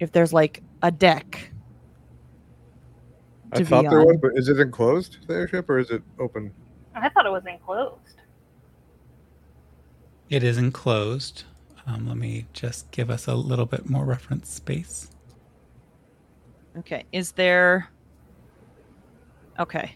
If 0.00 0.12
there's 0.12 0.32
like 0.32 0.62
a 0.82 0.90
deck. 0.90 1.50
I 3.54 3.58
To 3.58 3.64
be 3.64 3.68
thought 3.70 3.84
there 3.84 4.00
on. 4.00 4.06
was, 4.06 4.16
but 4.20 4.32
is 4.36 4.48
it 4.48 4.58
enclosed 4.58 5.26
the 5.26 5.34
airship 5.34 5.68
or 5.70 5.78
is 5.78 5.90
it 5.90 6.02
open? 6.18 6.52
I 6.94 7.08
thought 7.08 7.26
it 7.26 7.32
was 7.32 7.44
enclosed. 7.46 7.98
It 10.30 10.42
is 10.42 10.58
enclosed. 10.58 11.44
Um, 11.86 12.08
let 12.08 12.16
me 12.16 12.46
just 12.52 12.90
give 12.90 13.10
us 13.10 13.26
a 13.26 13.34
little 13.34 13.66
bit 13.66 13.88
more 13.88 14.04
reference 14.04 14.48
space. 14.50 15.10
Okay, 16.78 17.04
is 17.12 17.32
there? 17.32 17.88
Okay. 19.60 19.94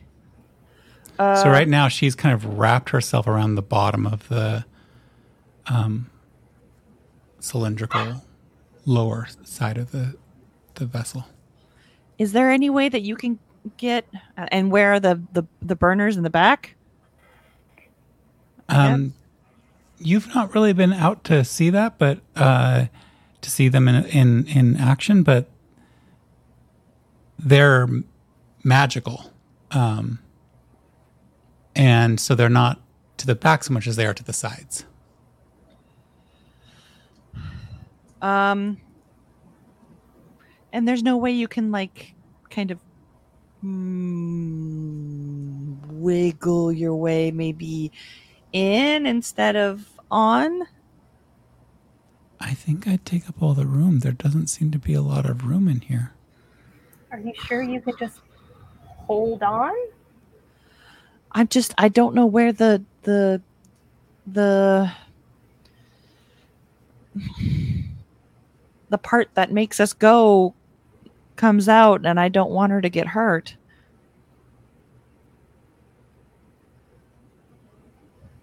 Uh, 1.18 1.35
so 1.43 1.51
right 1.51 1.66
now 1.66 1.89
she's 1.89 2.14
kind 2.14 2.35
of 2.35 2.44
wrapped 2.59 2.90
herself 2.90 3.26
around 3.26 3.56
the 3.56 3.62
bottom 3.62 4.06
of 4.06 4.28
the 4.28 4.64
um, 5.66 6.09
cylindrical 7.40 8.22
lower 8.85 9.26
side 9.43 9.76
of 9.78 9.90
the 9.90 10.14
the 10.74 10.86
vessel. 10.86 11.26
Is 12.18 12.32
there 12.32 12.51
any 12.51 12.70
way 12.70 12.89
that 12.89 13.02
you 13.02 13.16
can 13.16 13.39
get 13.76 14.06
uh, 14.36 14.46
and 14.50 14.70
where 14.70 14.94
are 14.94 15.00
the 15.00 15.22
the, 15.32 15.44
the 15.62 15.76
burners 15.76 16.16
in 16.16 16.22
the 16.22 16.30
back? 16.30 16.74
Um, 18.68 19.14
you've 19.98 20.34
not 20.34 20.54
really 20.54 20.72
been 20.72 20.92
out 20.92 21.24
to 21.24 21.44
see 21.44 21.70
that, 21.70 21.98
but 21.98 22.18
uh, 22.36 22.86
to 23.40 23.50
see 23.50 23.68
them 23.68 23.88
in 23.88 24.04
in 24.06 24.46
in 24.46 24.76
action, 24.76 25.22
but 25.22 25.48
they're 27.38 27.88
magical, 28.64 29.32
um, 29.70 30.18
and 31.74 32.20
so 32.20 32.34
they're 32.34 32.48
not 32.48 32.80
to 33.16 33.26
the 33.26 33.34
back 33.34 33.64
so 33.64 33.72
much 33.72 33.86
as 33.86 33.96
they 33.96 34.06
are 34.06 34.14
to 34.14 34.24
the 34.24 34.32
sides. 34.32 34.84
Um, 38.20 38.78
and 40.72 40.86
there's 40.86 41.02
no 41.02 41.16
way 41.16 41.30
you 41.30 41.48
can 41.48 41.70
like 41.70 42.14
kind 42.50 42.70
of 42.70 42.80
Hmm, 43.60 45.48
wiggle 45.89 46.72
your 46.72 46.94
way 46.94 47.30
maybe 47.32 47.90
in 48.52 49.06
instead 49.06 49.56
of 49.56 49.89
on. 50.10 50.62
I 52.40 52.55
think 52.55 52.86
I'd 52.86 53.05
take 53.05 53.28
up 53.28 53.43
all 53.43 53.55
the 53.55 53.66
room. 53.66 53.98
There 53.98 54.12
doesn't 54.12 54.47
seem 54.47 54.70
to 54.70 54.78
be 54.78 54.94
a 54.94 55.02
lot 55.02 55.26
of 55.28 55.44
room 55.44 55.66
in 55.68 55.80
here. 55.80 56.12
Are 57.10 57.18
you 57.18 57.32
sure 57.35 57.62
you 57.62 57.80
could 57.80 57.98
just 57.98 58.20
hold 59.06 59.43
on? 59.43 59.72
I'm 61.32 61.48
just 61.48 61.74
I 61.76 61.89
don't 61.89 62.14
know 62.14 62.26
where 62.26 62.52
the 62.52 62.85
the 63.02 63.43
the 64.26 64.93
the 68.89 68.98
part 68.98 69.30
that 69.35 69.51
makes 69.51 69.80
us 69.80 69.93
go 69.93 70.55
comes 71.39 71.69
out 71.69 72.05
and 72.05 72.20
I 72.20 72.28
don't 72.28 72.51
want 72.51 72.73
her 72.73 72.82
to 72.82 72.90
get 72.90 73.06
hurt. 73.06 73.56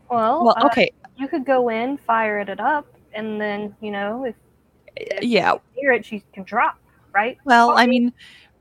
Well, 0.09 0.45
Well, 0.45 0.55
uh, 0.57 0.65
okay. 0.67 0.91
you 1.17 1.27
could 1.27 1.45
go 1.45 1.69
in, 1.69 1.97
fire 1.97 2.39
it 2.39 2.59
up, 2.59 2.87
and 3.13 3.39
then 3.39 3.75
you 3.81 3.91
know 3.91 4.23
if 4.23 4.35
Yeah. 5.21 5.53
you 5.53 5.59
hear 5.73 5.91
it, 5.91 6.05
she 6.05 6.23
can 6.33 6.43
drop, 6.43 6.77
right? 7.13 7.37
Well, 7.45 7.71
I 7.77 7.85
mean, 7.85 8.13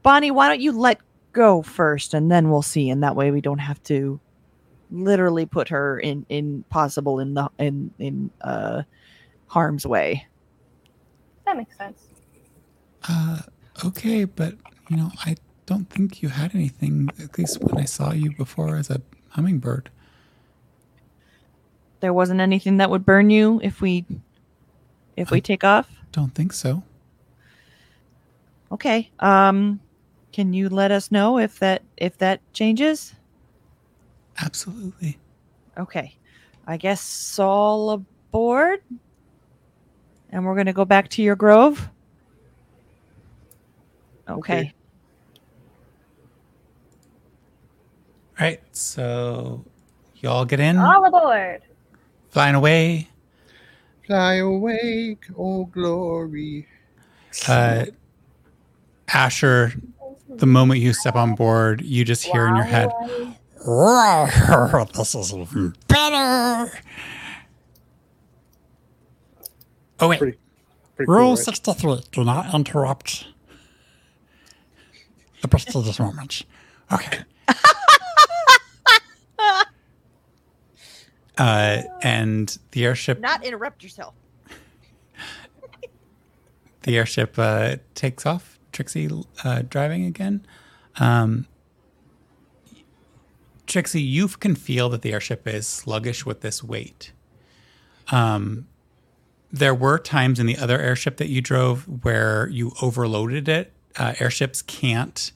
Bonnie, 0.03 0.31
why 0.31 0.49
don't 0.49 0.61
you 0.61 0.73
let 0.73 0.99
go 1.33 1.63
first 1.63 2.15
and 2.15 2.31
then 2.31 2.49
we'll 2.49 2.63
see 2.63 2.91
and 2.91 3.03
that 3.03 3.17
way 3.17 3.33
we 3.33 3.41
don't 3.41 3.59
have 3.59 3.83
to 3.83 4.21
literally 4.91 5.47
put 5.47 5.69
her 5.69 5.99
in 5.99 6.25
in 6.29 6.65
possible 6.71 7.19
in 7.19 7.35
the 7.35 7.51
in 7.59 7.91
in 7.99 8.31
uh 8.41 8.83
harm's 9.47 9.85
way. 9.85 10.25
that 11.45 11.57
makes 11.57 11.77
sense. 11.77 12.07
Uh, 13.09 13.39
okay, 13.85 14.25
but 14.25 14.55
you 14.89 14.97
know, 14.97 15.11
I 15.25 15.37
don't 15.67 15.89
think 15.89 16.23
you 16.23 16.29
had 16.29 16.55
anything. 16.55 17.09
At 17.23 17.39
least 17.39 17.61
when 17.61 17.79
I 17.81 17.85
saw 17.85 18.13
you 18.13 18.35
before 18.37 18.77
as 18.77 18.91
a 18.91 19.01
hummingbird. 19.31 19.91
There 22.01 22.13
wasn't 22.13 22.41
anything 22.41 22.77
that 22.79 22.91
would 22.91 23.07
burn 23.07 23.31
you 23.31 23.61
if 23.63 23.81
we 23.81 24.05
if 25.17 25.31
we 25.31 25.41
take 25.41 25.65
off. 25.65 25.89
Don't 26.13 26.35
think 26.35 26.53
so. 26.53 26.83
Okay. 28.71 29.11
Um 29.21 29.81
can 30.33 30.53
you 30.53 30.69
let 30.69 30.91
us 30.91 31.11
know 31.11 31.39
if 31.39 31.59
that 31.61 31.83
if 31.97 32.19
that 32.19 32.41
changes? 32.53 33.15
Absolutely. 34.43 35.19
Okay. 35.79 36.17
I 36.67 36.77
guess 36.77 37.39
all 37.39 37.91
aboard. 37.91 38.81
And 40.31 40.45
we're 40.45 40.55
going 40.55 40.67
to 40.67 40.73
go 40.73 40.85
back 40.85 41.09
to 41.11 41.23
your 41.23 41.37
grove. 41.37 41.89
Okay. 44.29 44.59
Okay. 44.59 44.75
All 48.39 48.47
right, 48.47 48.61
so 48.73 49.65
y'all 50.17 50.45
get 50.45 50.59
in, 50.59 50.77
All 50.77 51.05
aboard. 51.05 51.63
flying 52.31 52.57
away. 52.57 53.09
Fly 54.07 54.35
away, 54.37 55.17
oh 55.39 55.67
glory. 55.67 56.67
Uh, 57.49 57.87
Asher, 59.13 59.73
the 60.29 60.47
moment 60.47 60.81
you 60.81 60.93
step 60.93 61.15
on 61.15 61.35
board, 61.37 61.81
you 61.83 62.05
just 62.05 62.25
hear 62.25 62.47
in 62.49 62.57
your 62.57 62.65
head, 62.65 62.91
this 64.95 65.15
is 65.15 65.33
better. 65.89 66.73
"Oh 70.01 70.09
wait, 70.09 70.19
Pretty, 70.19 70.39
pretty 70.97 71.07
cool, 71.07 71.15
Rule 71.15 71.31
right? 71.37 71.39
63 71.39 72.01
do 72.11 72.25
not 72.25 72.53
interrupt 72.53 73.27
the 75.45 75.49
prestigious 75.49 76.01
moments. 76.01 76.43
Okay. 76.91 77.19
uh, 81.37 81.83
and 82.03 82.59
the 82.71 82.87
airship, 82.87 83.21
Not 83.21 83.45
interrupt 83.45 83.83
yourself. 83.83 84.15
the 86.85 86.97
airship 86.97 87.39
uh, 87.39 87.77
takes 87.95 88.25
off. 88.25 88.59
Trixie 88.73 89.11
uh, 89.45 89.63
driving 89.69 90.07
again. 90.07 90.47
Um, 90.97 91.47
Trixie, 93.67 94.01
you 94.01 94.29
can 94.29 94.55
feel 94.55 94.89
that 94.89 95.03
the 95.03 95.13
airship 95.13 95.47
is 95.47 95.67
sluggish 95.67 96.25
with 96.25 96.41
this 96.41 96.65
weight. 96.65 97.13
Um, 98.11 98.67
there 99.53 99.75
were 99.75 99.99
times 99.99 100.41
in 100.41 100.47
the 100.47 100.57
other 100.57 100.81
airship 100.81 101.19
that 101.19 101.29
you 101.29 101.43
drove 101.43 102.03
where 102.03 102.49
you 102.49 102.73
overloaded 102.81 103.47
it. 103.47 103.73
Uh, 103.97 104.15
airships 104.19 104.63
can't 104.63 105.31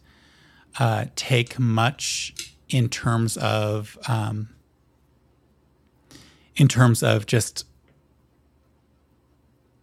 uh, 0.78 1.06
take 1.16 1.58
much 1.58 2.54
in 2.68 2.88
terms 2.88 3.36
of 3.36 3.98
um, 4.08 4.48
in 6.56 6.68
terms 6.68 7.02
of 7.02 7.26
just 7.26 7.64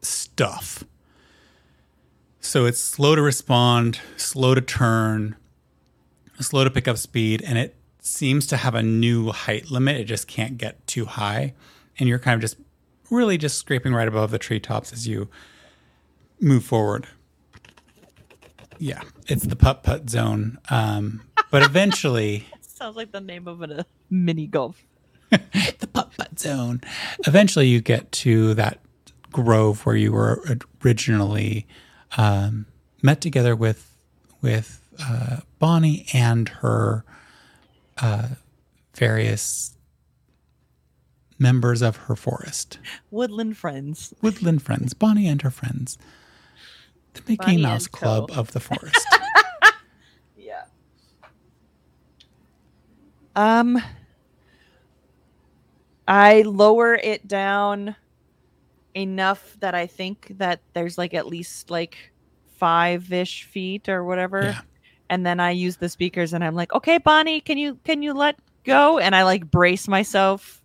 stuff. 0.01 0.84
So 2.39 2.65
it's 2.65 2.80
slow 2.80 3.15
to 3.15 3.22
respond, 3.22 3.99
slow 4.17 4.53
to 4.53 4.61
turn, 4.61 5.35
slow 6.39 6.63
to 6.63 6.69
pick 6.69 6.88
up 6.88 6.97
speed, 6.97 7.41
and 7.41 7.57
it 7.57 7.76
seems 7.99 8.45
to 8.47 8.57
have 8.57 8.76
a 8.76 8.84
new 8.84 9.31
height 9.31 9.72
limit. 9.72 9.97
It 9.97 10.03
just 10.03 10.27
can't 10.27 10.57
get 10.57 10.85
too 10.85 11.05
high, 11.05 11.53
and 11.97 12.07
you're 12.07 12.19
kind 12.19 12.35
of 12.35 12.41
just 12.41 12.57
really 13.09 13.38
just 13.38 13.57
scraping 13.57 13.93
right 13.93 14.07
above 14.07 14.31
the 14.31 14.38
treetops 14.38 14.93
as 14.93 15.07
you 15.07 15.30
move 16.39 16.63
forward. 16.63 17.07
Yeah, 18.80 19.02
it's 19.27 19.43
the 19.45 19.56
putt 19.56 19.84
putt 19.84 20.10
zone. 20.10 20.57
Um, 20.69 21.22
but 21.52 21.64
eventually, 21.64 22.45
Sounds 22.61 22.95
like 22.97 23.11
the 23.11 23.22
name 23.22 23.47
of 23.47 23.61
a 23.61 23.85
mini 24.10 24.47
golf. 24.47 24.84
the 25.31 25.89
putt 25.93 26.11
putt 26.18 26.38
zone. 26.39 26.81
Eventually, 27.26 27.68
you 27.68 27.81
get 27.81 28.11
to 28.14 28.53
that 28.56 28.80
grove 29.31 29.85
where 29.85 29.95
you 29.95 30.11
were 30.11 30.43
originally 30.84 31.68
um, 32.18 32.65
met 33.02 33.22
together 33.22 33.56
with 33.56 33.91
with 34.41 34.81
uh, 34.99 35.38
Bonnie 35.60 36.06
and 36.14 36.49
her 36.49 37.03
uh, 38.02 38.30
various 38.95 39.76
members 41.39 41.81
of 41.81 41.95
her 41.97 42.15
forest, 42.15 42.77
Woodland 43.11 43.57
friends. 43.57 44.14
woodland 44.22 44.61
friends. 44.61 44.93
Bonnie 44.93 45.27
and 45.27 45.41
her 45.41 45.49
friends, 45.49 45.97
the 47.16 47.22
Mickey 47.28 47.36
Bonnie 47.38 47.62
Mouse 47.62 47.88
Club 47.88 48.32
of 48.34 48.52
the 48.52 48.60
forest. 48.60 49.06
Yeah. 50.38 50.64
Um 53.36 53.82
I 56.08 56.44
lower 56.44 56.96
it 56.96 57.28
down 57.28 57.96
enough 58.96 59.58
that 59.60 59.76
I 59.76 59.88
think 59.88 60.38
that 60.38 60.62
there's 60.74 60.98
like 60.98 61.14
at 61.14 61.28
least 61.28 61.70
like 61.70 62.14
five 62.58 63.12
ish 63.12 63.44
feet 63.44 63.90
or 63.90 64.04
whatever. 64.04 64.44
Yeah. 64.44 64.62
And 65.10 65.26
then 65.26 65.40
I 65.40 65.52
use 65.52 65.78
the 65.78 65.90
speakers 65.90 66.34
and 66.34 66.44
I'm 66.44 66.56
like, 66.56 66.74
okay, 66.74 66.98
Bonnie, 66.98 67.42
can 67.42 67.58
you 67.58 67.80
can 67.84 68.02
you 68.02 68.14
let 68.14 68.38
go? 68.64 68.98
And 69.00 69.16
I 69.16 69.24
like 69.24 69.50
brace 69.50 69.88
myself 69.88 70.62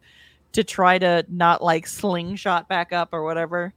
to 0.52 0.64
try 0.64 0.98
to 0.98 1.24
not 1.28 1.62
like 1.62 1.86
slingshot 1.86 2.68
back 2.68 2.92
up 2.92 3.10
or 3.12 3.22
whatever. 3.22 3.74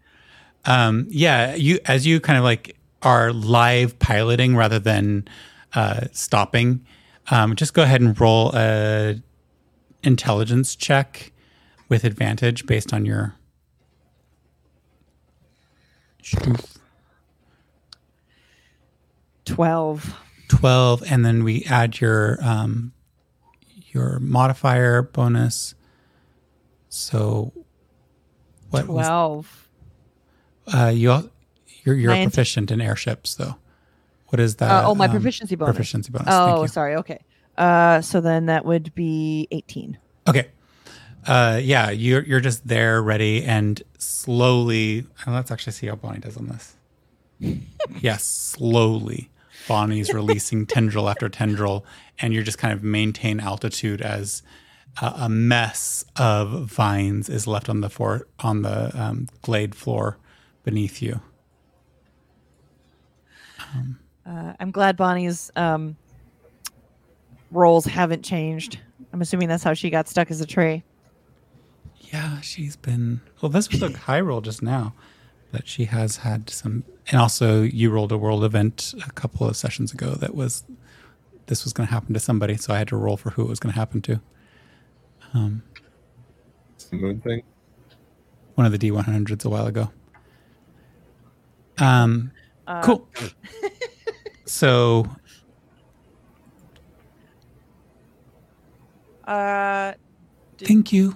Um, 0.65 1.07
yeah, 1.10 1.56
you 1.56 1.80
as 1.85 2.06
you 2.06 2.19
kind 2.19 2.38
of 2.38 2.44
like 2.44 2.77
are 3.02 3.34
live 3.34 3.98
piloting 3.99 4.56
rather 4.56 4.80
than 4.80 5.27
uh, 5.73 6.02
stopping. 6.11 6.85
Um, 7.31 7.56
just 7.56 7.73
go 7.73 7.84
ahead 7.84 8.02
and 8.02 8.19
roll 8.19 8.52
a 8.53 9.22
intelligence 10.03 10.76
check 10.76 11.31
with 11.90 12.03
advantage 12.03 12.65
based 12.65 12.94
on 12.94 13.06
your. 13.06 13.35
12. 19.45 20.15
12 20.48 21.03
and 21.10 21.26
then 21.26 21.44
we 21.44 21.65
add 21.65 21.99
your 21.99 22.38
um 22.41 22.94
your 23.94 24.19
modifier 24.19 25.02
bonus. 25.02 25.76
So, 26.90 27.53
what 28.69 28.88
was 28.88 29.07
Twelve. 29.07 29.62
Uh, 30.68 30.91
you 30.94 31.30
you're, 31.84 31.95
you're 31.95 32.15
proficient 32.15 32.72
in 32.72 32.81
airships, 32.81 33.35
though. 33.35 33.56
What 34.27 34.40
is 34.40 34.56
that? 34.56 34.72
Uh, 34.72 34.90
oh, 34.90 34.95
my 34.95 35.06
um, 35.06 35.11
proficiency 35.11 35.56
bonus. 35.56 35.76
Proficiency 35.76 36.11
bonus. 36.11 36.27
Oh, 36.30 36.65
sorry. 36.65 36.95
Okay. 36.95 37.19
Uh, 37.57 38.02
so 38.02 38.22
then 38.22 38.48
that 38.48 38.65
would 38.65 38.95
be 38.95 39.48
eighteen. 39.52 39.98
Okay. 40.27 40.48
Uh, 41.27 41.60
yeah, 41.61 41.90
you're 41.90 42.23
you're 42.23 42.40
just 42.40 42.68
there, 42.68 43.02
ready, 43.02 43.44
and 43.44 43.81
slowly. 43.98 45.06
uh, 45.26 45.31
Let's 45.31 45.52
actually 45.52 45.73
see 45.73 45.88
how 45.88 45.95
Bonnie 45.95 46.19
does 46.19 46.38
on 46.38 46.48
this. 46.48 46.76
yes, 48.02 48.26
slowly. 48.26 49.30
Bonnie's 49.68 50.14
releasing 50.14 50.65
tendril 50.68 51.10
after 51.10 51.30
tendril, 51.30 51.85
and 52.19 52.34
you're 52.34 52.44
just 52.44 52.57
kind 52.57 52.73
of 52.73 52.84
maintain 52.84 53.40
altitude 53.40 54.02
as 54.02 54.41
a, 55.02 55.14
a 55.22 55.30
mess 55.30 56.06
of 56.15 56.65
vines 56.72 57.30
is 57.30 57.48
left 57.48 57.69
on 57.69 57.81
the 57.81 57.90
floor 57.90 58.27
on 58.40 58.61
the 58.61 58.99
um, 58.99 59.27
glade 59.41 59.76
floor 59.76 60.18
beneath 60.64 61.02
you. 61.02 61.19
Uh, 64.26 64.53
I'm 64.60 64.72
glad 64.72 64.98
Bonnie's 64.98 65.52
um, 65.56 65.95
roles 67.52 67.85
haven't 67.85 68.23
changed. 68.23 68.80
I'm 69.11 69.22
assuming 69.22 69.48
that's 69.48 69.64
how 69.64 69.73
she 69.73 69.90
got 69.90 70.07
stuck 70.07 70.31
as 70.31 70.41
a 70.41 70.45
tree. 70.45 70.84
Yeah, 72.02 72.41
she's 72.41 72.76
been. 72.76 73.22
Well, 73.41 73.49
this 73.49 73.69
was 73.72 73.81
a 73.81 73.91
high 73.98 74.22
roll 74.22 74.41
just 74.41 74.61
now, 74.61 74.94
but 75.52 75.68
she 75.68 75.85
has 75.85 76.18
had 76.18 76.49
some. 76.49 76.84
And 77.10 77.19
also, 77.19 77.61
you 77.64 77.90
rolled 77.90 78.11
a 78.11 78.18
world 78.18 78.44
event 78.44 78.94
a 79.06 79.11
couple 79.11 79.48
of 79.48 79.56
sessions 79.57 79.91
ago 79.94 80.11
that 80.15 80.35
was. 80.35 80.64
This 81.48 81.65
was 81.65 81.73
going 81.73 81.88
to 81.88 81.94
happen 81.94 82.14
to 82.14 82.22
somebody, 82.22 82.56
so 82.56 82.73
I 82.73 82.77
had 82.77 82.88
to 82.88 82.95
roll 82.95 83.18
for 83.18 83.31
who 83.31 83.41
it 83.41 83.49
was 83.49 83.60
going 83.60 83.73
to 83.73 83.77
happen 83.80 84.02
to. 84.03 84.22
Um, 85.34 85.61
It's 86.76 86.85
the 86.85 86.95
moon 86.95 87.19
thing. 87.19 87.44
one 88.56 88.65
of 88.65 88.72
the 88.72 88.77
D100s 88.80 89.44
a 89.44 89.49
while 89.49 89.68
ago. 89.68 89.91
Um, 91.78 92.32
cool. 92.82 93.10
so, 94.45 95.08
Uh, 99.26 99.94
thank 100.58 100.91
you. 100.91 101.16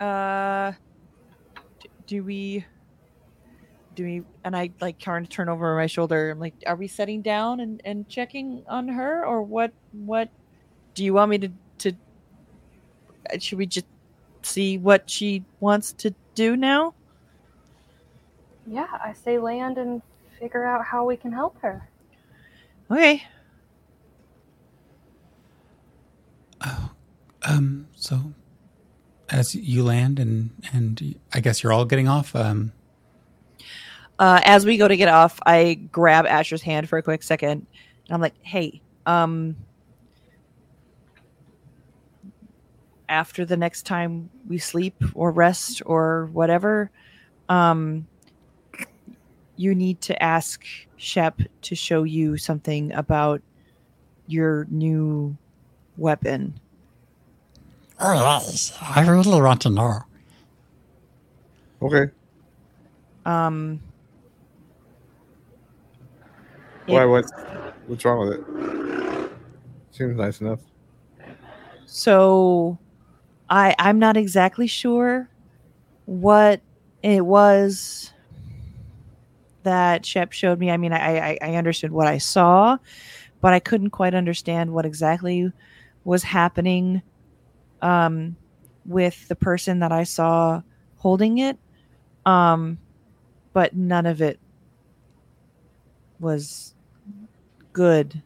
uh, 0.00 0.72
d- 1.80 1.90
do 2.06 2.22
we? 2.22 2.64
Do 3.94 4.04
we? 4.04 4.22
And 4.44 4.54
I 4.54 4.70
like 4.80 5.00
kind 5.00 5.24
of 5.24 5.30
turn 5.30 5.48
over 5.48 5.74
my 5.76 5.86
shoulder. 5.86 6.30
I'm 6.30 6.38
like, 6.38 6.54
are 6.66 6.76
we 6.76 6.88
setting 6.88 7.22
down 7.22 7.60
and, 7.60 7.80
and 7.84 8.06
checking 8.08 8.64
on 8.68 8.88
her, 8.88 9.24
or 9.24 9.42
what? 9.42 9.72
What? 9.92 10.28
Do 10.94 11.04
you 11.04 11.14
want 11.14 11.30
me 11.30 11.38
to 11.38 11.48
to? 11.78 11.92
uh, 13.32 13.38
Should 13.38 13.58
we 13.58 13.66
just 13.66 13.86
see 14.42 14.76
what 14.76 15.08
she 15.08 15.44
wants 15.60 15.92
to 15.94 16.14
do 16.34 16.56
now? 16.56 16.94
Yeah, 18.66 18.88
I 19.04 19.12
say 19.12 19.38
land 19.38 19.78
and 19.78 20.02
figure 20.38 20.64
out 20.64 20.84
how 20.84 21.04
we 21.04 21.16
can 21.16 21.32
help 21.32 21.60
her. 21.60 21.88
Okay. 22.90 23.22
Um, 27.44 27.88
so, 27.96 28.32
as 29.30 29.54
you 29.54 29.82
land 29.82 30.18
and 30.18 30.50
and 30.72 31.18
I 31.32 31.40
guess 31.40 31.62
you're 31.62 31.72
all 31.72 31.84
getting 31.84 32.08
off. 32.08 32.36
Um, 32.36 32.72
uh, 34.18 34.40
as 34.44 34.64
we 34.64 34.76
go 34.76 34.86
to 34.86 34.96
get 34.96 35.08
off, 35.08 35.40
I 35.44 35.74
grab 35.74 36.26
Asher's 36.26 36.62
hand 36.62 36.88
for 36.88 36.98
a 36.98 37.02
quick 37.02 37.22
second, 37.22 37.66
and 38.06 38.14
I'm 38.14 38.20
like, 38.20 38.34
"Hey, 38.42 38.80
um, 39.06 39.56
after 43.08 43.44
the 43.44 43.56
next 43.56 43.86
time 43.86 44.30
we 44.46 44.58
sleep 44.58 45.02
or 45.14 45.32
rest 45.32 45.82
or 45.84 46.26
whatever, 46.32 46.90
um, 47.48 48.06
you 49.62 49.74
need 49.74 50.00
to 50.02 50.20
ask 50.22 50.64
Shep 50.96 51.40
to 51.62 51.74
show 51.74 52.02
you 52.02 52.36
something 52.36 52.92
about 52.92 53.40
your 54.26 54.66
new 54.70 55.36
weapon. 55.96 56.58
Oh, 58.00 58.12
yes. 58.14 58.76
I 58.80 59.06
really 59.08 59.40
want 59.40 59.60
to 59.62 59.70
know. 59.70 60.00
Okay. 61.80 62.10
Um, 63.24 63.80
Why? 66.86 67.04
It- 67.04 67.06
What's 67.08 67.32
what's 67.86 68.04
wrong 68.04 68.28
with 68.28 68.38
it? 68.38 69.30
Seems 69.92 70.16
nice 70.16 70.40
enough. 70.40 70.60
So 71.86 72.78
I 73.50 73.74
I'm 73.78 73.98
not 73.98 74.16
exactly 74.16 74.66
sure 74.66 75.28
what 76.06 76.60
it 77.02 77.24
was 77.26 78.12
that 79.62 80.04
Shep 80.04 80.32
showed 80.32 80.58
me. 80.58 80.70
I 80.70 80.76
mean, 80.76 80.92
I, 80.92 81.32
I 81.32 81.38
I 81.42 81.54
understood 81.54 81.92
what 81.92 82.06
I 82.06 82.18
saw, 82.18 82.78
but 83.40 83.52
I 83.52 83.60
couldn't 83.60 83.90
quite 83.90 84.14
understand 84.14 84.72
what 84.72 84.86
exactly 84.86 85.52
was 86.04 86.22
happening 86.22 87.02
um, 87.80 88.36
with 88.84 89.28
the 89.28 89.36
person 89.36 89.80
that 89.80 89.92
I 89.92 90.04
saw 90.04 90.62
holding 90.96 91.38
it. 91.38 91.58
Um, 92.24 92.78
but 93.52 93.74
none 93.74 94.06
of 94.06 94.22
it 94.22 94.38
was 96.20 96.74
good. 97.72 98.22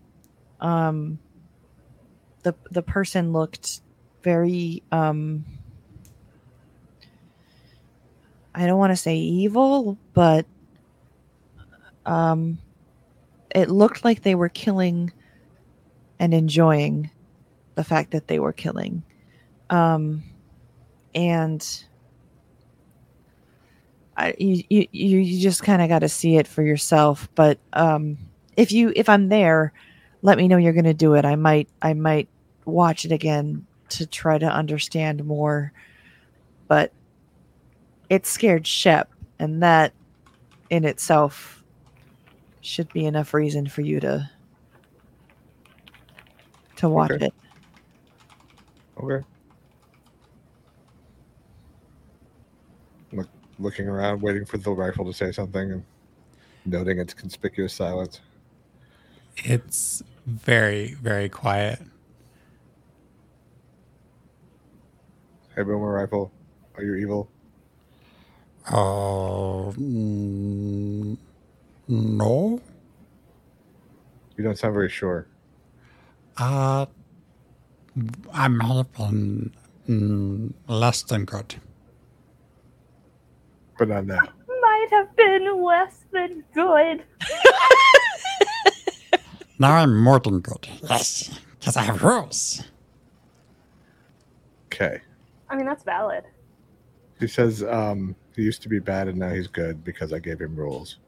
Um, 0.60 1.18
the 2.42 2.54
the 2.70 2.82
person 2.82 3.32
looked 3.32 3.80
very 4.22 4.82
um 4.92 5.44
I 8.54 8.66
don't 8.66 8.78
want 8.78 8.90
to 8.92 8.96
say 8.96 9.16
evil, 9.16 9.98
but 10.14 10.46
um 12.06 12.58
it 13.54 13.70
looked 13.70 14.04
like 14.04 14.22
they 14.22 14.34
were 14.34 14.48
killing 14.48 15.12
and 16.18 16.32
enjoying 16.34 17.10
the 17.74 17.84
fact 17.84 18.10
that 18.10 18.26
they 18.28 18.38
were 18.38 18.52
killing. 18.52 19.02
Um 19.70 20.22
and 21.14 21.84
I, 24.16 24.34
you, 24.38 24.64
you 24.70 24.88
you 24.92 25.40
just 25.40 25.62
kind 25.62 25.82
of 25.82 25.88
got 25.88 25.98
to 25.98 26.08
see 26.08 26.36
it 26.36 26.46
for 26.46 26.62
yourself 26.62 27.28
but 27.34 27.58
um 27.74 28.16
if 28.56 28.72
you 28.72 28.92
if 28.96 29.08
i'm 29.10 29.28
there 29.28 29.72
let 30.22 30.38
me 30.38 30.48
know 30.48 30.56
you're 30.56 30.72
going 30.72 30.84
to 30.84 30.94
do 30.94 31.14
it 31.14 31.26
i 31.26 31.36
might 31.36 31.68
i 31.82 31.92
might 31.92 32.28
watch 32.64 33.04
it 33.04 33.12
again 33.12 33.66
to 33.90 34.06
try 34.06 34.38
to 34.38 34.46
understand 34.46 35.24
more 35.24 35.72
but 36.66 36.92
it 38.08 38.26
scared 38.26 38.66
shep 38.66 39.10
and 39.38 39.62
that 39.62 39.92
in 40.70 40.84
itself 40.84 41.62
should 42.66 42.92
be 42.92 43.06
enough 43.06 43.32
reason 43.32 43.66
for 43.68 43.80
you 43.82 44.00
to 44.00 44.28
to 46.76 46.88
watch 46.88 47.10
Okay. 47.12 47.26
it 47.26 47.34
Okay. 49.02 49.24
Look, 53.12 53.28
looking 53.58 53.86
around, 53.88 54.20
waiting 54.20 54.44
for 54.44 54.58
the 54.58 54.70
rifle 54.72 55.04
to 55.04 55.12
say 55.12 55.32
something, 55.32 55.70
and 55.70 55.84
noting 56.64 56.98
its 56.98 57.14
conspicuous 57.14 57.72
silence. 57.72 58.20
it's 59.36 60.02
very 60.26 60.94
very 60.94 61.28
quiet. 61.28 61.78
Hey, 65.54 65.62
boomer 65.62 65.92
rifle, 65.92 66.32
are 66.76 66.82
you 66.82 66.94
evil? 66.96 67.28
Oh, 68.72 69.72
mm, 69.78 71.16
no. 71.88 72.60
You 74.36 74.44
don't 74.44 74.58
sound 74.58 74.74
very 74.74 74.90
sure. 74.90 75.26
Uh, 76.36 76.86
I'm 78.32 78.60
helping 78.60 79.54
mm, 79.88 80.52
less 80.68 81.02
than 81.02 81.24
good. 81.24 81.54
But 83.78 83.88
not 83.88 84.06
now. 84.06 84.20
Might 84.60 84.88
have 84.90 85.16
been 85.16 85.62
less 85.62 86.04
than 86.12 86.44
good. 86.54 87.04
Now 89.58 89.76
I'm 89.76 90.02
more 90.02 90.20
than 90.20 90.40
good. 90.40 90.68
Yes, 90.82 91.40
because 91.58 91.76
I 91.76 91.82
have 91.82 92.02
rules. 92.02 92.62
Okay. 94.66 95.00
I 95.48 95.56
mean, 95.56 95.64
that's 95.66 95.82
valid. 95.82 96.24
He 97.18 97.26
says 97.26 97.62
um, 97.62 98.14
he 98.34 98.42
used 98.42 98.60
to 98.62 98.68
be 98.68 98.78
bad 98.78 99.08
and 99.08 99.18
now 99.18 99.30
he's 99.30 99.46
good 99.46 99.82
because 99.82 100.12
I 100.12 100.18
gave 100.18 100.40
him 100.40 100.54
rules. 100.54 100.98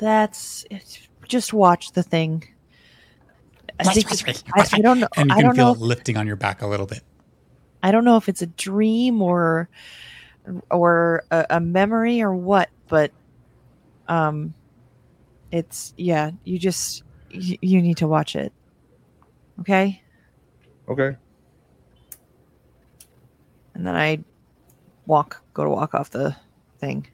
That's 0.00 0.64
it's, 0.70 1.08
just 1.28 1.52
watch 1.52 1.92
the 1.92 2.02
thing 2.02 2.42
I, 3.78 3.84
Watch, 3.84 3.94
think 3.94 4.10
watch, 4.10 4.26
watch, 4.26 4.74
I, 4.74 4.78
I 4.78 4.80
don't 4.80 5.00
know 5.00 5.08
And 5.16 5.30
you 5.30 5.34
i 5.34 5.36
can 5.36 5.44
don't 5.46 5.56
feel 5.56 5.66
know 5.66 5.72
it 5.72 5.78
lifting 5.78 6.16
on 6.16 6.26
your 6.26 6.36
back 6.36 6.60
a 6.62 6.66
little 6.66 6.86
bit. 6.86 7.02
I 7.82 7.92
don't 7.92 8.04
know 8.04 8.16
if 8.16 8.28
it's 8.28 8.42
a 8.42 8.46
dream 8.46 9.22
or 9.22 9.68
or 10.70 11.22
a, 11.30 11.46
a 11.50 11.60
memory 11.60 12.20
or 12.20 12.34
what, 12.34 12.68
but 12.88 13.12
um 14.08 14.52
It's 15.52 15.94
yeah. 15.96 16.32
You 16.44 16.58
just 16.58 17.04
you, 17.30 17.56
you 17.60 17.80
need 17.80 17.98
to 17.98 18.08
watch 18.08 18.36
it. 18.36 18.52
Okay. 19.60 20.02
Okay. 20.88 21.16
And 23.74 23.86
then 23.86 23.94
I 23.96 24.18
walk, 25.06 25.42
go 25.54 25.64
to 25.64 25.70
walk 25.70 25.94
off 25.94 26.10
the 26.10 26.36
thing. 26.80 27.06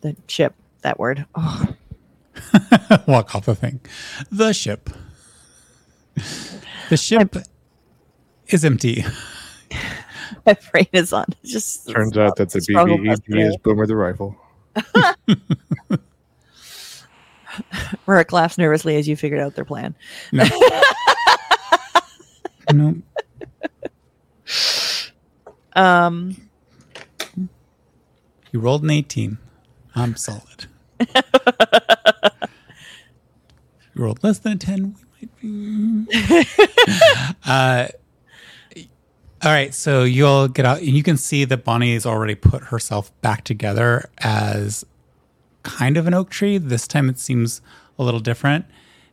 The 0.00 0.16
ship. 0.26 0.54
That 0.84 0.98
word. 1.00 1.24
Oh, 1.34 1.74
Walk 3.08 3.34
off 3.34 3.46
the 3.46 3.54
thing. 3.54 3.80
The 4.30 4.52
ship. 4.52 4.90
The 6.90 6.96
ship 6.98 7.36
is 8.48 8.64
empty. 8.66 9.02
my 10.46 10.54
brain 10.70 10.86
is 10.92 11.12
on. 11.14 11.24
It's 11.42 11.52
just 11.52 11.88
Turns 11.88 12.16
out 12.18 12.36
that 12.36 12.50
the 12.50 12.60
struggle 12.60 12.98
BBEG 12.98 13.06
bus 13.06 13.20
today. 13.20 13.40
is 13.42 13.56
Boomer 13.56 13.86
the 13.86 13.96
Rifle. 13.96 14.36
Rick 18.06 18.32
laughs 18.32 18.58
nervously 18.58 18.96
as 18.96 19.08
you 19.08 19.16
figured 19.16 19.40
out 19.40 19.54
their 19.54 19.64
plan. 19.64 19.94
No. 20.32 20.44
no. 22.72 22.96
Um, 25.74 26.36
You 28.52 28.60
rolled 28.60 28.82
an 28.82 28.90
18. 28.90 29.38
I'm 29.94 30.16
solid. 30.16 30.66
Rolled 33.94 34.22
less 34.22 34.38
than 34.38 34.52
a 34.52 34.56
10. 34.56 34.96
We 35.20 35.28
might 35.28 36.06
be. 36.08 36.46
uh, 37.46 37.88
all 39.42 39.50
right. 39.50 39.74
So 39.74 40.04
you 40.04 40.26
all 40.26 40.48
get 40.48 40.64
out, 40.66 40.78
and 40.78 40.88
you 40.88 41.02
can 41.02 41.16
see 41.16 41.44
that 41.44 41.64
Bonnie 41.64 41.94
has 41.94 42.06
already 42.06 42.34
put 42.34 42.64
herself 42.64 43.12
back 43.20 43.44
together 43.44 44.08
as 44.18 44.84
kind 45.62 45.96
of 45.96 46.06
an 46.06 46.14
oak 46.14 46.30
tree. 46.30 46.58
This 46.58 46.86
time 46.86 47.08
it 47.08 47.18
seems 47.18 47.60
a 47.98 48.04
little 48.04 48.20
different. 48.20 48.66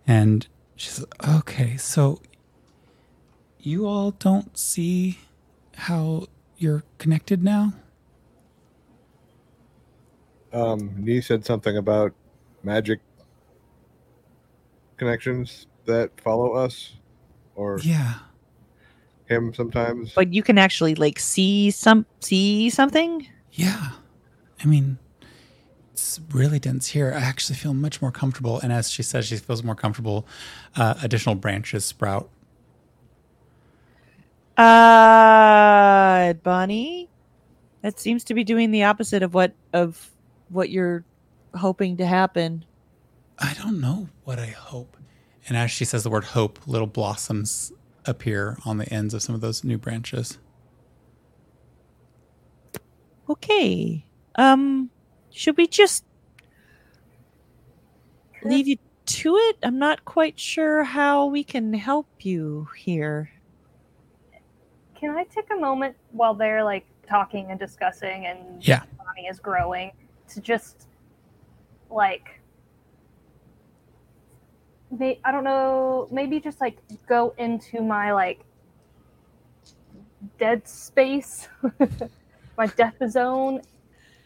And 0.07 0.47
she's 0.75 1.03
okay. 1.27 1.77
So 1.77 2.21
you 3.59 3.85
all 3.85 4.11
don't 4.11 4.57
see 4.57 5.19
how 5.75 6.27
you're 6.57 6.83
connected 6.97 7.43
now? 7.43 7.73
Um, 10.53 10.93
Nee 10.97 11.21
said 11.21 11.45
something 11.45 11.77
about 11.77 12.13
magic 12.63 12.99
connections 14.97 15.67
that 15.85 16.11
follow 16.21 16.53
us, 16.53 16.93
or 17.55 17.79
Yeah. 17.79 18.15
him 19.25 19.53
sometimes. 19.53 20.13
but 20.13 20.33
you 20.33 20.43
can 20.43 20.57
actually 20.57 20.93
like 20.95 21.17
see 21.19 21.71
some 21.71 22.05
see 22.19 22.69
something. 22.69 23.25
Yeah. 23.53 23.91
I 24.63 24.67
mean, 24.67 24.99
it's 25.93 26.19
really 26.31 26.59
dense 26.59 26.87
here. 26.87 27.13
I 27.15 27.19
actually 27.21 27.55
feel 27.55 27.73
much 27.73 28.01
more 28.01 28.11
comfortable. 28.11 28.59
And 28.59 28.71
as 28.71 28.91
she 28.91 29.01
says, 29.03 29.25
she 29.27 29.37
feels 29.37 29.63
more 29.63 29.75
comfortable. 29.75 30.27
Uh, 30.75 30.95
additional 31.01 31.35
branches 31.35 31.83
sprout. 31.85 32.29
Uh, 34.57 36.33
Bonnie, 36.43 37.09
that 37.81 37.99
seems 37.99 38.23
to 38.25 38.33
be 38.33 38.43
doing 38.43 38.71
the 38.71 38.83
opposite 38.83 39.23
of 39.23 39.33
what 39.33 39.53
of 39.73 40.11
what 40.51 40.69
you're 40.69 41.03
hoping 41.55 41.97
to 41.97 42.05
happen. 42.05 42.65
I 43.39 43.53
don't 43.53 43.81
know 43.81 44.09
what 44.23 44.39
I 44.39 44.47
hope. 44.47 44.97
And 45.47 45.57
as 45.57 45.71
she 45.71 45.85
says 45.85 46.03
the 46.03 46.09
word 46.09 46.25
hope, 46.25 46.59
little 46.67 46.87
blossoms 46.87 47.71
appear 48.05 48.57
on 48.65 48.77
the 48.77 48.91
ends 48.93 49.13
of 49.13 49.23
some 49.23 49.35
of 49.35 49.41
those 49.41 49.63
new 49.63 49.77
branches. 49.77 50.37
Okay. 53.29 54.05
Um, 54.35 54.89
should 55.31 55.57
we 55.57 55.67
just 55.67 56.03
leave 58.43 58.67
you 58.67 58.77
to 59.05 59.35
it? 59.35 59.57
I'm 59.63 59.79
not 59.79 60.05
quite 60.05 60.39
sure 60.39 60.83
how 60.83 61.25
we 61.27 61.43
can 61.43 61.73
help 61.73 62.07
you 62.19 62.67
here. 62.77 63.31
Can 64.95 65.11
I 65.11 65.23
take 65.23 65.47
a 65.51 65.59
moment 65.59 65.95
while 66.11 66.33
they're 66.33 66.63
like 66.63 66.85
talking 67.07 67.47
and 67.49 67.59
discussing 67.59 68.25
and 68.27 68.65
Yeah. 68.65 68.83
Bonnie 68.97 69.27
is 69.27 69.39
growing 69.39 69.91
to 70.33 70.41
just 70.41 70.87
like 71.89 72.41
may 74.91 75.19
I 75.23 75.31
don't 75.31 75.43
know, 75.43 76.07
maybe 76.11 76.39
just 76.39 76.59
like 76.61 76.77
go 77.07 77.33
into 77.37 77.81
my 77.81 78.11
like 78.11 78.41
dead 80.37 80.67
space, 80.67 81.47
my 82.57 82.67
death 82.67 82.95
zone, 83.07 83.61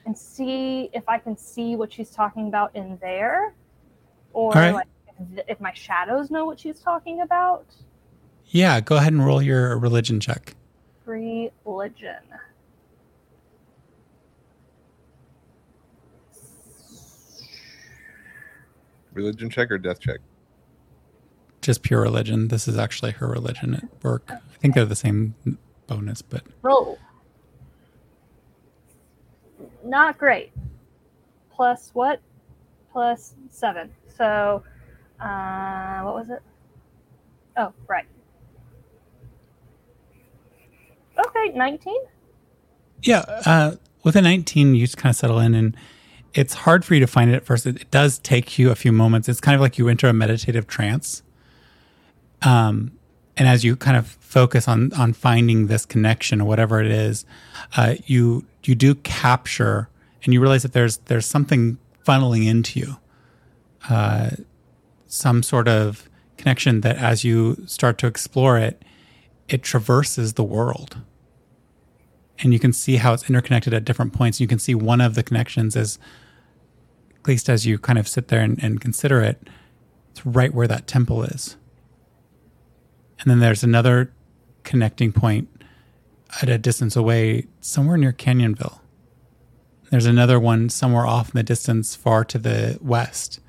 and 0.05 0.17
see 0.17 0.89
if 0.93 1.03
I 1.07 1.17
can 1.17 1.37
see 1.37 1.75
what 1.75 1.93
she's 1.93 2.09
talking 2.09 2.47
about 2.47 2.75
in 2.75 2.97
there, 3.01 3.53
or 4.33 4.51
right. 4.53 4.73
like 4.73 4.87
if, 5.37 5.45
if 5.47 5.61
my 5.61 5.73
shadows 5.73 6.31
know 6.31 6.45
what 6.45 6.59
she's 6.59 6.79
talking 6.79 7.21
about. 7.21 7.65
Yeah, 8.47 8.79
go 8.79 8.97
ahead 8.97 9.13
and 9.13 9.25
roll 9.25 9.41
your 9.41 9.77
religion 9.77 10.19
check. 10.19 10.55
Religion. 11.05 12.21
Religion 19.15 19.49
check 19.49 19.71
or 19.71 19.77
death 19.77 19.99
check? 19.99 20.19
Just 21.61 21.81
pure 21.81 22.01
religion. 22.01 22.49
This 22.49 22.67
is 22.67 22.77
actually 22.77 23.11
her 23.11 23.27
religion 23.27 23.73
at 23.73 24.03
work. 24.03 24.29
I 24.29 24.57
think 24.59 24.75
they're 24.75 24.85
the 24.85 24.95
same 24.95 25.33
bonus, 25.87 26.21
but 26.21 26.43
Roll. 26.61 26.99
Not 29.83 30.17
great. 30.17 30.51
Plus 31.51 31.89
what? 31.93 32.19
Plus 32.91 33.33
seven. 33.49 33.89
So, 34.15 34.63
uh, 35.19 36.01
what 36.01 36.13
was 36.15 36.29
it? 36.29 36.41
Oh, 37.57 37.73
right. 37.87 38.05
Okay, 41.25 41.55
19? 41.55 41.95
Yeah, 43.03 43.19
uh, 43.45 43.75
with 44.03 44.15
a 44.15 44.21
19, 44.21 44.75
you 44.75 44.81
just 44.85 44.97
kind 44.97 45.11
of 45.11 45.15
settle 45.15 45.39
in, 45.39 45.53
and 45.55 45.77
it's 46.35 46.53
hard 46.53 46.83
for 46.83 46.93
you 46.93 46.99
to 46.99 47.07
find 47.07 47.31
it 47.31 47.33
at 47.33 47.45
first. 47.45 47.65
It, 47.65 47.81
it 47.81 47.91
does 47.91 48.19
take 48.19 48.59
you 48.59 48.69
a 48.69 48.75
few 48.75 48.91
moments. 48.91 49.29
It's 49.29 49.39
kind 49.39 49.55
of 49.55 49.61
like 49.61 49.77
you 49.77 49.87
enter 49.87 50.07
a 50.07 50.13
meditative 50.13 50.67
trance. 50.67 51.23
Um, 52.41 52.91
and 53.37 53.47
as 53.47 53.63
you 53.63 53.75
kind 53.75 53.97
of 53.97 54.07
focus 54.07 54.67
on 54.67 54.93
on 54.93 55.13
finding 55.13 55.67
this 55.67 55.85
connection 55.85 56.41
or 56.41 56.45
whatever 56.45 56.81
it 56.81 56.91
is, 56.91 57.25
uh, 57.75 57.95
you 58.05 58.45
you 58.65 58.75
do 58.75 58.95
capture, 58.95 59.89
and 60.23 60.33
you 60.33 60.41
realize 60.41 60.63
that 60.63 60.73
there's 60.73 60.97
there's 60.97 61.25
something 61.25 61.77
funneling 62.05 62.45
into 62.45 62.79
you, 62.79 62.97
uh, 63.89 64.31
some 65.07 65.41
sort 65.41 65.67
of 65.67 66.09
connection 66.37 66.81
that 66.81 66.97
as 66.97 67.23
you 67.23 67.57
start 67.65 67.97
to 67.97 68.07
explore 68.07 68.57
it, 68.57 68.83
it 69.47 69.63
traverses 69.63 70.33
the 70.33 70.43
world 70.43 70.97
and 72.39 72.53
you 72.53 72.59
can 72.59 72.73
see 72.73 72.97
how 72.97 73.13
it's 73.13 73.29
interconnected 73.29 73.73
at 73.73 73.85
different 73.85 74.13
points. 74.13 74.39
You 74.39 74.47
can 74.47 74.59
see 74.59 74.75
one 74.75 75.01
of 75.01 75.15
the 75.15 75.23
connections 75.23 75.75
is, 75.75 75.97
at 77.25 77.29
least 77.29 77.49
as 77.49 77.65
you 77.65 77.79
kind 77.79 77.97
of 77.97 78.07
sit 78.07 78.27
there 78.27 78.41
and, 78.41 78.61
and 78.61 78.79
consider 78.79 79.19
it, 79.19 79.49
it's 80.11 80.23
right 80.27 80.53
where 80.53 80.67
that 80.67 80.85
temple 80.85 81.23
is. 81.23 81.57
And 83.19 83.31
then 83.31 83.39
there's 83.39 83.63
another 83.63 84.13
connecting 84.63 85.11
point 85.11 85.49
at 86.39 86.49
a 86.49 86.59
distance 86.59 86.95
away, 86.95 87.47
somewhere 87.61 87.97
near 87.97 88.13
Canyonville. 88.13 88.79
There's 89.89 90.05
another 90.05 90.39
one 90.39 90.69
somewhere 90.69 91.07
off 91.07 91.29
in 91.29 91.33
the 91.33 91.41
distance, 91.41 91.95
far 91.95 92.23
to 92.25 92.37
the 92.37 92.77
west. 92.79 93.39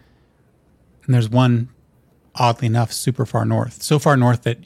And 1.05 1.15
there's 1.15 1.29
one, 1.29 1.69
oddly 2.35 2.69
enough, 2.69 2.93
super 2.93 3.27
far 3.27 3.45
north. 3.45 3.83
So 3.83 3.99
far 3.99 4.17
north 4.17 4.45
that 4.45 4.61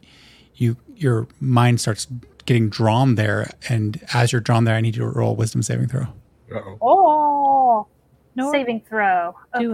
you 0.55 0.77
your 0.95 1.27
mind 1.41 1.81
starts 1.81 2.07
getting 2.47 2.69
drawn 2.69 3.17
there. 3.17 3.51
And 3.69 4.07
as 4.15 4.31
you're 4.31 4.41
drawn 4.41 4.65
there, 4.65 4.77
I 4.77 4.81
need 4.81 4.95
you 4.95 5.03
to 5.03 5.09
roll 5.09 5.33
a 5.33 5.35
wisdom 5.35 5.65
saving 5.65 5.89
throw. 5.89 6.07
Uh-oh. 6.55 6.79
Oh, 6.81 7.87
No, 8.41 8.53
saving 8.53 8.81
throw. 8.89 9.35
Okay. 9.55 9.65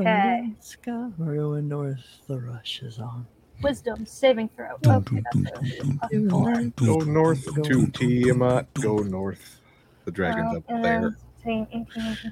Alaska, 0.56 1.12
going 1.18 1.68
north, 1.68 2.05
the 2.26 2.38
rush 2.38 2.82
is 2.82 2.98
on. 2.98 3.26
Wisdom 3.62 4.05
saving 4.06 4.51
throw. 4.55 4.74
Okay, 4.86 5.22
that's 5.32 5.36
it. 5.70 5.78
dum, 5.78 6.01
To 6.10 6.18
dum, 6.18 6.26
north. 6.28 6.76
dum, 6.76 6.86
Go 6.86 6.98
north 7.01 7.44
to 7.44 7.52
dum, 7.62 7.62
dum, 7.62 7.90
Tiamat. 7.93 8.74
Go 8.74 8.98
north. 8.98 9.60
The 10.05 10.10
dragon's 10.12 10.55
Uh, 10.55 10.59
up 10.59 10.66
there. 10.68 10.82
then 10.82 11.16
18, 11.40 11.66
18, 11.72 11.86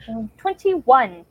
19, 0.06 0.30
21. 0.36 1.24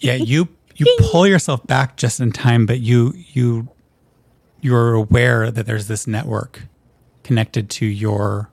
yeah 0.00 0.14
you 0.14 0.48
you 0.76 0.86
pull 1.10 1.26
yourself 1.26 1.66
back 1.66 1.96
just 1.96 2.20
in 2.20 2.30
time 2.32 2.66
but 2.66 2.80
you 2.80 3.12
you 3.32 3.68
you're 4.60 4.94
aware 4.94 5.50
that 5.50 5.66
there's 5.66 5.86
this 5.88 6.06
network 6.06 6.62
connected 7.22 7.68
to 7.70 7.86
your 7.86 8.50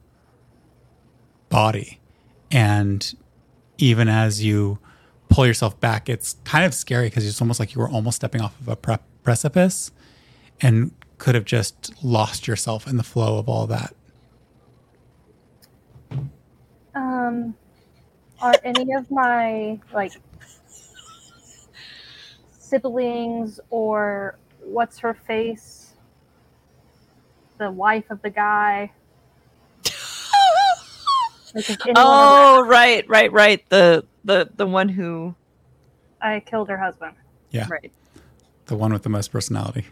body 1.49 1.99
and 2.51 3.13
even 3.77 4.07
as 4.07 4.43
you 4.43 4.77
pull 5.31 5.47
yourself 5.47 5.79
back 5.79 6.09
it's 6.09 6.35
kind 6.43 6.65
of 6.65 6.73
scary 6.73 7.07
because 7.07 7.27
it's 7.27 7.41
almost 7.41 7.59
like 7.59 7.73
you 7.73 7.81
were 7.81 7.89
almost 7.89 8.17
stepping 8.17 8.41
off 8.41 8.59
of 8.59 8.67
a 8.67 8.75
pre- 8.75 8.97
precipice 9.23 9.91
and 10.61 10.91
could 11.17 11.35
have 11.35 11.45
just 11.45 11.93
lost 12.03 12.47
yourself 12.47 12.87
in 12.87 12.97
the 12.97 13.03
flow 13.03 13.37
of 13.37 13.47
all 13.49 13.65
that 13.67 13.95
Um, 16.93 17.55
are 18.41 18.53
any 18.63 18.93
of 18.93 19.09
my 19.09 19.79
like 19.93 20.13
siblings 22.59 23.59
or 23.69 24.37
what's 24.59 24.99
her 24.99 25.13
face? 25.13 25.93
The 27.57 27.71
wife 27.71 28.09
of 28.09 28.21
the 28.21 28.29
guy. 28.29 28.91
Like, 31.53 31.65
oh, 31.97 32.65
right, 32.65 33.05
right, 33.09 33.29
right. 33.33 33.69
The 33.69 34.05
the 34.23 34.49
the 34.55 34.67
one 34.67 34.89
who 34.89 35.35
I 36.21 36.39
killed 36.41 36.69
her 36.69 36.77
husband. 36.77 37.15
Yeah. 37.51 37.67
right. 37.69 37.91
The 38.67 38.75
one 38.75 38.93
with 38.93 39.03
the 39.03 39.09
most 39.09 39.31
personality. 39.31 39.85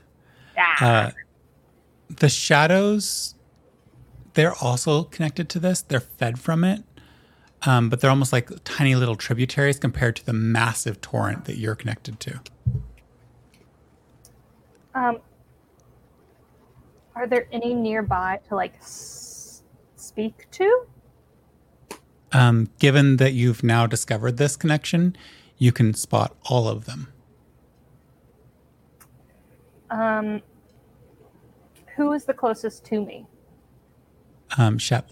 Ah, 0.57 0.85
Uh, 1.07 1.11
the 2.09 2.29
shadows, 2.29 3.35
they're 4.33 4.53
also 4.55 5.03
connected 5.03 5.49
to 5.49 5.59
this. 5.59 5.81
They're 5.81 5.99
fed 5.99 6.39
from 6.39 6.63
it, 6.63 6.83
um, 7.63 7.89
but 7.89 7.99
they're 7.99 8.09
almost 8.09 8.31
like 8.31 8.49
tiny 8.63 8.95
little 8.95 9.15
tributaries 9.15 9.79
compared 9.79 10.15
to 10.17 10.25
the 10.25 10.33
massive 10.33 11.01
torrent 11.01 11.45
that 11.45 11.57
you're 11.57 11.75
connected 11.75 12.19
to. 12.21 12.39
um, 14.95 15.17
are 17.15 17.27
there 17.27 17.47
any 17.51 17.73
nearby 17.73 18.39
to 18.47 18.55
like 18.55 18.75
s- 18.77 19.63
speak 19.95 20.47
to? 20.51 20.85
Um, 22.31 22.69
given 22.79 23.17
that 23.17 23.33
you've 23.33 23.63
now 23.63 23.87
discovered 23.87 24.37
this 24.37 24.55
connection, 24.55 25.15
you 25.57 25.71
can 25.71 25.93
spot 25.93 26.35
all 26.45 26.67
of 26.67 26.85
them. 26.85 27.11
Um, 29.89 30.41
who 31.95 32.13
is 32.13 32.25
the 32.25 32.33
closest 32.33 32.85
to 32.85 33.03
me? 33.03 33.25
Um, 34.57 34.77
Shep, 34.77 35.11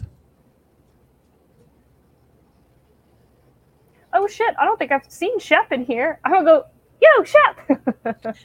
Oh 4.18 4.26
shit! 4.26 4.56
I 4.60 4.66
don't 4.66 4.80
think 4.80 4.92
I've 4.92 5.06
seen 5.12 5.38
Shep 5.40 5.72
in 5.72 5.86
here. 5.86 6.20
I'm 6.26 6.32
gonna 6.32 6.46
go. 6.46 6.66
Yo, 7.00 7.24
Shep. 7.24 7.60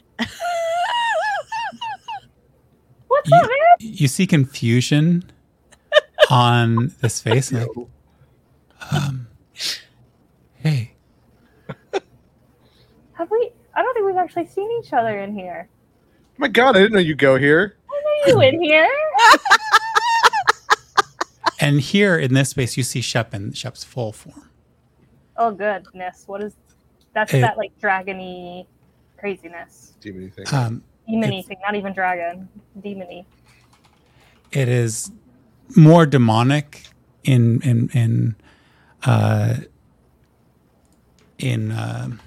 What's 3.08 3.30
you, 3.30 3.36
up, 3.36 3.42
man? 3.42 3.48
you 3.78 4.06
see 4.06 4.26
confusion 4.26 5.30
on 6.30 6.92
this 7.00 7.22
face. 7.22 7.50
Like, 7.52 7.68
um, 8.90 9.26
hey, 10.54 10.92
Have 13.14 13.30
we? 13.30 13.50
I 13.74 13.82
don't 13.82 13.94
think 13.94 14.06
we've 14.06 14.16
actually 14.16 14.46
seen 14.46 14.68
each 14.82 14.92
other 14.92 15.18
in 15.20 15.34
here. 15.34 15.68
my 16.38 16.48
God, 16.48 16.76
I 16.76 16.80
didn't 16.80 16.94
know 16.94 16.98
you 17.00 17.14
go 17.14 17.36
here. 17.36 17.76
I 17.88 18.02
know 18.26 18.40
you 18.42 18.48
in 18.48 18.62
here. 18.62 18.88
and 21.60 21.80
here 21.80 22.18
in 22.18 22.34
this 22.34 22.50
space, 22.50 22.76
you 22.76 22.82
see 22.82 23.00
Shep 23.00 23.32
in 23.34 23.52
Shep's 23.52 23.84
full 23.84 24.12
form. 24.12 24.48
Oh 25.36 25.52
goodness, 25.52 26.24
what 26.26 26.42
is? 26.42 26.54
That's 27.14 27.32
It- 27.32 27.40
that 27.42 27.56
like 27.58 27.72
dragony 27.80 28.66
craziness, 29.18 29.92
Demony 30.00 30.32
thing. 30.32 30.44
Um, 30.52 30.82
demony 31.08 31.44
thing. 31.44 31.58
Not 31.64 31.74
even 31.76 31.92
dragon, 31.92 32.48
demony. 32.80 33.24
it 34.50 34.68
is 34.68 35.12
more 35.76 36.06
demonic 36.06 36.82
in 37.24 37.60
in 37.62 37.88
in 37.94 38.34
uh 39.04 39.54
in 41.38 41.72
um 41.72 42.20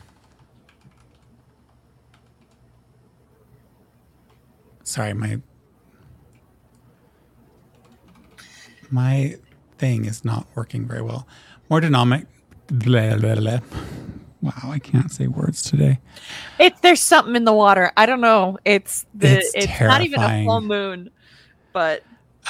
sorry 4.84 5.14
my 5.14 5.39
my 8.91 9.35
thing 9.77 10.06
is 10.06 10.23
not 10.23 10.47
working 10.56 10.88
very 10.88 11.02
well 11.02 11.27
more 11.69 11.80
dynamic 11.81 12.26
blah, 12.68 13.15
blah, 13.18 13.35
blah. 13.35 13.60
wow 14.41 14.52
i 14.72 14.80
can't 14.80 15.11
say 15.11 15.27
words 15.27 15.61
today 15.61 15.99
It's 16.60 16.80
there's 16.81 17.02
something 17.02 17.35
in 17.35 17.43
the 17.45 17.53
water. 17.53 17.91
I 17.97 18.06
don't 18.06 18.22
know. 18.22 18.57
It's 18.64 19.06
the 19.14 19.39
It's 19.39 19.52
it's, 19.56 19.80
not 19.81 20.02
even 20.02 20.22
a 20.22 20.45
full 20.45 20.61
moon, 20.61 21.10
but 21.73 22.03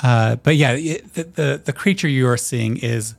Uh, 0.03 0.35
but 0.35 0.55
yeah, 0.57 0.71
it, 0.73 1.13
the, 1.13 1.23
the 1.23 1.61
the 1.65 1.73
creature 1.73 2.07
you 2.07 2.27
are 2.27 2.37
seeing 2.37 2.77
is 2.77 3.15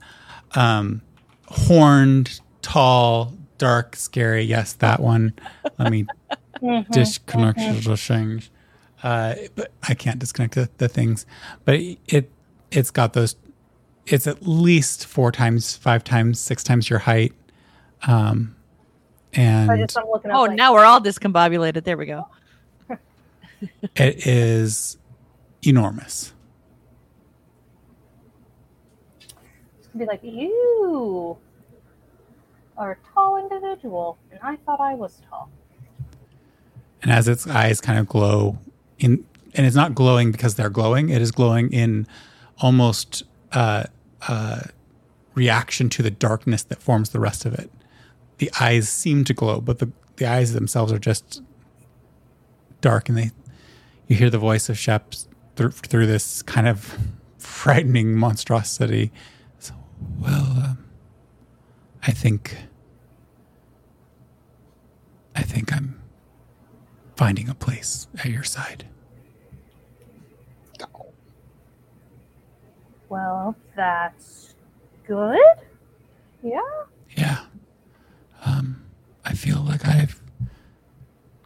um, 0.55 1.01
horned, 1.47 2.39
tall, 2.61 3.33
dark, 3.57 3.95
scary. 3.95 4.43
Yes, 4.43 4.73
that 4.73 4.99
one. 4.99 5.33
Let 5.77 5.91
me 5.91 6.05
Mhm, 6.61 6.89
disconnect 6.89 7.59
mhm. 7.59 7.83
the 7.83 7.97
things. 7.97 8.49
Uh, 9.03 9.35
but 9.55 9.71
I 9.87 9.93
can't 9.93 10.19
disconnect 10.19 10.55
the, 10.55 10.69
the 10.77 10.87
things. 10.89 11.25
But 11.65 11.75
it, 11.75 11.99
it 12.07 12.31
it's 12.71 12.91
got 12.91 13.13
those. 13.13 13.35
It's 14.05 14.25
at 14.27 14.47
least 14.47 15.05
four 15.05 15.31
times, 15.31 15.75
five 15.75 16.03
times, 16.03 16.39
six 16.39 16.63
times 16.63 16.89
your 16.89 16.99
height. 16.99 17.33
Um, 18.07 18.55
and 19.33 19.69
I 19.69 19.77
just 19.77 19.97
I'm 19.97 20.07
looking 20.07 20.31
oh, 20.31 20.43
like, 20.43 20.55
now 20.55 20.73
we're 20.73 20.85
all 20.85 21.01
discombobulated. 21.01 21.83
There 21.83 21.97
we 21.97 22.05
go. 22.05 22.27
it 23.95 24.25
is 24.25 24.97
enormous. 25.61 26.33
It's 29.19 29.33
gonna 29.33 29.83
be 29.97 30.05
like 30.05 30.21
you 30.23 31.37
are 32.77 32.91
a 32.91 32.97
tall 33.13 33.37
individual, 33.37 34.17
and 34.31 34.39
I 34.43 34.55
thought 34.57 34.79
I 34.79 34.93
was 34.93 35.21
tall. 35.29 35.49
and 37.01 37.11
as 37.11 37.27
its 37.27 37.47
eyes 37.47 37.81
kind 37.81 37.99
of 37.99 38.07
glow 38.07 38.57
in 38.99 39.25
and 39.53 39.65
it's 39.65 39.75
not 39.75 39.95
glowing 39.95 40.31
because 40.31 40.55
they're 40.55 40.69
glowing 40.69 41.09
it 41.09 41.21
is 41.21 41.31
glowing 41.31 41.71
in 41.71 42.07
almost 42.59 43.23
uh, 43.53 43.83
uh, 44.27 44.61
reaction 45.35 45.89
to 45.89 46.03
the 46.03 46.11
darkness 46.11 46.63
that 46.63 46.81
forms 46.81 47.09
the 47.09 47.19
rest 47.19 47.45
of 47.45 47.53
it 47.53 47.71
the 48.39 48.51
eyes 48.59 48.89
seem 48.89 49.23
to 49.23 49.33
glow 49.33 49.61
but 49.61 49.79
the, 49.79 49.91
the 50.17 50.25
eyes 50.25 50.53
themselves 50.53 50.91
are 50.91 50.99
just 50.99 51.41
dark 52.81 53.09
and 53.09 53.17
they 53.17 53.31
you 54.07 54.15
hear 54.15 54.29
the 54.29 54.37
voice 54.37 54.69
of 54.69 54.77
shep 54.77 55.13
through, 55.55 56.05
this 56.05 56.41
kind 56.43 56.67
of 56.67 56.97
frightening 57.37 58.15
monstrosity 58.15 59.11
well 60.19 60.45
um, 60.63 60.85
i 62.03 62.11
think 62.11 62.57
i 65.35 65.41
think 65.41 65.73
i'm 65.73 66.01
finding 67.17 67.49
a 67.49 67.55
place 67.55 68.07
at 68.19 68.27
your 68.27 68.43
side. 68.43 68.85
Well, 73.09 73.55
that's 73.75 74.53
good. 75.07 75.39
Yeah. 76.43 76.59
Yeah. 77.15 77.45
Um, 78.45 78.83
I 79.25 79.33
feel 79.33 79.61
like 79.61 79.85
I've 79.87 80.21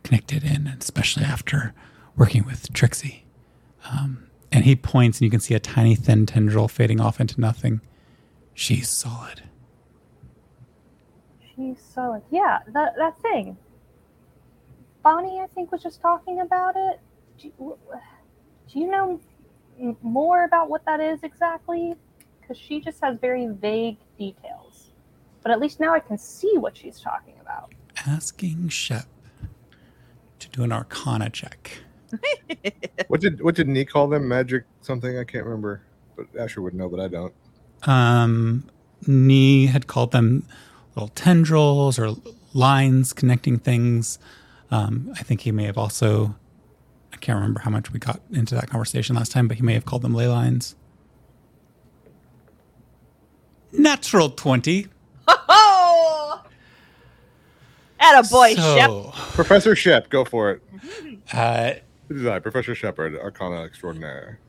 connected 0.04 0.44
in, 0.44 0.68
especially 0.68 1.24
after 1.24 1.74
working 2.18 2.46
with 2.46 2.74
Trixie. 2.74 3.26
Um, 3.90 4.28
and 4.52 4.66
he 4.66 4.76
points, 4.76 5.20
and 5.20 5.26
you 5.26 5.32
can 5.32 5.40
see 5.40 5.54
a 5.54 5.60
tiny, 5.60 5.96
thin 5.96 6.26
tendril 6.26 6.68
fading 6.68 7.00
off 7.00 7.22
into 7.22 7.40
nothing. 7.40 7.80
She's 8.54 8.90
solid. 8.90 9.44
She's 11.56 11.78
solid. 11.94 12.22
Yeah, 12.32 12.60
that 12.68 12.96
that 12.98 13.20
thing. 13.22 13.58
Bonnie, 15.04 15.40
I 15.40 15.48
think, 15.48 15.72
was 15.72 15.82
just 15.82 16.02
talking 16.02 16.42
about 16.42 16.76
it. 16.76 17.00
Do 17.40 17.48
you, 17.48 17.78
do 18.72 18.80
you 18.80 18.88
know 18.88 19.20
more 20.02 20.44
about 20.44 20.70
what 20.70 20.86
that 20.86 21.00
is 21.00 21.24
exactly? 21.24 21.96
Because 22.40 22.58
she 22.58 22.80
just 22.80 23.02
has 23.02 23.18
very 23.20 23.48
vague 23.48 23.98
details. 24.18 24.92
But 25.42 25.52
at 25.52 25.60
least 25.60 25.80
now 25.80 25.94
I 25.94 26.00
can 26.00 26.18
see 26.18 26.58
what 26.58 26.78
she's 26.78 27.00
talking 27.00 27.34
about. 27.42 27.74
Asking 28.06 28.70
Shep 28.70 29.08
to 30.40 30.50
do 30.50 30.64
an 30.64 30.72
Arcana 30.72 31.30
check. 31.30 31.80
What 33.08 33.20
did 33.20 33.42
what 33.42 33.56
did 33.56 33.68
Nee 33.68 33.84
call 33.84 34.08
them? 34.08 34.26
Magic 34.26 34.64
something? 34.80 35.18
I 35.18 35.26
can't 35.26 35.44
remember. 35.44 35.82
But 36.16 36.28
Asher 36.40 36.62
would 36.62 36.74
know, 36.74 36.88
but 36.88 37.02
I 37.02 37.10
don't. 37.10 37.34
Um, 37.84 38.64
Nee 39.08 39.66
had 39.68 39.88
called 39.88 40.12
them 40.12 40.46
little 40.96 41.10
tendrils 41.10 41.98
or 41.98 42.16
lines 42.54 43.14
connecting 43.14 43.58
things. 43.60 44.20
Um, 44.70 45.12
I 45.18 45.24
think 45.24 45.42
he 45.42 45.52
may 45.52 45.66
have 45.66 45.78
also, 45.78 46.36
I 47.14 47.18
can't 47.18 47.36
remember 47.38 47.62
how 47.62 47.72
much 47.72 47.92
we 47.92 48.00
got 48.00 48.22
into 48.32 48.56
that 48.56 48.70
conversation 48.70 49.16
last 49.16 49.32
time, 49.32 49.48
but 49.48 49.58
he 49.58 49.64
may 49.64 49.74
have 49.74 49.86
called 49.86 50.02
them 50.02 50.14
ley 50.14 50.28
lines. 50.28 50.76
Natural 53.72 54.30
20. 54.30 54.88
Oh, 55.54 56.44
at 58.00 58.20
a 58.26 58.28
boy, 58.30 58.56
Shep. 58.56 58.90
Professor 59.34 59.76
Shep, 59.76 60.10
go 60.10 60.26
for 60.26 60.52
it. 60.52 60.62
uh, 61.34 61.74
is 62.10 62.26
I, 62.26 62.40
Professor 62.40 62.74
Shepard, 62.76 63.18
Arcana 63.18 63.64
Extraordinaire. 63.64 64.40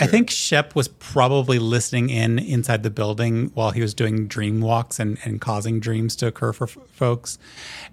I 0.00 0.06
think 0.06 0.30
Shep 0.30 0.74
was 0.74 0.88
probably 0.88 1.58
listening 1.58 2.08
in 2.08 2.38
inside 2.38 2.82
the 2.82 2.90
building 2.90 3.50
while 3.54 3.70
he 3.70 3.82
was 3.82 3.92
doing 3.92 4.26
dream 4.26 4.60
walks 4.62 4.98
and, 4.98 5.18
and 5.24 5.40
causing 5.40 5.78
dreams 5.78 6.16
to 6.16 6.26
occur 6.26 6.54
for 6.54 6.64
f- 6.64 6.78
folks. 6.88 7.38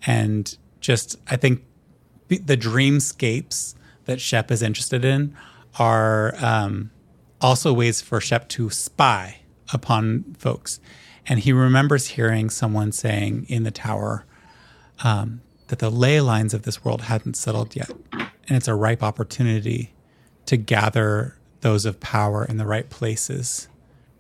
And 0.06 0.58
just, 0.80 1.18
I 1.28 1.36
think 1.36 1.66
the, 2.30 2.38
the 2.38 2.56
dreamscapes 2.56 3.76
that 4.06 4.22
Shep 4.22 4.52
is 4.52 4.62
interested 4.62 5.04
in 5.04 5.36
are 5.78 6.34
um, 6.38 6.92
also 7.42 7.74
ways 7.74 8.02
for 8.02 8.22
Shep 8.22 8.48
to 8.50 8.70
spy 8.70 9.42
upon 9.74 10.36
folks. 10.40 10.80
And 11.28 11.40
he 11.40 11.52
remembers 11.52 12.08
hearing 12.08 12.50
someone 12.50 12.94
saying 12.94 13.48
in 13.50 13.64
the 13.64 13.72
tower, 13.72 14.26
um, 15.04 15.42
that 15.68 15.80
the 15.80 15.90
ley 15.90 16.22
lines 16.22 16.54
of 16.54 16.64
this 16.64 16.86
world 16.86 17.02
hadn't 17.02 17.36
settled 17.36 17.76
yet. 17.76 17.92
And 18.14 18.56
it's 18.56 18.70
a 18.70 18.76
ripe 18.76 19.04
opportunity 19.04 19.94
to 20.46 20.56
gather 20.56 21.38
those 21.62 21.86
of 21.86 22.00
power 22.00 22.46
in 22.46 22.58
the 22.58 22.66
right 22.66 22.90
places 22.90 23.68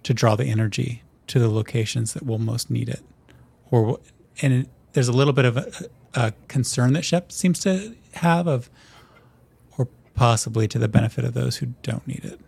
to 0.03 0.14
draw 0.14 0.35
the 0.35 0.45
energy 0.45 1.03
to 1.27 1.39
the 1.39 1.49
locations 1.49 2.14
that 2.14 2.26
will 2.26 2.39
most 2.39 2.69
need 2.69 2.89
it. 2.89 3.01
Or 3.72 3.99
and 4.41 4.53
it, 4.53 4.69
there's 4.93 5.07
a 5.07 5.14
little 5.14 5.34
bit 5.34 5.45
of 5.45 5.57
a, 5.57 5.72
a 6.14 6.34
concern 6.47 6.93
that 6.93 7.03
Shep 7.03 7.31
seems 7.31 7.59
to 7.59 7.95
have 8.14 8.47
of 8.47 8.69
or 9.77 9.88
possibly 10.15 10.68
to 10.69 10.80
the 10.80 10.88
benefit 10.88 11.26
of 11.26 11.34
those 11.34 11.57
who 11.57 11.68
don't 11.84 12.07
need 12.07 12.23
it. 12.26 12.39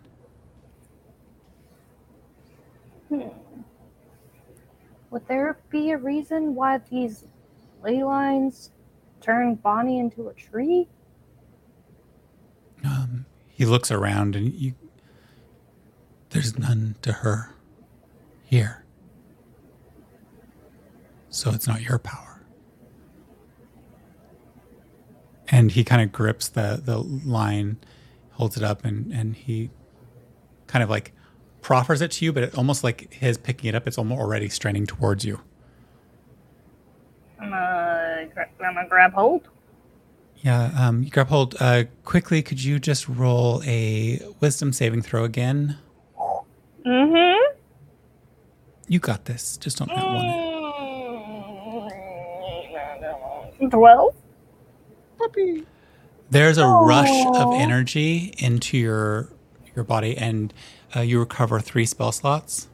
Would 5.11 5.27
there 5.27 5.57
be 5.69 5.91
a 5.91 5.97
reason 5.97 6.53
why 6.53 6.79
these 6.89 7.25
ley 7.83 8.03
lines 8.03 8.71
turn 9.21 9.55
Bonnie 9.55 9.99
into 9.99 10.29
a 10.29 10.33
tree? 10.33 10.87
Um, 12.85 13.25
he 13.59 13.65
looks 13.65 13.91
around 13.91 14.37
and 14.37 14.53
you 14.53 14.73
there's 16.29 16.57
none 16.57 16.95
to 17.01 17.11
her 17.11 17.53
here. 18.45 18.85
So 21.27 21.51
it's 21.51 21.67
not 21.67 21.81
your 21.81 21.99
power. 21.99 22.41
And 25.49 25.71
he 25.71 25.83
kind 25.83 26.01
of 26.01 26.13
grips 26.13 26.47
the 26.47 26.81
the 26.81 26.99
line, 26.99 27.79
holds 28.31 28.55
it 28.55 28.63
up 28.63 28.85
and 28.85 29.11
and 29.11 29.35
he 29.35 29.71
kind 30.67 30.81
of 30.81 30.89
like 30.89 31.11
proffers 31.61 32.01
it 32.01 32.11
to 32.11 32.23
you, 32.23 32.31
but 32.31 32.43
it 32.43 32.55
almost 32.55 32.81
like 32.81 33.13
his 33.13 33.37
picking 33.37 33.67
it 33.67 33.75
up, 33.75 33.87
it's 33.87 33.97
almost 33.97 34.21
already 34.21 34.47
straining 34.47 34.85
towards 34.85 35.25
you. 35.25 35.41
I'm 37.41 37.49
gonna, 37.49 38.87
grab 38.87 39.11
hold. 39.11 39.49
Yeah, 40.41 40.71
um, 40.77 41.03
you 41.03 41.09
grab 41.09 41.27
hold. 41.27 41.55
Uh, 41.59 41.83
quickly, 42.05 42.41
could 42.41 42.63
you 42.63 42.79
just 42.79 43.07
roll 43.09 43.61
a 43.65 44.21
wisdom 44.39 44.71
saving 44.71 45.01
throw 45.01 45.23
again? 45.25 45.77
Mm-hmm. 46.85 47.55
You 48.87 48.99
got 48.99 49.25
this. 49.25 49.57
Just 49.57 49.77
don't 49.79 49.89
let 49.89 49.97
one. 50.05 50.25
Mm. 53.61 53.71
Twelve. 53.71 54.15
There's 56.29 56.57
a 56.57 56.65
rush 56.67 57.25
of 57.35 57.53
energy 57.55 58.33
into 58.37 58.77
your 58.77 59.29
your 59.75 59.83
body, 59.83 60.17
and 60.17 60.53
uh, 60.95 61.01
you 61.01 61.19
recover 61.19 61.59
three 61.59 61.85
spell 61.85 62.11
slots 62.11 62.69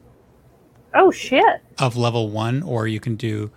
Oh 0.94 1.10
shit. 1.10 1.42
of 1.78 1.96
level 1.96 2.30
one, 2.30 2.62
or 2.62 2.86
you 2.86 3.00
can 3.00 3.16
do 3.16 3.50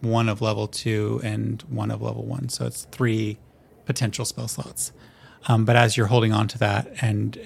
one 0.00 0.28
of 0.28 0.40
level 0.40 0.66
two 0.66 1.20
and 1.24 1.62
one 1.68 1.90
of 1.90 2.02
level 2.02 2.24
one. 2.24 2.48
So 2.48 2.66
it's 2.66 2.84
three 2.90 3.38
potential 3.86 4.24
spell 4.24 4.48
slots. 4.48 4.92
Um, 5.48 5.64
but 5.64 5.76
as 5.76 5.96
you're 5.96 6.06
holding 6.06 6.32
on 6.32 6.48
to 6.48 6.58
that 6.58 6.88
and 7.00 7.38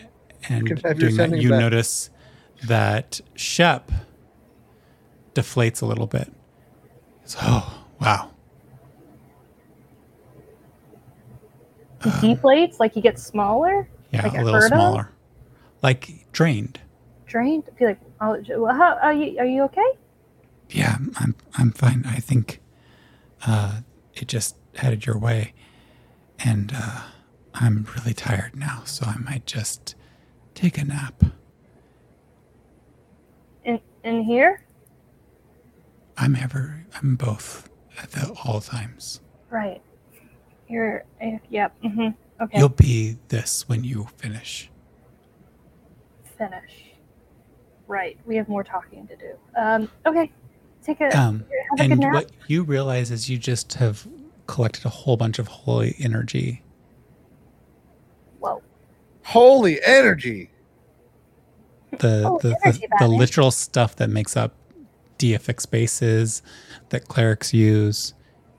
and 0.48 0.66
can 0.66 0.76
have 0.78 0.98
your 1.00 1.10
doing 1.10 1.16
that, 1.30 1.38
you 1.38 1.50
back. 1.50 1.60
notice 1.60 2.10
that 2.66 3.20
Shep 3.34 3.90
deflates 5.34 5.82
a 5.82 5.86
little 5.86 6.06
bit. 6.06 6.32
So, 7.24 7.38
oh 7.42 7.84
wow, 8.00 8.30
Deflates 12.00 12.78
like 12.80 12.92
he 12.92 13.00
gets 13.00 13.22
smaller, 13.22 13.88
yeah, 14.12 14.22
Like 14.22 14.34
a 14.34 14.42
a 14.42 14.44
little 14.44 14.60
Herda? 14.60 14.68
smaller, 14.68 15.10
like 15.82 16.26
drained. 16.32 16.80
drained. 17.26 17.64
I 17.72 17.78
feel 17.78 17.88
like, 17.88 18.00
oh, 18.20 18.66
how, 18.66 18.98
are 19.02 19.12
you? 19.12 19.38
Are 19.38 19.46
you 19.46 19.62
okay? 19.64 19.90
Yeah, 20.74 20.96
I'm 21.18 21.36
I'm 21.56 21.70
fine. 21.70 22.02
I 22.04 22.16
think 22.16 22.60
uh, 23.46 23.82
it 24.12 24.26
just 24.26 24.56
headed 24.74 25.06
your 25.06 25.16
way, 25.16 25.54
and 26.40 26.72
uh, 26.74 27.02
I'm 27.54 27.86
really 27.96 28.12
tired 28.12 28.56
now, 28.56 28.82
so 28.84 29.06
I 29.06 29.16
might 29.18 29.46
just 29.46 29.94
take 30.54 30.76
a 30.76 30.84
nap. 30.84 31.22
In 33.64 33.78
in 34.02 34.24
here? 34.24 34.64
I'm 36.18 36.34
ever 36.34 36.84
I'm 36.96 37.14
both 37.14 37.68
at 38.02 38.10
the 38.10 38.34
all 38.44 38.60
times. 38.60 39.20
Right. 39.50 39.80
You're. 40.68 41.04
eh, 41.20 41.38
Yep. 41.50 41.76
hmm 41.82 42.08
Okay. 42.40 42.58
You'll 42.58 42.68
be 42.68 43.16
this 43.28 43.68
when 43.68 43.84
you 43.84 44.08
finish. 44.16 44.70
Finish. 46.36 46.94
Right. 47.86 48.18
We 48.26 48.34
have 48.36 48.48
more 48.48 48.64
talking 48.64 49.06
to 49.06 49.14
do. 49.14 49.34
Um. 49.56 49.88
Okay. 50.04 50.32
Take 50.84 51.00
a. 51.00 51.06
Um, 51.18 51.44
have 51.78 51.78
a 51.78 51.82
good 51.82 51.90
and 51.92 52.00
nap. 52.00 52.12
what 52.14 52.30
you 52.46 52.62
realize 52.62 53.10
is 53.10 53.28
you 53.30 53.38
just 53.38 53.74
have 53.74 54.06
collected 54.46 54.84
a 54.84 54.90
whole 54.90 55.16
bunch 55.16 55.38
of 55.38 55.48
holy 55.48 55.94
energy. 55.98 56.62
Whoa. 58.40 58.62
Holy 59.24 59.82
energy! 59.84 60.50
the 61.98 62.24
Oh, 62.26 62.38
the, 62.42 62.48
the, 62.50 62.58
energy 62.64 62.80
the 62.80 62.88
Batman. 62.88 63.18
literal 63.18 63.50
stuff 63.50 63.96
that 63.96 64.10
makes 64.10 64.36
up 64.36 64.54
deific 65.18 65.70
bases 65.70 66.42
that 66.90 67.08
clerics 67.08 67.54
use. 67.54 68.14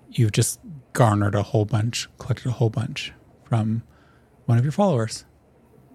You've 0.09 0.31
just 0.31 0.59
garnered 0.93 1.35
a 1.35 1.43
whole 1.43 1.65
bunch, 1.65 2.07
collected 2.17 2.47
a 2.47 2.51
whole 2.53 2.69
bunch 2.69 3.11
from 3.43 3.83
one 4.45 4.57
of 4.57 4.63
your 4.63 4.71
followers. 4.71 5.25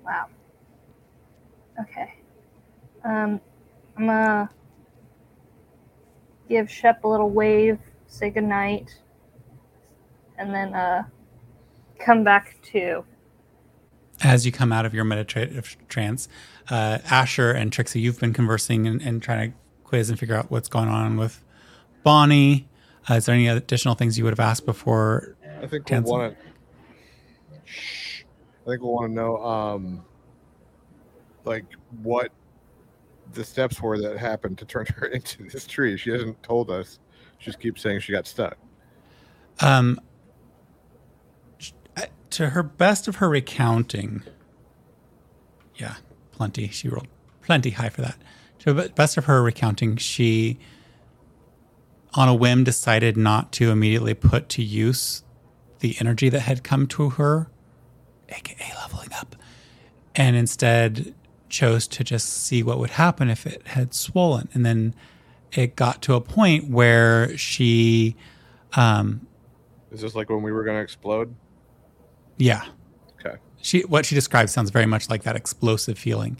Wow. 0.04 0.26
Okay. 1.80 2.14
Um. 3.04 3.40
I'm 3.96 4.06
gonna 4.06 4.50
give 6.50 6.70
Shep 6.70 7.04
a 7.04 7.08
little 7.08 7.30
wave, 7.30 7.78
say 8.08 8.28
goodnight, 8.28 8.98
and 10.36 10.52
then 10.52 10.74
uh, 10.74 11.04
come 11.98 12.24
back 12.24 12.56
to. 12.72 13.04
As 14.22 14.44
you 14.44 14.52
come 14.52 14.70
out 14.72 14.84
of 14.84 14.92
your 14.92 15.04
meditative 15.04 15.76
trance, 15.88 16.28
uh, 16.68 16.98
Asher 17.10 17.52
and 17.52 17.72
Trixie, 17.72 18.00
you've 18.00 18.20
been 18.20 18.34
conversing 18.34 18.86
and, 18.86 19.00
and 19.00 19.22
trying 19.22 19.52
to 19.52 19.56
quiz 19.84 20.10
and 20.10 20.18
figure 20.18 20.34
out 20.34 20.50
what's 20.50 20.68
going 20.68 20.88
on 20.88 21.16
with 21.16 21.42
Bonnie. 22.02 22.68
Uh, 23.08 23.14
is 23.14 23.26
there 23.26 23.34
any 23.34 23.48
additional 23.48 23.94
things 23.94 24.18
you 24.18 24.24
would 24.24 24.32
have 24.32 24.40
asked 24.40 24.66
before? 24.66 25.36
I 25.62 25.66
think 25.66 25.88
we'll 25.88 26.02
want 26.02 26.36
to. 26.36 26.44
I 28.66 28.70
think 28.70 28.82
we'll 28.82 28.92
want 28.92 29.10
to 29.10 29.14
know, 29.14 29.36
um, 29.42 30.04
like 31.44 31.64
what 32.02 32.30
the 33.32 33.44
steps 33.44 33.80
were 33.80 33.98
that 33.98 34.16
happened 34.18 34.58
to 34.58 34.64
turn 34.64 34.86
her 34.96 35.06
into 35.06 35.44
this 35.48 35.66
tree. 35.66 35.96
She 35.96 36.10
hasn't 36.10 36.42
told 36.42 36.70
us. 36.70 36.98
She 37.38 37.46
just 37.46 37.60
keeps 37.60 37.80
saying 37.82 38.00
she 38.00 38.12
got 38.12 38.26
stuck. 38.26 38.56
Um, 39.60 40.00
to 42.30 42.50
her 42.50 42.62
best 42.62 43.08
of 43.08 43.16
her 43.16 43.28
recounting, 43.28 44.22
yeah, 45.76 45.96
plenty. 46.32 46.68
She 46.68 46.88
rolled 46.88 47.08
plenty 47.42 47.70
high 47.70 47.88
for 47.88 48.02
that. 48.02 48.16
To 48.60 48.72
the 48.72 48.88
best 48.90 49.16
of 49.16 49.24
her 49.24 49.42
recounting, 49.42 49.96
she, 49.96 50.58
on 52.14 52.28
a 52.28 52.34
whim, 52.34 52.64
decided 52.64 53.16
not 53.16 53.52
to 53.52 53.70
immediately 53.70 54.14
put 54.14 54.48
to 54.50 54.62
use 54.62 55.24
the 55.80 55.96
energy 55.98 56.28
that 56.28 56.40
had 56.40 56.62
come 56.62 56.86
to 56.88 57.10
her, 57.10 57.50
aka 58.28 58.72
leveling 58.76 59.12
up, 59.14 59.34
and 60.14 60.36
instead 60.36 61.14
chose 61.50 61.86
to 61.88 62.04
just 62.04 62.28
see 62.28 62.62
what 62.62 62.78
would 62.78 62.90
happen 62.90 63.28
if 63.28 63.46
it 63.46 63.66
had 63.68 63.92
swollen. 63.94 64.48
And 64.54 64.64
then 64.64 64.94
it 65.52 65.76
got 65.76 66.00
to 66.02 66.14
a 66.14 66.20
point 66.20 66.70
where 66.70 67.36
she, 67.36 68.16
um, 68.74 69.26
Is 69.90 70.00
this 70.00 70.14
like 70.14 70.30
when 70.30 70.42
we 70.42 70.52
were 70.52 70.64
going 70.64 70.76
to 70.76 70.82
explode? 70.82 71.34
yeah, 72.38 72.64
Okay. 73.24 73.36
she 73.60 73.82
what 73.82 74.06
she 74.06 74.14
described 74.14 74.48
sounds 74.50 74.70
very 74.70 74.86
much 74.86 75.10
like 75.10 75.24
that 75.24 75.36
explosive 75.36 75.98
feeling. 75.98 76.38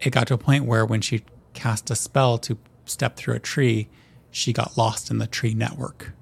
It 0.00 0.10
got 0.10 0.26
to 0.28 0.34
a 0.34 0.38
point 0.38 0.64
where 0.64 0.86
when 0.86 1.00
she 1.02 1.24
cast 1.52 1.90
a 1.90 1.94
spell 1.96 2.38
to 2.38 2.56
step 2.86 3.16
through 3.16 3.34
a 3.34 3.38
tree, 3.40 3.88
she 4.30 4.52
got 4.52 4.76
lost 4.78 5.10
in 5.10 5.18
the 5.18 5.26
tree 5.26 5.54
network. 5.54 6.12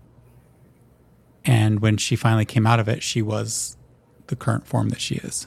And 1.45 1.81
when 1.81 1.97
she 1.97 2.15
finally 2.17 2.45
came 2.45 2.67
out 2.67 2.79
of 2.81 2.89
it, 2.89 3.03
she 3.03 3.23
was 3.23 3.77
the 4.29 4.37
current 4.37 4.67
form 4.67 4.89
that 4.91 5.01
she 5.01 5.17
is. 5.17 5.47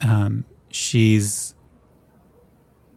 Um, 0.00 0.44
she's 0.70 1.54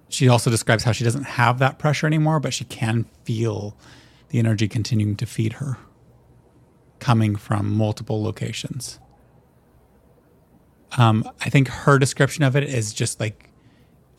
she 0.09 0.27
also 0.27 0.49
describes 0.49 0.83
how 0.83 0.91
she 0.91 1.03
doesn't 1.03 1.23
have 1.23 1.59
that 1.59 1.79
pressure 1.79 2.05
anymore, 2.05 2.39
but 2.39 2.53
she 2.53 2.65
can 2.65 3.05
feel 3.23 3.77
the 4.29 4.39
energy 4.39 4.67
continuing 4.67 5.15
to 5.15 5.25
feed 5.25 5.53
her, 5.53 5.77
coming 6.99 7.35
from 7.35 7.73
multiple 7.75 8.21
locations. 8.21 8.99
Um, 10.97 11.29
I 11.39 11.49
think 11.49 11.69
her 11.69 11.97
description 11.97 12.43
of 12.43 12.57
it 12.57 12.63
is 12.63 12.93
just 12.93 13.21
like 13.21 13.49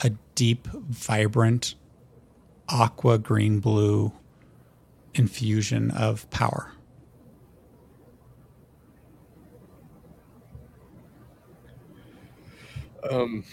a 0.00 0.10
deep, 0.34 0.66
vibrant, 0.66 1.74
aqua 2.68 3.18
green 3.18 3.60
blue 3.60 4.12
infusion 5.14 5.90
of 5.90 6.28
power. 6.30 6.72
Um, 13.10 13.44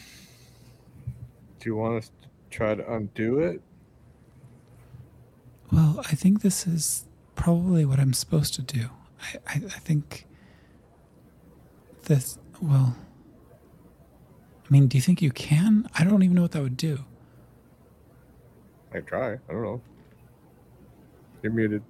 do 1.59 1.69
you 1.69 1.75
want 1.75 1.97
us 1.97 2.11
to 2.21 2.27
try 2.49 2.75
to 2.75 2.93
undo 2.93 3.39
it? 3.39 3.61
Well, 5.71 6.03
I 6.09 6.15
think 6.15 6.41
this 6.41 6.65
is 6.65 7.05
probably 7.35 7.85
what 7.85 7.99
I'm 7.99 8.13
supposed 8.13 8.53
to 8.55 8.61
do. 8.61 8.89
I, 9.21 9.37
I, 9.47 9.55
I 9.65 9.79
think 9.79 10.25
this, 12.05 12.37
well, 12.61 12.95
I 14.65 14.67
mean, 14.69 14.87
do 14.87 14.97
you 14.97 15.01
think 15.01 15.21
you 15.21 15.31
can? 15.31 15.89
I 15.97 16.03
don't 16.03 16.23
even 16.23 16.35
know 16.35 16.43
what 16.43 16.51
that 16.51 16.61
would 16.61 16.77
do. 16.77 17.05
I 18.93 18.99
try. 18.99 19.33
I 19.33 19.37
don't 19.49 19.63
know. 19.63 19.81
You're 21.41 21.51
muted. 21.51 21.83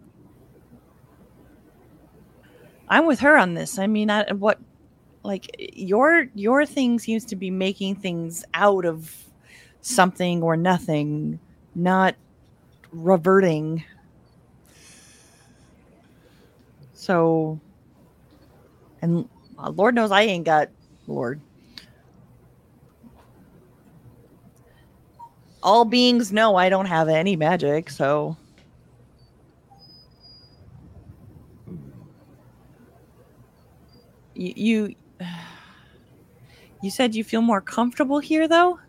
I'm 2.87 3.05
with 3.05 3.19
her 3.19 3.37
on 3.37 3.53
this. 3.53 3.77
I 3.79 3.87
mean, 3.87 4.09
I, 4.09 4.31
what, 4.33 4.59
like 5.23 5.55
your 5.73 6.27
your 6.33 6.65
thing 6.65 6.99
seems 6.99 7.25
to 7.25 7.35
be 7.35 7.51
making 7.51 7.95
things 7.95 8.43
out 8.53 8.85
of 8.85 9.13
something 9.81 10.41
or 10.41 10.55
nothing, 10.55 11.39
not 11.75 12.15
reverting. 12.91 13.83
So, 16.93 17.59
and 19.01 19.27
uh, 19.57 19.69
Lord 19.69 19.95
knows 19.95 20.11
I 20.11 20.21
ain't 20.23 20.45
got 20.45 20.69
Lord. 21.07 21.41
All 25.61 25.83
beings 25.83 26.31
know 26.31 26.55
I 26.55 26.69
don't 26.69 26.85
have 26.85 27.09
any 27.09 27.35
magic, 27.35 27.89
so. 27.89 28.37
You, 34.35 34.95
you 36.81 36.89
said 36.91 37.15
you 37.15 37.23
feel 37.23 37.41
more 37.41 37.61
comfortable 37.61 38.19
here 38.19 38.47
though 38.47 38.79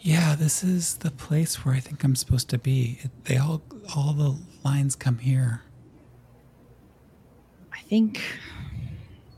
Yeah, 0.00 0.36
this 0.36 0.62
is 0.62 0.98
the 0.98 1.10
place 1.10 1.64
where 1.64 1.74
I 1.74 1.80
think 1.80 2.04
I'm 2.04 2.14
supposed 2.14 2.48
to 2.50 2.58
be. 2.58 2.98
It, 3.02 3.10
they 3.24 3.36
all, 3.36 3.62
all 3.96 4.12
the 4.12 4.38
lines 4.64 4.94
come 4.96 5.18
here. 5.18 5.62
i 7.72 7.80
think 7.88 8.20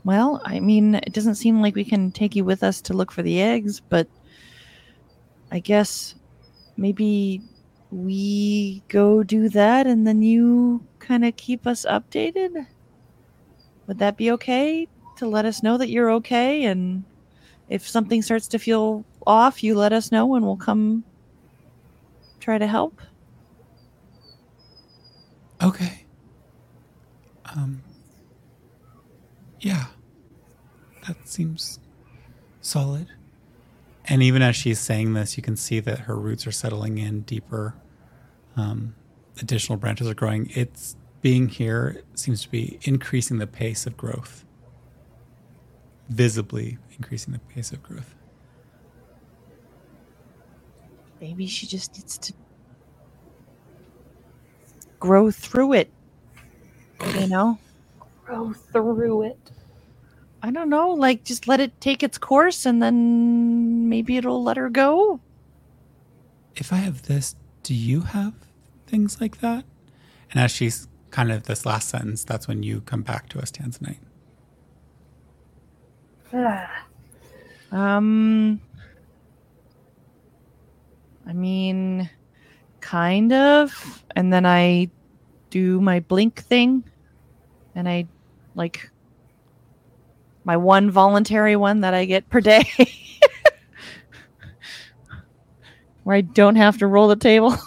well 0.03 0.41
i 0.45 0.59
mean 0.59 0.95
it 0.95 1.13
doesn't 1.13 1.35
seem 1.35 1.61
like 1.61 1.75
we 1.75 1.85
can 1.85 2.11
take 2.11 2.35
you 2.35 2.43
with 2.43 2.63
us 2.63 2.81
to 2.81 2.93
look 2.93 3.11
for 3.11 3.21
the 3.23 3.41
eggs 3.41 3.79
but 3.79 4.07
i 5.51 5.59
guess 5.59 6.15
maybe 6.77 7.41
we 7.91 8.81
go 8.87 9.23
do 9.23 9.49
that 9.49 9.85
and 9.87 10.07
then 10.07 10.21
you 10.21 10.85
kind 10.99 11.23
of 11.25 11.35
keep 11.35 11.67
us 11.67 11.85
updated 11.85 12.65
would 13.87 13.99
that 13.99 14.17
be 14.17 14.31
okay 14.31 14.87
to 15.17 15.27
let 15.27 15.45
us 15.45 15.61
know 15.63 15.77
that 15.77 15.89
you're 15.89 16.11
okay 16.11 16.65
and 16.65 17.03
if 17.71 17.87
something 17.87 18.21
starts 18.21 18.47
to 18.47 18.59
feel 18.59 19.03
off 19.25 19.63
you 19.63 19.75
let 19.75 19.93
us 19.93 20.11
know 20.11 20.35
and 20.35 20.45
we'll 20.45 20.55
come 20.57 21.03
try 22.39 22.57
to 22.57 22.67
help 22.67 23.01
Okay. 25.61 26.05
Um. 27.55 27.83
Yeah. 29.59 29.85
That 31.07 31.27
seems 31.27 31.79
solid. 32.61 33.07
And 34.05 34.23
even 34.23 34.41
as 34.41 34.55
she's 34.55 34.79
saying 34.79 35.13
this, 35.13 35.37
you 35.37 35.43
can 35.43 35.55
see 35.55 35.79
that 35.81 35.99
her 35.99 36.15
roots 36.15 36.47
are 36.47 36.51
settling 36.51 36.97
in 36.97 37.21
deeper. 37.21 37.75
Um, 38.57 38.95
additional 39.39 39.77
branches 39.77 40.07
are 40.07 40.15
growing. 40.15 40.49
It's 40.53 40.95
being 41.21 41.47
here 41.47 42.01
seems 42.15 42.41
to 42.41 42.49
be 42.49 42.79
increasing 42.81 43.37
the 43.37 43.47
pace 43.47 43.85
of 43.85 43.95
growth. 43.95 44.43
Visibly 46.11 46.77
increasing 46.97 47.33
the 47.33 47.39
pace 47.39 47.71
of 47.71 47.81
growth. 47.81 48.15
maybe 51.21 51.45
she 51.45 51.67
just 51.67 51.93
needs 51.95 52.17
to 52.17 52.33
grow 54.99 55.29
through 55.29 55.73
it 55.73 55.91
you 57.19 57.27
know 57.27 57.59
Grow 58.25 58.53
through 58.53 59.21
it. 59.23 59.51
i 60.41 60.49
don't 60.49 60.69
know 60.69 60.89
like 60.89 61.23
just 61.23 61.47
let 61.47 61.59
it 61.59 61.79
take 61.79 62.01
its 62.01 62.17
course 62.17 62.65
and 62.65 62.81
then 62.81 63.87
maybe 63.87 64.17
it'll 64.17 64.41
let 64.43 64.57
her 64.57 64.69
go 64.69 65.19
if 66.55 66.73
I 66.73 66.77
have 66.77 67.03
this, 67.03 67.35
do 67.63 67.73
you 67.73 68.01
have 68.01 68.33
things 68.85 69.21
like 69.21 69.39
that? 69.39 69.63
And 70.31 70.41
as 70.41 70.51
she's 70.51 70.87
kind 71.09 71.31
of 71.31 71.43
this 71.43 71.65
last 71.65 71.87
sentence, 71.89 72.23
that's 72.25 72.47
when 72.47 72.61
you 72.61 72.81
come 72.81 73.03
back 73.03 73.29
to 73.29 73.39
us, 73.39 73.51
Tanzanite. 73.51 73.99
um 77.71 78.61
i 81.27 81.33
mean 81.33 82.09
kind 82.79 83.33
of 83.33 84.03
and 84.15 84.31
then 84.31 84.45
i 84.45 84.89
do 85.49 85.81
my 85.81 85.99
blink 85.99 86.41
thing 86.41 86.83
and 87.75 87.87
i 87.87 88.05
like 88.55 88.89
my 90.43 90.57
one 90.57 90.89
voluntary 90.89 91.55
one 91.55 91.81
that 91.81 91.93
i 91.93 92.05
get 92.05 92.29
per 92.29 92.41
day 92.41 92.63
where 96.03 96.15
i 96.15 96.21
don't 96.21 96.55
have 96.55 96.77
to 96.77 96.87
roll 96.87 97.07
the 97.07 97.15
table 97.15 97.55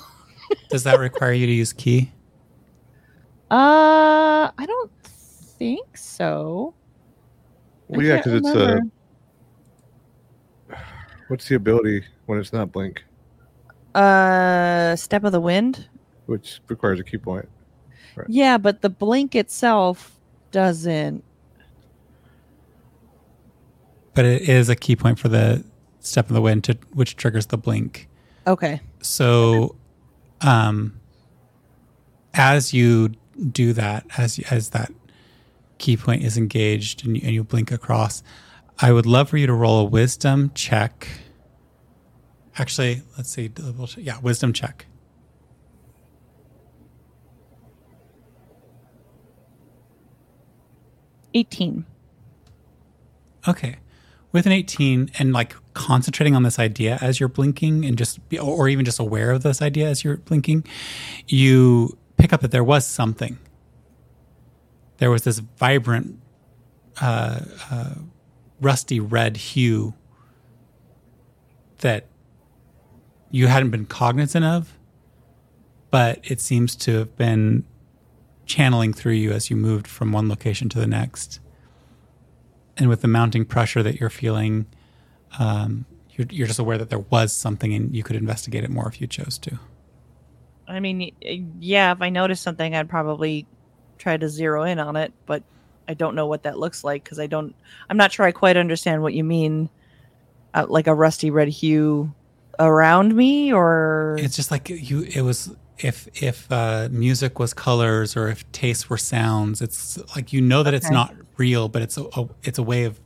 Does 0.68 0.84
that 0.84 0.98
require 0.98 1.32
you 1.32 1.46
to 1.46 1.52
use 1.52 1.72
ki? 1.72 2.10
Uh, 3.50 4.50
I 4.58 4.66
don't 4.66 4.90
think 5.04 5.96
so. 5.96 6.74
I 7.92 7.96
Well, 7.96 8.06
yeah, 8.06 8.16
because 8.16 8.32
it's 8.34 8.48
uh, 8.48 8.52
remember. 8.58 8.90
what's 11.28 11.48
the 11.48 11.54
ability 11.54 12.04
when 12.26 12.38
it's 12.38 12.52
not 12.52 12.72
blink, 12.72 13.04
uh 13.94 14.96
step 14.96 15.24
of 15.24 15.32
the 15.32 15.40
wind. 15.40 15.88
which 16.26 16.60
requires 16.68 16.98
a 17.00 17.04
ki 17.04 17.18
point. 17.18 17.48
Yeah, 18.28 18.58
but 18.58 18.80
the 18.82 18.90
blink 18.90 19.34
itself 19.34 20.18
doesn't. 20.50 21.24
But 24.14 24.24
it 24.24 24.42
is 24.48 24.68
a 24.68 24.76
ki 24.76 24.96
point 24.96 25.18
for 25.18 25.28
the 25.28 25.64
step 26.00 26.28
of 26.28 26.34
the 26.34 26.40
wind, 26.40 26.64
to, 26.64 26.78
which 26.92 27.16
triggers 27.16 27.46
the 27.46 27.58
blink. 27.58 28.08
Okay. 28.46 28.80
So, 29.00 29.74
um, 30.40 31.00
as 32.34 32.72
you 32.72 33.10
do 33.50 33.72
that, 33.72 34.06
as 34.16 34.38
as 34.50 34.70
that 34.70 34.92
ki 35.84 35.98
point 35.98 36.22
is 36.22 36.38
engaged 36.38 37.04
and 37.04 37.14
you, 37.14 37.22
and 37.24 37.34
you 37.34 37.44
blink 37.44 37.70
across, 37.70 38.22
I 38.78 38.90
would 38.90 39.04
love 39.04 39.28
for 39.28 39.36
you 39.36 39.46
to 39.46 39.52
roll 39.52 39.80
a 39.80 39.84
wisdom 39.84 40.50
check. 40.54 41.06
Actually, 42.56 43.02
let's 43.18 43.28
see, 43.28 43.50
yeah, 43.98 44.18
wisdom 44.20 44.54
check. 44.54 44.86
Eighteen. 51.34 51.84
Okay. 53.46 53.76
With 54.32 54.46
an 54.46 54.52
18 54.52 55.10
and 55.18 55.32
like 55.32 55.54
concentrating 55.74 56.34
on 56.34 56.44
this 56.44 56.58
idea 56.58 56.98
as 57.00 57.20
you're 57.20 57.28
blinking 57.28 57.84
and 57.84 57.98
just 57.98 58.26
be, 58.28 58.38
or 58.38 58.68
even 58.68 58.84
just 58.84 58.98
aware 58.98 59.30
of 59.30 59.42
this 59.42 59.60
idea 59.60 59.88
as 59.88 60.02
you're 60.02 60.16
blinking, 60.16 60.64
you 61.28 61.96
pick 62.16 62.32
up 62.32 62.40
that 62.40 62.50
there 62.50 62.64
was 62.64 62.86
something. 62.86 63.38
There 64.98 65.10
was 65.10 65.22
this 65.24 65.38
vibrant, 65.38 66.18
uh, 67.00 67.40
uh, 67.70 67.94
rusty 68.60 69.00
red 69.00 69.36
hue 69.36 69.94
that 71.78 72.06
you 73.30 73.48
hadn't 73.48 73.70
been 73.70 73.86
cognizant 73.86 74.44
of, 74.44 74.78
but 75.90 76.20
it 76.22 76.40
seems 76.40 76.76
to 76.76 76.98
have 76.98 77.16
been 77.16 77.64
channeling 78.46 78.92
through 78.92 79.12
you 79.12 79.32
as 79.32 79.50
you 79.50 79.56
moved 79.56 79.86
from 79.86 80.12
one 80.12 80.28
location 80.28 80.68
to 80.68 80.78
the 80.78 80.86
next 80.86 81.40
and 82.76 82.88
with 82.88 83.02
the 83.02 83.08
mounting 83.08 83.44
pressure 83.44 83.82
that 83.82 84.00
you're 84.00 84.10
feeling, 84.10 84.66
um, 85.38 85.86
you're, 86.10 86.26
you're 86.30 86.46
just 86.46 86.58
aware 86.58 86.78
that 86.78 86.90
there 86.90 86.98
was 86.98 87.32
something 87.32 87.72
and 87.74 87.94
you 87.94 88.02
could 88.02 88.16
investigate 88.16 88.64
it 88.64 88.70
more 88.70 88.88
if 88.88 89.00
you 89.00 89.06
chose 89.06 89.38
to. 89.38 89.58
I 90.66 90.80
mean, 90.80 91.12
yeah, 91.60 91.92
if 91.92 92.00
I 92.00 92.08
noticed 92.08 92.42
something, 92.42 92.74
I'd 92.74 92.88
probably 92.88 93.46
try 94.04 94.16
to 94.18 94.28
zero 94.28 94.62
in 94.62 94.78
on 94.78 94.96
it, 94.96 95.12
but 95.24 95.42
I 95.88 95.94
don't 95.94 96.14
know 96.14 96.26
what 96.26 96.42
that 96.44 96.58
looks 96.58 96.84
like 96.84 97.02
because 97.02 97.18
I 97.18 97.26
don't. 97.26 97.54
I'm 97.88 97.96
not 97.96 98.12
sure 98.12 98.24
I 98.26 98.32
quite 98.32 98.56
understand 98.56 99.02
what 99.02 99.14
you 99.14 99.24
mean, 99.24 99.70
uh, 100.52 100.66
like 100.68 100.86
a 100.86 100.94
rusty 100.94 101.30
red 101.30 101.48
hue 101.48 102.14
around 102.58 103.16
me, 103.16 103.52
or 103.52 104.16
It's 104.20 104.36
just 104.36 104.50
like 104.50 104.68
you, 104.68 105.02
it 105.02 105.22
was, 105.22 105.56
if, 105.78 106.06
if 106.22 106.50
uh, 106.52 106.88
music 106.90 107.38
was 107.38 107.54
colors 107.54 108.14
or 108.16 108.28
if 108.28 108.50
tastes 108.52 108.88
were 108.88 108.98
sounds, 108.98 109.60
it's 109.62 109.98
like 110.14 110.32
you 110.32 110.40
know 110.40 110.62
that 110.62 110.74
it's 110.74 110.90
not 110.90 111.14
real, 111.38 111.68
but 111.68 111.82
it's 111.82 111.96
a, 111.96 112.04
a, 112.14 112.28
it's 112.42 112.58
a 112.58 112.62
way 112.62 112.84
of 112.84 113.00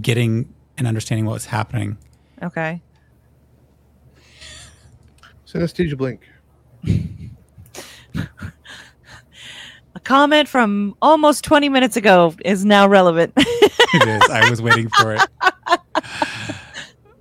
getting 0.00 0.52
and 0.76 0.88
understanding 0.88 1.26
what 1.26 1.34
was 1.34 1.46
happening. 1.46 1.98
okay. 2.42 2.82
Synesthesia 5.46 5.96
blink. 5.96 6.28
Comment 10.04 10.46
from 10.48 10.94
almost 11.02 11.44
20 11.44 11.68
minutes 11.68 11.96
ago 11.96 12.34
is 12.44 12.64
now 12.64 12.86
relevant. 12.86 13.32
It 13.96 14.08
is. 14.08 14.22
I 14.28 14.50
was 14.50 14.60
waiting 14.60 14.88
for 14.88 15.14
it. 15.14 15.20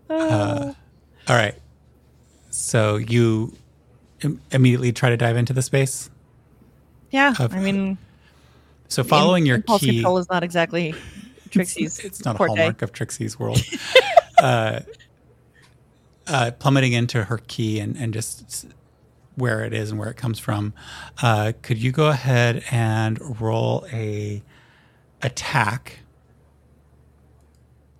Uh, 0.09 0.73
all 1.27 1.35
right. 1.35 1.55
So 2.51 2.97
you 2.97 3.53
Im- 4.21 4.39
immediately 4.51 4.91
try 4.91 5.09
to 5.09 5.17
dive 5.17 5.37
into 5.37 5.53
the 5.53 5.61
space. 5.61 6.09
Yeah, 7.11 7.33
Of- 7.39 7.53
I 7.53 7.59
mean, 7.59 7.97
So 8.89 9.03
following 9.03 9.45
your 9.45 9.55
impulse 9.57 9.81
key, 9.81 9.93
control 9.95 10.17
is 10.19 10.29
not 10.29 10.43
exactly 10.43 10.93
Trixie's. 11.49 11.99
it's 11.99 12.23
not 12.25 12.35
a 12.35 12.37
hallmark 12.37 12.81
of 12.83 12.91
Trixie's 12.91 13.39
world. 13.39 13.63
uh, 14.39 14.81
uh, 16.27 16.51
plummeting 16.59 16.93
into 16.93 17.23
her 17.25 17.37
ki 17.39 17.79
and, 17.79 17.97
and 17.97 18.13
just 18.13 18.67
where 19.35 19.63
it 19.63 19.73
is 19.73 19.91
and 19.91 19.99
where 19.99 20.09
it 20.09 20.17
comes 20.17 20.39
from. 20.39 20.73
Uh, 21.21 21.53
could 21.61 21.77
you 21.77 21.91
go 21.91 22.07
ahead 22.07 22.63
and 22.71 23.41
roll 23.41 23.85
a 23.91 24.43
attack? 25.21 25.99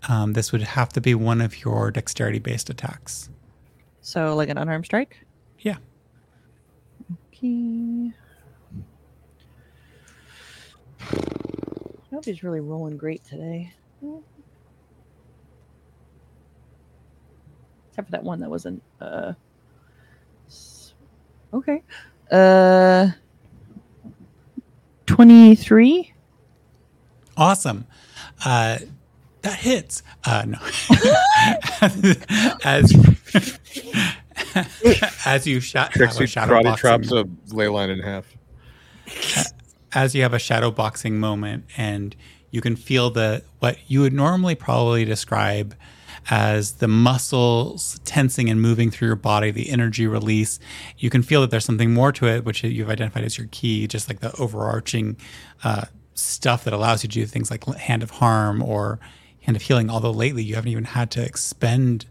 Um, 0.10 0.34
this 0.34 0.52
would 0.52 0.62
have 0.62 0.90
to 0.90 1.02
be 1.02 1.16
one 1.16 1.42
of 1.42 1.64
your 1.64 1.90
dexterity 1.92 2.40
based 2.40 2.70
attacks. 2.70 3.30
So, 4.02 4.36
like 4.36 4.50
an 4.50 4.58
unarmed 4.58 4.86
strike. 4.86 5.26
Yeah. 5.60 5.78
Okay. 7.32 8.12
Nobody's 12.12 12.44
really 12.44 12.60
rolling 12.60 12.98
great 12.98 13.24
today. 13.24 13.74
Except 17.90 18.08
for 18.08 18.12
that 18.12 18.24
one 18.24 18.40
that 18.42 18.50
wasn't. 18.50 18.84
Uh, 19.00 19.34
okay. 21.54 21.84
Uh, 22.32 23.10
twenty-three. 25.06 26.14
Awesome. 27.38 27.86
Uh, 28.46 28.80
that 29.42 29.60
hits. 29.60 30.04
Uh, 30.26 30.46
no. 30.48 30.58
as 32.64 32.94
as 35.26 35.48
you 35.48 35.60
sha- 35.60 35.84
have 35.84 35.92
Trixie 35.92 36.24
a 36.24 36.28
shadow 36.28 36.54
karate 36.54 36.64
boxing, 36.64 36.90
chops 36.90 37.12
a 37.12 37.56
ley 37.56 37.68
line 37.68 37.90
in 37.90 38.00
half. 38.00 38.26
as 39.94 40.16
you 40.16 40.22
have 40.22 40.34
a 40.34 40.40
shadow 40.40 40.72
boxing 40.72 41.20
moment, 41.20 41.66
and 41.78 42.16
you 42.52 42.62
can 42.62 42.76
feel 42.76 43.10
the 43.10 43.44
what 43.60 43.78
you 43.88 44.02
would 44.02 44.14
normally 44.14 44.56
probably 44.56 45.06
describe 45.06 45.76
as 46.30 46.74
the 46.74 46.88
muscles 46.88 48.00
tensing 48.06 48.50
and 48.50 48.62
moving 48.62 48.90
through 48.90 49.08
your 49.08 49.16
body, 49.16 49.52
the 49.52 49.70
energy 49.70 50.08
release. 50.08 50.60
You 50.98 51.10
can 51.10 51.24
feel 51.24 51.42
that 51.42 51.52
there's 51.52 51.66
something 51.66 51.94
more 51.94 52.12
to 52.14 52.28
it, 52.28 52.46
which 52.46 52.64
you've 52.64 52.90
identified 52.90 53.24
as 53.24 53.38
your 53.38 53.48
ki, 53.52 53.88
just 53.88 54.08
like 54.08 54.22
the 54.22 54.34
overarching 54.40 55.18
uh, 55.64 55.86
stuff 56.14 56.64
that 56.64 56.74
allows 56.74 57.04
you 57.04 57.10
to 57.10 57.14
do 57.14 57.26
things 57.26 57.52
like 57.52 57.66
Hand 57.66 58.04
of 58.04 58.12
Harm 58.12 58.62
or 58.62 59.00
Hand 59.42 59.56
of 59.56 59.64
Healing. 59.64 59.90
Although 59.90 60.12
lately 60.12 60.44
you 60.44 60.56
haven't 60.56 60.72
even 60.72 60.86
had 60.86 61.12
to 61.12 61.24
expend 61.24 62.06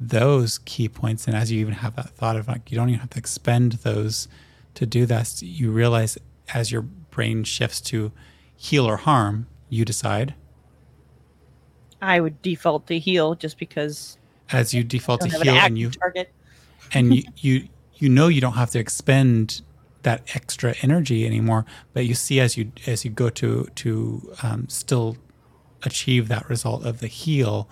those 0.00 0.58
ki 0.58 0.88
points, 0.88 1.26
and 1.26 1.34
as 1.34 1.50
you 1.50 1.60
even 1.60 1.74
have 1.74 1.96
that 1.96 2.10
thought 2.10 2.36
of 2.36 2.48
like 2.48 2.70
you 2.70 2.76
don't 2.76 2.88
even 2.88 3.00
have 3.00 3.10
to 3.10 3.18
expend 3.18 3.72
those 3.72 4.28
to 4.74 4.86
do 4.86 5.06
that, 5.06 5.40
you 5.42 5.70
realize 5.70 6.18
as 6.54 6.70
your 6.70 6.82
brain 6.82 7.44
shifts 7.44 7.80
to 7.80 8.12
heal 8.54 8.84
or 8.84 8.96
harm, 8.96 9.46
you 9.68 9.84
decide 9.84 10.34
I 12.00 12.20
would 12.20 12.40
default 12.42 12.86
to 12.88 12.98
heal 12.98 13.34
just 13.34 13.58
because 13.58 14.18
as 14.52 14.72
you 14.72 14.84
default 14.84 15.22
to 15.22 15.28
heal 15.28 15.54
an 15.54 15.56
and 15.58 15.78
you 15.78 15.90
target. 15.90 16.32
and 16.92 17.14
you, 17.14 17.22
you 17.36 17.68
you 17.94 18.08
know 18.08 18.28
you 18.28 18.40
don't 18.40 18.54
have 18.54 18.70
to 18.70 18.78
expend 18.78 19.62
that 20.02 20.22
extra 20.34 20.74
energy 20.82 21.26
anymore 21.26 21.64
but 21.92 22.06
you 22.06 22.14
see 22.14 22.40
as 22.40 22.56
you 22.56 22.70
as 22.86 23.04
you 23.04 23.10
go 23.10 23.28
to 23.28 23.68
to 23.74 24.32
um, 24.42 24.68
still 24.68 25.16
achieve 25.82 26.28
that 26.28 26.48
result 26.48 26.84
of 26.84 27.00
the 27.00 27.06
heal 27.06 27.68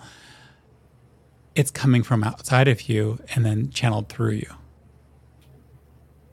it's 1.55 1.71
coming 1.71 2.03
from 2.03 2.23
outside 2.23 2.67
of 2.67 2.83
you 2.89 3.19
and 3.33 3.45
then 3.45 3.69
channeled 3.69 4.09
through 4.09 4.31
you 4.31 4.53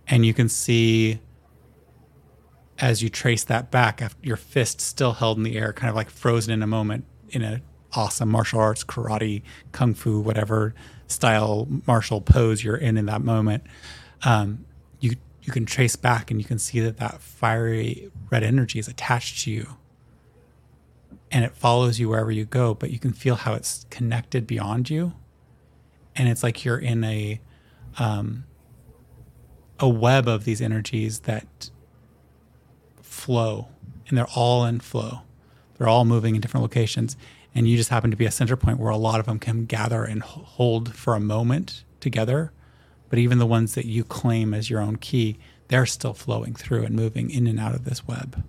and 0.09 0.27
you 0.27 0.35
can 0.35 0.49
see 0.49 1.21
as 2.79 3.03
you 3.03 3.09
trace 3.09 3.45
that 3.45 3.71
back 3.71 4.03
your 4.23 4.37
fist 4.37 4.81
still 4.81 5.12
held 5.12 5.39
in 5.39 5.45
the 5.45 5.57
air 5.57 5.73
kind 5.73 5.89
of 5.89 5.95
like 5.95 6.11
frozen 6.11 6.53
in 6.53 6.62
a 6.62 6.66
moment 6.66 7.05
in 7.31 7.43
a 7.43 7.62
awesome 7.97 8.29
martial 8.29 8.61
arts 8.61 8.85
karate 8.85 9.43
kung 9.73 9.95
fu 9.95 10.21
whatever 10.21 10.75
style 11.07 11.69
martial 11.87 12.21
pose 12.21 12.65
you're 12.65 12.77
in 12.77 12.97
in 12.97 13.07
that 13.07 13.23
moment 13.23 13.62
um, 14.25 14.65
you 15.01 15.16
you 15.43 15.53
can 15.53 15.66
trace 15.66 15.95
back 15.97 16.31
and 16.31 16.41
you 16.41 16.47
can 16.47 16.59
see 16.59 16.81
that 16.81 16.97
that 16.97 17.21
fiery 17.21 18.11
red 18.31 18.43
energy 18.43 18.79
is 18.79 18.89
attached 18.89 19.45
to 19.45 19.51
you. 19.51 19.77
And 21.31 21.45
it 21.45 21.55
follows 21.55 21.99
you 21.99 22.09
wherever 22.09 22.31
you 22.31 22.45
go 22.45 22.75
but 22.75 22.91
you 22.91 22.99
can 22.99 23.12
feel 23.12 23.37
how 23.37 23.55
it's 23.55 23.87
connected 23.91 24.47
beyond 24.47 24.89
you. 24.89 25.12
And 26.16 26.29
it's 26.29 26.43
like 26.43 26.65
you're 26.65 26.79
in 26.79 27.05
a 27.05 27.41
um, 27.99 28.45
a 29.79 29.89
web 29.89 30.27
of 30.27 30.45
these 30.45 30.62
energies 30.62 31.21
that 31.21 31.71
flow 33.03 33.69
and 34.09 34.16
they're 34.16 34.27
all 34.35 34.65
in 34.65 34.81
flow. 34.81 35.21
They're 35.77 35.89
all 35.89 36.05
moving 36.05 36.35
in 36.35 36.41
different 36.41 36.62
locations 36.62 37.16
and 37.55 37.68
you 37.68 37.76
just 37.76 37.90
happen 37.90 38.10
to 38.10 38.16
be 38.16 38.24
a 38.24 38.31
center 38.31 38.56
point 38.56 38.78
where 38.78 38.90
a 38.90 38.97
lot 38.97 39.20
of 39.20 39.26
them 39.26 39.39
can 39.39 39.64
gather 39.64 40.05
and 40.05 40.22
hold 40.22 40.94
for 40.94 41.14
a 41.14 41.20
moment 41.20 41.85
together. 42.01 42.52
But 43.09 43.18
even 43.18 43.39
the 43.39 43.47
ones 43.47 43.74
that 43.74 43.86
you 43.86 44.02
claim 44.05 44.52
as 44.55 44.70
your 44.70 44.81
own 44.81 44.97
ki 44.97 45.39
they're 45.68 45.86
still 45.86 46.12
flowing 46.12 46.55
through 46.55 46.85
and 46.85 46.94
moving 46.94 47.31
in 47.31 47.47
and 47.47 47.59
out 47.59 47.74
of 47.74 47.85
this 47.85 48.06
web. 48.06 48.44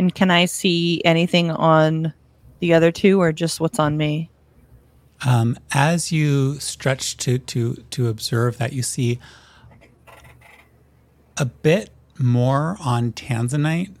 And 0.00 0.12
can 0.12 0.32
I 0.32 0.46
see 0.46 1.00
anything 1.04 1.50
on 1.50 2.12
the 2.58 2.74
other 2.74 2.90
two 2.90 3.20
or 3.20 3.30
just 3.32 3.60
what's 3.60 3.78
on 3.78 3.96
me? 3.96 4.30
um, 5.26 5.56
as 5.72 6.12
you 6.12 6.58
stretch 6.60 7.16
to 7.18 7.38
to 7.38 7.74
to 7.90 8.08
observe 8.08 8.58
that 8.58 8.72
you 8.72 8.82
see 8.82 9.18
a 11.36 11.44
bit 11.44 11.90
more 12.18 12.76
on 12.80 13.12
tanzanite 13.12 13.94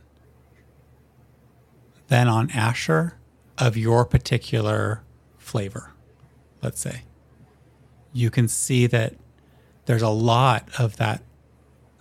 than 2.08 2.28
on 2.28 2.50
asher 2.50 3.17
of 3.58 3.76
your 3.76 4.04
particular 4.04 5.02
flavor 5.36 5.92
let's 6.62 6.80
say 6.80 7.02
you 8.12 8.30
can 8.30 8.48
see 8.48 8.86
that 8.86 9.14
there's 9.86 10.02
a 10.02 10.08
lot 10.08 10.68
of 10.78 10.96
that 10.96 11.22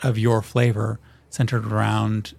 of 0.04 0.18
your 0.18 0.42
flavor 0.42 1.00
centered 1.30 1.66
around 1.66 2.34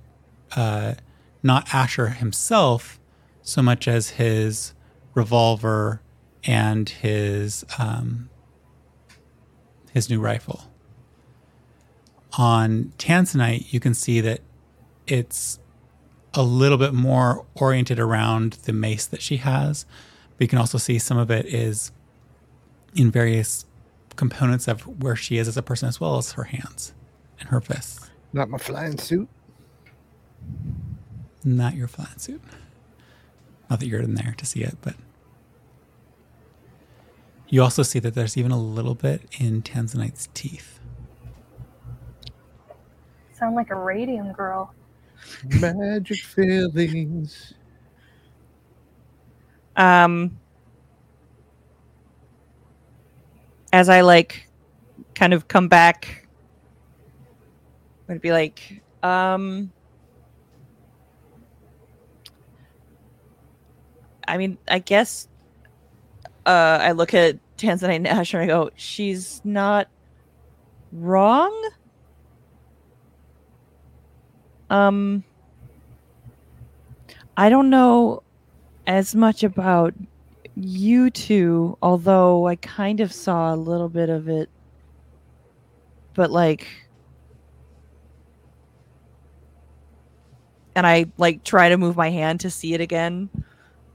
uh, 0.56 0.94
not 1.42 1.72
asher 1.72 2.08
himself 2.08 2.98
so 3.42 3.62
much 3.62 3.88
as 3.88 4.10
his 4.10 4.74
revolver 5.14 6.00
and 6.44 6.88
his 6.88 7.64
um, 7.78 8.28
his 9.92 10.08
new 10.08 10.20
rifle. 10.20 10.70
On 12.36 12.92
Tanzanite, 12.98 13.72
you 13.72 13.80
can 13.80 13.94
see 13.94 14.20
that 14.20 14.40
it's 15.06 15.58
a 16.38 16.42
little 16.42 16.78
bit 16.78 16.94
more 16.94 17.44
oriented 17.56 17.98
around 17.98 18.52
the 18.62 18.72
mace 18.72 19.06
that 19.06 19.20
she 19.20 19.38
has, 19.38 19.84
but 20.36 20.44
you 20.44 20.48
can 20.48 20.60
also 20.60 20.78
see 20.78 20.96
some 20.96 21.18
of 21.18 21.32
it 21.32 21.44
is 21.46 21.90
in 22.94 23.10
various 23.10 23.66
components 24.14 24.68
of 24.68 24.82
where 25.02 25.16
she 25.16 25.36
is 25.36 25.48
as 25.48 25.56
a 25.56 25.62
person, 25.62 25.88
as 25.88 26.00
well 26.00 26.16
as 26.16 26.32
her 26.32 26.44
hands 26.44 26.94
and 27.40 27.48
her 27.48 27.60
fists. 27.60 28.08
Not 28.32 28.48
my 28.48 28.58
flying 28.58 28.98
suit. 28.98 29.28
Not 31.44 31.74
your 31.74 31.88
flying 31.88 32.18
suit. 32.18 32.40
Not 33.68 33.80
that 33.80 33.88
you're 33.88 34.00
in 34.00 34.14
there 34.14 34.36
to 34.38 34.46
see 34.46 34.62
it, 34.62 34.76
but 34.80 34.94
you 37.48 37.64
also 37.64 37.82
see 37.82 37.98
that 37.98 38.14
there's 38.14 38.36
even 38.36 38.52
a 38.52 38.60
little 38.60 38.94
bit 38.94 39.22
in 39.40 39.62
Tanzanite's 39.62 40.28
teeth. 40.34 40.78
Sound 43.32 43.56
like 43.56 43.70
a 43.70 43.74
radium 43.74 44.32
girl. 44.32 44.72
Magic 45.60 46.18
feelings. 46.18 47.54
Um, 49.76 50.38
as 53.72 53.88
I 53.88 54.00
like 54.00 54.48
kind 55.14 55.32
of 55.32 55.48
come 55.48 55.68
back, 55.68 56.26
would 58.08 58.20
be 58.20 58.32
like, 58.32 58.82
um, 59.02 59.70
I 64.26 64.36
mean, 64.36 64.58
I 64.68 64.78
guess 64.78 65.28
uh, 66.46 66.78
I 66.80 66.92
look 66.92 67.14
at 67.14 67.38
Tanzanite 67.56 68.00
Nash 68.00 68.34
and 68.34 68.42
I 68.42 68.46
go, 68.46 68.70
she's 68.74 69.40
not 69.44 69.88
wrong. 70.92 71.70
Um, 74.70 75.24
I 77.36 77.48
don't 77.48 77.70
know 77.70 78.22
as 78.86 79.14
much 79.14 79.44
about 79.44 79.94
you 80.56 81.10
two, 81.10 81.76
although 81.82 82.46
I 82.46 82.56
kind 82.56 83.00
of 83.00 83.12
saw 83.12 83.54
a 83.54 83.56
little 83.56 83.88
bit 83.88 84.08
of 84.08 84.28
it. 84.28 84.48
But 86.14 86.30
like 86.30 86.66
and 90.74 90.86
I 90.86 91.06
like 91.16 91.44
try 91.44 91.68
to 91.68 91.76
move 91.76 91.96
my 91.96 92.10
hand 92.10 92.40
to 92.40 92.50
see 92.50 92.74
it 92.74 92.80
again. 92.80 93.30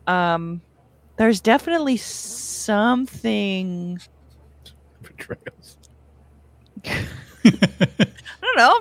Um 0.08 0.62
there's 1.18 1.42
definitely 1.42 1.98
something 1.98 4.00
Betrayals. 5.02 5.78
I 6.86 7.08
don't 8.42 8.58
know. 8.58 8.80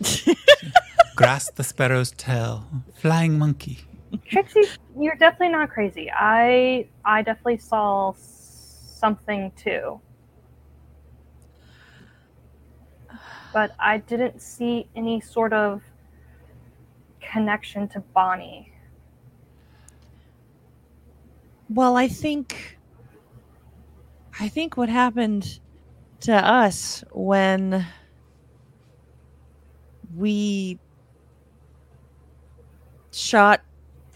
Grasp 1.16 1.56
the 1.56 1.64
sparrow's 1.64 2.12
tail. 2.12 2.66
Flying 2.94 3.38
monkey. 3.38 3.78
Trixie, 4.26 4.64
you're 4.98 5.16
definitely 5.16 5.50
not 5.50 5.70
crazy. 5.70 6.10
I 6.10 6.86
I 7.04 7.22
definitely 7.22 7.58
saw 7.58 8.14
something 8.16 9.52
too. 9.56 10.00
But 13.52 13.72
I 13.78 13.98
didn't 13.98 14.40
see 14.40 14.88
any 14.94 15.20
sort 15.20 15.52
of 15.52 15.82
connection 17.20 17.88
to 17.88 18.00
Bonnie. 18.00 18.72
Well, 21.68 21.96
I 21.96 22.08
think 22.08 22.78
I 24.40 24.48
think 24.48 24.76
what 24.76 24.88
happened 24.88 25.58
to 26.20 26.32
us 26.34 27.04
when 27.12 27.86
we 30.18 30.78
shot 33.12 33.60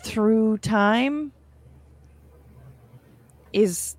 through 0.02 0.58
time 0.58 1.32
is 3.52 3.96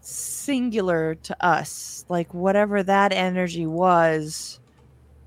singular 0.00 1.16
to 1.16 1.44
us. 1.44 2.04
Like 2.08 2.32
whatever 2.32 2.82
that 2.82 3.12
energy 3.12 3.66
was 3.66 4.60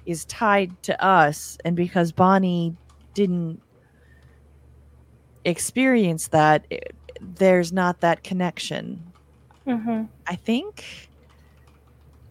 is 0.06 0.26
tied 0.26 0.82
to 0.84 1.04
us 1.04 1.58
and 1.64 1.76
because 1.76 2.12
Bonnie 2.12 2.76
didn't 3.14 3.62
experience 5.46 6.28
that 6.30 6.66
it, 6.70 6.96
there's 7.22 7.72
not 7.72 8.02
that 8.02 8.24
connection. 8.24 9.02
Mm-hmm. 9.68 10.04
I 10.28 10.36
think. 10.36 11.10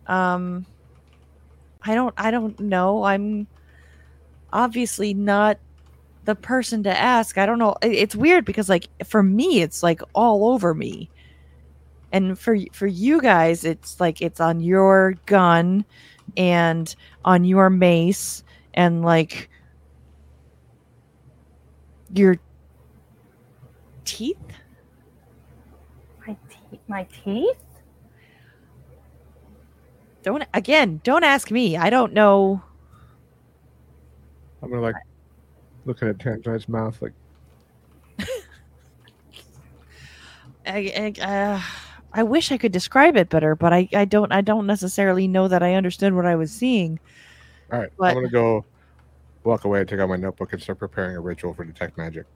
Um, 0.06 0.66
I 1.82 1.94
don't. 1.94 2.14
I 2.16 2.30
don't 2.30 2.58
know. 2.60 3.04
I'm 3.04 3.46
obviously 4.52 5.14
not 5.14 5.58
the 6.24 6.34
person 6.34 6.82
to 6.84 6.96
ask. 6.96 7.38
I 7.38 7.46
don't 7.46 7.58
know. 7.58 7.76
It's 7.82 8.14
weird 8.14 8.44
because, 8.44 8.68
like, 8.68 8.88
for 9.04 9.22
me, 9.22 9.62
it's 9.62 9.82
like 9.82 10.02
all 10.14 10.48
over 10.48 10.74
me, 10.74 11.10
and 12.12 12.38
for 12.38 12.56
for 12.72 12.86
you 12.86 13.20
guys, 13.20 13.64
it's 13.64 14.00
like 14.00 14.22
it's 14.22 14.40
on 14.40 14.60
your 14.60 15.14
gun 15.26 15.84
and 16.36 16.94
on 17.24 17.44
your 17.44 17.70
mace 17.70 18.42
and 18.74 19.02
like 19.02 19.50
your 22.14 22.36
teeth. 24.04 24.36
My 26.26 26.36
te- 26.48 26.80
my 26.88 27.06
teeth? 27.24 27.56
Don't 30.22 30.44
again. 30.54 31.00
Don't 31.02 31.24
ask 31.24 31.50
me. 31.50 31.76
I 31.76 31.90
don't 31.90 32.12
know. 32.12 32.62
I'm 34.62 34.70
gonna 34.70 34.82
like 34.82 34.94
looking 35.84 36.08
at 36.08 36.18
Tanzani's 36.18 36.68
mouth, 36.68 37.00
like 37.02 37.12
I, 40.66 41.14
I, 41.20 41.20
uh, 41.20 41.60
I 42.12 42.22
wish 42.22 42.52
I 42.52 42.58
could 42.58 42.72
describe 42.72 43.16
it 43.16 43.28
better, 43.28 43.56
but 43.56 43.72
I, 43.72 43.88
I 43.92 44.04
don't. 44.04 44.30
I 44.32 44.42
don't 44.42 44.66
necessarily 44.66 45.26
know 45.26 45.48
that 45.48 45.62
I 45.62 45.74
understood 45.74 46.14
what 46.14 46.26
I 46.26 46.36
was 46.36 46.52
seeing. 46.52 47.00
all 47.72 47.80
right, 47.80 47.90
What? 47.96 48.10
I'm 48.10 48.14
gonna 48.14 48.28
go 48.28 48.64
walk 49.44 49.64
away, 49.64 49.84
take 49.84 49.98
out 50.00 50.08
my 50.08 50.16
notebook, 50.16 50.52
and 50.52 50.62
start 50.62 50.78
preparing 50.78 51.16
a 51.16 51.20
ritual 51.20 51.54
for 51.54 51.64
detect 51.64 51.98
magic. 51.98 52.26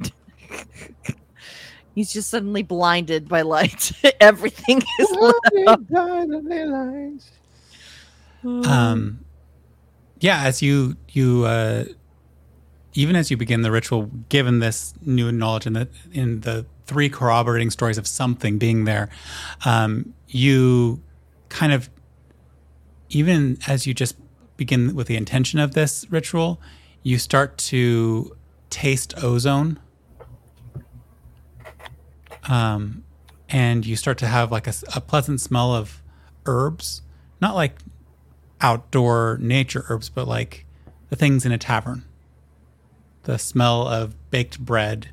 He's 1.94 2.12
just 2.12 2.28
suddenly 2.30 2.62
blinded 2.62 3.28
by 3.28 3.42
light. 3.42 3.92
Everything 4.20 4.82
is 4.98 5.10
lit 5.10 5.34
up. 5.68 5.80
Um, 8.44 9.24
yeah, 10.20 10.42
as 10.44 10.62
you 10.62 10.96
you 11.10 11.44
uh, 11.44 11.84
even 12.94 13.16
as 13.16 13.30
you 13.30 13.36
begin 13.36 13.62
the 13.62 13.70
ritual, 13.70 14.10
given 14.28 14.58
this 14.58 14.94
new 15.02 15.30
knowledge 15.30 15.66
in 15.66 15.74
the 15.74 15.88
in 16.12 16.40
the 16.40 16.66
three 16.86 17.08
corroborating 17.08 17.70
stories 17.70 17.98
of 17.98 18.06
something 18.06 18.58
being 18.58 18.84
there, 18.84 19.08
um, 19.64 20.14
you 20.28 21.02
kind 21.48 21.72
of 21.72 21.88
even 23.10 23.58
as 23.66 23.86
you 23.86 23.94
just 23.94 24.16
begin 24.56 24.94
with 24.94 25.06
the 25.06 25.16
intention 25.16 25.60
of 25.60 25.74
this 25.74 26.06
ritual, 26.10 26.60
you 27.02 27.18
start 27.18 27.56
to 27.58 28.36
taste 28.70 29.14
ozone. 29.22 29.78
Um, 32.48 33.04
and 33.50 33.84
you 33.86 33.96
start 33.96 34.18
to 34.18 34.26
have 34.26 34.50
like 34.50 34.66
a 34.66 35.00
pleasant 35.00 35.40
smell 35.40 35.74
of 35.74 36.02
herbs, 36.46 37.02
not 37.40 37.54
like 37.54 37.76
outdoor 38.60 39.38
nature 39.40 39.84
herbs, 39.88 40.08
but 40.08 40.28
like 40.28 40.64
the 41.10 41.16
things 41.16 41.44
in 41.44 41.52
a 41.52 41.58
tavern. 41.58 42.04
The 43.24 43.38
smell 43.38 43.86
of 43.86 44.14
baked 44.30 44.58
bread 44.58 45.10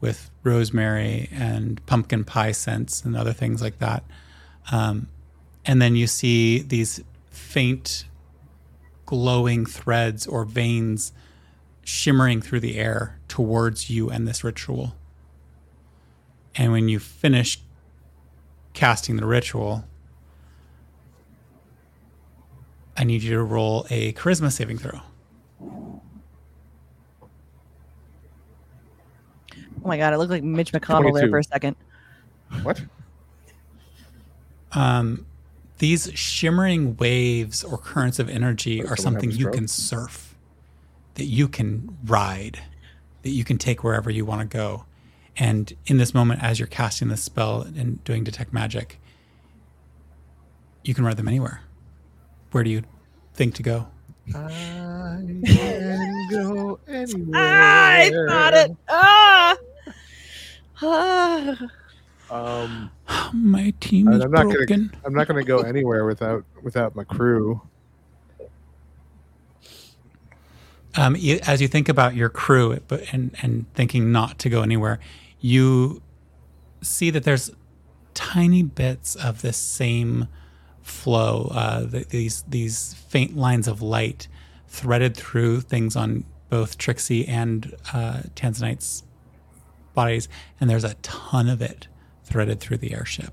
with 0.00 0.30
rosemary 0.42 1.28
and 1.32 1.84
pumpkin 1.86 2.24
pie 2.24 2.52
scents 2.52 3.04
and 3.04 3.16
other 3.16 3.32
things 3.32 3.60
like 3.60 3.78
that. 3.78 4.04
Um, 4.70 5.08
and 5.64 5.80
then 5.80 5.94
you 5.94 6.06
see 6.06 6.60
these 6.60 7.02
faint 7.30 8.06
glowing 9.04 9.66
threads 9.66 10.26
or 10.26 10.44
veins 10.44 11.12
shimmering 11.82 12.40
through 12.40 12.60
the 12.60 12.78
air 12.78 13.18
towards 13.28 13.90
you 13.90 14.08
and 14.08 14.26
this 14.26 14.44
ritual. 14.44 14.94
And 16.54 16.72
when 16.72 16.88
you 16.88 16.98
finish 16.98 17.60
casting 18.72 19.16
the 19.16 19.26
ritual, 19.26 19.84
I 23.00 23.04
need 23.04 23.22
you 23.22 23.30
to 23.30 23.42
roll 23.42 23.86
a 23.88 24.12
charisma 24.12 24.52
saving 24.52 24.76
throw. 24.76 25.00
Oh 25.62 26.02
my 29.82 29.96
god! 29.96 30.12
I 30.12 30.16
look 30.16 30.28
like 30.28 30.42
Mitch 30.42 30.70
McConnell 30.72 31.14
there 31.14 31.30
for 31.30 31.38
a 31.38 31.44
second. 31.44 31.76
What? 32.62 32.82
Um, 34.72 35.24
these 35.78 36.12
shimmering 36.12 36.94
waves 36.98 37.64
or 37.64 37.78
currents 37.78 38.18
of 38.18 38.28
energy 38.28 38.82
Does 38.82 38.90
are 38.90 38.96
something 38.96 39.30
you 39.30 39.50
can 39.50 39.66
surf, 39.66 40.34
that 41.14 41.24
you 41.24 41.48
can 41.48 41.96
ride, 42.04 42.60
that 43.22 43.30
you 43.30 43.44
can 43.44 43.56
take 43.56 43.82
wherever 43.82 44.10
you 44.10 44.26
want 44.26 44.42
to 44.42 44.56
go. 44.56 44.84
And 45.38 45.72
in 45.86 45.96
this 45.96 46.12
moment, 46.12 46.42
as 46.42 46.58
you're 46.58 46.68
casting 46.68 47.08
this 47.08 47.22
spell 47.22 47.62
and 47.62 48.04
doing 48.04 48.24
detect 48.24 48.52
magic, 48.52 49.00
you 50.84 50.92
can 50.92 51.02
ride 51.06 51.16
them 51.16 51.28
anywhere. 51.28 51.62
Where 52.52 52.64
do 52.64 52.70
you 52.70 52.82
think 53.34 53.54
to 53.56 53.62
go? 53.62 53.86
I 54.34 54.38
can 55.46 56.28
go 56.30 56.78
anywhere. 56.88 57.36
I 57.40 58.10
thought 58.28 58.54
it. 58.54 58.76
Ah. 58.88 59.56
Ah. 60.82 61.58
Um, 62.30 62.90
My 63.32 63.72
team 63.80 64.08
is 64.08 64.22
I'm 64.22 64.30
not 64.30 64.42
gonna- 64.44 64.54
broken. 64.54 64.92
I'm 65.04 65.14
not 65.14 65.26
going 65.28 65.42
to 65.42 65.46
go 65.46 65.60
anywhere 65.60 66.04
without 66.06 66.44
without 66.62 66.94
my 66.94 67.04
crew. 67.04 67.60
um, 70.96 71.14
you, 71.16 71.38
as 71.46 71.60
you 71.62 71.68
think 71.68 71.88
about 71.88 72.14
your 72.16 72.28
crew 72.28 72.78
but 72.88 73.12
and 73.12 73.34
and 73.42 73.66
thinking 73.74 74.10
not 74.12 74.38
to 74.40 74.48
go 74.48 74.62
anywhere, 74.62 74.98
you 75.40 76.02
see 76.82 77.10
that 77.10 77.24
there's 77.24 77.50
tiny 78.14 78.62
bits 78.62 79.14
of 79.16 79.42
this 79.42 79.56
same 79.56 80.26
flow. 80.90 81.50
Uh, 81.52 81.86
th- 81.86 82.08
these 82.08 82.42
these 82.48 82.94
faint 82.94 83.36
lines 83.36 83.68
of 83.68 83.80
light 83.82 84.28
threaded 84.68 85.16
through 85.16 85.60
things 85.62 85.96
on 85.96 86.24
both 86.48 86.78
Trixie 86.78 87.26
and 87.26 87.74
uh, 87.92 88.22
Tanzanite's 88.34 89.04
bodies, 89.94 90.28
and 90.60 90.68
there's 90.68 90.84
a 90.84 90.94
ton 90.94 91.48
of 91.48 91.62
it 91.62 91.88
threaded 92.24 92.60
through 92.60 92.78
the 92.78 92.92
airship. 92.92 93.32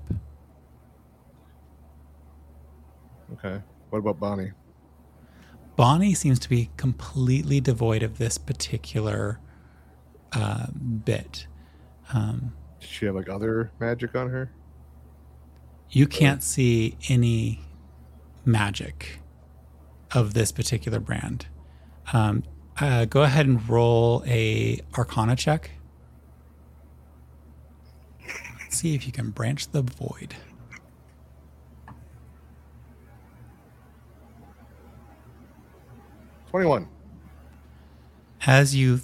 Okay. 3.34 3.60
What 3.90 4.00
about 4.00 4.18
Bonnie? 4.18 4.52
Bonnie 5.76 6.14
seems 6.14 6.38
to 6.40 6.48
be 6.48 6.70
completely 6.76 7.60
devoid 7.60 8.02
of 8.02 8.18
this 8.18 8.36
particular 8.36 9.38
uh, 10.32 10.66
bit. 11.04 11.46
Um, 12.12 12.52
Does 12.80 12.88
she 12.88 13.06
have 13.06 13.14
like 13.14 13.28
other 13.28 13.70
magic 13.78 14.16
on 14.16 14.28
her? 14.30 14.50
You 15.90 16.06
can't 16.06 16.42
see 16.42 16.96
any 17.08 17.60
magic 18.44 19.20
of 20.12 20.34
this 20.34 20.52
particular 20.52 21.00
brand. 21.00 21.46
Um, 22.12 22.44
uh, 22.80 23.04
go 23.04 23.22
ahead 23.22 23.46
and 23.46 23.68
roll 23.68 24.22
a 24.26 24.80
Arcana 24.96 25.36
check. 25.36 25.70
See 28.70 28.94
if 28.94 29.06
you 29.06 29.12
can 29.12 29.30
branch 29.30 29.68
the 29.70 29.82
void. 29.82 30.34
Twenty-one. 36.50 36.88
as 38.46 38.74
you 38.74 39.00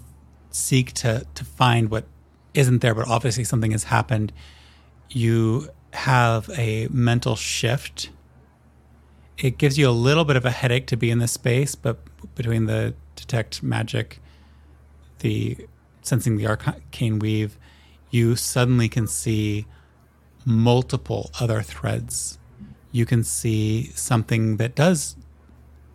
seek 0.51 0.93
to 0.93 1.27
to 1.35 1.44
find 1.44 1.90
what 1.90 2.06
isn't 2.55 2.81
there, 2.81 2.94
but 2.94 3.06
obviously 3.09 3.44
something 3.44 3.73
has 3.73 3.85
happened, 3.85 4.32
you 5.11 5.69
have 5.95 6.51
a 6.59 6.89
mental 6.91 7.37
shift, 7.37 8.11
it 9.39 9.59
gives 9.59 9.79
you 9.79 9.89
a 9.89 9.93
little 9.93 10.25
bit 10.25 10.37
of 10.37 10.45
a 10.45 10.51
headache 10.51 10.87
to 10.89 10.97
be 10.97 11.11
in 11.11 11.19
this 11.19 11.33
space, 11.33 11.75
but 11.75 11.99
between 12.35 12.66
the 12.66 12.95
detect 13.16 13.62
magic, 13.62 14.21
the 15.21 15.57
sensing 16.03 16.37
the 16.37 16.47
arcane 16.47 17.19
weave, 17.19 17.59
you 18.11 18.37
suddenly 18.37 18.89
can 18.89 19.07
see 19.07 19.66
multiple 20.45 21.31
other 21.41 21.62
threads. 21.62 22.39
You 22.93 23.07
can 23.07 23.25
see 23.25 23.91
something 23.95 24.59
that 24.59 24.75
does 24.75 25.16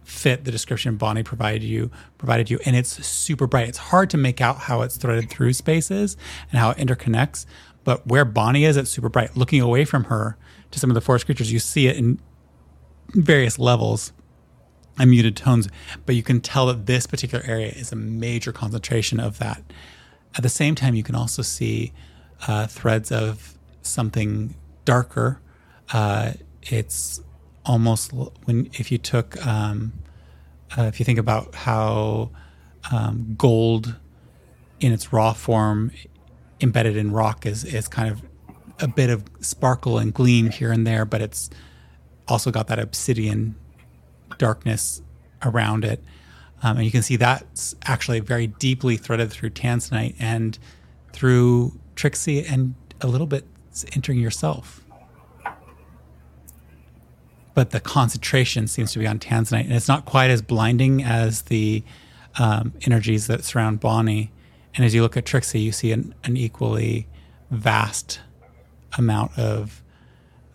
fit 0.03 0.43
the 0.43 0.51
description 0.51 0.97
Bonnie 0.97 1.21
provided 1.21 1.61
you 1.61 1.91
provided 2.17 2.49
you 2.49 2.59
and 2.65 2.75
it's 2.75 3.05
super 3.05 3.45
bright. 3.45 3.69
It's 3.69 3.77
hard 3.77 4.09
to 4.09 4.17
make 4.17 4.41
out 4.41 4.57
how 4.57 4.81
it's 4.81 4.97
threaded 4.97 5.29
through 5.29 5.53
spaces 5.53 6.17
and 6.51 6.59
how 6.59 6.71
it 6.71 6.77
interconnects, 6.77 7.45
but 7.89 8.05
where 8.05 8.23
Bonnie 8.23 8.65
is, 8.65 8.77
it's 8.77 8.91
super 8.91 9.09
bright. 9.09 9.35
Looking 9.35 9.61
away 9.61 9.83
from 9.83 10.03
her 10.03 10.37
to 10.69 10.79
some 10.79 10.91
of 10.91 10.93
the 10.93 11.01
forest 11.01 11.25
creatures, 11.25 11.51
you 11.51 11.57
see 11.57 11.87
it 11.87 11.97
in 11.97 12.19
various 13.15 13.57
levels 13.57 14.13
and 14.99 15.09
muted 15.09 15.35
tones, 15.35 15.67
but 16.05 16.13
you 16.13 16.21
can 16.21 16.39
tell 16.39 16.67
that 16.67 16.85
this 16.85 17.07
particular 17.07 17.43
area 17.47 17.69
is 17.69 17.91
a 17.91 17.95
major 17.95 18.51
concentration 18.51 19.19
of 19.19 19.39
that. 19.39 19.63
At 20.35 20.43
the 20.43 20.49
same 20.49 20.75
time, 20.75 20.93
you 20.93 21.01
can 21.01 21.15
also 21.15 21.41
see 21.41 21.91
uh, 22.47 22.67
threads 22.67 23.11
of 23.11 23.57
something 23.81 24.53
darker. 24.85 25.41
Uh, 25.91 26.33
it's 26.61 27.23
almost 27.65 28.13
when 28.43 28.69
if 28.73 28.91
you 28.91 28.99
took 28.99 29.43
um, 29.47 29.93
uh, 30.77 30.83
if 30.83 30.99
you 30.99 31.05
think 31.05 31.17
about 31.17 31.55
how 31.55 32.29
um, 32.91 33.33
gold 33.35 33.95
in 34.79 34.93
its 34.93 35.11
raw 35.11 35.33
form 35.33 35.91
embedded 36.61 36.97
in 36.97 37.11
rock 37.11 37.45
is 37.45 37.63
is 37.63 37.87
kind 37.87 38.09
of 38.09 38.21
a 38.79 38.87
bit 38.87 39.09
of 39.09 39.23
sparkle 39.41 39.97
and 39.97 40.13
gleam 40.13 40.49
here 40.49 40.71
and 40.71 40.85
there, 40.85 41.05
but 41.05 41.21
it's 41.21 41.49
also 42.27 42.51
got 42.51 42.67
that 42.67 42.79
obsidian 42.79 43.55
darkness 44.37 45.01
around 45.43 45.83
it. 45.83 46.03
Um, 46.61 46.77
and 46.77 46.85
you 46.85 46.91
can 46.91 47.01
see 47.01 47.15
that's 47.15 47.75
actually 47.83 48.19
very 48.19 48.47
deeply 48.47 48.97
threaded 48.97 49.31
through 49.31 49.51
Tanzanite 49.51 50.15
and 50.19 50.57
through 51.13 51.79
Trixie 51.95 52.45
and 52.45 52.75
a 53.01 53.07
little 53.07 53.27
bit 53.27 53.45
entering 53.93 54.19
yourself. 54.19 54.83
But 57.53 57.71
the 57.71 57.79
concentration 57.79 58.67
seems 58.67 58.91
to 58.93 58.99
be 58.99 59.07
on 59.07 59.19
Tanzanite, 59.19 59.65
and 59.65 59.73
it's 59.73 59.87
not 59.87 60.05
quite 60.05 60.29
as 60.29 60.41
blinding 60.41 61.03
as 61.03 61.43
the 61.43 61.83
um, 62.37 62.73
energies 62.85 63.27
that 63.27 63.43
surround 63.43 63.79
Bonnie. 63.79 64.31
And 64.79 64.85
as 64.85 64.95
you 64.95 65.01
look 65.01 65.17
at 65.17 65.25
Trixie, 65.25 65.59
you 65.59 65.73
see 65.73 65.91
an, 65.91 66.15
an 66.23 66.37
equally 66.37 67.05
vast 67.51 68.21
amount 68.97 69.37
of 69.37 69.83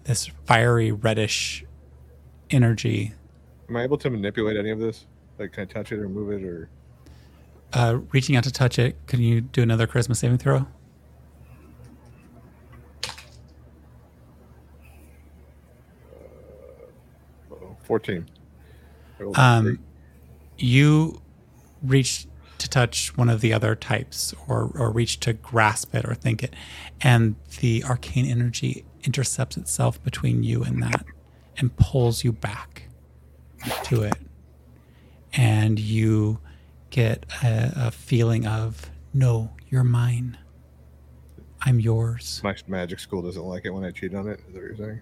this 0.05 0.31
fiery 0.47 0.93
reddish 0.93 1.63
energy. 2.49 3.13
Am 3.69 3.77
I 3.77 3.83
able 3.83 3.99
to 3.99 4.09
manipulate 4.09 4.57
any 4.57 4.71
of 4.71 4.79
this? 4.79 5.05
Like, 5.39 5.53
can 5.53 5.65
I 5.65 5.67
touch 5.67 5.93
it 5.93 5.99
or 5.99 6.09
move 6.09 6.33
it 6.33 6.43
or? 6.43 6.71
Uh, 7.75 7.99
reaching 8.13 8.35
out 8.35 8.45
to 8.45 8.51
touch 8.51 8.79
it, 8.79 8.97
can 9.07 9.21
you 9.21 9.43
do 9.43 9.61
another 9.61 9.87
charisma 9.87 10.17
saving 10.17 10.39
throw? 10.39 10.67
Uh-oh, 17.51 17.77
Fourteen. 17.83 18.27
I 19.21 19.23
rolled 19.23 19.37
a 19.37 19.41
Um, 19.43 19.79
you 20.57 21.21
reach 21.83 22.27
to 22.59 22.69
touch 22.69 23.17
one 23.17 23.29
of 23.29 23.41
the 23.41 23.53
other 23.53 23.75
types 23.75 24.35
or, 24.49 24.71
or 24.75 24.91
reach 24.91 25.21
to 25.21 25.33
grasp 25.33 25.95
it 25.95 26.05
or 26.05 26.15
think 26.15 26.43
it. 26.43 26.55
And 27.01 27.37
the 27.61 27.85
arcane 27.85 28.27
energy 28.27 28.85
intercepts 29.05 29.57
itself 29.57 30.03
between 30.03 30.43
you 30.43 30.63
and 30.63 30.83
that 30.83 31.05
and 31.57 31.77
pulls 31.77 32.25
you 32.25 32.33
back 32.33 32.89
to 33.85 34.03
it. 34.03 34.17
And 35.33 35.79
you 35.79 36.41
get 36.91 37.27
a, 37.43 37.73
a 37.77 37.91
feeling 37.91 38.47
of 38.47 38.91
no 39.13 39.51
you're 39.69 39.85
mine. 39.85 40.39
I'm 41.63 41.81
yours. 41.81 42.41
My 42.45 42.55
magic 42.69 43.01
school 43.01 43.23
doesn't 43.23 43.43
like 43.43 43.65
it 43.65 43.71
when 43.71 43.85
I 43.85 43.91
cheat 43.91 44.15
on 44.15 44.29
it. 44.29 44.41
Is 44.47 44.55
that 44.55 44.63
what 44.63 44.63
you're 44.63 44.77
saying? 44.77 45.01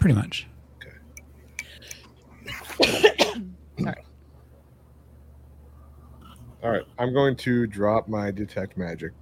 pretty 0.00 0.14
much 0.14 0.46
All 6.62 6.70
right, 6.70 6.84
I'm 6.98 7.12
going 7.14 7.36
to 7.36 7.66
drop 7.66 8.08
my 8.08 8.30
detect 8.30 8.76
magic. 8.76 9.12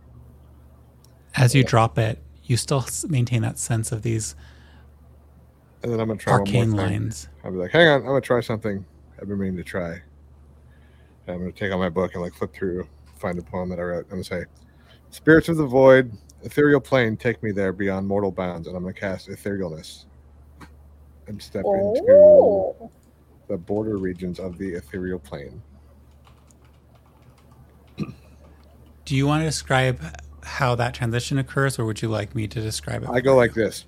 as 1.37 1.55
you 1.55 1.63
drop 1.63 1.99
it 1.99 2.23
you 2.43 2.57
still 2.57 2.85
maintain 3.09 3.43
that 3.43 3.59
sense 3.59 3.93
of 3.93 4.03
these 4.03 4.35
And 5.83 5.93
then 5.93 6.01
I'm 6.01 6.09
gonna 6.09 6.19
try 6.19 6.33
one 6.33 6.41
arcane 6.41 6.71
more 6.71 6.81
lines 6.81 7.29
I'll 7.45 7.51
be 7.53 7.59
like, 7.59 7.71
hang 7.71 7.87
on, 7.89 8.01
I'm 8.01 8.07
gonna 8.07 8.21
try 8.21 8.41
something 8.41 8.85
I've 9.21 9.29
been 9.29 9.39
meaning 9.39 9.57
to 9.57 9.65
try. 9.65 9.91
And 9.93 11.35
I'm 11.35 11.39
gonna 11.41 11.53
take 11.53 11.71
out 11.73 11.79
my 11.79 11.89
book 11.91 12.15
and 12.15 12.23
like 12.23 12.35
flip 12.35 12.55
through, 12.55 12.89
find 13.19 13.39
a 13.39 13.43
poem 13.43 13.69
that 13.71 13.79
I 13.79 13.83
wrote. 13.83 14.05
I'm 14.07 14.11
gonna 14.11 14.25
say, 14.25 14.45
Spirits 15.11 15.49
of 15.49 15.57
the 15.59 15.67
void, 15.67 16.13
ethereal 16.43 16.81
plane, 16.81 17.17
take 17.17 17.43
me 17.43 17.51
there 17.53 17.73
beyond 17.73 18.07
mortal 18.07 18.31
bounds, 18.31 18.67
and 18.69 18.77
I'm 18.77 18.83
gonna 18.83 18.93
cast 18.95 19.29
etherealness 19.29 20.05
and 21.27 21.41
step 21.43 21.65
into 21.67 22.07
Oh. 22.13 22.91
the 23.49 23.57
border 23.59 23.97
regions 23.97 24.39
of 24.39 24.57
the 24.59 24.69
ethereal 24.75 25.19
plane. 25.19 25.63
Do 29.09 29.17
you 29.17 29.27
want 29.27 29.41
to 29.41 29.47
describe 29.47 30.03
how 30.43 30.75
that 30.75 30.93
transition 30.93 31.39
occurs, 31.39 31.79
or 31.79 31.87
would 31.87 32.03
you 32.03 32.09
like 32.09 32.35
me 32.35 32.47
to 32.47 32.61
describe 32.61 33.05
it? 33.05 33.09
I 33.09 33.23
go 33.23 33.37
like 33.37 33.55
this, 33.55 33.87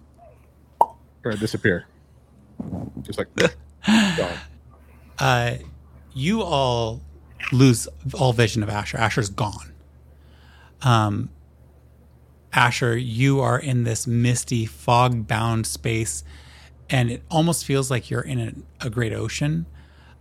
or 0.81 1.33
I 1.33 1.37
disappear, 1.37 1.85
just 3.03 3.19
like 3.19 3.29
gone. 4.17 4.39
uh, 5.19 5.55
you 6.15 6.41
all 6.41 7.03
lose 7.53 7.87
all 8.15 8.33
vision 8.33 8.63
of 8.63 8.71
Asher. 8.71 8.97
Asher's 8.97 9.29
gone. 9.29 9.75
Um, 10.81 11.29
Asher, 12.55 12.97
you 12.97 13.41
are 13.41 13.59
in 13.59 13.85
this 13.85 14.07
misty, 14.07 14.65
fog-bound 14.65 15.67
space, 15.67 16.25
and 16.89 17.11
it 17.11 17.23
almost 17.31 17.67
feels 17.67 17.91
like 17.91 18.09
you're 18.09 18.23
in 18.23 18.65
a, 18.81 18.87
a 18.87 18.89
great 18.89 19.13
ocean. 19.13 19.67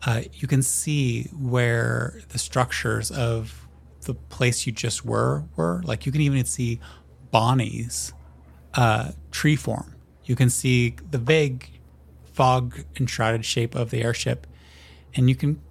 Uh, 0.05 0.23
you 0.33 0.49
can 0.49 0.61
see 0.61 1.29
where 1.31 2.19
the 2.33 2.37
structures 2.37 3.11
of 3.11 3.65
the 4.09 4.15
place 4.15 4.65
you 4.65 4.71
just 4.71 5.05
were 5.05 5.43
were. 5.55 5.81
Like 5.85 6.05
you 6.05 6.11
can 6.11 6.21
even 6.21 6.43
see 6.45 6.79
Bonnie's 7.31 8.13
uh, 8.73 9.11
tree 9.31 9.55
form. 9.55 9.95
You 10.25 10.35
can 10.35 10.49
see 10.49 10.95
the 11.11 11.17
vague 11.17 11.69
fog 12.33 12.83
enshrouded 12.99 13.45
shape 13.45 13.75
of 13.75 13.91
the 13.91 14.01
airship, 14.01 14.47
and 15.15 15.29
you 15.29 15.35
can 15.35 15.61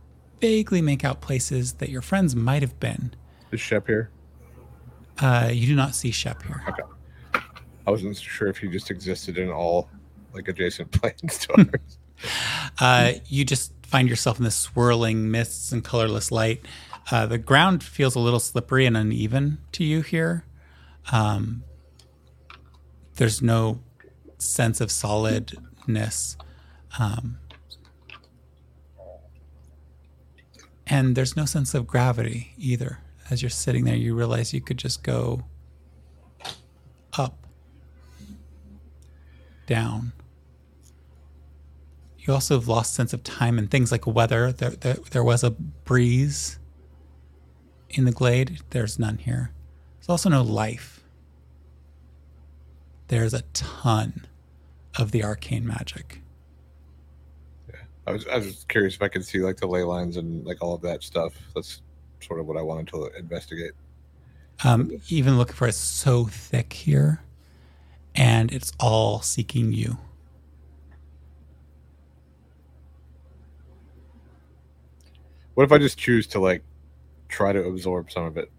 vaguely 0.41 0.81
make 0.81 1.05
out 1.05 1.21
places 1.21 1.75
that 1.75 1.89
your 1.89 2.03
friends 2.03 2.37
might 2.37 2.63
have 2.63 2.79
been. 2.79 3.15
Is 3.51 3.61
Shep 3.61 3.87
here? 3.87 4.11
Uh, 5.19 5.51
you 5.53 5.67
do 5.67 5.75
not 5.75 5.95
see 5.95 6.11
Shep 6.11 6.43
here. 6.45 6.63
Okay. 6.69 6.83
I 7.87 7.91
wasn't 7.91 8.17
sure 8.17 8.49
if 8.49 8.59
he 8.59 8.69
just 8.69 8.91
existed 8.91 9.39
in 9.39 9.51
all 9.51 9.89
like 10.33 10.47
adjacent 10.47 10.91
planes 10.93 11.39
to 11.39 11.53
ours. 11.59 11.99
Uh, 12.79 13.13
you 13.27 13.45
just 13.45 13.73
find 13.83 14.09
yourself 14.09 14.39
in 14.39 14.45
this 14.45 14.57
swirling 14.57 15.31
mists 15.31 15.73
and 15.73 15.83
colorless 15.83 16.31
light. 16.31 16.65
Uh, 17.11 17.27
the 17.27 17.39
ground 17.39 17.83
feels 17.83 18.15
a 18.15 18.19
little 18.19 18.41
slippery 18.41 18.85
and 18.85 18.97
uneven 18.97 19.59
to 19.73 19.83
you 19.83 20.03
here. 20.03 20.45
Um, 21.11 21.65
there's 23.17 23.41
no 23.41 23.81
sense 24.37 24.81
of 24.81 24.91
solidness. 24.91 26.37
Um, 26.99 27.39
and 30.87 31.17
there's 31.17 31.37
no 31.37 31.47
sense 31.47 31.75
of 31.75 31.87
gravity 31.87 32.53
either. 32.59 33.01
As 33.31 33.43
you're 33.43 33.51
sitting 33.51 33.85
there, 33.85 33.97
you 33.97 34.15
realize 34.15 34.53
you 34.53 34.61
could 34.61 34.79
just 34.79 35.03
go 35.03 35.45
up, 37.17 37.47
down. 39.67 40.13
You 42.19 42.35
also 42.35 42.59
have 42.59 42.69
lost 42.69 42.95
sense 42.95 43.13
of 43.13 43.23
time 43.23 43.59
and 43.59 43.71
things 43.71 43.91
like 43.91 44.07
weather. 44.07 44.53
There, 44.53 44.71
there, 44.71 44.97
there 45.11 45.25
was 45.25 45.43
a 45.43 45.51
breeze 45.51 46.59
in 47.91 48.05
the 48.05 48.13
glade. 48.13 48.61
There's 48.71 48.99
none 48.99 49.19
here. 49.19 49.53
There's 49.99 50.09
also 50.09 50.29
no 50.29 50.43
life. 50.43 51.03
There's 53.09 53.35
a 53.35 53.43
ton 53.53 54.27
of 54.99 55.13
the 55.13 55.25
arcane 55.25 55.67
magic. 55.67 56.21
I 58.07 58.13
was, 58.13 58.27
I 58.27 58.39
was 58.39 58.65
curious 58.69 58.95
if 58.95 59.03
I 59.03 59.09
could 59.09 59.25
see 59.25 59.41
like 59.41 59.59
the 59.59 59.67
ley 59.67 59.83
lines 59.83 60.17
and 60.17 60.47
like 60.47 60.59
all 60.63 60.75
of 60.75 60.81
that 60.83 61.03
stuff. 61.03 61.35
That's 61.55 61.83
sort 62.21 62.41
of 62.41 62.47
what 62.47 62.57
I 62.57 62.63
wanted 62.63 62.89
to 62.89 63.11
investigate. 63.19 63.73
Um, 64.65 64.91
even 65.09 65.39
looking 65.39 65.55
for 65.55 65.69
it's 65.69 65.77
so 65.77 66.25
thick 66.25 66.73
here, 66.73 67.23
and 68.15 68.51
it's 68.51 68.73
all 68.81 69.21
seeking 69.21 69.73
you. 69.73 69.99
What 75.55 75.65
if 75.65 75.73
I 75.73 75.79
just 75.79 75.99
choose 75.99 76.27
to 76.29 76.41
like 76.41 76.63
try 77.29 77.53
to 77.53 77.63
absorb 77.65 78.11
some 78.11 78.25
of 78.25 78.37
it? 78.37 78.51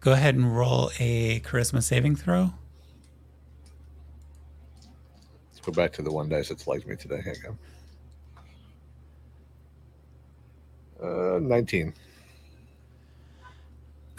Go 0.00 0.12
ahead 0.12 0.34
and 0.34 0.56
roll 0.56 0.90
a 0.98 1.40
charisma 1.40 1.82
saving 1.82 2.16
throw. 2.16 2.54
Let's 5.48 5.60
go 5.60 5.72
back 5.72 5.92
to 5.94 6.02
the 6.02 6.12
one 6.12 6.28
dice 6.28 6.48
that's 6.48 6.66
liked 6.66 6.86
me 6.86 6.96
today. 6.96 7.22
Hang 7.22 7.36
on. 7.48 7.58
Uh, 11.02 11.38
19. 11.40 11.94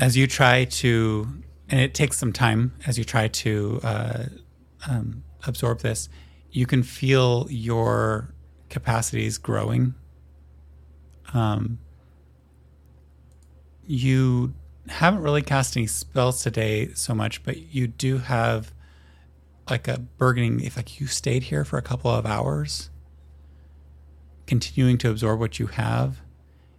as 0.02 0.18
you 0.18 0.26
try 0.26 0.66
to, 0.66 1.28
and 1.70 1.80
it 1.80 1.94
takes 1.94 2.18
some 2.18 2.34
time 2.34 2.74
as 2.88 2.98
you 2.98 3.04
try 3.04 3.28
to 3.28 3.80
uh, 3.84 4.24
um, 4.90 5.24
absorb 5.46 5.80
this, 5.82 6.10
you 6.50 6.66
can 6.66 6.82
feel 6.82 7.46
your 7.50 8.34
capacities 8.70 9.38
growing. 9.38 9.94
Um, 11.34 11.78
you 13.92 14.54
haven't 14.88 15.22
really 15.22 15.42
cast 15.42 15.76
any 15.76 15.86
spells 15.86 16.42
today 16.42 16.94
so 16.94 17.14
much, 17.14 17.44
but 17.44 17.74
you 17.74 17.88
do 17.88 18.20
have 18.20 18.74
like 19.70 19.90
a 19.90 20.00
burgeoning. 20.00 20.62
If 20.62 20.78
like 20.78 21.02
you 21.02 21.08
stayed 21.08 21.44
here 21.44 21.66
for 21.66 21.78
a 21.78 21.82
couple 21.82 22.10
of 22.10 22.26
hours, 22.26 22.90
continuing 24.48 24.98
to 25.00 25.10
absorb 25.10 25.42
what 25.42 25.60
you 25.60 25.68
have, 25.68 26.22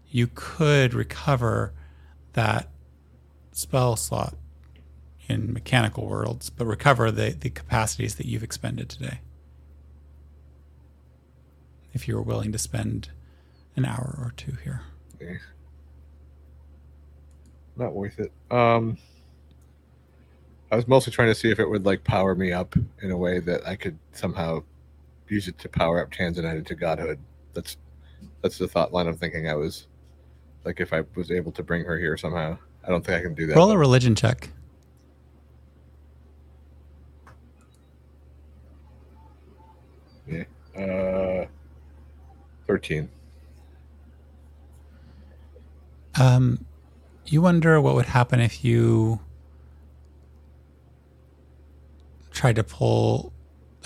you 0.08 0.26
could 0.26 0.94
recover 0.94 1.74
that 2.32 2.70
spell 3.52 3.96
slot 3.96 4.34
in 5.28 5.52
mechanical 5.52 6.06
worlds, 6.06 6.48
but 6.48 6.64
recover 6.64 7.10
the, 7.10 7.36
the 7.38 7.50
capacities 7.50 8.14
that 8.14 8.26
you've 8.26 8.42
expended 8.42 8.88
today. 8.88 9.20
If 11.92 12.08
you 12.08 12.14
were 12.14 12.22
willing 12.22 12.52
to 12.52 12.58
spend 12.58 13.10
an 13.76 13.84
hour 13.84 14.18
or 14.18 14.32
two 14.34 14.56
here. 14.64 14.80
Not 17.76 17.94
worth 17.94 18.18
it. 18.18 18.32
Um, 18.50 18.98
I 20.70 20.76
was 20.76 20.86
mostly 20.88 21.12
trying 21.12 21.28
to 21.28 21.34
see 21.34 21.50
if 21.50 21.58
it 21.58 21.68
would 21.68 21.84
like 21.84 22.04
power 22.04 22.34
me 22.34 22.52
up 22.52 22.74
in 23.02 23.10
a 23.10 23.16
way 23.16 23.40
that 23.40 23.66
I 23.66 23.76
could 23.76 23.98
somehow 24.12 24.62
use 25.28 25.48
it 25.48 25.58
to 25.58 25.68
power 25.68 26.00
up 26.00 26.10
Tanzanite 26.10 26.66
to 26.66 26.74
godhood. 26.74 27.18
That's 27.54 27.76
that's 28.42 28.58
the 28.58 28.68
thought 28.68 28.92
line 28.92 29.06
I'm 29.06 29.16
thinking. 29.16 29.48
I 29.48 29.54
was 29.54 29.86
like, 30.64 30.80
if 30.80 30.92
I 30.92 31.02
was 31.14 31.30
able 31.30 31.52
to 31.52 31.62
bring 31.62 31.84
her 31.84 31.98
here 31.98 32.16
somehow, 32.16 32.58
I 32.86 32.90
don't 32.90 33.04
think 33.04 33.18
I 33.18 33.22
can 33.22 33.34
do 33.34 33.46
that. 33.46 33.56
Roll 33.56 33.70
a 33.70 33.78
religion 33.78 34.14
check. 34.14 34.50
Yeah. 40.26 40.44
Uh, 40.76 41.46
thirteen. 42.66 43.10
Um, 46.20 46.64
you 47.32 47.40
wonder 47.40 47.80
what 47.80 47.94
would 47.94 48.06
happen 48.06 48.40
if 48.40 48.64
you 48.64 49.20
tried 52.30 52.56
to 52.56 52.64
pull 52.64 53.32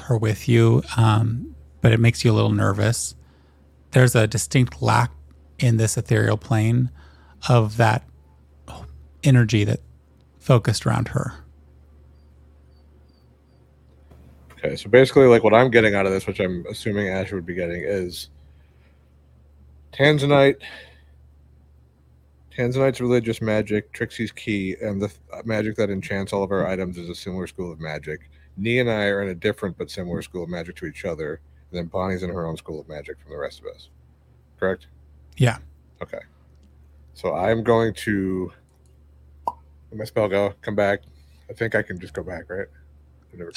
her 0.01 0.16
with 0.16 0.48
you, 0.48 0.82
um, 0.97 1.55
but 1.81 1.93
it 1.93 2.01
makes 2.01 2.24
you 2.24 2.32
a 2.32 2.35
little 2.35 2.51
nervous. 2.51 3.14
There's 3.93 4.14
a 4.14 4.27
distinct 4.27 4.82
lack 4.82 5.12
in 5.59 5.77
this 5.77 5.97
ethereal 5.97 6.36
plane 6.36 6.90
of 7.48 7.77
that 7.77 8.05
energy 9.23 9.64
that 9.64 9.81
focused 10.39 10.86
around 10.86 11.09
her. 11.09 11.35
Okay, 14.52 14.77
so 14.77 14.89
basically, 14.89 15.27
like 15.27 15.44
what 15.44 15.55
I'm 15.55 15.70
getting 15.70 15.94
out 15.94 16.06
of 16.06 16.12
this, 16.12 16.27
which 16.27 16.40
I'm 16.40 16.64
assuming 16.68 17.09
Asher 17.09 17.36
would 17.36 17.47
be 17.47 17.55
getting, 17.55 17.82
is 17.85 18.28
Tanzanite. 19.93 20.56
Tanzanite's 22.56 23.00
religious 23.00 23.42
magic, 23.42 23.92
Trixie's 23.92 24.32
ki, 24.32 24.76
and 24.80 25.00
the 25.00 25.12
magic 25.44 25.76
that 25.76 25.90
enchants 25.90 26.32
all 26.32 26.42
of 26.42 26.50
our 26.50 26.66
items 26.66 26.96
is 26.96 27.08
a 27.10 27.14
similar 27.14 27.46
school 27.46 27.70
of 27.70 27.80
magic. 27.80 28.30
Nee 28.56 28.78
and 28.78 28.90
I 28.90 29.04
are 29.06 29.22
in 29.22 29.28
a 29.28 29.34
different 29.34 29.76
but 29.76 29.90
similar 29.90 30.22
school 30.22 30.44
of 30.44 30.48
magic 30.48 30.76
to 30.76 30.86
each 30.86 31.04
other, 31.04 31.40
and 31.70 31.78
then 31.78 31.86
Bonnie's 31.86 32.22
in 32.22 32.30
her 32.30 32.46
own 32.46 32.56
school 32.56 32.80
of 32.80 32.88
magic 32.88 33.20
from 33.20 33.32
the 33.32 33.38
rest 33.38 33.60
of 33.60 33.66
us. 33.66 33.90
Correct? 34.58 34.86
Yeah. 35.36 35.58
Okay. 36.02 36.20
So 37.12 37.34
I'm 37.34 37.62
going 37.62 37.92
to 37.94 38.52
let 39.90 39.98
my 39.98 40.04
spell 40.04 40.28
go, 40.28 40.54
come 40.62 40.74
back. 40.74 41.02
I 41.50 41.52
think 41.52 41.74
I 41.74 41.82
can 41.82 41.98
just 41.98 42.14
go 42.14 42.22
back, 42.22 42.48
right? 42.48 42.66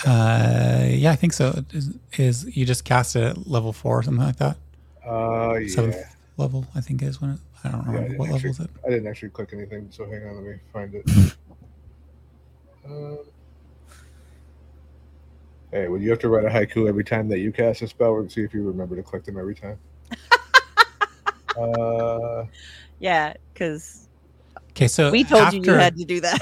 Uh, 0.06 0.88
yeah, 0.90 1.12
I 1.12 1.16
think 1.16 1.32
so. 1.32 1.64
Is, 1.72 1.94
is 2.18 2.58
you 2.58 2.66
just 2.66 2.84
cast 2.84 3.16
it 3.16 3.24
at 3.24 3.48
level 3.48 3.72
four 3.72 4.00
or 4.00 4.04
something 4.04 4.26
like 4.26 4.36
that? 4.38 4.58
uh, 5.06 5.54
yeah. 5.56 5.68
Seventh 5.70 5.96
level, 6.40 6.66
I 6.74 6.82
think 6.82 7.04
is 7.04 7.22
when 7.22 7.32
it. 7.32 7.40
I 7.64 7.70
don't 7.70 7.82
Yeah, 7.82 7.84
I 7.84 7.88
remember 7.88 8.08
didn't 8.10 8.20
what 8.20 8.30
level 8.30 8.50
is 8.50 8.60
it. 8.60 8.70
I 8.86 8.90
didn't 8.90 9.08
actually 9.08 9.30
click 9.30 9.50
anything, 9.54 9.88
so 9.92 10.06
hang 10.06 10.26
on, 10.28 10.36
let 10.36 10.44
me 10.44 10.56
find 10.74 10.96
it. 10.96 11.36
Um, 12.86 13.20
hey, 15.72 15.88
would 15.88 16.02
you 16.02 16.10
have 16.10 16.20
to 16.20 16.30
write 16.30 16.46
a 16.46 16.50
haiku 16.50 16.88
every 16.88 17.04
time 17.04 17.28
that 17.30 17.40
you 17.40 17.52
cast 17.52 17.82
a 17.82 17.88
spell, 17.88 18.18
and 18.18 18.32
see 18.32 18.42
if 18.42 18.54
you 18.54 18.64
remember 18.64 18.96
to 18.96 19.04
click 19.04 19.26
them 19.26 19.38
every 19.38 19.56
time? 19.56 19.78
uh, 21.60 22.46
Yeah, 23.00 23.34
because 23.54 24.08
Okay, 24.72 24.88
so 24.88 25.12
we 25.12 25.24
told 25.24 25.52
you 25.54 25.62
you 25.62 25.74
had 25.74 25.98
to 25.98 26.06
do 26.06 26.22
that. 26.22 26.40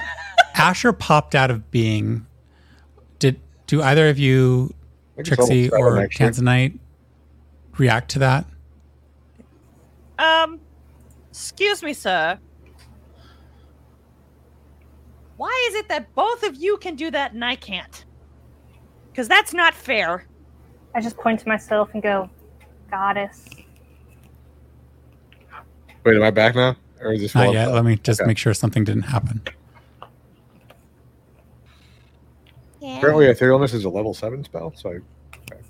Asher 0.54 0.92
popped 0.92 1.34
out 1.34 1.50
of 1.50 1.72
being. 1.72 2.26
Did 3.18 3.40
do 3.66 3.82
either 3.82 4.08
of 4.08 4.18
you, 4.18 4.72
I 5.18 5.22
think 5.22 5.28
it's 5.28 5.30
level 5.30 5.46
Trixie 5.46 5.70
or 5.70 5.98
actually. 5.98 6.26
Tanzanite, 6.26 6.78
react 7.78 8.10
to 8.12 8.20
that? 8.20 8.46
Um, 10.22 10.60
excuse 11.30 11.82
me, 11.82 11.92
sir. 11.92 12.38
Why 15.36 15.66
is 15.68 15.74
it 15.74 15.88
that 15.88 16.14
both 16.14 16.42
of 16.44 16.54
you 16.56 16.76
can 16.76 16.94
do 16.94 17.10
that 17.10 17.32
and 17.32 17.44
I 17.44 17.56
can't? 17.56 18.04
Because 19.10 19.26
that's 19.28 19.52
not 19.52 19.74
fair. 19.74 20.26
I 20.94 21.00
just 21.00 21.16
point 21.16 21.40
to 21.40 21.48
myself 21.48 21.90
and 21.94 22.02
go, 22.02 22.30
Goddess. 22.90 23.46
Wait, 26.04 26.16
am 26.16 26.22
I 26.22 26.30
back 26.30 26.54
now, 26.54 26.76
or 27.00 27.12
is 27.12 27.20
this 27.22 27.34
Not 27.34 27.46
one- 27.46 27.54
yet. 27.54 27.70
Let 27.72 27.84
me 27.84 27.96
just 27.96 28.20
Okay. 28.20 28.26
make 28.28 28.38
sure 28.38 28.52
something 28.54 28.84
didn't 28.84 29.02
happen. 29.04 29.40
Apparently, 32.82 33.26
etherealness 33.26 33.74
is 33.74 33.84
a 33.84 33.88
level 33.88 34.12
seven 34.12 34.42
spell, 34.44 34.72
so 34.76 34.90
I. 34.90 34.92
okay. 35.36 35.60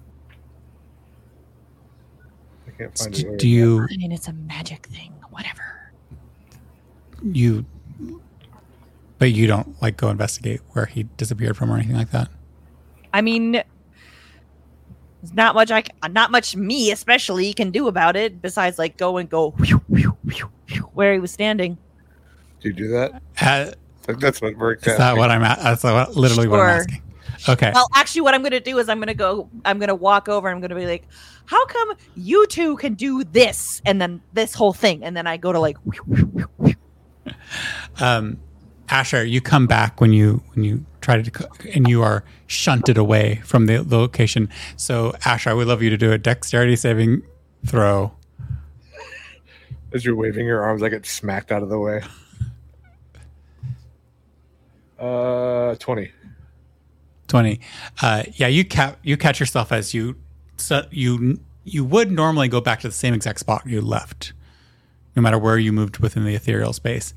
I 2.75 2.77
can't 2.79 2.99
find 2.99 3.15
Do, 3.15 3.33
it. 3.33 3.39
do 3.39 3.49
you 3.49 3.83
I 3.91 3.97
mean, 3.97 4.13
it's 4.13 4.29
a 4.29 4.33
magic 4.33 4.87
thing. 4.87 5.13
Whatever. 5.31 5.93
you? 7.23 7.65
But 9.19 9.33
you 9.33 9.47
don't 9.47 9.81
like 9.81 9.97
go 9.97 10.09
investigate 10.11 10.61
where 10.71 10.87
he 10.87 11.05
disappeared 11.17 11.57
from 11.57 11.71
or 11.71 11.77
anything 11.77 11.97
like 11.97 12.11
that. 12.11 12.29
I 13.15 13.21
mean, 13.21 13.53
there's 13.53 13.65
not 15.33 15.55
much 15.55 15.71
I, 15.71 15.83
c- 15.83 15.91
not 16.11 16.31
much 16.33 16.57
me 16.57 16.91
especially 16.91 17.53
can 17.55 17.71
do 17.71 17.87
about 17.87 18.17
it 18.17 18.43
besides 18.43 18.79
like 18.79 18.97
go 18.97 19.19
and 19.19 19.29
go 19.31 19.51
whew, 19.53 19.81
whew, 19.89 20.17
whew, 20.25 20.51
whew, 20.67 20.83
where 20.95 21.13
he 21.13 21.21
was 21.21 21.31
standing. 21.31 21.79
Do 22.61 22.69
you 22.69 22.75
do 22.75 22.89
that? 22.89 23.23
Uh, 23.41 23.73
I 24.09 24.13
that's 24.15 24.43
what 24.43 24.57
worked. 24.57 24.87
is 24.87 24.97
that 24.97 25.17
what 25.17 25.31
I'm 25.31 25.43
at? 25.45 25.61
That's 25.61 25.85
what, 25.85 26.17
literally 26.17 26.49
what 26.49 26.61
I'm 26.61 26.81
asking. 26.81 27.03
Okay. 27.49 27.73
Well, 27.75 27.89
actually, 27.95 28.21
what 28.21 28.35
I'm 28.35 28.43
gonna 28.43 28.61
do 28.61 28.79
is 28.79 28.89
I'm 28.89 28.99
gonna 28.99 29.15
go. 29.15 29.49
I'm 29.65 29.79
gonna 29.79 29.95
walk 29.95 30.29
over. 30.29 30.49
and 30.49 30.57
I'm 30.57 30.61
gonna 30.61 30.79
be 30.79 30.87
like, 30.87 31.05
"How 31.47 31.65
come 31.67 31.95
you 32.15 32.47
two 32.47 32.77
can 32.77 32.95
do 32.95 33.25
this 33.25 33.83
and 33.85 34.01
then 34.01 34.21
this 34.33 34.55
whole 34.55 34.73
thing?" 34.73 35.03
And 35.03 35.17
then 35.17 35.27
I 35.27 35.37
go 35.37 35.53
to 35.53 35.59
like, 35.59 35.77
um, 38.01 38.39
Asher, 38.89 39.25
you 39.25 39.41
come 39.41 39.67
back 39.67 40.01
when 40.01 40.13
you 40.13 40.43
when 40.55 40.65
you 40.65 40.85
try 41.01 41.21
to 41.21 41.49
and 41.75 41.89
you 41.89 42.03
are 42.03 42.25
shunted 42.47 42.97
away 42.97 43.41
from 43.45 43.67
the, 43.67 43.83
the 43.83 43.99
location. 43.99 44.49
So 44.77 45.15
Asher, 45.25 45.51
I 45.51 45.55
would 45.55 45.67
love 45.67 45.83
you 45.83 45.91
to 45.91 45.97
do 45.97 46.13
a 46.13 46.19
dexterity 46.19 46.77
saving 46.77 47.23
throw. 47.67 48.13
As 49.93 50.05
you're 50.05 50.17
waving 50.17 50.47
your 50.47 50.63
arms, 50.63 50.83
I 50.83 50.89
get 50.89 51.07
smacked 51.07 51.51
out 51.53 51.63
of 51.63 51.69
the 51.69 51.79
way. 51.79 52.03
Uh, 54.99 55.75
twenty. 55.77 56.13
Twenty. 57.33 57.61
Uh, 58.03 58.25
yeah, 58.35 58.49
you 58.49 58.63
ca- 58.63 58.97
you 59.03 59.17
catch 59.17 59.41
yourself 59.41 59.73
as 59.73 59.95
you 59.95 60.17
so 60.59 60.85
you 60.91 61.41
you 61.65 61.83
would 61.83 62.13
normally 62.13 62.47
go 62.47 62.61
back 62.61 62.81
to 62.81 62.89
the 62.89 62.93
same 62.93 63.15
exact 63.15 63.39
spot 63.39 63.63
you 63.65 63.81
left, 63.81 64.35
no 65.17 65.23
matter 65.23 65.39
where 65.39 65.57
you 65.57 65.73
moved 65.73 65.97
within 65.97 66.27
the 66.27 66.35
ethereal 66.35 66.75
space. 66.75 67.15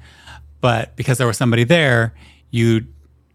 But 0.61 0.95
because 0.95 1.17
there 1.17 1.27
was 1.27 1.35
somebody 1.35 1.65
there, 1.65 2.13
you 2.49 2.87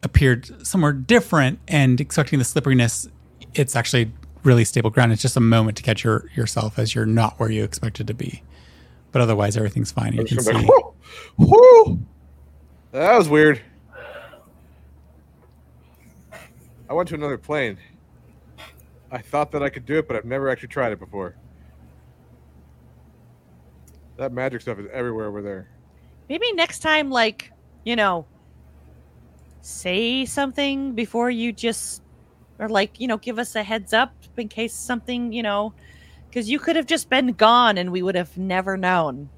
appeared 0.03 0.67
somewhere 0.67 0.95
different 0.95 1.59
and 1.69 2.01
expecting 2.01 2.39
the 2.39 2.47
slipperiness. 2.47 3.11
It's 3.53 3.77
actually 3.77 4.11
really 4.43 4.65
stable 4.65 4.89
ground. 4.89 5.13
It's 5.13 5.21
just 5.21 5.37
a 5.37 5.41
moment 5.41 5.77
to 5.77 5.83
catch 5.83 6.03
your 6.03 6.31
yourself 6.35 6.79
as 6.79 6.95
you're 6.95 7.05
not 7.05 7.39
where 7.39 7.51
you 7.51 7.63
expected 7.63 8.07
to 8.07 8.15
be. 8.15 8.43
But 9.13 9.21
otherwise, 9.21 9.55
everything's 9.55 9.93
fine. 9.93 10.15
You 10.15 10.25
can 10.25 10.41
see. 10.41 10.67
whoo, 10.67 10.95
whoo. 11.37 12.01
That 12.93 13.19
was 13.19 13.29
weird. 13.29 13.61
I 16.91 16.93
went 16.93 17.09
to 17.11 17.15
another 17.15 17.39
plane. 17.39 17.79
I 19.13 19.19
thought 19.19 19.53
that 19.53 19.63
I 19.63 19.71
could 19.71 19.87
do 19.87 19.99
it, 19.99 20.09
but 20.09 20.17
I've 20.17 20.25
never 20.25 20.51
actually 20.51 20.69
tried 20.69 20.91
it 20.91 20.99
before. 20.99 21.37
That 24.17 24.33
magic 24.33 24.61
stuff 24.61 24.79
is 24.81 24.87
everywhere 24.93 25.27
over 25.27 25.41
there. 25.41 25.69
maybe 26.29 26.53
next 26.53 26.81
time, 26.81 27.11
like, 27.11 27.53
you 27.85 27.95
know, 27.95 28.27
say 29.63 30.25
something 30.25 30.93
before 30.95 31.31
you 31.31 31.53
just 31.53 32.03
or 32.59 32.69
like 32.69 32.99
you 33.01 33.07
know 33.07 33.19
give 33.19 33.39
us 33.39 33.55
a 33.55 33.63
heads 33.63 33.93
up 33.93 34.15
in 34.37 34.49
case 34.49 34.73
something 34.73 35.33
you 35.33 35.43
know 35.43 35.75
because 36.29 36.49
you 36.49 36.59
could 36.59 36.77
have 36.77 36.87
just 36.87 37.11
been 37.11 37.29
gone 37.29 37.77
and 37.77 37.93
we 37.93 38.03
would 38.03 38.15
have 38.15 38.37
never 38.39 38.77
known 38.79 39.29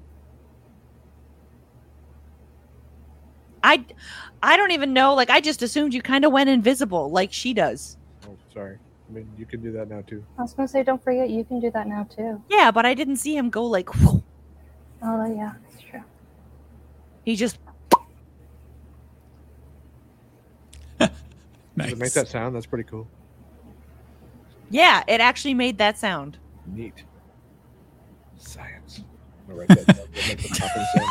i 3.63 3.83
i 4.43 4.55
don't 4.55 4.71
even 4.71 4.93
know 4.93 5.15
like 5.15 5.29
i 5.31 5.41
just 5.41 5.61
assumed 5.63 5.93
you 5.93 6.01
kind 6.01 6.23
of 6.25 6.31
went 6.31 6.49
invisible 6.49 7.09
like 7.09 7.33
she 7.33 7.53
does 7.53 7.97
Oh, 8.27 8.37
sorry. 8.53 8.77
I 9.09 9.13
mean, 9.13 9.29
you 9.37 9.45
can 9.45 9.61
do 9.61 9.71
that 9.73 9.89
now 9.89 10.01
too. 10.01 10.23
I 10.39 10.43
was 10.43 10.53
gonna 10.53 10.67
say, 10.67 10.81
don't 10.81 11.03
forget, 11.03 11.29
you 11.29 11.43
can 11.43 11.59
do 11.59 11.69
that 11.71 11.87
now 11.87 12.03
too. 12.03 12.41
yeah 12.49 12.71
but 12.71 12.85
i 12.85 12.93
didn't 12.93 13.17
see 13.17 13.35
him 13.35 13.49
go 13.49 13.65
like 13.65 13.89
whoa. 13.95 14.23
Oh 15.01 15.25
yeah, 15.35 15.53
that's 15.69 15.81
true. 15.83 16.03
he 17.25 17.35
just 17.35 17.57
Does 20.99 21.09
it 21.77 21.97
make 21.97 22.13
that 22.13 22.27
sound? 22.27 22.55
That's 22.55 22.65
pretty 22.65 22.83
cool. 22.89 23.07
yeah 24.69 25.03
it 25.07 25.19
actually 25.19 25.53
made 25.53 25.77
that 25.79 25.97
sound 25.97 26.37
Neat. 26.65 27.03
Science. 28.37 29.03
I'm 29.49 29.55
gonna 29.55 29.59
write 29.59 29.67
that 29.69 29.87
down. 29.87 29.97
It'll 30.13 30.27
make 30.27 30.41
the 30.41 30.49
popping 30.59 30.85
sound. 30.95 31.09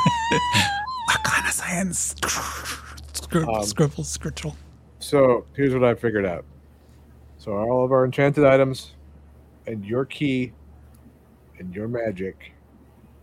Arcana 1.10 1.52
science. 1.52 2.14
Scribble, 3.32 3.56
Um, 3.56 3.64
scribble, 3.64 4.04
scribble. 4.04 4.56
So 4.98 5.46
here's 5.56 5.72
what 5.72 5.82
I 5.84 5.94
figured 5.94 6.26
out. 6.26 6.44
So 7.38 7.52
all 7.52 7.82
of 7.82 7.90
our 7.90 8.04
enchanted 8.04 8.44
items 8.44 8.92
and 9.66 9.86
your 9.86 10.04
ki 10.04 10.52
and 11.58 11.74
your 11.74 11.88
magic 11.88 12.52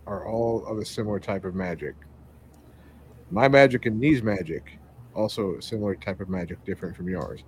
are 0.07 0.27
all 0.27 0.65
of 0.65 0.79
a 0.79 0.85
similar 0.85 1.19
type 1.19 1.45
of 1.45 1.53
magic. 1.53 1.93
My 3.29 3.47
magic 3.47 3.85
and 3.85 3.99
Nee's 3.99 4.23
magic, 4.23 4.79
also 5.13 5.57
a 5.57 5.61
similar 5.61 5.93
type 5.93 6.21
of 6.21 6.27
magic, 6.27 6.65
different 6.65 6.95
from 6.97 7.07
yours. 7.07 7.43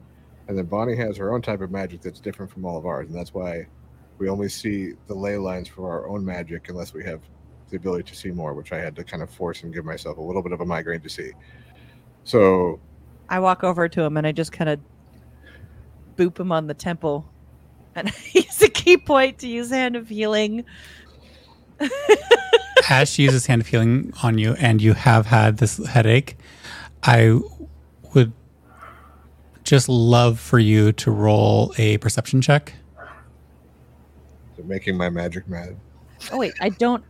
And 0.47 0.55
then 0.55 0.65
Bonnie 0.65 0.95
has 0.97 1.17
her 1.17 1.33
own 1.33 1.41
type 1.41 1.61
of 1.61 1.71
magic 1.71 2.01
that's 2.01 2.19
different 2.19 2.51
from 2.51 2.63
all 2.63 2.77
of 2.77 2.85
ours, 2.85 3.07
and 3.07 3.17
that's 3.17 3.33
why 3.33 3.65
we 4.19 4.29
only 4.29 4.49
see 4.49 4.93
the 5.07 5.15
ley 5.15 5.35
lines 5.35 5.67
for 5.67 5.89
our 5.89 6.07
own 6.07 6.23
magic 6.23 6.69
unless 6.69 6.93
we 6.93 7.03
have 7.05 7.21
the 7.71 7.77
ability 7.77 8.03
to 8.11 8.15
see 8.15 8.29
more, 8.29 8.53
which 8.53 8.71
I 8.71 8.77
had 8.77 8.95
to 8.97 9.03
kind 9.03 9.23
of 9.23 9.31
force 9.31 9.63
and 9.63 9.73
give 9.73 9.83
myself 9.83 10.19
a 10.19 10.21
little 10.21 10.43
bit 10.43 10.51
of 10.51 10.61
a 10.61 10.65
migraine 10.65 11.01
to 11.01 11.09
see. 11.09 11.31
So 12.23 12.79
I 13.29 13.39
walk 13.39 13.63
over 13.63 13.87
to 13.89 14.01
him 14.01 14.17
and 14.17 14.25
I 14.27 14.31
just 14.31 14.51
kind 14.51 14.69
of 14.69 14.79
boop 16.17 16.39
him 16.39 16.51
on 16.51 16.67
the 16.67 16.73
temple. 16.73 17.27
And 17.95 18.09
I 18.11 18.13
use 18.33 18.61
a 18.61 18.69
ki 18.69 18.97
point 18.97 19.39
to 19.39 19.47
use 19.47 19.69
Hand 19.69 19.95
of 19.95 20.07
Healing. 20.09 20.65
As 22.89 23.09
she 23.09 23.23
uses 23.23 23.45
hand 23.45 23.61
of 23.61 23.67
healing 23.67 24.11
on 24.23 24.37
you, 24.37 24.53
and 24.53 24.81
you 24.81 24.93
have 24.93 25.25
had 25.27 25.57
this 25.57 25.77
headache, 25.87 26.37
I 27.03 27.39
would 28.13 28.33
just 29.63 29.87
love 29.87 30.39
for 30.39 30.59
you 30.59 30.91
to 30.93 31.11
roll 31.11 31.73
a 31.77 31.97
perception 31.99 32.41
check. 32.41 32.73
so 34.57 34.63
making 34.63 34.97
my 34.97 35.09
magic 35.09 35.47
mad. 35.47 35.77
Oh 36.31 36.37
wait, 36.37 36.53
I 36.59 36.69
don't. 36.69 37.03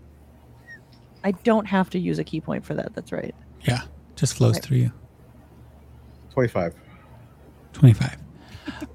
I 1.23 1.31
don't 1.31 1.65
have 1.65 1.89
to 1.91 1.99
use 1.99 2.19
a 2.19 2.23
ki 2.23 2.41
point 2.41 2.65
for 2.65 2.73
that. 2.75 2.93
That's 2.93 3.11
right. 3.11 3.33
Yeah, 3.67 3.81
just 4.15 4.35
flows 4.35 4.55
Right. 4.55 4.63
through 4.63 4.77
you. 4.77 4.91
25. 6.33 6.73
25. 7.73 8.17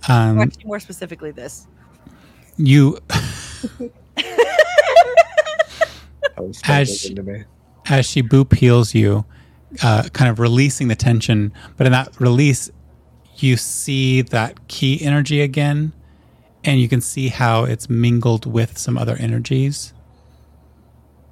Um, 0.08 0.38
actually, 0.40 0.64
more 0.64 0.78
specifically, 0.80 1.32
this. 1.32 1.66
you, 2.56 2.98
As 6.64 7.00
she- 7.00 7.08
into 7.10 7.22
me. 7.22 7.44
as 7.86 8.06
she 8.06 8.22
boop 8.22 8.54
heals 8.54 8.94
you, 8.94 9.24
uh, 9.82 10.04
kind 10.12 10.30
of 10.30 10.38
releasing 10.38 10.86
the 10.88 10.94
tension, 10.94 11.52
but 11.76 11.86
in 11.86 11.92
that 11.92 12.18
release, 12.20 12.70
you 13.38 13.56
see 13.56 14.22
that 14.22 14.68
ki 14.68 15.02
energy 15.02 15.40
again, 15.40 15.92
and 16.64 16.80
you 16.80 16.88
can 16.88 17.00
see 17.00 17.28
how 17.28 17.64
it's 17.64 17.88
mingled 17.90 18.46
with 18.46 18.78
some 18.78 18.96
other 18.96 19.16
energies. 19.16 19.92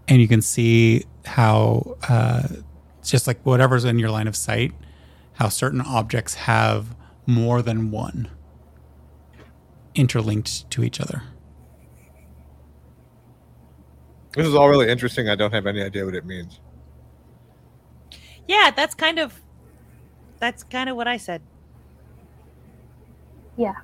And 0.08 0.20
you 0.20 0.28
can 0.28 0.42
see 0.42 1.04
how, 1.24 1.96
uh, 2.08 2.48
just 3.04 3.26
like 3.26 3.40
whatever's 3.44 3.84
in 3.84 3.98
your 3.98 4.10
line 4.10 4.26
of 4.28 4.36
sight, 4.36 4.72
how 5.34 5.48
certain 5.48 5.80
objects 5.80 6.34
have 6.34 6.96
more 7.26 7.62
than 7.62 7.90
one 7.90 8.30
interlinked 9.94 10.70
to 10.70 10.82
each 10.82 11.00
other. 11.00 11.22
This 14.36 14.46
is 14.46 14.54
all 14.54 14.68
really 14.68 14.90
interesting. 14.90 15.28
I 15.28 15.36
don't 15.36 15.52
have 15.52 15.66
any 15.66 15.82
idea 15.82 16.04
what 16.04 16.14
it 16.14 16.26
means. 16.26 16.60
Yeah, 18.48 18.72
that's 18.74 18.94
kind 18.94 19.18
of. 19.18 19.40
That's 20.40 20.64
kind 20.64 20.90
of 20.90 20.96
what 20.96 21.06
I 21.06 21.16
said. 21.16 21.40
Yeah. 23.56 23.74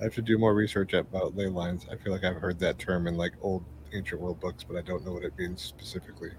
I 0.00 0.04
have 0.04 0.14
to 0.14 0.22
do 0.22 0.36
more 0.36 0.54
research 0.54 0.92
about 0.92 1.34
ley 1.34 1.46
lines. 1.46 1.86
I 1.90 1.96
feel 1.96 2.12
like 2.12 2.24
I've 2.24 2.36
heard 2.36 2.58
that 2.60 2.78
term 2.78 3.06
in 3.06 3.16
like 3.16 3.32
old 3.40 3.64
ancient 3.94 4.20
world 4.20 4.40
books, 4.40 4.64
but 4.64 4.76
I 4.76 4.82
don't 4.82 5.04
know 5.04 5.12
what 5.12 5.24
it 5.24 5.32
means 5.38 5.62
specifically. 5.62 6.30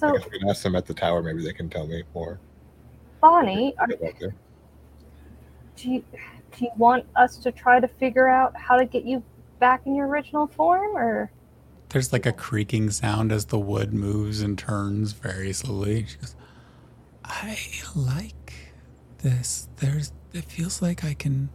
So 0.00 0.12
guess 0.12 0.24
we 0.30 0.38
can 0.38 0.48
ask 0.48 0.62
them 0.62 0.76
at 0.76 0.86
the 0.86 0.94
tower. 0.94 1.22
Maybe 1.22 1.44
they 1.44 1.52
can 1.52 1.68
tell 1.68 1.86
me 1.86 2.02
more. 2.14 2.40
Bonnie, 3.20 3.74
are, 3.78 3.86
do 3.86 5.90
you 5.90 6.02
do 6.56 6.64
you 6.64 6.70
want 6.78 7.04
us 7.16 7.36
to 7.38 7.52
try 7.52 7.80
to 7.80 7.86
figure 7.86 8.26
out 8.26 8.56
how 8.56 8.78
to 8.78 8.86
get 8.86 9.04
you 9.04 9.22
back 9.58 9.82
in 9.84 9.94
your 9.94 10.08
original 10.08 10.46
form, 10.46 10.96
or 10.96 11.30
There's 11.90 12.14
like 12.14 12.24
a 12.24 12.32
creaking 12.32 12.90
sound 12.90 13.30
as 13.30 13.46
the 13.46 13.58
wood 13.58 13.92
moves 13.92 14.40
and 14.40 14.58
turns 14.58 15.12
very 15.12 15.52
slowly. 15.52 16.06
She 16.06 16.16
goes, 16.16 16.34
I 17.22 17.58
like 17.94 18.54
this. 19.18 19.68
There's 19.76 20.12
it 20.32 20.44
feels 20.44 20.80
like 20.80 21.04
I 21.04 21.12
can 21.12 21.50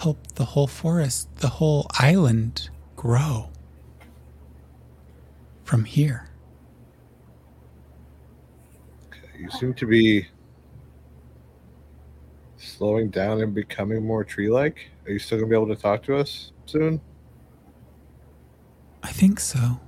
help 0.00 0.26
the 0.34 0.46
whole 0.46 0.66
forest, 0.66 1.28
the 1.36 1.48
whole 1.48 1.86
island 2.00 2.70
grow 2.96 3.50
from 5.62 5.84
here. 5.84 6.31
You 9.42 9.50
seem 9.50 9.74
to 9.74 9.86
be 9.86 10.28
slowing 12.56 13.10
down 13.10 13.42
and 13.42 13.52
becoming 13.52 14.06
more 14.06 14.22
tree-like. 14.22 14.88
Are 15.04 15.10
you 15.10 15.18
still 15.18 15.38
gonna 15.38 15.50
be 15.50 15.56
able 15.56 15.74
to 15.74 15.74
talk 15.74 16.04
to 16.04 16.16
us 16.16 16.52
soon? 16.64 17.00
I 19.02 19.10
think 19.10 19.40
so. 19.40 19.80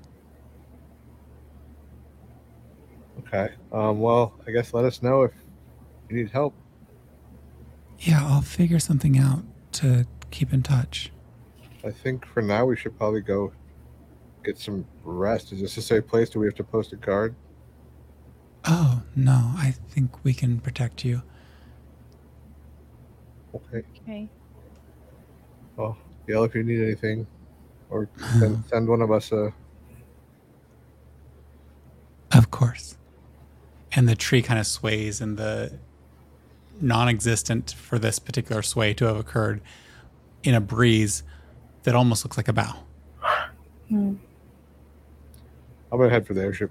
Okay. 3.20 3.50
Um, 3.70 4.00
well, 4.00 4.34
I 4.44 4.50
guess 4.50 4.74
let 4.74 4.84
us 4.84 5.04
know 5.04 5.22
if 5.22 5.30
you 6.10 6.16
need 6.16 6.30
help. 6.30 6.56
Yeah, 8.00 8.26
I'll 8.26 8.42
figure 8.42 8.80
something 8.80 9.16
out 9.16 9.44
to 9.74 10.04
keep 10.32 10.52
in 10.52 10.64
touch. 10.64 11.12
I 11.84 11.92
think 11.92 12.26
for 12.26 12.42
now 12.42 12.66
we 12.66 12.74
should 12.74 12.98
probably 12.98 13.20
go 13.20 13.52
get 14.42 14.58
some 14.58 14.84
rest. 15.04 15.52
Is 15.52 15.60
this 15.60 15.76
a 15.76 15.82
safe 15.82 16.08
place? 16.08 16.28
Do 16.28 16.40
we 16.40 16.46
have 16.46 16.56
to 16.56 16.64
post 16.64 16.92
a 16.92 16.96
guard? 16.96 17.36
Oh, 18.66 19.02
no, 19.14 19.52
I 19.56 19.74
think 19.90 20.24
we 20.24 20.32
can 20.32 20.58
protect 20.60 21.04
you. 21.04 21.22
Okay. 23.54 23.82
Okay. 24.02 24.28
Well, 25.76 25.98
yell 26.26 26.44
if 26.44 26.54
you 26.54 26.62
need 26.62 26.80
anything, 26.80 27.26
or 27.90 28.08
send, 28.38 28.64
send 28.66 28.88
one 28.88 29.02
of 29.02 29.10
us 29.10 29.32
a. 29.32 29.52
Of 32.32 32.50
course. 32.50 32.96
And 33.92 34.08
the 34.08 34.16
tree 34.16 34.42
kind 34.42 34.58
of 34.58 34.66
sways, 34.66 35.20
and 35.20 35.36
the 35.36 35.78
non 36.80 37.08
existent 37.08 37.72
for 37.72 37.98
this 37.98 38.18
particular 38.18 38.62
sway 38.62 38.94
to 38.94 39.04
have 39.04 39.16
occurred 39.16 39.60
in 40.42 40.54
a 40.54 40.60
breeze 40.60 41.22
that 41.84 41.94
almost 41.94 42.24
looks 42.24 42.36
like 42.36 42.48
a 42.48 42.52
bow. 42.52 42.74
Hmm. 43.88 44.14
I'm 45.92 45.98
gonna 45.98 46.10
head 46.10 46.26
for 46.26 46.34
the 46.34 46.40
airship. 46.40 46.70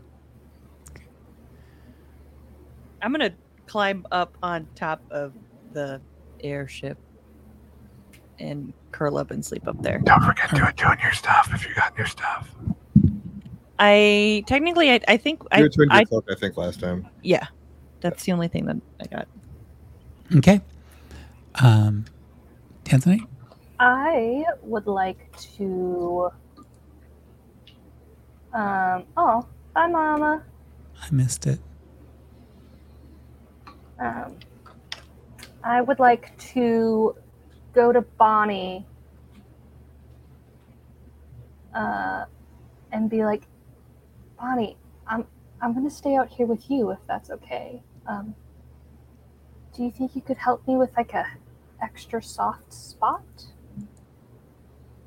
I'm 3.04 3.12
gonna 3.12 3.34
climb 3.68 4.08
up 4.12 4.38
on 4.42 4.66
top 4.76 5.02
of 5.12 5.34
the 5.74 6.02
airship 6.40 6.98
and 8.40 8.74
curl 8.92 9.18
up 9.18 9.32
and 9.32 9.44
sleep 9.44 9.68
up 9.68 9.82
there. 9.82 10.00
Don't 10.00 10.24
forget 10.24 10.50
to 10.52 10.68
attune 10.68 10.98
your 11.04 11.12
stuff 11.12 11.50
if 11.54 11.68
you 11.68 11.76
got 11.76 11.98
new 11.98 12.06
stuff. 12.06 12.50
I 13.78 14.44
technically, 14.48 14.92
I, 14.92 15.00
I 15.08 15.18
think 15.18 15.42
You 15.44 15.48
I, 15.52 15.60
returned 15.62 15.92
your 15.92 16.00
I, 16.00 16.04
cloak, 16.06 16.26
I 16.32 16.36
think, 16.36 16.56
last 16.56 16.80
time. 16.80 17.08
yeah, 17.24 17.48
that's 18.00 18.24
the 18.24 18.32
only 18.32 18.48
thing 18.48 18.66
that 18.66 18.78
I 19.02 19.06
got. 19.08 19.28
Okay. 20.38 20.62
Um, 21.62 22.06
Tanzanite? 22.86 23.28
I 23.80 24.46
would 24.62 24.88
like 24.88 25.38
to. 25.58 26.30
Um. 28.54 29.04
Oh, 29.18 29.46
bye, 29.74 29.88
Mama. 29.88 30.44
I 31.02 31.12
missed 31.12 31.46
it. 31.48 31.60
Um, 34.00 34.38
I 35.64 35.82
would 35.82 36.00
like 36.00 36.38
to 36.54 37.16
go 37.74 37.92
to 37.92 38.02
Bonnie 38.02 38.86
uh, 41.74 42.26
and 42.92 43.10
be 43.10 43.24
like, 43.26 43.44
Bonnie, 44.40 44.78
I'm 45.08 45.26
I'm 45.62 45.74
gonna 45.74 45.90
stay 45.90 46.16
out 46.16 46.30
here 46.30 46.46
with 46.46 46.70
you 46.70 46.92
if 46.92 47.00
that's 47.08 47.30
okay. 47.32 47.82
Um, 48.08 48.36
Do 49.76 49.84
you 49.84 49.92
think 49.92 50.16
you 50.16 50.22
could 50.22 50.38
help 50.38 50.68
me 50.68 50.76
with 50.76 50.96
like 50.98 51.14
a 51.14 51.26
extra 51.82 52.22
soft 52.22 52.74
spot? 52.74 53.24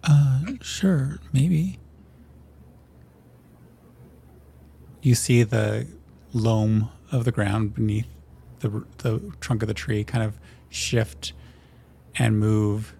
Uh, 0.02 0.42
sure, 0.62 1.18
maybe. 1.32 1.78
You 5.02 5.14
see 5.14 5.42
the 5.42 5.86
loam 6.32 6.90
of 7.12 7.24
the 7.24 7.32
ground 7.32 7.74
beneath 7.74 8.08
the 8.60 8.84
the 8.98 9.32
trunk 9.40 9.62
of 9.62 9.68
the 9.68 9.74
tree 9.74 10.04
kind 10.04 10.24
of 10.24 10.38
shift 10.68 11.32
and 12.16 12.38
move. 12.38 12.94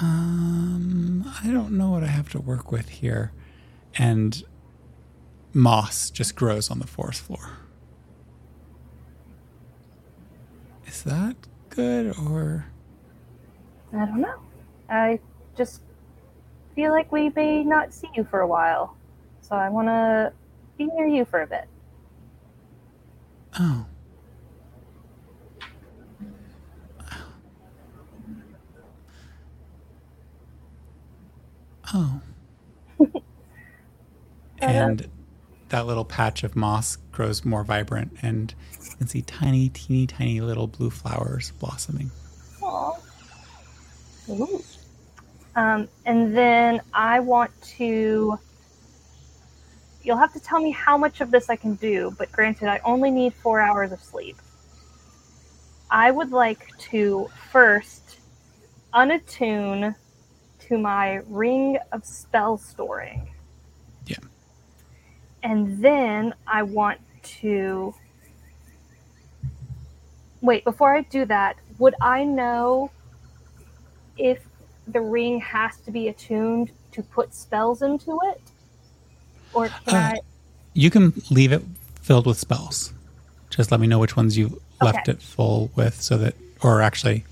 Um, 0.00 1.24
I 1.42 1.50
don't 1.50 1.72
know 1.72 1.90
what 1.90 2.04
I 2.04 2.08
have 2.08 2.28
to 2.30 2.40
work 2.40 2.70
with 2.70 2.88
here, 2.88 3.32
and 3.96 4.44
moss 5.52 6.10
just 6.10 6.36
grows 6.36 6.70
on 6.70 6.78
the 6.78 6.86
forest 6.86 7.22
floor. 7.22 7.58
Is 10.86 11.02
that 11.02 11.36
good 11.70 12.16
or? 12.18 12.66
I 13.92 14.04
don't 14.04 14.20
know. 14.20 14.40
I 14.88 15.18
just 15.56 15.82
feel 16.74 16.92
like 16.92 17.10
we 17.10 17.30
may 17.30 17.64
not 17.64 17.92
see 17.92 18.08
you 18.14 18.24
for 18.24 18.40
a 18.40 18.46
while. 18.46 18.96
So 19.40 19.56
I 19.56 19.68
want 19.68 19.88
to 19.88 20.32
be 20.76 20.86
near 20.86 21.06
you 21.06 21.24
for 21.24 21.42
a 21.42 21.46
bit. 21.46 21.68
Oh. 23.58 23.86
Oh. 31.94 32.20
and 34.58 35.08
that 35.70 35.86
little 35.86 36.04
patch 36.04 36.44
of 36.44 36.54
moss 36.56 36.96
grows 37.12 37.44
more 37.44 37.64
vibrant, 37.64 38.16
and 38.22 38.54
you 38.82 38.96
can 38.96 39.06
see 39.06 39.22
tiny, 39.22 39.68
teeny, 39.70 40.06
tiny 40.06 40.40
little 40.40 40.66
blue 40.66 40.90
flowers 40.90 41.52
blossoming. 41.52 42.10
Aww. 42.60 42.98
Ooh. 44.30 44.62
Um, 45.56 45.88
and 46.04 46.36
then 46.36 46.80
I 46.92 47.20
want 47.20 47.50
to. 47.78 48.38
You'll 50.02 50.16
have 50.16 50.32
to 50.32 50.40
tell 50.40 50.60
me 50.60 50.70
how 50.70 50.96
much 50.96 51.20
of 51.20 51.30
this 51.30 51.50
I 51.50 51.56
can 51.56 51.74
do, 51.74 52.14
but 52.18 52.30
granted, 52.32 52.68
I 52.68 52.80
only 52.84 53.10
need 53.10 53.34
four 53.34 53.60
hours 53.60 53.92
of 53.92 54.00
sleep. 54.00 54.36
I 55.90 56.10
would 56.10 56.30
like 56.30 56.76
to 56.90 57.30
first 57.50 58.18
unattune 58.94 59.94
to 60.60 60.78
my 60.78 61.22
ring 61.26 61.78
of 61.92 62.04
spell 62.04 62.58
storing. 62.58 63.28
Yeah. 64.06 64.16
And 65.42 65.82
then 65.82 66.34
I 66.46 66.62
want 66.62 67.00
to. 67.40 67.94
Wait, 70.40 70.64
before 70.64 70.94
I 70.94 71.02
do 71.02 71.24
that, 71.24 71.56
would 71.78 71.94
I 72.00 72.24
know 72.24 72.90
if 74.16 74.44
the 74.86 75.00
ring 75.00 75.40
has 75.40 75.78
to 75.80 75.90
be 75.90 76.08
attuned 76.08 76.70
to 76.92 77.02
put 77.02 77.34
spells 77.34 77.82
into 77.82 78.18
it? 78.24 78.40
Or 79.52 79.68
can 79.68 79.94
Uh, 79.94 79.98
I. 80.14 80.20
You 80.74 80.90
can 80.90 81.12
leave 81.30 81.52
it 81.52 81.62
filled 82.02 82.26
with 82.26 82.38
spells. 82.38 82.92
Just 83.50 83.70
let 83.70 83.80
me 83.80 83.86
know 83.86 83.98
which 83.98 84.16
ones 84.16 84.36
you 84.38 84.60
left 84.80 85.08
Okay. 85.08 85.12
it 85.12 85.22
full 85.22 85.70
with, 85.74 86.00
so 86.00 86.16
that, 86.18 86.34
or 86.62 86.80
actually, 86.82 87.24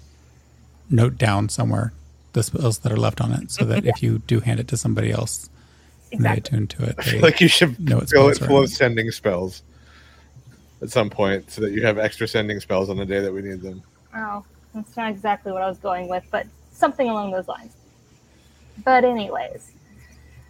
note 0.91 1.17
down 1.19 1.49
somewhere 1.49 1.93
the 2.33 2.43
spells 2.43 2.79
that 2.79 2.93
are 2.93 2.97
left 2.97 3.21
on 3.21 3.33
it, 3.33 3.51
so 3.51 3.65
that 3.65 3.85
if 3.87 4.03
you 4.03 4.19
do 4.27 4.41
hand 4.41 4.59
it 4.61 4.69
to 4.69 4.77
somebody 4.77 5.11
else, 5.13 5.49
and 6.13 6.25
they 6.25 6.31
Exactly. 6.33 6.57
attune 6.57 6.67
to 6.69 6.85
it, 6.85 6.97
they 7.05 7.21
like 7.21 7.41
you 7.41 7.49
should 7.49 7.79
know 7.81 7.97
what 7.99 8.09
fill 8.11 8.29
it 8.29 8.39
full 8.39 8.63
of 8.63 8.71
sending 8.71 9.11
spells 9.11 9.63
at 10.83 10.91
some 10.91 11.09
point 11.11 11.51
so 11.51 11.61
that 11.63 11.73
you 11.73 11.85
have 11.85 11.99
extra 11.99 12.29
sending 12.29 12.61
spells 12.61 12.91
on 12.91 12.97
the 12.97 13.07
day 13.07 13.21
that 13.21 13.33
we 13.33 13.43
need 13.43 13.61
them. 13.63 13.83
Oh, 14.15 14.45
that's 14.75 14.97
not 14.97 15.11
exactly 15.11 15.53
what 15.53 15.63
I 15.63 15.69
was 15.69 15.79
going 15.79 16.09
with, 16.09 16.25
but 16.31 16.47
something 16.73 17.09
along 17.09 17.31
those 17.33 17.49
lines. 17.49 17.73
But, 18.85 19.05
anyways, 19.05 19.73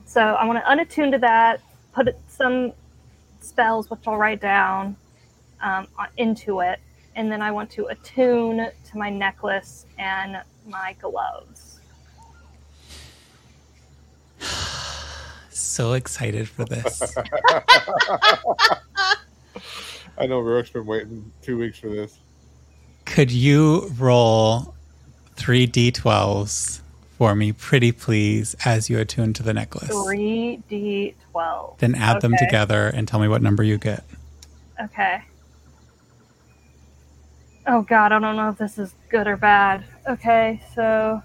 so 0.07 0.21
I 0.21 0.47
want 0.47 0.59
to 0.59 0.65
unattune 0.65 1.11
to 1.13 1.19
that, 1.19 1.61
put 1.93 2.15
some 2.29 2.73
spells, 3.41 3.91
which 3.91 4.01
I'll 4.07 4.17
write 4.17 4.41
down, 4.41 4.97
um, 5.61 5.89
into 6.17 6.61
it, 6.61 6.81
and 7.17 7.31
then 7.31 7.43
I 7.43 7.51
want 7.51 7.71
to 7.73 7.87
attune 7.87 8.59
to 8.59 8.99
my 8.99 9.11
necklace 9.11 9.85
and 9.99 10.41
my 10.67 10.95
gloves. 11.01 11.81
So 15.51 15.95
excited 15.95 16.49
for 16.49 16.65
this. 16.67 17.17
I 20.19 20.27
know 20.27 20.41
Rook's 20.41 20.71
been 20.71 20.85
waiting 20.87 21.33
two 21.43 21.57
weeks 21.59 21.79
for 21.79 21.89
this. 21.89 22.19
Could 23.07 23.31
you 23.31 23.89
roll 23.99 24.75
three 25.35 25.67
d12s 25.67 26.81
for 27.17 27.35
me, 27.35 27.53
pretty 27.53 27.93
please, 27.93 28.55
as 28.65 28.91
you 28.91 28.99
attune 28.99 29.33
to 29.35 29.43
the 29.43 29.55
necklace? 29.55 29.91
3d12. 29.91 31.79
Then 31.79 31.95
add 31.95 32.21
them 32.21 32.35
together 32.39 32.89
and 32.89 33.09
tell 33.09 33.21
me 33.21 33.29
what 33.29 33.43
number 33.43 33.63
you 33.63 33.79
get. 33.79 34.05
Okay. 34.81 35.23
Oh 37.67 37.83
god, 37.83 38.13
I 38.13 38.19
don't 38.19 38.37
know 38.37 38.51
if 38.51 38.59
this 38.59 38.79
is 38.79 38.95
good 39.09 39.27
or 39.27 39.37
bad. 39.37 39.85
Okay, 40.07 40.63
so 40.75 41.23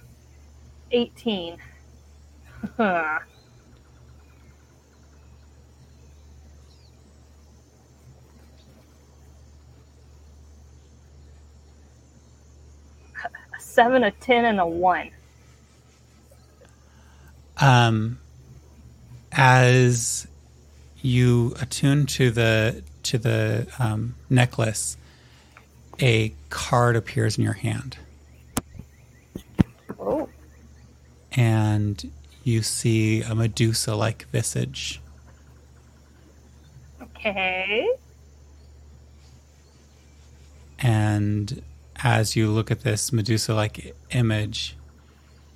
18. 0.91 1.57
A 2.77 3.19
seven, 13.59 14.03
a 14.03 14.11
ten, 14.11 14.45
and 14.45 14.59
a 14.59 14.65
one. 14.65 15.11
Um, 17.61 18.19
as 19.31 20.27
you 21.01 21.53
attune 21.61 22.05
to 22.07 22.31
the 22.31 22.83
to 23.03 23.17
the 23.17 23.67
um, 23.79 24.15
necklace, 24.29 24.97
a 25.99 26.33
card 26.49 26.95
appears 26.95 27.37
in 27.37 27.43
your 27.43 27.53
hand, 27.53 27.97
Oh, 29.99 30.27
and 31.33 32.11
you 32.43 32.61
see 32.63 33.21
a 33.21 33.35
Medusa-like 33.35 34.25
visage. 34.31 34.99
okay. 37.01 37.87
And 40.79 41.61
as 42.03 42.35
you 42.35 42.49
look 42.49 42.71
at 42.71 42.81
this 42.81 43.13
Medusa 43.13 43.53
like 43.53 43.95
image, 44.09 44.75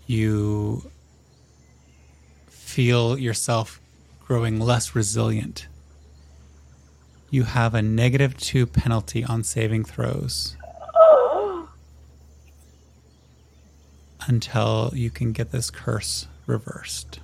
you 0.06 0.92
feel 2.76 3.18
yourself 3.18 3.80
growing 4.28 4.60
less 4.60 4.94
resilient. 4.94 5.66
You 7.30 7.44
have 7.44 7.74
a 7.74 7.82
negative 7.82 8.36
two 8.36 8.66
penalty 8.66 9.24
on 9.24 9.46
saving 9.46 9.86
throws 9.86 10.58
until 14.28 14.92
you 14.94 15.10
can 15.10 15.32
get 15.32 15.54
this 15.54 15.72
curse 15.72 16.28
reversed. 16.48 17.22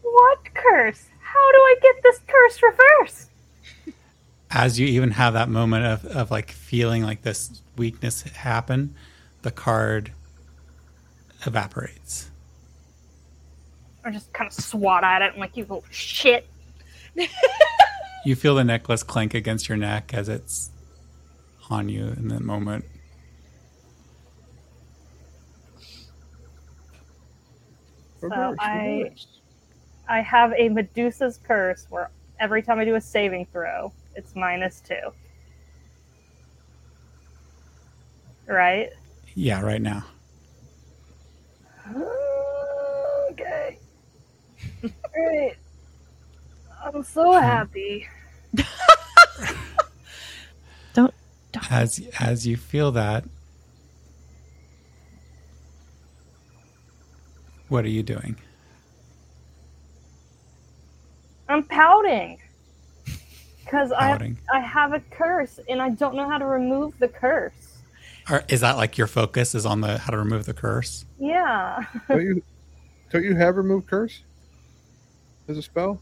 What 0.00 0.38
curse? 0.54 1.08
How 1.20 1.52
do 1.52 1.58
I 1.58 1.76
get 1.82 2.02
this 2.02 2.20
curse 2.26 2.62
reversed? 2.62 3.30
as 4.50 4.80
you 4.80 4.86
even 4.86 5.10
have 5.10 5.34
that 5.34 5.50
moment 5.50 5.84
of, 5.84 6.06
of 6.06 6.30
like 6.30 6.52
feeling 6.52 7.02
like 7.02 7.20
this 7.20 7.60
weakness 7.76 8.22
happen, 8.22 8.94
the 9.42 9.50
card 9.50 10.12
evaporates. 11.46 12.30
Or 14.04 14.10
just 14.10 14.32
kind 14.32 14.48
of 14.48 14.54
swat 14.54 15.04
at 15.04 15.22
it 15.22 15.32
and 15.32 15.40
like, 15.40 15.56
you 15.56 15.64
little 15.64 15.84
shit. 15.90 16.48
You 18.24 18.36
feel 18.36 18.56
the 18.56 18.64
necklace 18.64 19.02
clank 19.02 19.32
against 19.32 19.68
your 19.68 19.78
neck 19.78 20.12
as 20.12 20.28
it's 20.28 20.70
on 21.70 21.88
you 21.88 22.08
in 22.08 22.28
that 22.28 22.42
moment. 22.42 22.84
So 28.20 28.54
I, 28.58 29.12
I 30.08 30.20
have 30.20 30.52
a 30.58 30.68
Medusa's 30.68 31.38
curse 31.42 31.86
where 31.88 32.10
every 32.40 32.62
time 32.62 32.78
I 32.80 32.84
do 32.84 32.96
a 32.96 33.00
saving 33.00 33.46
throw, 33.46 33.92
it's 34.16 34.34
minus 34.34 34.80
two. 34.80 35.12
Right? 38.46 38.90
Yeah, 39.34 39.62
right 39.62 39.80
now. 39.80 40.04
Okay. 43.30 43.78
Alright. 45.16 45.56
I'm 46.84 47.02
so 47.02 47.32
happy. 47.32 48.06
Don't 50.94 51.14
as 51.70 52.00
as 52.20 52.46
you 52.46 52.56
feel 52.56 52.92
that, 52.92 53.24
what 57.68 57.84
are 57.84 57.88
you 57.88 58.02
doing? 58.02 58.36
I'm 61.48 61.64
pouting. 61.64 62.38
Because 63.64 63.92
I? 63.92 64.34
I 64.52 64.60
have 64.60 64.92
a 64.92 65.00
curse 65.10 65.60
and 65.68 65.80
I 65.82 65.90
don't 65.90 66.14
know 66.14 66.28
how 66.28 66.38
to 66.38 66.46
remove 66.46 66.98
the 66.98 67.08
curse. 67.08 67.67
Or 68.30 68.44
is 68.48 68.60
that 68.60 68.76
like 68.76 68.98
your 68.98 69.06
focus 69.06 69.54
is 69.54 69.64
on 69.64 69.80
the 69.80 69.98
how 69.98 70.10
to 70.10 70.18
remove 70.18 70.44
the 70.44 70.54
curse? 70.54 71.04
Yeah. 71.18 71.82
Don't 72.08 72.20
you 72.22 72.42
don't 73.10 73.24
you 73.24 73.34
have 73.34 73.56
remove 73.56 73.86
curse 73.86 74.22
as 75.48 75.56
a 75.56 75.62
spell? 75.62 76.00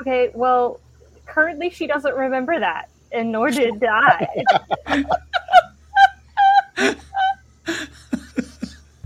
Okay, 0.00 0.30
well, 0.34 0.80
currently 1.26 1.70
she 1.70 1.86
doesn't 1.86 2.14
remember 2.14 2.58
that, 2.58 2.88
and 3.12 3.30
nor 3.32 3.50
did 3.50 3.82
I. 3.84 4.26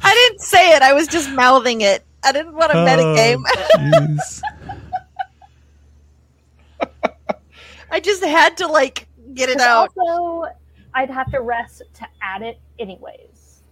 I 0.05 0.15
didn't 0.15 0.41
say 0.41 0.75
it. 0.77 0.83
I 0.83 0.93
was 0.93 1.07
just 1.09 1.31
mouthing 1.31 1.81
it. 1.83 2.05
I 2.25 2.33
didn't 2.33 2.55
want 2.55 2.73
to 2.73 2.79
oh, 2.79 2.87
metagame. 2.87 3.43
jeez. 3.77 4.43
I 7.91 8.01
just 8.01 8.25
had 8.25 8.57
to 8.59 8.67
like 8.67 9.07
get 9.35 9.49
it 9.49 9.59
'Cause 9.59 9.67
out. 9.67 9.91
Also, 9.97 10.55
I'd 10.95 11.11
have 11.11 11.31
to 11.33 11.41
rest 11.41 11.83
to 11.95 12.07
add 12.21 12.43
it 12.43 12.59
anyways. 12.79 13.63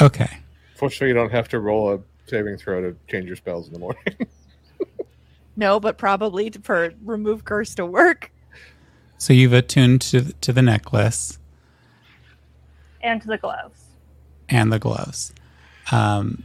okay. 0.00 0.38
Fortunately, 0.76 1.08
you 1.08 1.14
don't 1.14 1.30
have 1.32 1.48
to 1.48 1.58
roll 1.60 1.94
a 1.94 2.00
saving 2.26 2.58
throw 2.58 2.82
to 2.82 2.94
change 3.08 3.26
your 3.26 3.36
spells 3.36 3.66
in 3.66 3.72
the 3.72 3.78
morning. 3.78 4.02
No, 5.58 5.80
but 5.80 5.96
probably 5.96 6.50
to- 6.50 6.60
for 6.60 6.92
remove 7.02 7.46
curse 7.46 7.74
to 7.76 7.86
work. 7.86 8.30
So 9.16 9.32
you've 9.32 9.54
attuned 9.54 10.02
to 10.02 10.34
to 10.42 10.52
the 10.52 10.60
necklace 10.60 11.38
And 13.00 13.22
to 13.22 13.26
the 13.28 13.38
gloves. 13.38 13.82
and 14.50 14.70
the 14.70 14.78
gloves. 14.78 15.32
Um, 15.90 16.42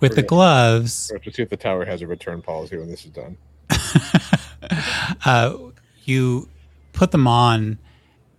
with 0.00 0.16
the 0.16 0.22
Okay. 0.22 0.26
gloves, 0.26 1.08
we 1.12 1.18
have 1.18 1.22
to 1.22 1.32
see 1.32 1.42
if 1.42 1.50
the 1.50 1.56
tower 1.56 1.84
has 1.84 2.02
a 2.02 2.08
return 2.08 2.42
policy 2.42 2.76
when 2.78 2.88
this 2.88 3.04
is 3.04 3.12
done. 3.12 3.36
uh, 5.24 5.56
you 6.04 6.48
put 6.92 7.12
them 7.12 7.28
on 7.28 7.78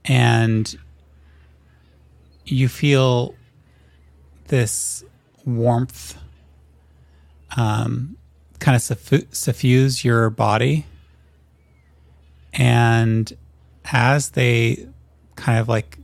and 0.10 0.76
you 2.44 2.68
feel 2.68 3.36
this 4.48 5.04
warmth 5.46 6.18
um, 7.56 8.18
kind 8.58 8.76
of 8.76 8.82
suffu- 8.82 9.34
suffuse 9.34 10.04
your 10.04 10.32
body. 10.32 10.86
And 12.54 13.32
as 13.86 14.32
they 14.32 14.88
kind 15.36 15.60
of 15.60 15.70
like 15.70 16.00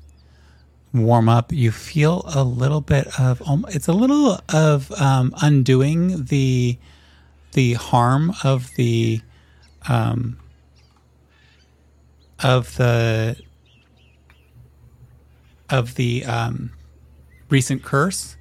warm 0.93 1.27
up, 1.27 1.51
you 1.51 1.72
feel 1.72 2.24
a 2.27 2.43
little 2.43 2.82
bit 2.82 3.08
of 3.19 3.42
um, 3.50 3.66
it's 3.69 3.88
a 3.88 3.93
little 3.93 4.40
of 4.50 4.92
um, 5.01 5.34
undoing 5.42 6.25
the 6.25 6.77
the 7.53 7.74
harm 7.74 8.34
of 8.43 8.69
the 8.75 9.22
um, 9.88 10.38
of 12.43 12.75
the 12.75 13.35
of 15.69 15.95
the 15.95 16.24
um, 16.26 16.72
recent 17.50 17.84
curse 17.84 18.35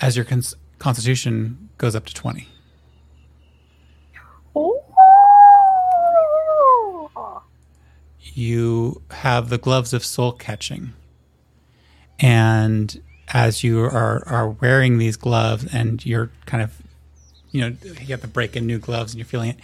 as 0.00 0.16
your 0.16 0.24
cons- 0.24 0.54
constitution 0.78 1.68
goes 1.78 1.94
up 1.94 2.04
to 2.06 2.14
20 2.14 2.48
Oh. 4.54 4.82
you 8.34 9.02
have 9.10 9.48
the 9.48 9.58
gloves 9.58 9.92
of 9.92 10.04
soul 10.04 10.32
catching 10.32 10.92
and 12.20 13.00
as 13.28 13.64
you 13.64 13.80
are 13.80 14.22
are 14.28 14.48
wearing 14.50 14.98
these 14.98 15.16
gloves 15.16 15.66
and 15.72 16.04
you're 16.04 16.30
kind 16.46 16.62
of 16.62 16.76
you 17.50 17.60
know 17.60 17.76
you 17.82 18.06
have 18.08 18.20
to 18.20 18.28
break 18.28 18.56
in 18.56 18.66
new 18.66 18.78
gloves 18.78 19.12
and 19.12 19.18
you're 19.18 19.26
feeling 19.26 19.50
it 19.50 19.58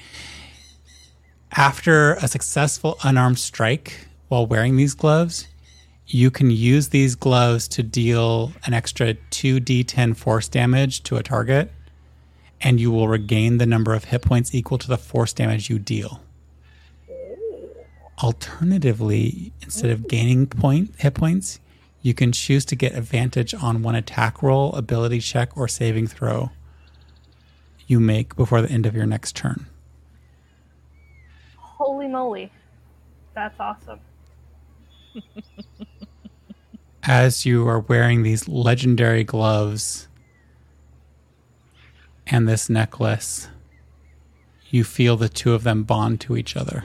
after 1.53 2.15
a 2.15 2.29
successful 2.29 2.99
unarmed 3.05 3.39
strike 3.39 4.07
while 4.29 4.47
wearing 4.47 4.77
these 4.77 4.95
gloves 4.95 5.49
you 6.09 6.31
can 6.31 6.51
use 6.51 6.89
these 6.89 7.15
gloves 7.15 7.69
to 7.69 7.83
deal 7.83 8.53
an 8.65 8.75
extra 8.75 9.15
2d10 9.15 10.17
force 10.17 10.49
damage 10.49 11.03
to 11.03 11.17
a 11.17 11.23
target 11.23 11.71
and 12.61 12.81
you 12.81 12.91
will 12.91 13.07
regain 13.07 13.59
the 13.59 13.67
number 13.67 13.95
of 13.95 14.05
hit 14.05 14.23
points 14.23 14.55
equal 14.55 14.79
to 14.79 14.89
the 14.89 14.99
force 14.99 15.33
damage 15.33 15.71
you 15.71 15.79
deal 15.79 16.21
Alternatively, 18.21 19.53
instead 19.63 19.91
of 19.91 20.09
gaining 20.09 20.49
point 20.49 20.91
hit 20.99 21.15
points, 21.15 21.61
you 22.03 22.15
can 22.15 22.33
choose 22.33 22.65
to 22.65 22.75
get 22.75 22.97
advantage 22.97 23.55
on 23.55 23.81
one 23.81 23.95
attack 23.95 24.43
roll, 24.43 24.73
ability 24.75 25.21
check, 25.21 25.57
or 25.57 25.69
saving 25.69 26.09
throw 26.09 26.51
you 27.87 27.99
make 27.99 28.37
before 28.37 28.61
the 28.61 28.71
end 28.71 28.87
of 28.87 28.95
your 28.95 29.07
next 29.07 29.35
turn. 29.35 29.67
Holy 31.57 32.09
moly. 32.09 32.53
That's 33.35 33.59
awesome. 33.59 34.01
As 37.05 37.47
you 37.47 37.67
are 37.69 37.81
wearing 37.81 38.23
these 38.23 38.49
legendary 38.49 39.25
gloves 39.25 40.09
and 42.27 42.49
this 42.49 42.69
necklace, 42.69 43.49
you 44.71 44.85
feel 44.85 45.17
the 45.17 45.29
two 45.29 45.55
of 45.55 45.63
them 45.63 45.85
bond 45.85 46.21
to 46.23 46.37
each 46.37 46.57
other. 46.57 46.85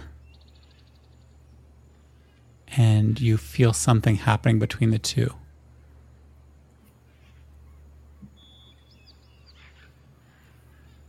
And 2.75 3.19
you 3.19 3.37
feel 3.37 3.73
something 3.73 4.15
happening 4.15 4.59
between 4.59 4.91
the 4.91 4.99
two. 4.99 5.33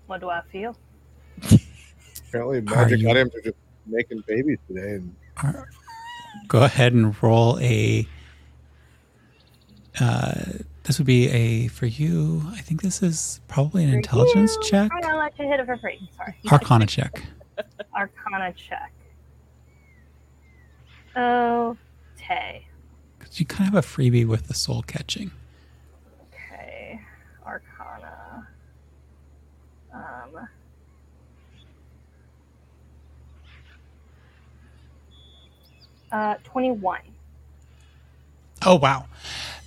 What 0.07 0.20
do 0.20 0.28
I 0.28 0.42
feel? 0.52 0.76
Apparently, 2.28 2.60
magic 2.60 3.00
you- 3.00 3.08
items 3.10 3.34
are 3.34 3.41
just 3.41 3.57
making 3.86 4.23
babies 4.26 4.58
today, 4.68 4.94
and 4.97 5.15
Are- 5.42 5.68
Go 6.49 6.62
ahead 6.62 6.92
and 6.92 7.20
roll 7.23 7.58
a. 7.60 8.07
Uh, 10.01 10.35
this 10.83 10.99
would 10.99 11.07
be 11.07 11.29
a 11.31 11.69
for 11.69 11.87
you. 11.87 12.43
I 12.53 12.61
think 12.61 12.83
this 12.83 13.03
is 13.03 13.41
probably 13.49 13.85
an 13.85 13.91
For 13.91 13.97
intelligence 13.97 14.57
you. 14.61 14.69
check, 14.69 14.91
I'm 14.93 15.01
gonna 15.01 15.17
let 15.19 15.39
you 15.39 15.47
hit 15.47 15.61
it 15.61 15.67
for 15.67 15.77
free. 15.79 16.09
Sorry. 16.17 16.35
Arcana 16.53 16.87
check. 16.87 17.23
Arcana 17.97 18.53
check. 18.55 18.93
Oh, 21.17 21.77
okay. 22.17 22.67
Because 23.19 23.39
you 23.39 23.47
kind 23.47 23.69
of 23.69 23.75
have 23.75 23.85
a 23.85 23.87
freebie 23.87 24.27
with 24.27 24.49
the 24.49 24.55
soul 24.55 24.83
catching. 24.83 25.31
Okay. 26.35 27.01
Arcana. 27.47 28.49
Um. 29.93 30.49
Uh, 36.11 36.35
21. 36.45 37.01
Oh 38.67 38.77
wow! 38.77 39.07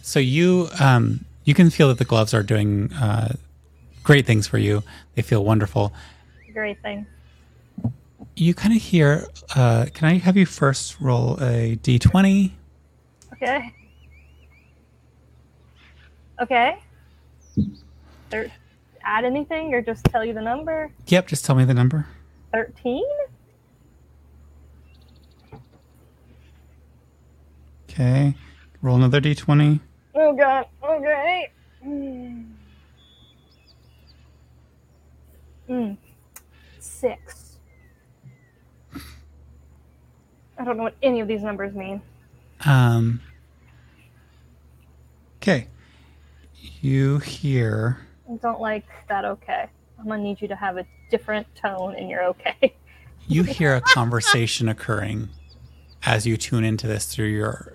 So 0.07 0.19
you 0.19 0.69
um 0.79 1.25
you 1.43 1.53
can 1.53 1.69
feel 1.69 1.89
that 1.89 1.97
the 1.97 2.05
gloves 2.05 2.33
are 2.33 2.41
doing 2.41 2.93
uh, 2.93 3.35
great 4.03 4.25
things 4.25 4.47
for 4.47 4.57
you. 4.57 4.81
They 5.15 5.21
feel 5.21 5.43
wonderful. 5.43 5.93
Great 6.53 6.81
thing. 6.81 7.05
You 8.37 8.53
kind 8.53 8.73
of 8.73 8.81
hear. 8.81 9.27
Uh, 9.53 9.87
can 9.93 10.07
I 10.07 10.13
have 10.19 10.37
you 10.37 10.45
first 10.45 11.01
roll 11.01 11.37
a 11.43 11.75
d 11.75 11.99
twenty? 11.99 12.55
Okay. 13.33 13.73
Okay. 16.41 16.77
There, 18.29 18.49
add 19.03 19.25
anything 19.25 19.73
or 19.73 19.81
just 19.81 20.05
tell 20.05 20.23
you 20.23 20.33
the 20.33 20.41
number? 20.41 20.89
Yep. 21.07 21.27
Just 21.27 21.43
tell 21.43 21.55
me 21.55 21.65
the 21.65 21.73
number. 21.73 22.07
13? 22.53 23.03
Okay. 27.89 28.35
Roll 28.81 28.95
another 28.95 29.19
d 29.19 29.35
twenty. 29.35 29.81
Oh 30.19 30.33
god. 30.33 30.65
Okay. 30.83 31.51
Hmm. 31.83 32.41
Mm. 35.69 35.97
Six. 36.79 37.59
I 40.57 40.63
don't 40.65 40.77
know 40.77 40.83
what 40.83 40.95
any 41.03 41.19
of 41.19 41.27
these 41.27 41.43
numbers 41.43 41.75
mean. 41.75 42.01
Um. 42.65 43.21
Okay. 45.37 45.67
You 46.81 47.19
hear. 47.19 47.99
I 48.27 48.37
don't 48.37 48.59
like 48.59 48.85
that 49.09 49.23
okay. 49.23 49.67
I'm 49.99 50.07
gonna 50.07 50.23
need 50.23 50.41
you 50.41 50.47
to 50.47 50.55
have 50.55 50.77
a 50.77 50.85
different 51.11 51.45
tone 51.55 51.93
in 51.95 52.09
your 52.09 52.23
okay. 52.23 52.75
You 53.29 53.43
hear 53.43 53.75
a 53.75 53.81
conversation 53.81 54.69
occurring 54.69 55.27
as 56.03 56.25
you 56.25 56.37
tune 56.37 56.63
into 56.63 56.87
this 56.87 57.13
through 57.13 57.27
your. 57.27 57.73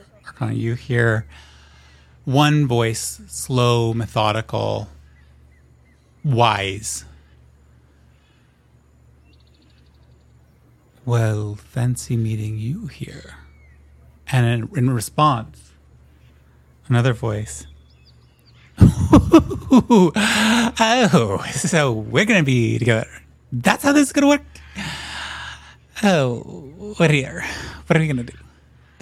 You 0.51 0.75
hear 0.77 1.27
one 2.25 2.67
voice, 2.67 3.21
slow, 3.27 3.95
methodical, 3.95 4.89
wise. 6.25 7.05
Well, 11.05 11.57
fancy 11.57 12.17
meeting 12.17 12.59
you 12.59 12.87
here. 12.87 13.35
And 14.31 14.47
in, 14.47 14.79
in 14.79 14.91
response, 14.91 15.73
another 16.89 17.13
voice. 17.13 17.67
oh, 18.79 20.13
so 21.51 21.93
we're 21.93 22.25
going 22.25 22.41
to 22.41 22.45
be 22.45 22.79
together. 22.79 23.09
That's 23.51 23.83
how 23.85 23.93
this 23.93 24.07
is 24.09 24.13
going 24.13 24.23
to 24.23 24.29
work. 24.29 24.43
Oh, 26.05 26.39
what 26.99 27.13
here? 27.13 27.45
What 27.87 27.97
are 27.97 28.01
we 28.01 28.09
gonna 28.09 28.25
do? 28.25 28.37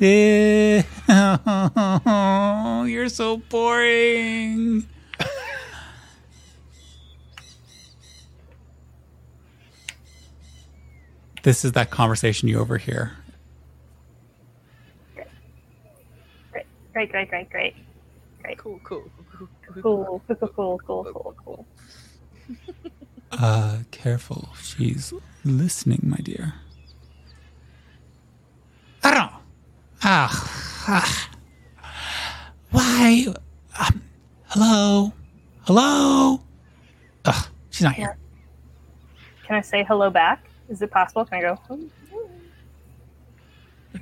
Eh, 0.02 0.82
you're 2.86 3.10
so 3.10 3.36
boring. 3.36 4.86
this 11.42 11.64
is 11.66 11.72
that 11.72 11.90
conversation 11.90 12.48
you 12.48 12.58
overhear. 12.58 13.12
Great, 16.92 17.12
great, 17.12 17.28
great, 17.28 17.50
great, 17.50 17.74
great. 18.42 18.58
Cool, 18.58 18.80
cool, 18.82 19.04
cool, 19.38 19.48
cool, 19.82 19.82
Cool, 19.82 20.22
cool, 20.26 20.48
cool, 20.48 20.78
cool, 20.86 21.04
cool, 21.12 21.34
cool. 21.44 21.66
Uh, 23.32 23.78
careful. 23.92 24.48
She's 24.60 25.14
listening, 25.44 26.00
my 26.02 26.16
dear. 26.16 26.54
I 29.04 29.12
don't 29.14 29.30
know. 29.30 29.39
Ah, 30.02 30.84
ah. 30.88 31.30
Why? 32.70 33.26
Um, 33.78 34.02
hello? 34.46 35.12
Hello? 35.66 36.40
Ugh, 37.24 37.48
she's 37.70 37.82
not 37.84 37.94
here. 37.94 38.16
Can 39.46 39.56
I 39.56 39.60
say 39.60 39.84
hello 39.84 40.10
back? 40.10 40.44
Is 40.68 40.80
it 40.82 40.90
possible? 40.90 41.24
Can 41.24 41.38
I 41.38 41.40
go? 41.42 41.54
"Hmm, 41.56 41.86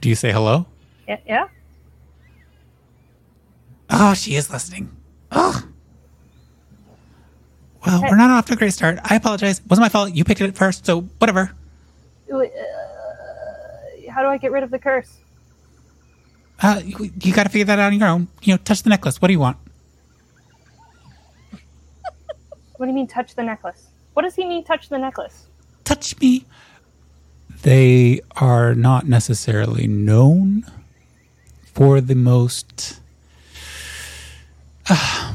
Do 0.00 0.08
you 0.08 0.14
say 0.14 0.30
hello? 0.32 0.66
Yeah, 1.08 1.18
yeah. 1.26 1.48
Oh, 3.90 4.12
she 4.14 4.34
is 4.36 4.50
listening. 4.50 4.94
Oh. 5.32 5.62
Well, 7.86 8.02
we're 8.02 8.16
not 8.16 8.30
off 8.30 8.44
to 8.46 8.52
a 8.52 8.56
great 8.56 8.74
start. 8.74 8.98
I 9.02 9.16
apologize. 9.16 9.60
It 9.60 9.66
wasn't 9.68 9.84
my 9.84 9.88
fault. 9.88 10.12
You 10.14 10.24
picked 10.24 10.42
it 10.42 10.54
first, 10.56 10.84
so 10.84 11.00
whatever. 11.18 11.52
Uh, 12.30 12.44
how 14.10 14.20
do 14.22 14.28
I 14.28 14.36
get 14.36 14.52
rid 14.52 14.62
of 14.62 14.70
the 14.70 14.78
curse? 14.78 15.16
Uh, 16.60 16.80
you, 16.84 17.10
you 17.22 17.32
got 17.32 17.44
to 17.44 17.48
figure 17.50 17.64
that 17.66 17.78
out 17.78 17.92
on 17.92 17.98
your 17.98 18.08
own. 18.08 18.28
You 18.42 18.54
know, 18.54 18.58
touch 18.58 18.82
the 18.82 18.90
necklace. 18.90 19.20
What 19.22 19.28
do 19.28 19.32
you 19.32 19.40
want? 19.40 19.56
What 22.76 22.86
do 22.86 22.90
you 22.90 22.94
mean, 22.94 23.06
touch 23.08 23.34
the 23.34 23.42
necklace? 23.42 23.88
What 24.14 24.22
does 24.22 24.34
he 24.34 24.44
mean, 24.44 24.64
touch 24.64 24.88
the 24.88 24.98
necklace? 24.98 25.46
touch 25.84 26.18
me. 26.20 26.44
They 27.62 28.20
are 28.36 28.74
not 28.74 29.06
necessarily 29.08 29.86
known 29.86 30.66
for 31.64 32.00
the 32.00 32.14
most. 32.14 33.00
Ah, 34.90 35.34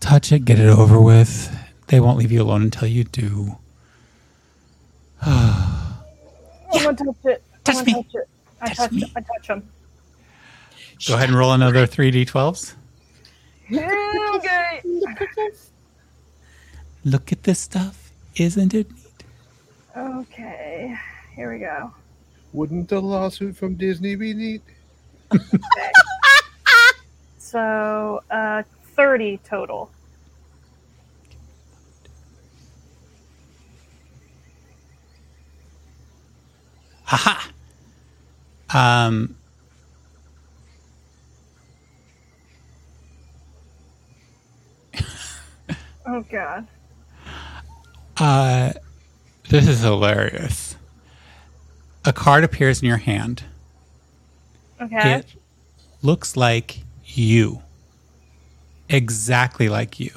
touch 0.00 0.32
it, 0.32 0.44
get 0.44 0.58
it 0.58 0.68
over 0.68 1.00
with. 1.00 1.56
They 1.86 2.00
won't 2.00 2.18
leave 2.18 2.32
you 2.32 2.42
alone 2.42 2.62
until 2.62 2.88
you 2.88 3.04
do. 3.04 3.58
I 5.22 6.84
want 6.84 6.98
to 6.98 7.04
touch 7.04 7.24
it. 7.24 7.42
Touch 7.64 7.76
I 7.76 7.82
me. 7.84 7.92
touch 7.94 8.14
it. 8.14 8.28
I 8.60 8.68
Touch 8.68 8.76
touch, 8.76 8.92
me. 8.92 9.12
I 9.16 9.20
touch 9.20 9.46
him. 9.48 9.62
Go 11.06 11.14
ahead 11.14 11.28
and 11.28 11.38
roll 11.38 11.52
another 11.52 11.86
3d12s. 11.86 12.74
okay. 13.72 14.82
Look 17.04 17.32
at 17.32 17.42
this 17.42 17.60
stuff. 17.60 18.10
Isn't 18.36 18.74
it 18.74 18.90
neat? 18.90 19.24
Okay. 19.96 20.96
Here 21.36 21.52
we 21.52 21.58
go. 21.58 21.92
Wouldn't 22.52 22.92
a 22.92 23.00
lawsuit 23.00 23.56
from 23.56 23.74
Disney 23.74 24.14
be 24.14 24.32
neat? 24.34 24.62
So, 27.54 28.20
uh, 28.32 28.64
30 28.96 29.38
total. 29.44 29.88
Haha. 37.04 37.48
Um, 38.70 39.36
Oh, 46.06 46.22
God. 46.30 46.66
uh, 48.18 48.72
this 49.48 49.66
is 49.68 49.80
hilarious. 49.80 50.76
A 52.04 52.12
card 52.12 52.44
appears 52.44 52.82
in 52.82 52.88
your 52.88 52.98
hand. 52.98 53.44
Okay. 54.80 55.14
It 55.20 55.26
looks 56.02 56.36
like 56.36 56.80
you. 57.04 57.62
Exactly 58.88 59.68
like 59.68 59.98
you. 59.98 60.10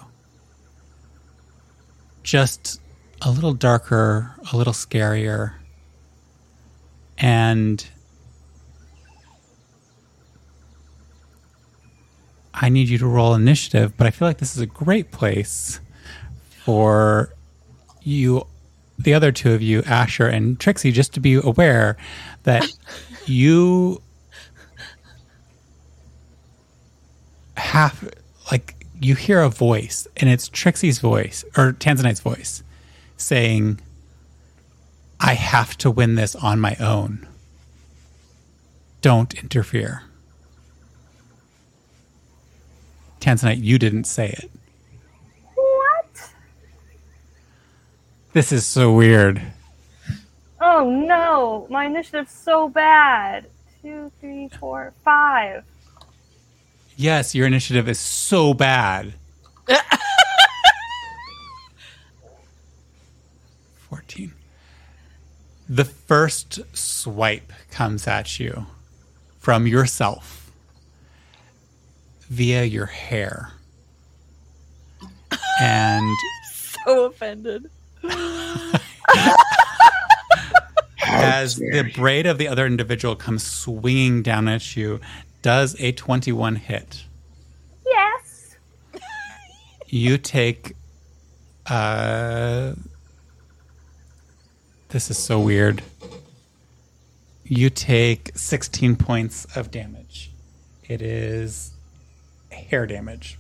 Just 2.24 2.82
a 3.22 3.32
little 3.32 3.54
darker, 3.54 4.36
a 4.52 4.58
little 4.58 4.74
scarier. 4.74 5.54
And 7.18 7.86
I 12.60 12.70
need 12.70 12.90
you 12.90 12.98
to 12.98 13.08
roll 13.08 13.36
initiative, 13.36 13.96
but 13.98 14.08
I 14.08 14.12
feel 14.12 14.28
like 14.28 14.40
this 14.40 14.56
is 14.56 14.62
a 14.62 14.66
great 14.66 15.12
place 15.12 15.80
for 16.64 17.34
you, 18.02 18.48
the 18.98 19.14
other 19.14 19.32
two 19.32 19.54
of 19.54 19.62
you, 19.62 19.84
Asher 19.84 20.28
and 20.28 20.60
Trixie, 20.60 20.92
just 20.92 21.14
to 21.14 21.20
be 21.20 21.36
aware 21.36 21.98
that 22.44 22.68
you 23.26 24.02
have, 27.58 28.12
like 28.52 28.76
you 29.00 29.14
hear 29.14 29.42
a 29.42 29.50
voice 29.50 30.08
and 30.18 30.30
it's 30.30 30.50
Trixie's 30.50 31.00
voice 31.00 31.46
or 31.56 31.74
Tanzanite's 31.74 32.22
voice 32.22 32.64
saying 33.18 33.80
I 35.20 35.34
have 35.34 35.78
to 35.78 35.92
win 35.92 36.16
this 36.16 36.36
on 36.36 36.60
my 36.60 36.76
own. 36.80 37.28
Don't 39.02 39.34
interfere. 39.36 40.04
Tanzanite, 43.20 43.64
you 43.64 43.78
didn't 43.80 44.06
say 44.06 44.30
it. 44.30 44.50
What? 45.56 46.32
This 48.34 48.52
is 48.52 48.66
so 48.66 48.94
weird. 48.94 49.42
Oh, 50.62 50.90
no. 50.90 51.68
My 51.70 51.86
initiative's 51.86 52.32
so 52.32 52.70
bad. 52.70 53.48
Two, 53.82 54.12
three, 54.20 54.50
four, 54.60 54.94
five. 55.04 55.64
Yes, 56.96 57.36
your 57.36 57.46
initiative 57.48 57.88
is 57.88 58.00
so 58.00 58.54
bad. 58.54 59.14
14. 63.90 64.34
The 65.70 65.86
first 65.86 66.60
swipe 66.76 67.54
comes 67.72 68.08
at 68.08 68.40
you 68.40 68.66
from 69.40 69.68
yourself 69.68 70.47
via 72.30 72.64
your 72.64 72.86
hair. 72.88 73.52
And 75.62 76.16
So 76.54 77.06
offended. 77.06 77.70
as 81.02 81.56
the 81.56 81.92
braid 81.96 82.26
of 82.26 82.38
the 82.38 82.48
other 82.48 82.66
individual 82.66 83.16
comes 83.16 83.44
swinging 83.44 84.22
down 84.24 84.48
at 84.48 84.76
you, 84.76 85.00
does 85.42 85.76
a 85.80 85.92
21 85.94 86.56
hit. 86.58 87.04
Yes. 87.86 88.56
you 89.88 90.18
take 90.18 90.74
uh 91.68 92.74
this 94.90 95.10
is 95.10 95.18
so 95.18 95.40
weird 95.40 95.82
you 97.44 97.70
take 97.70 98.32
16 98.38 98.96
points 98.96 99.46
of 99.56 99.70
damage 99.72 100.32
it 100.88 101.02
is 101.02 101.72
hair 102.58 102.86
damage 102.86 103.38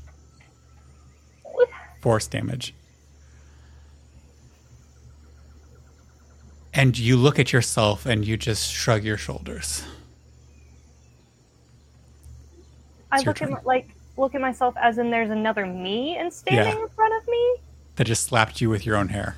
force 2.01 2.27
damage 2.27 2.73
and 6.73 6.97
you 6.97 7.17
look 7.17 7.39
at 7.39 7.51
yourself 7.51 8.05
and 8.05 8.25
you 8.25 8.37
just 8.37 8.71
shrug 8.71 9.03
your 9.03 9.17
shoulders 9.17 9.83
I 13.11 13.15
It's 13.17 13.25
your 13.25 13.31
look 13.33 13.41
at 13.41 13.45
turn. 13.45 13.53
my, 13.53 13.61
like 13.63 13.89
look 14.17 14.35
at 14.35 14.41
myself 14.41 14.75
as 14.81 14.97
in 14.97 15.09
there's 15.09 15.29
another 15.31 15.65
me 15.65 16.15
and 16.17 16.31
standing 16.31 16.75
Yeah. 16.77 16.81
in 16.83 16.87
front 16.89 17.13
of 17.21 17.27
me. 17.27 17.55
that 17.95 18.05
just 18.05 18.23
slapped 18.25 18.61
you 18.61 18.69
with 18.69 18.85
your 18.85 18.95
own 18.95 19.09
hair 19.09 19.37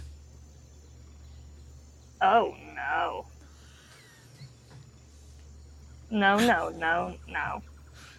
Oh 2.21 2.53
no. 2.75 3.25
No, 6.11 6.37
no, 6.39 6.69
no, 6.69 7.15
no, 7.29 7.61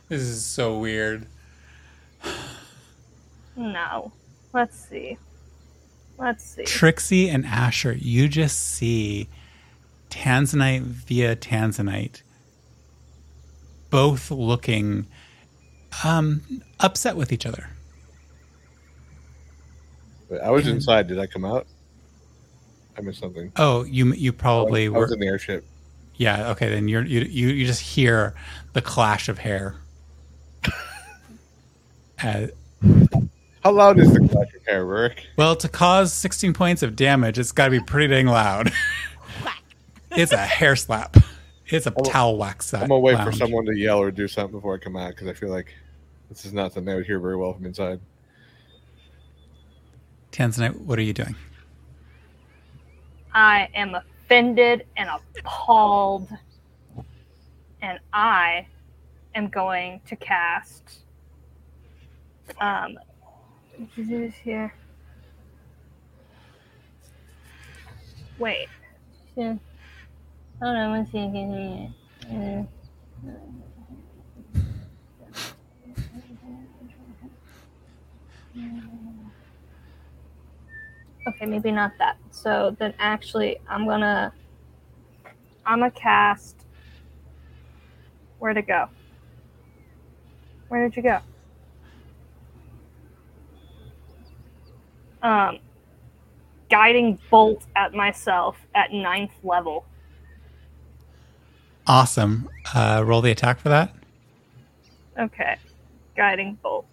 this 0.08 0.22
is 0.22 0.46
so 0.46 0.78
weird 0.78 1.26
no. 3.56 4.12
Let's 4.52 4.76
see. 4.76 5.16
Let's 6.18 6.44
see. 6.44 6.64
Trixie 6.64 7.28
and 7.28 7.46
Asher, 7.46 7.92
you 7.92 8.28
just 8.28 8.58
see 8.58 9.28
Tanzanite 10.10 10.82
via 10.82 11.36
Tanzanite 11.36 12.22
both 13.90 14.30
looking 14.30 15.06
um, 16.04 16.62
upset 16.78 17.16
with 17.16 17.32
each 17.32 17.46
other. 17.46 17.70
Wait, 20.28 20.40
I 20.40 20.50
was 20.50 20.66
inside. 20.66 21.08
Did 21.08 21.18
I 21.18 21.26
come 21.26 21.44
out? 21.44 21.66
I 22.96 23.00
missed 23.00 23.20
something. 23.20 23.52
Oh, 23.56 23.84
you 23.84 24.12
you 24.14 24.30
I 24.30 24.34
probably 24.34 24.88
was, 24.88 24.96
I 24.96 25.00
was 25.00 25.08
were. 25.10 25.14
in 25.14 25.20
the 25.20 25.26
airship. 25.26 25.64
Yeah. 26.14 26.50
Okay. 26.50 26.70
Then 26.70 26.86
you're, 26.86 27.04
you 27.04 27.20
you 27.22 27.48
you 27.48 27.66
just 27.66 27.80
hear 27.80 28.34
the 28.72 28.82
clash 28.82 29.28
of 29.28 29.38
hair. 29.38 29.76
Uh, 32.22 32.46
How 33.64 33.72
loud 33.72 33.98
is 33.98 34.12
the 34.12 34.20
clash 34.28 34.54
of 34.54 34.66
hair, 34.66 34.84
Rick? 34.84 35.26
well, 35.36 35.56
to 35.56 35.68
cause 35.68 36.12
16 36.12 36.52
points 36.52 36.82
of 36.82 36.96
damage, 36.96 37.38
it's 37.38 37.52
got 37.52 37.66
to 37.66 37.70
be 37.70 37.80
pretty 37.80 38.08
dang 38.08 38.26
loud. 38.26 38.72
it's 40.12 40.32
a 40.32 40.36
hair 40.38 40.76
slap. 40.76 41.16
It's 41.66 41.86
a 41.86 41.90
towel 41.90 42.36
wax. 42.36 42.66
set. 42.66 42.82
I'm 42.82 42.88
gonna 42.88 43.00
wait 43.00 43.22
for 43.22 43.30
someone 43.32 43.64
to 43.66 43.76
yell 43.76 43.98
or 43.98 44.10
do 44.10 44.26
something 44.26 44.58
before 44.58 44.74
I 44.74 44.78
come 44.78 44.96
out 44.96 45.10
because 45.10 45.28
I 45.28 45.34
feel 45.34 45.50
like 45.50 45.72
this 46.28 46.44
is 46.44 46.52
not 46.52 46.72
something 46.72 46.92
I 46.92 46.96
would 46.96 47.06
hear 47.06 47.20
very 47.20 47.36
well 47.36 47.52
from 47.52 47.64
inside. 47.64 48.00
Tanzanite, 50.32 50.76
what 50.80 50.98
are 50.98 51.02
you 51.02 51.12
doing? 51.12 51.36
I 53.32 53.68
am 53.74 53.94
offended 53.94 54.84
and 54.96 55.08
appalled, 55.38 56.28
and 57.82 58.00
I 58.12 58.66
am 59.36 59.48
going 59.48 60.00
to 60.08 60.16
cast. 60.16 61.00
Um, 62.58 62.98
this 63.96 64.34
here. 64.34 64.74
Wait. 68.38 68.68
Yeah. 69.36 69.54
I 70.62 70.64
don't 70.64 70.74
know. 70.74 70.92
Let's 70.92 71.12
one 71.12 71.32
second. 71.32 71.94
here. 72.28 72.66
Uh, 72.66 72.80
Okay, 81.28 81.46
maybe 81.46 81.70
not 81.70 81.92
that. 81.98 82.16
So 82.30 82.74
then 82.78 82.94
actually 82.98 83.58
I'm 83.68 83.86
gonna 83.86 84.32
I'm 85.64 85.80
gonna 85.80 85.90
cast 85.90 86.56
where 88.38 88.54
to 88.54 88.62
go? 88.62 88.88
Where 90.68 90.88
did 90.88 90.96
you 90.96 91.02
go? 91.02 91.20
Um 95.22 95.58
guiding 96.70 97.18
bolt 97.30 97.66
at 97.76 97.92
myself 97.92 98.56
at 98.74 98.92
ninth 98.92 99.32
level. 99.42 99.84
Awesome. 101.86 102.48
Uh, 102.72 103.02
roll 103.04 103.20
the 103.20 103.32
attack 103.32 103.58
for 103.58 103.68
that. 103.68 103.92
Okay. 105.18 105.56
Guiding 106.16 106.56
bolt. 106.62 106.86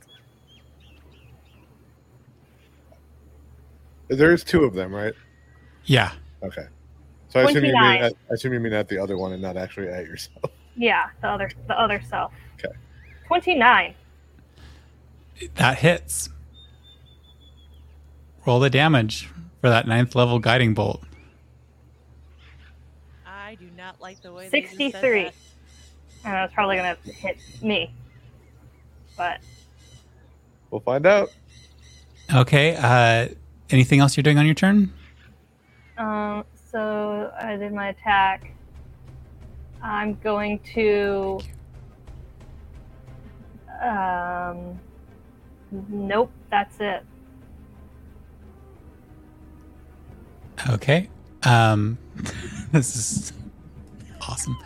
There 4.07 4.33
is 4.33 4.43
two 4.43 4.64
of 4.64 4.73
them, 4.73 4.93
right? 4.93 5.14
Yeah. 5.85 6.14
Okay. 6.41 6.65
So 7.30 7.39
I 7.39 7.43
assume 7.43 7.65
you 7.65 7.73
mean 7.73 7.83
at, 7.83 8.14
I 8.31 8.33
assume 8.33 8.53
you 8.53 8.59
mean 8.59 8.73
at 8.73 8.88
the 8.88 8.97
other 8.97 9.17
one 9.17 9.33
and 9.33 9.41
not 9.41 9.57
actually 9.57 9.89
at 9.89 10.06
yourself. 10.06 10.51
Yeah, 10.80 11.07
the 11.23 11.27
other 11.27 11.49
the 11.67 11.73
other 11.73 11.99
self. 12.07 12.31
Okay. 12.53 12.72
Twenty 13.25 13.56
nine. 13.56 13.95
That 15.56 15.80
hits. 15.80 16.30
Roll 18.48 18.61
the 18.61 18.69
damage 18.69 19.30
for 19.59 19.69
that 19.69 19.90
ninth 19.90 20.16
level 20.16 20.40
guiding 20.40 20.74
bolt. 20.74 21.03
I 23.26 23.56
do 23.56 23.67
not 23.76 24.00
like 24.00 24.22
the 24.22 24.32
way 24.32 24.48
they 24.48 24.61
just 24.61 24.72
said 24.77 24.92
63. 24.93 25.24
that. 25.26 25.34
And 26.24 26.45
it's 26.45 26.53
probably 26.53 26.77
gonna 26.77 26.95
hit 27.03 27.38
me. 27.61 27.92
But 29.17 29.42
We'll 30.72 30.80
find 30.80 31.06
out. 31.06 31.30
Okay. 32.34 32.77
Uh, 32.77 33.35
anything 33.69 34.00
else 34.00 34.16
you're 34.16 34.24
doing 34.24 34.38
on 34.38 34.45
your 34.45 34.56
turn? 34.56 34.93
Um, 35.98 36.45
so 36.72 37.34
I 37.38 37.58
did 37.58 37.74
my 37.74 37.90
attack. 37.90 38.53
I'm 39.84 40.16
going 40.24 40.59
to. 40.74 41.42
Um, 43.82 44.80
nope, 45.90 46.32
that's 46.50 46.77
it. 46.80 47.03
Okay. 50.69 51.09
Um, 51.43 51.97
this 52.71 52.95
is 52.95 53.33
awesome. 54.27 54.57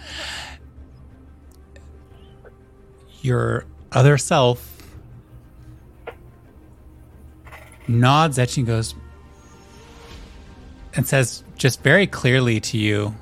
Your 3.22 3.66
other 3.92 4.18
self 4.18 4.68
nods 7.88 8.40
at 8.40 8.56
you 8.56 8.62
and 8.62 8.68
goes 8.68 8.96
and 10.94 11.08
says 11.08 11.44
just 11.56 11.84
very 11.84 12.08
clearly 12.08 12.60
to 12.60 12.78
you, 12.78 13.16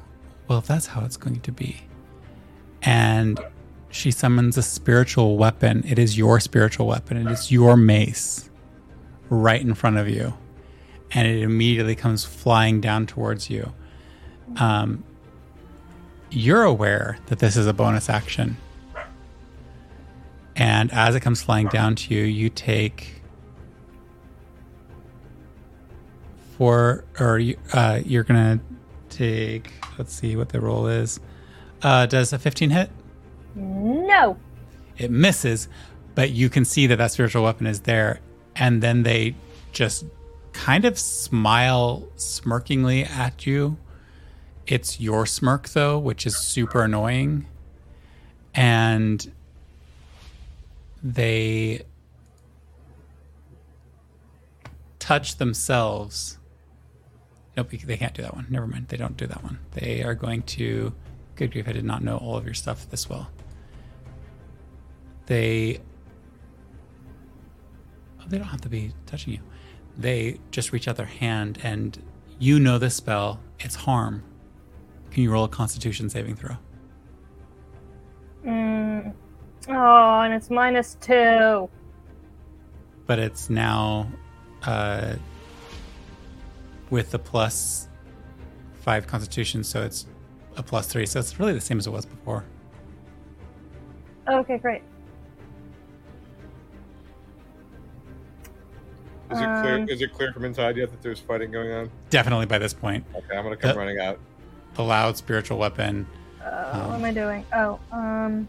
Well, 0.48 0.59
if 0.59 0.67
that's 0.67 0.88
how 0.88 1.03
it's 1.03 1.17
going 1.17 1.41
to 1.41 1.51
be. 1.51 1.81
And 2.81 3.39
she 3.89 4.11
summons 4.11 4.57
a 4.57 4.61
spiritual 4.61 5.38
weapon. 5.38 5.83
It 5.85 5.99
is 5.99 6.17
your 6.17 6.39
spiritual 6.39 6.88
weapon. 6.88 7.17
It 7.17 7.31
is 7.31 7.51
your 7.51 7.75
mace 7.75 8.49
right 9.30 9.61
in 9.61 9.73
front 9.73 9.98
of 9.98 10.07
you 10.07 10.33
and 11.12 11.28
it 11.28 11.42
immediately 11.42 11.96
comes 11.96 12.24
flying 12.26 12.82
down 12.82 13.08
towards 13.08 13.50
you. 13.50 13.74
Um, 14.58 15.04
you're 16.30 16.64
aware 16.64 17.18
that 17.28 17.40
this 17.40 17.58
is 17.58 17.66
a 17.68 17.74
bonus 17.74 18.10
action. 18.10 18.58
And 20.56 20.92
as 20.92 21.16
it 21.16 21.22
comes 21.22 21.42
flying 21.42 21.68
down 21.68 21.96
to 21.96 22.14
you, 22.14 22.24
you 22.24 22.50
take 22.50 23.22
four, 26.58 27.06
or 27.20 27.42
uh, 27.74 28.02
you're 28.06 28.24
going 28.24 28.60
to 28.60 28.66
take, 29.10 29.72
let's 29.98 30.14
see 30.14 30.36
what 30.36 30.50
the 30.50 30.60
roll 30.60 30.88
is. 30.88 31.20
Uh, 31.82 32.06
does 32.06 32.34
a 32.34 32.40
15 32.40 32.70
hit? 32.72 32.90
No. 33.56 34.38
it 34.98 35.10
misses, 35.10 35.70
but 36.14 36.32
you 36.32 36.50
can 36.50 36.66
see 36.66 36.88
that 36.88 36.98
that 36.98 37.12
spiritual 37.12 37.44
weapon 37.44 37.66
is 37.66 37.82
there. 37.82 38.20
And 38.56 38.84
then 38.84 39.04
they 39.04 39.36
just 39.72 40.06
kind 40.66 40.86
of 40.86 40.98
smile 40.98 42.08
smirkingly 42.16 43.06
at 43.06 43.46
you. 43.46 43.78
It's 44.68 45.00
your 45.00 45.26
smirk, 45.26 45.70
though, 45.70 45.98
which 45.98 46.26
is 46.26 46.38
super 46.38 46.84
annoying. 46.84 47.48
And 48.54 49.32
they 51.02 51.86
touch 55.00 55.38
themselves. 55.38 56.38
Nope, 57.58 57.72
they 57.72 57.98
can't 57.98 58.14
do 58.14 58.22
that 58.22 58.36
one. 58.36 58.48
Never 58.50 58.68
mind. 58.68 58.90
They 58.90 58.98
don't 58.98 59.18
do 59.18 59.28
that 59.28 59.44
one. 59.44 59.60
They 59.72 60.04
are 60.04 60.16
going 60.16 60.44
to. 60.44 60.94
Good 61.36 61.52
grief, 61.52 61.68
I 61.68 61.72
did 61.72 61.86
not 61.86 62.04
know 62.04 62.18
all 62.18 62.36
of 62.36 62.46
your 62.46 62.54
stuff 62.54 62.90
this 62.90 63.10
well 63.10 63.30
they 65.30 65.80
oh, 68.20 68.24
they 68.28 68.38
don't 68.38 68.48
have 68.48 68.62
to 68.62 68.70
be 68.70 68.92
touching 69.06 69.34
you 69.34 69.40
they 70.00 70.40
just 70.52 70.72
reach 70.72 70.88
out 70.88 70.95
their 70.95 71.06
hand 71.06 71.60
and 71.61 72.02
you 72.40 72.58
know 72.60 72.78
this 72.80 72.95
spell 72.95 73.40
it's 73.60 73.76
harm 73.76 74.24
can 75.11 75.22
you 75.24 75.32
roll 75.32 75.44
a 75.44 75.50
constitution 75.50 76.10
saving 76.10 76.36
throw 76.36 76.56
Mm. 78.45 79.14
Oh, 79.68 80.22
and 80.22 80.34
it's 80.34 80.50
minus 80.50 80.95
two. 81.02 81.69
but 83.06 83.19
it's 83.19 83.50
now 83.50 84.08
uh 84.64 85.16
with 86.90 87.11
the 87.11 87.19
plus 87.19 87.90
five 88.76 89.06
constitution 89.08 89.64
so 89.64 89.84
it's 89.84 90.06
a 90.56 90.64
plus 90.64 90.88
three 90.88 91.06
so 91.06 91.19
it's 91.19 91.38
really 91.40 91.53
the 91.53 91.60
same 91.61 91.78
as 91.78 91.86
it 91.88 91.92
was 91.92 92.06
before 92.06 92.45
Okay, 94.30 94.58
great. 94.60 94.84
Is 99.32 99.40
it 99.40 99.43
clear? 99.61 99.75
Um, 99.75 99.90
Is 99.90 100.01
it 100.01 100.14
clear 100.14 100.33
from 100.33 100.45
inside 100.45 100.75
yet 100.77 100.90
that 100.91 101.01
there's 101.01 101.19
fighting 101.19 101.51
going 101.51 101.72
on? 101.72 101.91
definitely 102.09 102.45
by 102.48 102.58
this 102.58 102.74
point 102.74 103.06
Okay, 103.16 103.38
I'm 103.38 103.43
gonna 103.43 103.56
come 103.58 103.72
Uh, 103.72 103.80
running 103.80 103.99
out. 103.99 104.19
the 104.75 104.83
loud 104.83 105.17
spiritual 105.17 105.58
weapon 105.58 106.08
Uh, 106.43 106.85
what 106.88 106.95
am 106.95 107.03
I 107.06 107.14
doing? 107.14 107.45
Oh, 107.53 107.80
um. 107.91 108.48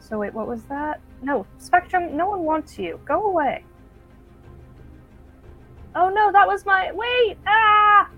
So 0.00 0.18
wait, 0.18 0.32
what 0.32 0.46
was 0.48 0.62
that? 0.64 1.00
No, 1.22 1.46
Spectrum. 1.58 2.16
No 2.16 2.28
one 2.30 2.40
wants 2.44 2.78
you. 2.78 2.98
Go 3.04 3.26
away. 3.26 3.64
Oh 5.94 6.08
no, 6.08 6.30
that 6.32 6.46
was 6.46 6.64
my. 6.64 6.90
Wait! 6.92 7.36
Ah! 7.46 8.08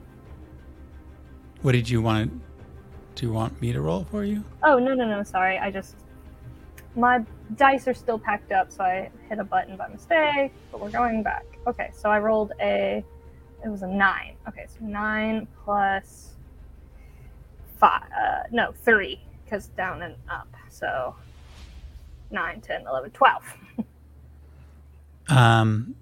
what 1.63 1.73
did 1.73 1.89
you 1.89 2.03
want 2.03 2.31
do 3.15 3.27
you 3.27 3.33
want 3.33 3.61
me 3.63 3.73
to 3.73 3.81
roll 3.81 4.05
for 4.11 4.25
you 4.25 4.43
Oh 4.65 4.79
no 4.81 4.95
no 4.95 5.07
no! 5.07 5.23
Sorry, 5.23 5.59
I 5.59 5.71
just 5.71 5.95
my 6.97 7.25
dice 7.57 7.87
are 7.89 7.95
still 7.95 8.19
packed 8.19 8.53
up, 8.53 8.71
so 8.73 8.83
I 8.85 9.11
hit 9.29 9.39
a 9.39 9.45
button 9.45 9.77
by 9.77 9.89
mistake. 9.89 10.53
But 10.71 10.81
we're 10.81 10.91
going 10.91 11.23
back. 11.23 11.45
Okay, 11.67 11.91
so 11.95 12.11
I 12.11 12.19
rolled 12.19 12.53
a. 12.61 13.05
It 13.65 13.69
was 13.69 13.83
a 13.83 13.87
nine. 13.87 14.35
Okay, 14.49 14.67
so 14.67 14.85
nine 14.85 15.47
plus 15.65 16.31
five. 17.79 18.03
Uh, 18.17 18.43
no, 18.51 18.73
three, 18.83 19.21
because 19.45 19.69
down 19.69 20.03
and 20.03 20.17
up. 20.29 20.49
So 20.69 21.15
nine, 22.31 22.61
ten, 22.61 22.87
eleven, 22.87 23.11
twelve. 23.11 23.45
Um, 25.29 25.95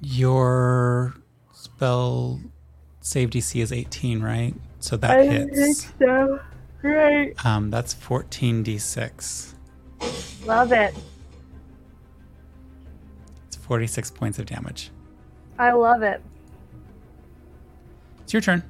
your 0.00 1.14
spell 1.52 2.40
save 3.00 3.30
DC 3.30 3.60
is 3.60 3.72
18, 3.72 4.22
right? 4.22 4.54
So 4.80 4.96
that 4.96 5.24
hits. 5.24 5.52
I 5.52 5.62
think 5.62 5.76
so. 5.98 6.40
Great. 6.80 7.46
Um, 7.46 7.70
that's 7.70 7.94
14d6. 7.94 9.54
Love 10.44 10.72
it. 10.72 10.94
It's 13.62 13.68
46 13.68 14.10
points 14.10 14.40
of 14.40 14.46
damage. 14.46 14.90
I 15.56 15.70
love 15.70 16.02
it. 16.02 16.20
It's 18.22 18.32
your 18.32 18.42
turn. 18.42 18.64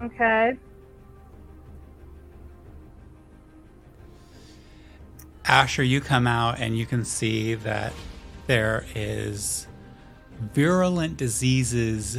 Okay. 0.00 0.56
Asher, 5.44 5.82
you 5.82 6.00
come 6.00 6.28
out 6.28 6.60
and 6.60 6.78
you 6.78 6.86
can 6.86 7.04
see 7.04 7.54
that 7.54 7.92
there 8.46 8.86
is 8.94 9.66
virulent 10.38 11.16
diseases 11.16 12.18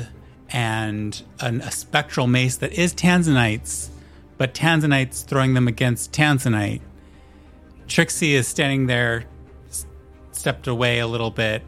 and 0.50 1.24
an, 1.40 1.62
a 1.62 1.72
spectral 1.72 2.28
mace 2.28 2.58
that 2.58 2.74
is 2.74 2.94
Tanzanites, 2.94 3.88
but 4.38 4.54
Tanzanites 4.54 5.24
throwing 5.24 5.54
them 5.54 5.70
against 5.70 6.12
Tanzanite. 6.12 6.82
Trixie 7.88 8.36
is 8.36 8.48
standing 8.48 8.88
there, 8.88 9.26
s- 9.70 9.86
stepped 10.32 10.68
away 10.68 11.00
a 11.00 11.08
little 11.08 11.32
bit. 11.32 11.64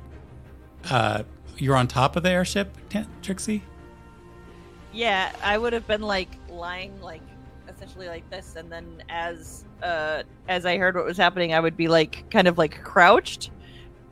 Uh, 0.90 1.24
you're 1.58 1.76
on 1.76 1.88
top 1.88 2.16
of 2.16 2.24
the 2.24 2.30
airship, 2.30 2.76
Tan- 2.90 3.08
Trixie? 3.22 3.64
Yeah, 4.94 5.32
I 5.44 5.58
would 5.58 5.74
have 5.74 5.88
been 5.88 6.02
like 6.02 6.30
lying 6.50 7.00
like 7.02 7.22
essentially 7.68 8.08
like 8.08 8.30
this 8.30 8.56
and 8.56 8.72
then 8.72 9.03
as 9.10 9.66
uh 9.84 10.24
as 10.48 10.66
I 10.66 10.77
heard 10.77 10.95
what 10.95 11.03
was 11.03 11.18
happening 11.18 11.53
I 11.53 11.60
would 11.60 11.76
be 11.76 11.90
like 11.90 12.30
kind 12.32 12.48
of 12.48 12.58
like 12.58 12.82
crouched 12.84 13.50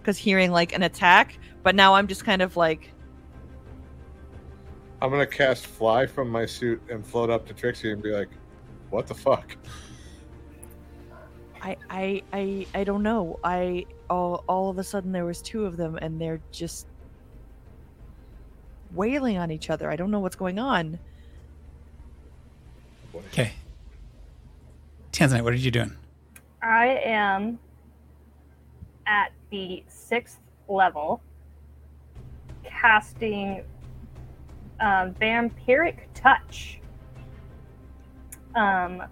cuz 0.03 0.17
hearing 0.17 0.51
like 0.51 0.73
an 0.73 0.83
attack, 0.83 1.37
but 1.61 1.73
now 1.75 1.93
I'm 1.93 2.07
just 2.07 2.25
kind 2.25 2.41
of 2.41 2.57
like 2.57 2.91
I'm 5.01 5.09
gonna 5.09 5.25
cast 5.25 5.67
fly 5.67 6.05
from 6.05 6.29
my 6.29 6.45
suit 6.45 6.81
and 6.89 7.05
float 7.05 7.29
up 7.29 7.47
to 7.47 7.53
Trixie 7.53 7.91
and 7.91 8.01
be 8.01 8.11
like, 8.11 8.29
"What 8.89 9.07
the 9.07 9.13
fuck?" 9.15 9.55
I 11.63 11.77
I 11.89 12.23
I 12.33 12.67
I 12.75 12.83
don't 12.83 13.03
know. 13.03 13.39
I 13.43 13.85
all 14.09 14.43
all 14.47 14.69
of 14.69 14.77
a 14.77 14.83
sudden 14.83 15.13
there 15.13 15.25
was 15.25 15.41
two 15.41 15.65
of 15.65 15.77
them 15.77 15.97
and 16.01 16.19
they're 16.19 16.41
just 16.51 16.87
wailing 18.91 19.37
on 19.37 19.49
each 19.49 19.69
other. 19.69 19.89
I 19.89 19.95
don't 19.95 20.11
know 20.11 20.19
what's 20.19 20.35
going 20.35 20.59
on. 20.59 20.99
Okay. 23.15 23.53
Tanzanite, 25.13 25.43
what 25.43 25.53
are 25.53 25.57
you 25.57 25.71
doing? 25.71 25.95
I 26.61 26.99
am 27.05 27.59
at 29.05 29.31
the 29.51 29.83
sixth 29.87 30.39
level, 30.67 31.21
casting 32.63 33.63
um, 34.79 35.13
vampiric 35.13 35.99
touch. 36.13 36.79
Um, 38.55 39.03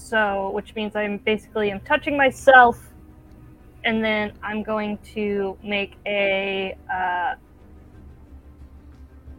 so, 0.00 0.50
which 0.50 0.74
means 0.74 0.96
I'm 0.96 1.18
basically 1.18 1.70
I'm 1.70 1.80
touching 1.80 2.16
myself, 2.16 2.78
and 3.84 4.04
then 4.04 4.32
I'm 4.42 4.62
going 4.62 4.98
to 5.14 5.56
make 5.62 5.96
a 6.06 6.76
uh, 6.92 7.34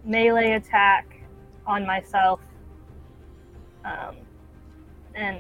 melee 0.06 0.52
attack 0.54 1.06
on 1.66 1.86
myself, 1.86 2.40
um, 3.86 4.16
and 5.16 5.40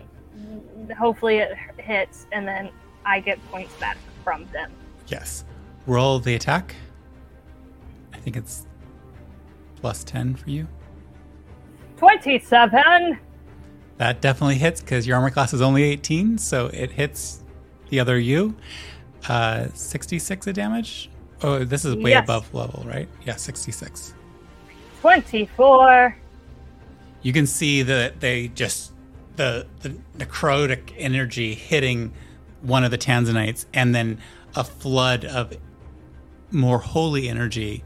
hopefully 0.98 1.38
it 1.38 1.58
hits, 1.78 2.28
and 2.32 2.48
then 2.48 2.70
I 3.06 3.20
get 3.20 3.40
points 3.50 3.74
back 3.76 3.98
from 4.24 4.48
them. 4.52 4.72
Yes. 5.08 5.46
Roll 5.88 6.20
the 6.20 6.36
attack. 6.36 6.76
I 8.14 8.18
think 8.18 8.38
it's 8.38 8.68
plus 9.78 10.04
10 10.04 10.36
for 10.36 10.50
you. 10.50 10.68
Twenty-seven. 11.98 13.20
That 14.02 14.20
definitely 14.20 14.56
hits 14.56 14.82
because 14.82 15.06
your 15.06 15.16
armor 15.16 15.30
class 15.30 15.54
is 15.54 15.62
only 15.62 15.84
18, 15.84 16.40
so 16.40 16.72
it 16.74 16.90
hits 16.90 17.44
the 17.90 18.00
other 18.00 18.18
you. 18.18 18.56
Uh, 19.30 19.68
66 19.76 20.48
of 20.48 20.56
damage. 20.56 21.12
Oh, 21.44 21.64
this 21.64 21.86
is 21.86 21.94
way 21.94 22.10
Yes. 22.10 22.24
above 22.24 22.52
level, 22.52 22.84
right? 22.88 23.08
Yeah, 23.24 23.36
66. 23.36 24.16
24. 25.02 26.18
You 27.22 27.32
can 27.32 27.46
see 27.46 27.84
that 27.84 28.22
they 28.22 28.48
just 28.48 28.92
the 29.36 29.68
the 29.82 29.90
necrotic 30.18 30.96
energy 30.98 31.54
hitting 31.54 32.12
one 32.64 32.84
of 32.84 32.90
the 32.90 32.98
Tanzanites, 32.98 33.68
and 33.72 33.94
then 33.94 34.18
a 34.56 34.64
flood 34.64 35.26
of 35.26 35.56
more 36.50 36.80
holy 36.80 37.30
energy 37.30 37.84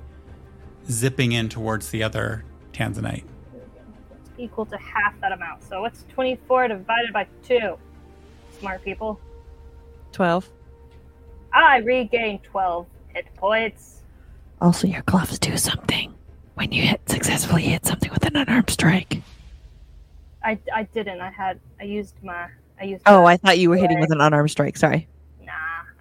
zipping 0.90 1.34
in 1.34 1.50
towards 1.50 1.90
the 1.90 2.04
other 2.04 2.46
Tanzanite. 2.72 3.26
Equal 4.38 4.66
to 4.68 4.78
half 4.78 5.20
that 5.22 5.32
amount. 5.32 5.64
So 5.64 5.82
what's 5.82 6.04
24 6.14 6.68
divided 6.70 7.14
by 7.14 7.28
2? 7.44 7.78
Smart 8.60 8.84
people. 8.84 9.20
12. 10.12 10.50
Ah, 11.54 11.70
I 11.72 11.78
regain 11.78 12.40
12 12.40 12.86
hit 13.10 13.26
points. 13.36 14.02
Also, 14.62 14.88
your 14.88 15.02
gloves 15.04 15.38
do 15.40 15.56
something 15.58 16.14
when 16.56 16.72
you 16.72 16.82
hit 16.82 17.02
successfully 17.10 17.64
hit 17.64 17.86
something 17.86 18.12
with 18.12 18.26
an 18.26 18.36
unarmed 18.36 18.70
strike. 18.70 19.22
I, 20.44 20.58
I 20.74 20.84
didn't. 20.84 21.22
I 21.22 21.30
had. 21.32 21.60
I 21.80 21.84
used 21.84 22.16
my. 22.24 22.48
I 22.80 22.86
used. 22.86 23.04
Oh, 23.06 23.24
my- 23.24 23.34
I 23.34 23.38
thought 23.38 23.58
you 23.58 23.70
were 23.70 23.78
hitting 23.78 24.00
with 24.00 24.12
an 24.12 24.22
unarmed 24.22 24.52
strike. 24.52 24.78
Sorry, 24.78 25.08
Nah. 25.44 25.52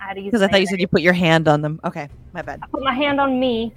I 0.01 0.09
had 0.09 0.15
to 0.15 0.21
use. 0.21 0.31
because 0.31 0.43
I 0.43 0.49
thought 0.49 0.61
you 0.61 0.67
said 0.67 0.81
you 0.81 0.87
put 0.89 1.03
your 1.03 1.13
hand 1.13 1.49
on 1.49 1.63
them. 1.63 1.81
Okay, 1.85 2.09
my 2.33 2.43
bad. 2.43 2.61
I 2.63 2.67
put 2.67 2.83
my 2.83 2.95
hand 2.95 3.21
on 3.21 3.39
me. 3.41 3.73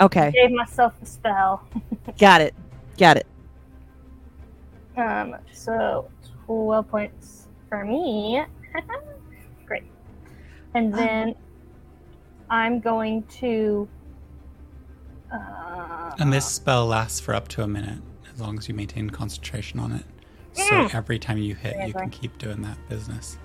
Okay, 0.00 0.26
I 0.28 0.30
Gave 0.30 0.52
myself 0.52 0.94
a 1.02 1.06
spell. 1.06 1.66
got 2.18 2.40
it, 2.40 2.54
got 2.98 3.16
it. 3.16 3.26
Um. 4.96 5.36
So 5.52 6.08
12 6.46 6.88
points 6.88 7.48
for 7.68 7.84
me. 7.84 8.42
Great. 9.66 9.84
And 10.74 10.94
then 10.94 11.34
I'm 12.50 12.80
going 12.80 13.24
to. 13.40 13.88
Uh, 15.32 16.12
And 16.18 16.32
this 16.32 16.46
spell 16.46 16.86
lasts 16.86 17.18
for 17.20 17.34
up 17.34 17.48
to 17.48 17.62
a 17.62 17.66
minute, 17.66 17.98
as 18.32 18.40
long 18.40 18.56
as 18.58 18.68
you 18.68 18.74
maintain 18.74 19.10
concentration 19.10 19.80
on 19.80 19.92
it. 19.92 20.04
So 20.52 20.88
every 20.94 21.18
time 21.18 21.36
you 21.36 21.54
hit, 21.54 21.76
you 21.86 21.92
can 21.92 22.08
keep 22.08 22.38
doing 22.38 22.62
that 22.62 22.78
business. 22.88 23.36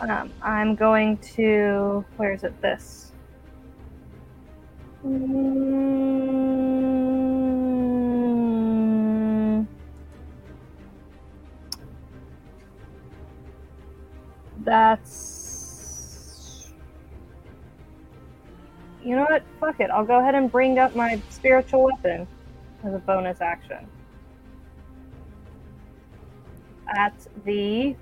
Um, 0.00 0.30
I'm 0.42 0.74
going 0.74 1.16
to. 1.36 2.04
Where 2.18 2.32
is 2.32 2.44
it? 2.44 2.60
This. 2.60 3.12
Mm. 5.06 6.46
That's. 14.66 16.66
You 19.02 19.14
know 19.14 19.26
what? 19.30 19.44
Fuck 19.60 19.80
it. 19.80 19.90
I'll 19.90 20.04
go 20.04 20.18
ahead 20.18 20.34
and 20.34 20.50
bring 20.50 20.78
up 20.78 20.96
my 20.96 21.22
spiritual 21.30 21.84
weapon 21.84 22.26
as 22.84 22.92
a 22.92 22.98
bonus 22.98 23.40
action. 23.40 23.86
At 26.88 27.14
the 27.44 27.94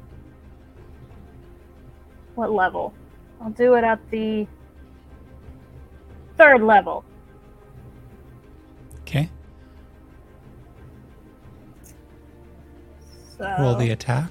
what 2.35 2.51
level? 2.51 2.95
I'll 3.41 3.51
do 3.51 3.75
it 3.75 3.85
at 3.85 4.01
the 4.11 4.47
third 6.39 6.63
level. 6.63 7.05
Okay. 9.03 9.29
So 13.37 13.55
Roll 13.59 13.75
the 13.75 13.91
attack. 13.91 14.31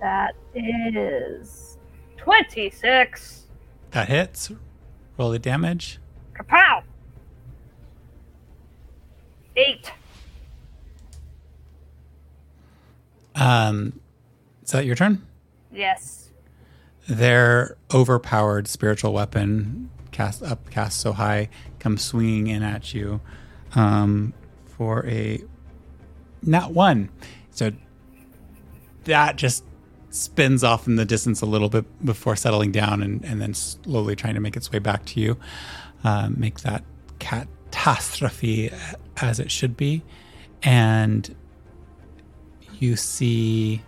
That 0.00 0.34
is 0.54 1.78
26. 2.16 3.46
That 3.90 4.08
hits. 4.08 4.50
Roll 5.18 5.30
the 5.30 5.38
damage. 5.38 5.98
Kapow! 6.34 6.82
Eight. 9.56 9.92
Um, 13.34 14.00
is 14.64 14.70
that 14.70 14.84
your 14.84 14.94
turn? 14.96 15.26
Yes. 15.72 16.30
Their 17.08 17.76
overpowered 17.92 18.68
spiritual 18.68 19.12
weapon, 19.12 19.90
cast 20.12 20.42
up, 20.42 20.70
cast 20.70 21.00
so 21.00 21.12
high, 21.12 21.48
comes 21.78 22.02
swinging 22.04 22.46
in 22.48 22.62
at 22.62 22.94
you 22.94 23.20
um, 23.74 24.32
for 24.66 25.06
a 25.06 25.42
not 26.42 26.72
one. 26.72 27.10
So 27.50 27.72
that 29.04 29.36
just 29.36 29.64
spins 30.10 30.64
off 30.64 30.86
in 30.86 30.96
the 30.96 31.04
distance 31.04 31.40
a 31.40 31.46
little 31.46 31.68
bit 31.68 31.84
before 32.04 32.36
settling 32.36 32.72
down 32.72 33.02
and, 33.02 33.24
and 33.24 33.40
then 33.40 33.54
slowly 33.54 34.16
trying 34.16 34.34
to 34.34 34.40
make 34.40 34.56
its 34.56 34.70
way 34.72 34.78
back 34.78 35.04
to 35.06 35.20
you. 35.20 35.38
Um, 36.04 36.34
make 36.38 36.60
that 36.60 36.84
catastrophe 37.18 38.70
as 39.18 39.38
it 39.38 39.50
should 39.50 39.76
be. 39.76 40.02
And 40.62 41.34
you 42.78 42.96
see 42.96 43.82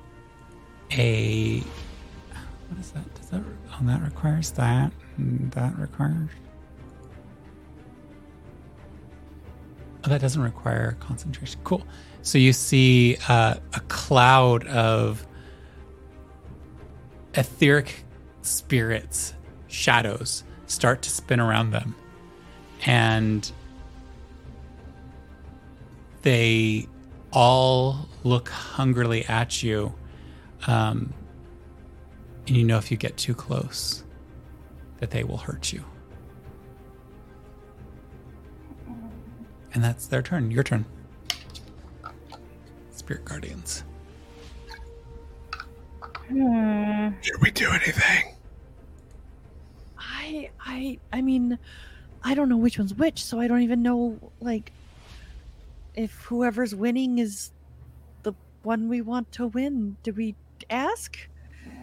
a 0.90 1.60
what 1.60 2.80
is 2.80 2.90
that? 2.92 3.14
Does 3.14 3.28
that 3.30 3.42
oh 3.72 3.78
that 3.82 4.02
requires 4.02 4.50
that? 4.52 4.92
That 5.18 5.78
requires 5.78 6.30
Oh, 10.04 10.08
that 10.08 10.20
doesn't 10.20 10.42
require 10.42 10.96
concentration. 10.98 11.60
Cool. 11.62 11.82
So 12.22 12.36
you 12.36 12.52
see 12.52 13.16
uh, 13.28 13.54
a 13.72 13.80
cloud 13.88 14.66
of 14.66 15.24
etheric 17.34 18.04
spirits, 18.42 19.34
shadows, 19.68 20.44
start 20.66 21.02
to 21.02 21.10
spin 21.10 21.40
around 21.40 21.70
them. 21.70 21.94
And 22.84 23.50
they 26.22 26.88
all 27.32 28.08
look 28.24 28.48
hungrily 28.48 29.24
at 29.26 29.62
you. 29.62 29.94
Um, 30.66 31.12
and 32.46 32.56
you 32.56 32.64
know 32.64 32.78
if 32.78 32.90
you 32.90 32.96
get 32.96 33.16
too 33.16 33.34
close, 33.34 34.04
that 34.98 35.10
they 35.10 35.24
will 35.24 35.38
hurt 35.38 35.72
you. 35.72 35.84
And 39.74 39.82
that's 39.82 40.06
their 40.06 40.22
turn. 40.22 40.50
Your 40.50 40.62
turn. 40.62 40.84
Spirit 42.90 43.24
Guardians. 43.24 43.84
Hmm. 46.32 47.08
Should 47.20 47.40
we 47.42 47.50
do 47.50 47.68
anything? 47.70 48.34
I 49.98 50.50
I 50.64 50.98
I 51.12 51.20
mean, 51.22 51.58
I 52.22 52.34
don't 52.34 52.48
know 52.48 52.56
which 52.56 52.78
one's 52.78 52.94
which, 52.94 53.22
so 53.24 53.38
I 53.40 53.48
don't 53.48 53.62
even 53.62 53.82
know 53.82 54.18
like 54.40 54.72
if 55.94 56.12
whoever's 56.22 56.74
winning 56.74 57.18
is 57.18 57.50
the 58.22 58.32
one 58.62 58.88
we 58.88 59.00
want 59.02 59.30
to 59.32 59.48
win. 59.48 59.96
Do 60.02 60.12
we 60.12 60.34
ask? 60.70 61.18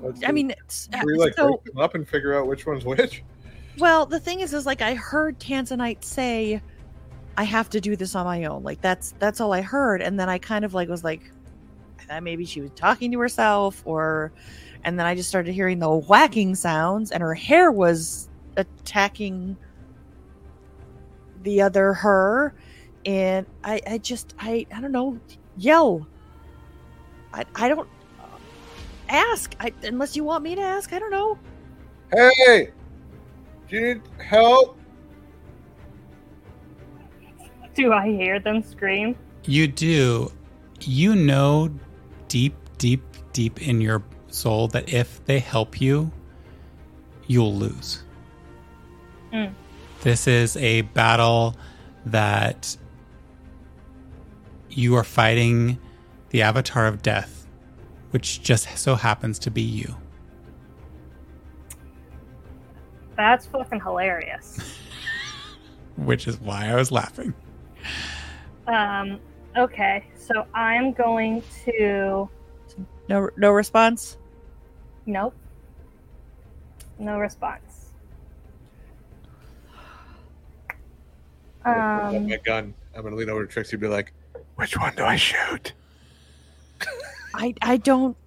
Let's 0.02 0.24
I 0.24 0.28
do- 0.28 0.34
mean, 0.34 0.52
it's, 0.52 0.90
we 1.06 1.16
like 1.16 1.36
so 1.36 1.48
break 1.50 1.64
them 1.66 1.78
up 1.78 1.96
and 1.96 2.08
figure 2.08 2.34
out 2.38 2.48
which 2.48 2.66
one's 2.66 2.86
which? 2.86 3.24
well, 3.78 4.06
the 4.06 4.20
thing 4.20 4.40
is, 4.42 4.54
is 4.54 4.66
like 4.66 4.82
I 4.82 4.96
heard 4.96 5.40
Tanzanite 5.40 6.04
say, 6.04 6.62
"I 7.38 7.44
have 7.44 7.70
to 7.72 7.80
do 7.80 7.96
this 7.96 8.16
on 8.16 8.26
my 8.26 8.46
own." 8.46 8.64
Like 8.64 8.82
that's 8.82 9.14
that's 9.20 9.40
all 9.40 9.54
I 9.54 9.62
heard, 9.62 10.02
and 10.02 10.20
then 10.20 10.28
I 10.30 10.38
kind 10.40 10.66
of 10.66 10.74
like 10.74 10.90
was 10.90 11.04
like, 11.04 11.22
I 12.10 12.14
thought 12.14 12.24
maybe 12.24 12.44
she 12.46 12.60
was 12.60 12.72
talking 12.76 13.12
to 13.12 13.20
herself, 13.20 13.84
or, 13.86 14.32
and 14.84 14.98
then 14.98 15.06
I 15.06 15.14
just 15.14 15.30
started 15.30 15.54
hearing 15.54 15.78
the 15.78 15.90
whacking 15.90 16.56
sounds, 16.56 17.12
and 17.12 17.22
her 17.22 17.36
hair 17.36 17.72
was 17.72 18.30
attacking 18.58 19.56
the 21.44 21.62
other 21.62 21.94
her, 21.94 22.56
and 23.06 23.46
I 23.64 23.82
I 23.88 23.98
just 24.00 24.34
I 24.40 24.66
I 24.74 24.82
don't 24.82 24.92
know 24.92 25.20
yell. 25.56 26.08
I 27.34 27.46
I 27.56 27.70
don't 27.70 27.88
ask 29.08 29.56
I 29.60 29.72
unless 29.84 30.16
you 30.16 30.24
want 30.24 30.44
me 30.44 30.56
to 30.56 30.62
ask. 30.62 30.92
I 30.92 31.00
don't 31.00 31.12
know. 31.12 31.38
Hey, 32.12 32.72
do 33.68 33.76
you 33.76 33.94
need 33.94 34.02
help? 34.18 34.78
Do 37.76 37.94
I 37.94 38.08
hear 38.08 38.40
them 38.40 38.64
scream? 38.64 39.16
You 39.46 39.68
do. 39.68 40.34
You 40.82 41.16
know 41.16 41.70
deep, 42.30 42.56
deep, 42.78 43.04
deep 43.34 43.62
in 43.62 43.82
your 43.82 44.02
soul 44.28 44.70
that 44.70 44.94
if 44.94 45.24
they 45.26 45.40
help 45.40 45.82
you, 45.82 46.12
you'll 47.28 47.54
lose. 47.54 48.04
Mm. 49.34 49.54
This 50.02 50.28
is 50.28 50.56
a 50.58 50.82
battle 50.82 51.56
that 52.06 52.78
you 54.70 54.96
are 54.96 55.04
fighting 55.04 55.78
the 56.30 56.44
avatar 56.44 56.88
of 56.88 57.02
death, 57.02 57.46
which 58.12 58.42
just 58.42 58.78
so 58.78 58.96
happens 58.96 59.40
to 59.40 59.52
be 59.52 59.62
you. 59.62 59.96
That's 63.18 63.46
fucking 63.48 63.82
hilarious. 63.82 64.78
Which 65.98 66.26
is 66.26 66.40
why 66.40 66.70
I 66.70 66.76
was 66.76 66.90
laughing. 66.90 67.34
Um, 68.66 69.20
okay, 69.58 70.06
so 70.18 70.46
I'm 70.54 70.92
going 70.94 71.42
to. 71.66 72.30
No 73.08 73.30
no 73.38 73.52
response. 73.52 74.18
Nope. 75.06 75.34
No 77.00 77.18
response. 77.20 77.90
I'm 81.66 81.74
gonna 81.74 82.00
pull 82.00 82.08
out 82.08 82.16
Um, 82.16 82.30
my 82.30 82.38
gun. 82.38 82.74
I'm 82.96 83.04
gonna 83.04 83.16
lean 83.16 83.30
over 83.30 83.46
to 83.46 83.52
Trixie 83.52 83.76
and 83.76 83.82
be 83.82 83.88
like, 83.88 84.14
"Which 84.56 84.78
one 84.78 84.94
do 84.96 85.04
I 85.04 85.16
shoot?" 85.16 85.74
I 87.34 87.54
I 87.62 87.78
don't 87.78 88.18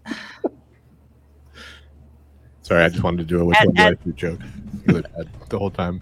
Sorry, 2.62 2.84
I 2.84 2.88
just 2.88 3.02
wanted 3.02 3.18
to 3.18 3.24
do 3.24 3.40
a 3.40 3.44
which 3.44 3.58
And- 3.60 3.66
one 3.68 3.74
do 3.74 3.82
and- 3.82 3.98
I 3.98 4.04
shoot 4.04 4.16
joke. 4.16 4.40
Really 4.86 5.02
bad 5.02 5.28
the 5.48 5.58
whole 5.58 5.70
time. 5.70 6.00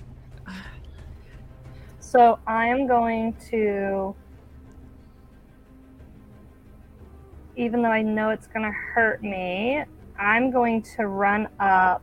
so 2.00 2.38
I 2.46 2.66
am 2.66 2.86
going 2.86 3.34
to. 3.50 4.14
Even 7.60 7.82
though 7.82 7.90
I 7.90 8.00
know 8.00 8.30
it's 8.30 8.46
going 8.46 8.62
to 8.62 8.70
hurt 8.72 9.22
me, 9.22 9.84
I'm 10.18 10.50
going 10.50 10.80
to 10.96 11.06
run 11.06 11.46
up 11.60 12.02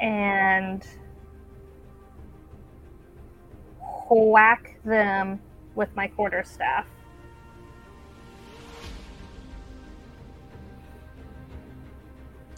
and 0.00 0.82
whack 4.08 4.78
them 4.86 5.40
with 5.74 5.94
my 5.94 6.08
quarterstaff. 6.08 6.86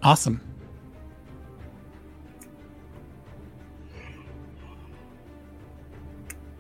Awesome. 0.04 0.40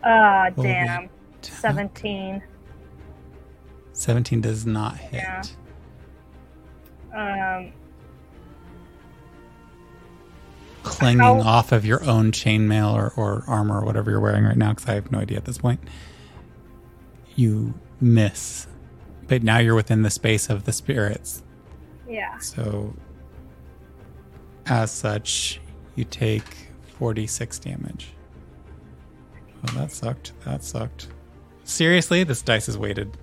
Ah, 0.02 0.50
Roll 0.56 0.64
damn. 0.66 1.04
it. 1.04 1.10
17. 1.42 2.42
17 3.94 4.40
does 4.42 4.66
not 4.66 4.96
hit. 4.98 5.14
Yeah. 5.14 5.42
Um, 7.14 7.72
Clanging 10.82 11.20
How- 11.20 11.40
off 11.40 11.72
of 11.72 11.86
your 11.86 12.04
own 12.04 12.30
chainmail 12.30 12.92
or, 12.92 13.12
or 13.16 13.42
armor 13.46 13.80
or 13.80 13.84
whatever 13.86 14.10
you're 14.10 14.20
wearing 14.20 14.44
right 14.44 14.56
now, 14.56 14.70
because 14.74 14.86
I 14.88 14.94
have 14.94 15.10
no 15.10 15.18
idea 15.18 15.38
at 15.38 15.46
this 15.46 15.56
point. 15.58 15.80
You 17.36 17.72
miss. 18.00 18.66
But 19.26 19.42
now 19.42 19.58
you're 19.58 19.74
within 19.74 20.02
the 20.02 20.10
space 20.10 20.50
of 20.50 20.64
the 20.64 20.72
spirits. 20.72 21.42
yeah. 22.06 22.36
So, 22.38 22.94
as 24.66 24.90
such, 24.90 25.60
you 25.94 26.04
take 26.04 26.44
46 26.98 27.58
damage. 27.60 28.12
Oh, 29.66 29.72
that 29.78 29.90
sucked. 29.90 30.32
That 30.44 30.62
sucked. 30.62 31.08
Seriously, 31.64 32.24
this 32.24 32.42
dice 32.42 32.68
is 32.68 32.76
weighted. 32.76 33.16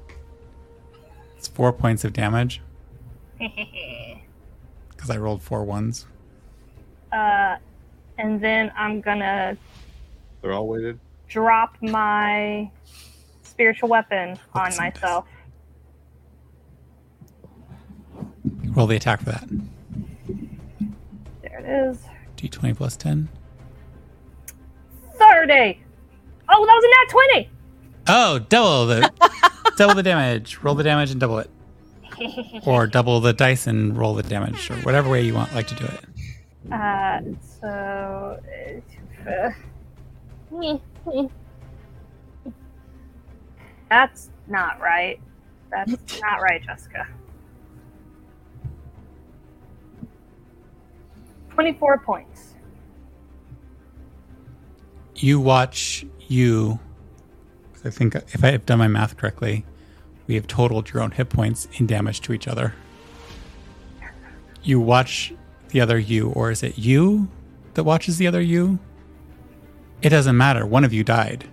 It's 1.42 1.48
four 1.48 1.74
points 1.74 2.04
of 2.06 2.14
damage 2.14 2.62
because 3.40 5.10
I 5.10 5.18
rolled 5.18 5.42
four 5.42 5.64
ones. 5.64 6.06
uh, 7.12 7.56
and 8.20 8.40
then 8.40 8.72
I'm 8.78 9.02
gonna 9.02 9.58
They're 10.44 10.54
all 10.54 10.68
weighted. 10.68 11.00
drop 11.28 11.78
my 11.82 12.70
spiritual 13.42 13.90
weapon 13.90 14.30
on 14.30 14.36
Focus 14.36 14.54
on 14.54 14.66
dice. 14.70 14.78
myself. 15.02 15.26
Roll 18.76 18.86
the 18.86 18.98
attack 18.98 19.22
for 19.24 19.32
that. 19.32 19.50
There 21.42 21.58
it 21.60 21.90
is. 21.90 21.98
D20 22.38 22.78
plus 22.78 22.96
10. 22.98 23.28
30! 25.18 25.82
Oh, 26.50 26.66
that 26.68 26.76
was 26.76 26.84
a 26.84 26.88
nat 26.88 27.10
20! 27.10 27.50
Oh, 28.08 28.40
double 28.40 28.88
the 28.88 29.12
double 29.78 29.96
the 29.96 30.04
damage. 30.04 30.60
Roll 30.64 30.76
the 30.76 30.84
damage 30.84 31.12
and 31.12 31.20
double 31.20 31.40
it, 31.40 31.50
or 32.66 32.88
double 32.88 33.20
the 33.20 33.34
dice 33.34 33.68
and 33.68 33.98
roll 33.98 34.14
the 34.16 34.24
damage, 34.24 34.70
or 34.72 34.76
whatever 34.78 35.10
way 35.10 35.22
you 35.24 35.34
want 35.34 35.54
like 35.56 35.68
to 35.68 35.76
do 35.76 35.86
it. 35.86 36.06
Uh, 36.72 37.22
so. 37.60 38.40
uh, 39.28 39.52
That's 43.90 44.30
not 44.48 44.80
right. 44.80 45.20
That's 45.70 45.92
not 46.22 46.42
right, 46.42 46.62
Jessica. 46.64 47.08
24 51.52 52.00
points. 52.00 52.56
You 55.16 55.40
watch 55.40 56.06
you. 56.28 56.80
I 57.84 57.90
think 57.90 58.16
if 58.16 58.44
I 58.44 58.52
have 58.52 58.66
done 58.66 58.80
my 58.80 58.88
math 58.88 59.18
correctly, 59.18 59.66
we 60.28 60.36
have 60.36 60.48
totaled 60.48 60.92
your 60.92 61.02
own 61.02 61.12
hit 61.12 61.30
points 61.30 61.68
in 61.74 61.88
damage 61.88 62.22
to 62.22 62.34
each 62.34 62.48
other. 62.48 62.74
You 64.64 64.80
watch 64.80 65.34
the 65.70 65.82
other 65.82 65.98
you, 65.98 66.30
or 66.30 66.52
is 66.52 66.62
it 66.62 66.78
you 66.78 67.28
that 67.74 67.84
watches 67.84 68.18
the 68.18 68.28
other 68.28 68.42
you? 68.42 68.80
It 70.02 70.10
doesn't 70.10 70.38
matter. 70.38 70.66
One 70.66 70.84
of 70.84 70.94
you 70.94 71.04
died. 71.04 71.46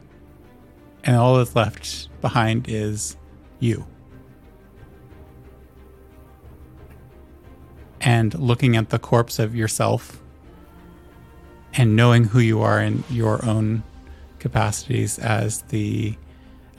And 1.04 1.16
all 1.16 1.36
that's 1.36 1.56
left 1.56 2.08
behind 2.20 2.68
is 2.68 3.16
you. 3.60 3.86
And 8.00 8.34
looking 8.38 8.76
at 8.76 8.90
the 8.90 8.98
corpse 8.98 9.38
of 9.38 9.54
yourself 9.54 10.20
and 11.74 11.96
knowing 11.96 12.24
who 12.24 12.38
you 12.40 12.60
are 12.60 12.80
in 12.80 13.04
your 13.10 13.44
own 13.44 13.82
capacities 14.48 15.18
as 15.18 15.62
the 15.62 16.16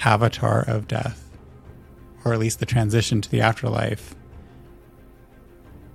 avatar 0.03 0.63
of 0.67 0.87
death, 0.87 1.29
or 2.25 2.33
at 2.33 2.39
least 2.39 2.59
the 2.59 2.65
transition 2.65 3.21
to 3.21 3.29
the 3.29 3.41
afterlife, 3.41 4.15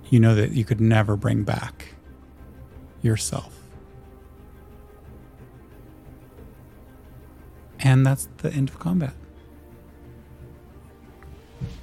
you 0.09 0.19
know 0.19 0.35
that 0.35 0.51
you 0.51 0.63
could 0.63 0.79
never 0.79 1.17
bring 1.17 1.43
back 1.43 1.95
yourself. 3.01 3.51
And 7.79 8.05
that's 8.05 8.29
the 8.37 8.53
end 8.53 8.69
of 8.69 8.79
combat. 8.79 9.13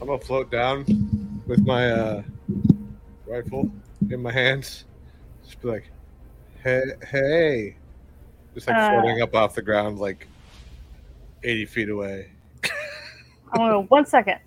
I'm 0.00 0.06
gonna 0.06 0.18
float 0.18 0.50
down 0.50 0.84
with 1.46 1.66
my 1.66 1.90
uh, 1.90 2.22
rifle 3.26 3.70
in 4.08 4.22
my 4.22 4.32
hands. 4.32 4.84
Just 5.44 5.60
be 5.60 5.68
like, 5.68 5.90
hey, 6.64 6.82
hey. 7.10 7.76
Just 8.55 8.66
like 8.68 8.76
Uh. 8.76 8.90
floating 9.00 9.22
up 9.22 9.34
off 9.34 9.55
the 9.55 9.62
ground, 9.62 9.98
like 9.98 10.26
80 11.42 11.66
feet 11.66 11.89
away. 11.89 12.31
I'm 13.52 13.58
gonna 13.58 13.72
go 13.72 13.82
one 13.89 14.06
second, 14.06 14.39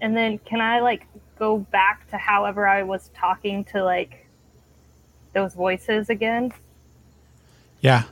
and 0.00 0.16
then 0.16 0.38
can 0.38 0.60
I 0.60 0.80
like 0.80 1.06
go 1.38 1.58
back 1.58 2.08
to 2.10 2.16
however 2.16 2.66
I 2.66 2.82
was 2.82 3.10
talking 3.14 3.64
to 3.66 3.82
like 3.84 4.26
those 5.34 5.54
voices 5.54 6.08
again? 6.08 6.52
Yeah. 7.80 8.04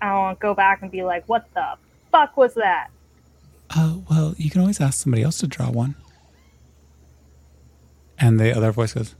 I 0.00 0.14
want 0.14 0.38
to 0.38 0.42
go 0.42 0.54
back 0.54 0.82
and 0.82 0.90
be 0.90 1.02
like, 1.02 1.28
"What 1.28 1.46
the 1.54 1.74
fuck 2.12 2.36
was 2.36 2.54
that?" 2.54 2.90
Uh, 3.70 3.96
well, 4.08 4.34
you 4.38 4.50
can 4.50 4.60
always 4.60 4.80
ask 4.80 5.02
somebody 5.02 5.22
else 5.24 5.38
to 5.38 5.46
draw 5.48 5.70
one. 5.70 5.96
And 8.20 8.38
the 8.38 8.56
other 8.56 8.70
voice 8.72 8.94
goes, 8.94 9.14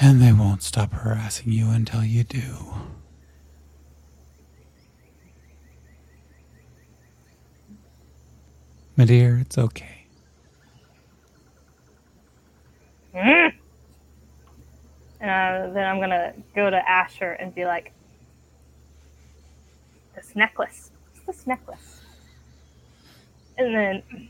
and 0.00 0.20
they 0.20 0.32
won't 0.32 0.62
stop 0.64 0.92
harassing 0.92 1.52
you 1.52 1.70
until 1.70 2.04
you 2.04 2.24
do. 2.24 2.74
My 8.96 9.04
dear, 9.04 9.38
it's 9.38 9.58
okay. 9.58 10.06
Mm. 13.14 13.52
And 15.20 15.30
uh, 15.70 15.72
then 15.74 15.86
I'm 15.86 16.00
gonna 16.00 16.34
go 16.54 16.70
to 16.70 16.88
Asher 16.88 17.32
and 17.32 17.54
be 17.54 17.64
like, 17.64 17.92
"This 20.14 20.34
necklace, 20.36 20.90
what's 21.24 21.38
this 21.38 21.46
necklace?" 21.46 22.00
And 23.58 23.74
then 23.74 24.28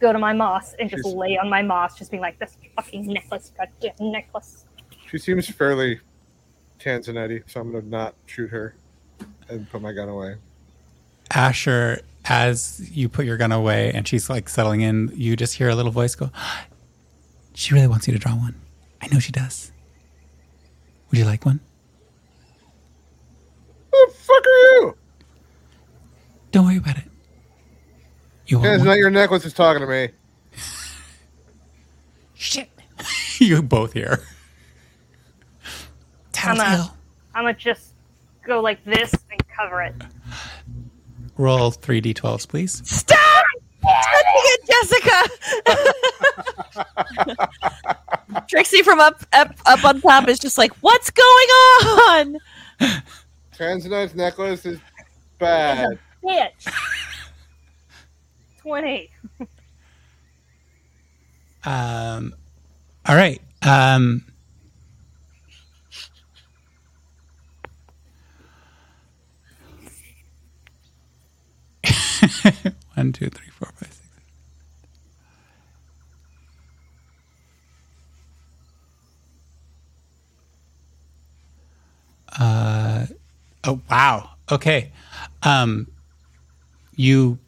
go 0.00 0.12
to 0.12 0.18
my 0.18 0.32
moss 0.32 0.74
and 0.74 0.88
just 0.90 1.04
She's- 1.04 1.14
lay 1.14 1.36
on 1.38 1.48
my 1.50 1.62
moss, 1.62 1.96
just 1.98 2.10
being 2.10 2.22
like, 2.22 2.38
"This 2.38 2.56
fucking 2.76 3.06
necklace, 3.06 3.52
goddamn 3.56 4.10
necklace." 4.12 4.64
She 5.10 5.18
seems 5.18 5.48
fairly 5.48 6.00
Tanzanetti, 6.80 7.42
so 7.46 7.60
I'm 7.60 7.72
gonna 7.72 7.84
not 7.86 8.14
shoot 8.26 8.48
her 8.50 8.74
and 9.48 9.68
put 9.70 9.80
my 9.82 9.92
gun 9.92 10.08
away. 10.08 10.36
Asher, 11.30 12.00
as 12.26 12.80
you 12.90 13.08
put 13.08 13.26
your 13.26 13.36
gun 13.36 13.52
away 13.52 13.92
and 13.92 14.06
she's 14.08 14.30
like 14.30 14.48
settling 14.48 14.80
in, 14.80 15.12
you 15.14 15.36
just 15.36 15.54
hear 15.54 15.68
a 15.68 15.74
little 15.74 15.92
voice 15.92 16.14
go, 16.14 16.30
She 17.56 17.72
really 17.72 17.86
wants 17.86 18.08
you 18.08 18.12
to 18.12 18.18
draw 18.18 18.32
one. 18.34 18.60
I 19.00 19.06
know 19.08 19.20
she 19.20 19.30
does. 19.30 19.70
Would 21.10 21.18
you 21.18 21.24
like 21.24 21.44
one? 21.46 21.60
Who 23.92 24.06
the 24.08 24.12
fuck 24.12 24.44
are 24.44 24.50
you? 24.50 24.96
Don't 26.50 26.66
worry 26.66 26.78
about 26.78 26.98
it. 26.98 27.04
You 28.48 28.58
want 28.58 28.70
one? 28.70 28.80
Tanzanite, 28.88 28.98
your 28.98 29.10
necklace 29.10 29.44
is 29.44 29.52
talking 29.52 29.80
to 29.82 29.86
me. 29.86 30.08
Shit. 32.34 32.68
you 33.38 33.62
both 33.62 33.92
hear. 33.92 34.20
I'm 35.64 35.70
a- 35.70 36.32
Tattletale. 36.32 36.96
I'm 37.36 37.44
gonna 37.44 37.54
just 37.54 37.92
go 38.44 38.60
like 38.60 38.84
this 38.84 39.12
and 39.30 39.40
cover 39.48 39.80
it. 39.82 39.94
Roll 41.36 41.72
3d12s, 41.72 42.48
please. 42.48 42.82
Stop! 42.88 43.44
Touching 43.82 44.42
it, 44.44 44.60
Jessica. 44.66 45.28
Trixie 48.48 48.82
from 48.82 49.00
up 49.00 49.22
up 49.32 49.54
up 49.66 49.84
on 49.84 50.00
top 50.00 50.28
is 50.28 50.38
just 50.38 50.56
like, 50.56 50.72
what's 50.76 51.10
going 51.10 51.26
on? 51.28 52.38
Tanzanite's 53.54 54.14
necklace 54.14 54.64
is 54.64 54.78
bad. 55.38 55.98
Bitch. 56.24 56.72
Twenty. 58.58 59.10
Um, 61.64 62.34
all 63.06 63.16
right. 63.16 63.40
Um, 63.62 64.24
one, 72.94 73.12
two, 73.12 73.28
three, 73.30 73.48
four, 73.48 73.68
five, 73.76 73.92
six. 73.92 74.00
Uh, 82.38 83.06
oh 83.64 83.80
wow. 83.90 84.30
Okay. 84.50 84.92
Um, 85.42 85.86
you 86.96 87.38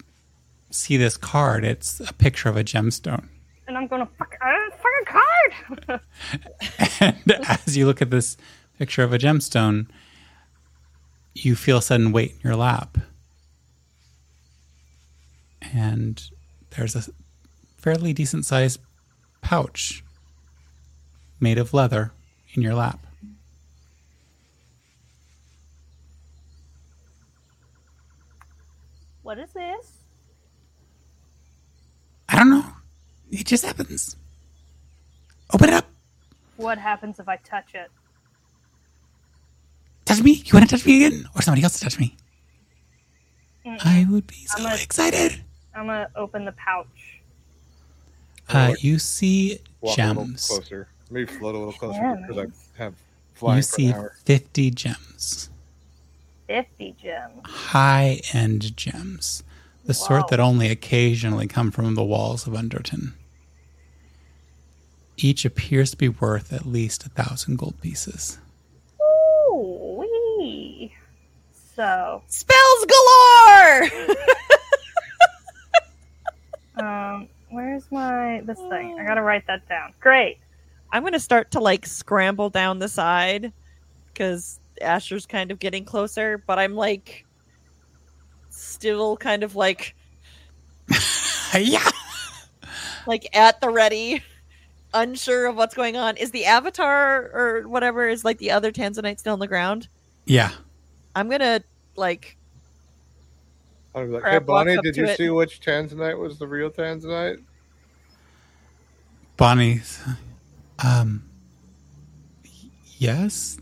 see 0.71 0.97
this 0.97 1.17
card. 1.17 1.63
It's 1.65 1.99
a 1.99 2.13
picture 2.13 2.49
of 2.49 2.57
a 2.57 2.63
gemstone. 2.63 3.27
And 3.67 3.77
I'm 3.77 3.87
gonna 3.87 4.07
fuck 4.17 4.35
uh, 4.41 4.53
fucking 4.71 5.21
card. 5.87 6.01
And 6.99 7.31
as 7.47 7.77
you 7.77 7.85
look 7.85 8.01
at 8.01 8.09
this 8.09 8.37
picture 8.79 9.03
of 9.03 9.13
a 9.13 9.19
gemstone, 9.19 9.87
you 11.35 11.55
feel 11.55 11.77
a 11.77 11.81
sudden 11.81 12.11
weight 12.11 12.31
in 12.31 12.39
your 12.43 12.55
lap. 12.55 12.97
And 15.73 16.21
there's 16.71 16.95
a 16.95 17.03
fairly 17.77 18.13
decent 18.13 18.45
sized 18.45 18.79
pouch 19.41 20.03
made 21.39 21.57
of 21.57 21.73
leather 21.73 22.11
in 22.53 22.61
your 22.61 22.73
lap. 22.73 23.07
what 29.27 29.37
is 29.39 29.51
this? 29.51 29.97
I 32.29 32.37
don't 32.37 32.49
know. 32.49 32.63
It 33.29 33.45
just 33.45 33.65
happens. 33.65 34.15
Open 35.53 35.67
it 35.67 35.73
up. 35.73 35.85
What 36.55 36.77
happens 36.77 37.19
if 37.19 37.27
I 37.27 37.35
touch 37.35 37.75
it? 37.75 37.91
Touch 40.05 40.21
me. 40.23 40.31
You 40.45 40.53
want 40.53 40.69
to 40.69 40.77
touch 40.77 40.85
me 40.85 41.05
again? 41.05 41.27
Or 41.35 41.41
somebody 41.41 41.61
else 41.61 41.77
to 41.77 41.83
touch 41.83 41.99
me? 41.99 42.15
Mm-mm. 43.65 43.79
I 43.83 44.07
would 44.09 44.27
be 44.27 44.45
so 44.45 44.63
I'm 44.63 44.71
a- 44.71 44.81
excited. 44.81 45.43
I'm 45.77 45.85
gonna 45.85 46.09
open 46.15 46.43
the 46.43 46.53
pouch. 46.53 47.21
Uh, 48.49 48.73
you 48.79 48.97
see 48.97 49.59
Walk 49.79 49.97
a 49.99 50.07
little 50.07 50.23
closer. 50.25 50.87
Maybe 51.11 51.31
float 51.31 51.53
a 51.53 51.57
little 51.59 51.73
closer 51.73 51.99
Gems. 51.99 52.25
because 52.27 52.51
I 52.79 52.83
have 52.83 52.95
flying 53.35 53.57
You 53.57 53.61
for 53.63 53.67
see 53.69 53.87
an 53.87 53.93
hour. 53.93 54.15
50 54.25 54.71
gems. 54.71 55.49
Fifty 56.47 56.95
gems. 56.99 57.41
high 57.45 58.21
end 58.33 58.75
gems, 58.77 59.43
the 59.85 59.93
sort 59.93 60.29
that 60.29 60.39
only 60.39 60.69
occasionally 60.69 61.45
come 61.45 61.71
from 61.71 61.93
the 61.95 62.03
walls 62.05 62.47
of 62.47 62.55
Underton. 62.55 63.13
Each 65.17 65.43
appears 65.45 65.91
to 65.91 65.97
be 65.97 66.07
worth 66.09 66.53
at 66.53 66.65
least 66.65 67.05
a 67.05 67.09
thousand 67.09 67.57
gold 67.57 67.79
pieces. 67.81 68.37
Ooh 69.01 70.05
wee. 70.39 70.93
So, 71.75 72.23
Spells 72.27 72.85
galore. 72.85 74.15
um, 76.79 77.27
where's 77.49 77.91
my 77.91 78.41
this 78.45 78.59
thing? 78.59 78.99
I 78.99 79.05
gotta 79.05 79.21
write 79.21 79.47
that 79.47 79.67
down. 79.67 79.93
Great. 79.99 80.37
I'm 80.91 81.03
gonna 81.03 81.19
start 81.19 81.51
to 81.51 81.59
like 81.59 81.85
scramble 81.85 82.49
down 82.49 82.79
the 82.79 82.87
side 82.87 83.51
because 84.07 84.59
Asher's 84.81 85.25
kind 85.25 85.51
of 85.51 85.59
getting 85.59 85.85
closer, 85.85 86.37
but 86.37 86.59
I'm 86.59 86.75
like 86.75 87.25
still 88.49 89.17
kind 89.17 89.43
of 89.43 89.55
like 89.55 89.95
yeah. 91.57 91.89
like 93.05 93.27
at 93.35 93.59
the 93.61 93.69
ready, 93.69 94.23
unsure 94.93 95.47
of 95.47 95.55
what's 95.55 95.75
going 95.75 95.95
on. 95.95 96.17
Is 96.17 96.31
the 96.31 96.45
avatar 96.45 97.31
or 97.33 97.67
whatever 97.67 98.07
is 98.07 98.23
like 98.23 98.37
the 98.37 98.51
other 98.51 98.71
Tanzanite 98.71 99.19
still 99.19 99.33
on 99.33 99.39
the 99.39 99.47
ground? 99.47 99.87
Yeah. 100.25 100.51
I'm 101.15 101.29
gonna 101.29 101.61
like 101.95 102.36
I'd 103.95 104.05
be 104.05 104.11
like, 104.13 104.23
Or 104.25 104.29
hey, 104.29 104.39
Bonnie, 104.39 104.77
did 104.83 104.95
you 104.95 105.05
it. 105.05 105.17
see 105.17 105.29
which 105.29 105.59
Tanzanite 105.61 106.17
was 106.17 106.37
the 106.37 106.47
real 106.47 106.69
Tanzanite? 106.69 107.41
Bonnie's. 109.37 110.01
Um. 110.83 111.23
Yes. 112.97 113.59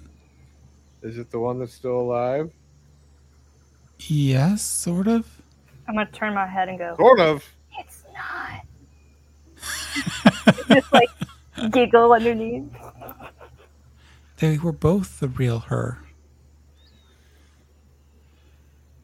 Is 1.02 1.18
it 1.18 1.30
the 1.32 1.40
one 1.40 1.60
that's 1.60 1.74
still 1.74 2.00
alive? 2.00 2.52
Yes, 4.00 4.62
sort 4.62 5.08
of. 5.08 5.28
I'm 5.88 5.96
gonna 5.96 6.10
turn 6.12 6.34
my 6.34 6.48
head 6.48 6.70
and 6.70 6.78
go. 6.78 6.96
Sort 6.98 7.20
of. 7.20 7.44
It's 7.80 8.04
not. 8.14 8.62
Just 10.68 10.92
like 10.94 11.10
giggle 11.72 12.12
underneath. 12.14 12.66
They 14.38 14.58
were 14.58 14.72
both 14.72 15.20
the 15.20 15.28
real 15.28 15.60
her. 15.60 16.00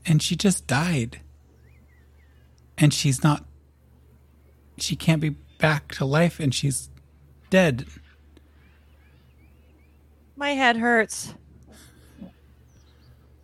And 0.06 0.22
she 0.22 0.36
just 0.36 0.68
died. 0.68 1.22
And 2.78 2.94
she's 2.94 3.24
not. 3.24 3.46
She 4.78 4.96
can't 4.96 5.22
be 5.22 5.30
back 5.60 5.92
to 5.94 6.06
life, 6.06 6.40
and 6.40 6.54
she's 6.54 6.90
dead. 7.50 7.86
My 10.36 10.52
head 10.52 10.78
hurts. 10.78 11.36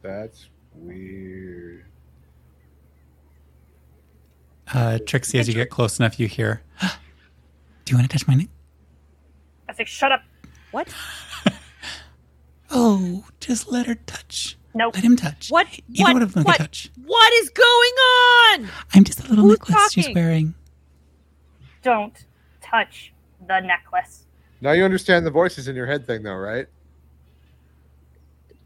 That's 0.01 0.49
weird. 0.73 1.85
Uh, 4.73 4.99
Trixie, 5.05 5.39
as 5.39 5.47
you 5.47 5.53
get 5.53 5.69
close 5.69 5.99
enough, 5.99 6.19
you 6.19 6.27
hear, 6.27 6.63
Do 6.81 6.87
you 7.91 7.97
want 7.97 8.09
to 8.09 8.17
touch 8.17 8.27
my 8.27 8.33
neck? 8.33 8.47
I 9.69 9.73
say, 9.73 9.85
shut 9.85 10.11
up. 10.11 10.23
What? 10.71 10.93
Oh, 12.69 13.23
just 13.39 13.71
let 13.71 13.85
her 13.87 13.95
touch. 13.95 14.56
Nope. 14.77 14.93
Let 14.93 15.03
him 15.03 15.15
touch. 15.15 15.49
What? 15.49 15.65
Either 15.67 16.03
what? 16.03 16.13
one 16.13 16.21
of 16.21 16.33
them 16.33 16.43
what? 16.43 16.57
can 16.57 16.65
touch. 16.67 16.91
What 17.03 17.33
is 17.33 17.49
going 17.49 17.67
on? 17.67 18.69
I'm 18.93 19.03
just 19.03 19.25
a 19.25 19.27
little 19.27 19.45
Who's 19.45 19.57
necklace 19.57 19.91
she's 19.91 20.09
wearing. 20.13 20.53
Don't 21.81 22.25
touch 22.61 23.11
the 23.47 23.59
necklace. 23.59 24.27
Now 24.61 24.73
you 24.73 24.83
understand 24.85 25.25
the 25.25 25.31
voices 25.31 25.67
in 25.67 25.75
your 25.75 25.87
head 25.87 26.05
thing, 26.05 26.21
though, 26.21 26.35
right? 26.35 26.67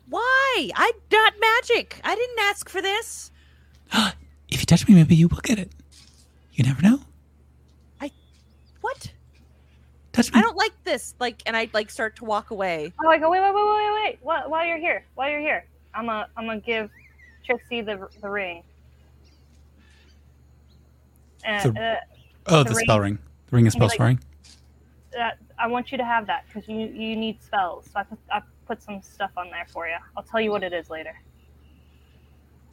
Why? 0.09 0.69
I'm 0.75 0.91
not 1.13 1.33
magic. 1.39 2.01
I 2.03 2.13
didn't 2.13 2.39
ask 2.39 2.69
for 2.69 2.81
this. 2.81 3.31
If 4.53 4.59
you 4.59 4.65
touch 4.65 4.85
me, 4.85 4.95
maybe 4.95 5.15
you 5.15 5.29
will 5.29 5.39
get 5.39 5.59
it. 5.59 5.71
You 6.51 6.65
never 6.65 6.81
know. 6.81 6.99
I 8.01 8.11
what? 8.81 9.13
Touch 10.11 10.33
me. 10.33 10.39
I 10.39 10.41
don't 10.41 10.57
like 10.57 10.73
this. 10.83 11.15
Like, 11.21 11.41
and 11.45 11.55
I 11.55 11.69
like 11.71 11.89
start 11.89 12.17
to 12.17 12.25
walk 12.25 12.51
away. 12.51 12.91
Oh, 13.01 13.07
I 13.07 13.17
go, 13.17 13.29
wait, 13.29 13.39
wait, 13.39 13.55
wait, 13.55 13.63
wait, 13.63 13.75
wait, 13.77 14.03
wait. 14.03 14.19
While, 14.21 14.49
while 14.49 14.65
you're 14.65 14.77
here, 14.77 15.05
while 15.15 15.29
you're 15.29 15.39
here, 15.39 15.63
I'm 15.93 16.05
gonna, 16.05 16.27
I'm 16.37 16.45
gonna 16.45 16.59
give 16.59 16.89
Trixie 17.45 17.81
the 17.81 18.07
the 18.21 18.29
ring. 18.29 18.63
And 21.43 21.75
The- 21.75 21.81
uh, 21.81 21.95
oh, 22.47 22.63
the 22.63 22.69
the 22.69 22.75
ring. 22.75 22.85
spell 22.85 22.99
ring. 22.99 23.19
The 23.49 23.55
ring 23.55 23.67
of 23.67 23.73
spell 23.73 23.87
like- 23.87 23.99
ring. 23.99 24.19
that, 25.13 25.37
I 25.57 25.67
want 25.67 25.91
you 25.91 25.97
to 25.97 26.05
have 26.05 26.25
that 26.27 26.45
because 26.47 26.67
you 26.67 26.77
you 26.77 27.15
need 27.15 27.41
spells. 27.41 27.85
So 27.91 27.99
I 27.99 28.03
put, 28.03 28.19
I 28.31 28.41
put 28.65 28.81
some 28.81 29.01
stuff 29.01 29.31
on 29.37 29.49
there 29.49 29.65
for 29.71 29.87
you. 29.87 29.95
I'll 30.15 30.23
tell 30.23 30.39
you 30.41 30.51
what 30.51 30.63
it 30.63 30.73
is 30.73 30.89
later. 30.89 31.13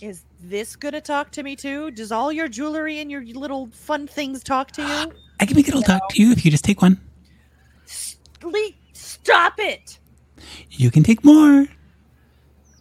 Is 0.01 0.25
this 0.41 0.77
gonna 0.77 1.01
talk 1.01 1.33
to 1.33 1.43
me 1.43 1.57
too? 1.57 1.91
Does 1.91 2.13
all 2.13 2.31
your 2.31 2.47
jewelry 2.47 3.01
and 3.01 3.11
your 3.11 3.25
little 3.25 3.67
fun 3.73 4.07
things 4.07 4.45
talk 4.45 4.71
to 4.73 4.83
you? 4.83 5.13
I 5.41 5.47
can 5.47 5.57
make 5.57 5.67
it 5.69 5.75
all 5.75 5.83
talk 5.83 6.09
to 6.11 6.23
you 6.23 6.31
if 6.31 6.45
you 6.45 6.51
just 6.53 6.65
take 6.65 6.81
one. 6.83 7.01
Lee, 8.43 8.77
stop 8.93 9.55
it. 9.59 9.99
You 10.71 10.93
can 10.93 11.03
take 11.03 11.25
more. 11.25 11.67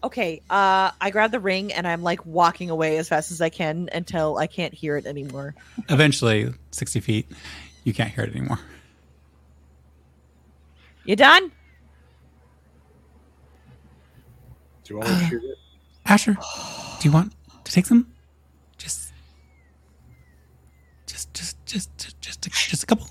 Okay, 0.08 0.42
uh, 0.50 0.92
I 1.02 1.10
grab 1.12 1.32
the 1.32 1.40
ring 1.42 1.74
and 1.74 1.86
I'm 1.86 2.02
like 2.02 2.26
walking 2.26 2.70
away 2.70 2.96
as 2.96 3.10
fast 3.10 3.30
as 3.30 3.42
I 3.42 3.50
can 3.50 3.90
until 3.92 4.38
I 4.38 4.48
can't 4.48 4.74
hear 4.74 4.96
it 4.96 5.06
anymore. 5.06 5.54
Eventually, 5.90 6.54
60 6.72 7.02
feet, 7.02 7.28
you 7.84 7.94
can't 7.94 8.10
hear 8.10 8.24
it 8.24 8.34
anymore. 8.34 8.58
You 11.04 11.18
done? 11.18 11.52
Do 14.86 14.94
you 14.94 14.98
want 15.00 15.10
me 15.10 15.20
to 15.20 15.26
shoot 15.26 15.44
it? 15.44 15.58
Asher, 16.06 16.38
do 17.02 17.10
you 17.10 17.12
want 17.12 17.34
to 17.66 17.72
take 17.74 17.86
some? 17.86 18.08
Just, 18.78 19.12
just, 21.06 21.34
just, 21.34 21.66
just, 21.66 21.98
just, 21.98 22.22
just, 22.22 22.48
a, 22.48 22.50
just 22.50 22.84
a 22.84 22.86
couple. 22.86 23.10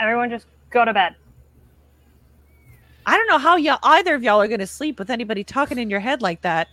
Everyone, 0.00 0.30
just 0.30 0.46
go 0.70 0.84
to 0.84 0.92
bed. 0.92 1.16
I 3.06 3.16
don't 3.16 3.28
know 3.28 3.38
how 3.38 3.56
y'all 3.56 3.78
either 3.82 4.14
of 4.14 4.22
y'all 4.22 4.40
are 4.40 4.48
gonna 4.48 4.66
sleep 4.66 4.98
with 4.98 5.10
anybody 5.10 5.42
talking 5.42 5.78
in 5.78 5.88
your 5.88 6.00
head 6.00 6.20
like 6.20 6.42
that. 6.42 6.68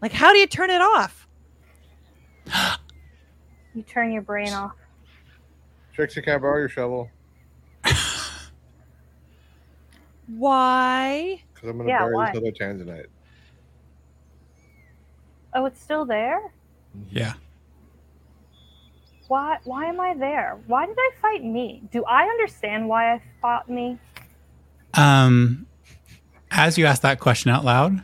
Like, 0.00 0.12
how 0.12 0.32
do 0.32 0.38
you 0.38 0.46
turn 0.46 0.70
it 0.70 0.80
off? 0.80 1.26
You 3.74 3.82
turn 3.82 4.12
your 4.12 4.22
brain 4.22 4.52
off. 4.52 4.72
Trixie, 5.92 6.22
can 6.22 6.34
I 6.34 6.38
borrow 6.38 6.58
your 6.58 6.68
shovel? 6.68 7.10
Why? 10.28 11.42
Because 11.54 11.68
I'm 11.68 11.76
going 11.76 11.86
to 11.88 11.92
Yeah, 11.92 12.00
bury 12.00 12.14
why? 12.14 12.32
this 12.32 12.40
other 12.40 12.52
tanzanite. 12.52 13.06
Oh, 15.54 15.66
it's 15.66 15.80
still 15.80 16.04
there. 16.04 16.40
Yeah. 17.10 17.34
Why? 19.28 19.58
Why 19.64 19.86
am 19.86 20.00
I 20.00 20.14
there? 20.14 20.58
Why 20.66 20.86
did 20.86 20.96
I 20.98 21.10
fight 21.20 21.44
me? 21.44 21.82
Do 21.90 22.04
I 22.04 22.24
understand 22.24 22.88
why 22.88 23.14
I 23.14 23.22
fought 23.40 23.68
me? 23.68 23.98
Um, 24.94 25.66
as 26.50 26.78
you 26.78 26.86
ask 26.86 27.02
that 27.02 27.20
question 27.20 27.50
out 27.50 27.64
loud, 27.64 28.02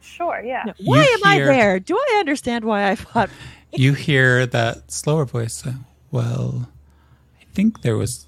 Sure. 0.00 0.42
Yeah. 0.44 0.64
No, 0.66 0.72
Why 0.84 1.02
You 1.02 1.08
am 1.14 1.20
I 1.24 1.38
there? 1.38 1.80
Do 1.80 1.96
I 1.96 2.16
understand 2.18 2.64
why 2.64 2.90
I 2.90 2.96
fought? 2.96 3.30
you 3.72 3.94
hear 3.94 4.44
that 4.46 4.90
slower 4.90 5.24
voice. 5.24 5.66
uh, 5.66 5.72
well, 6.10 6.68
I 7.40 7.44
think 7.54 7.82
there 7.82 7.96
was 7.96 8.26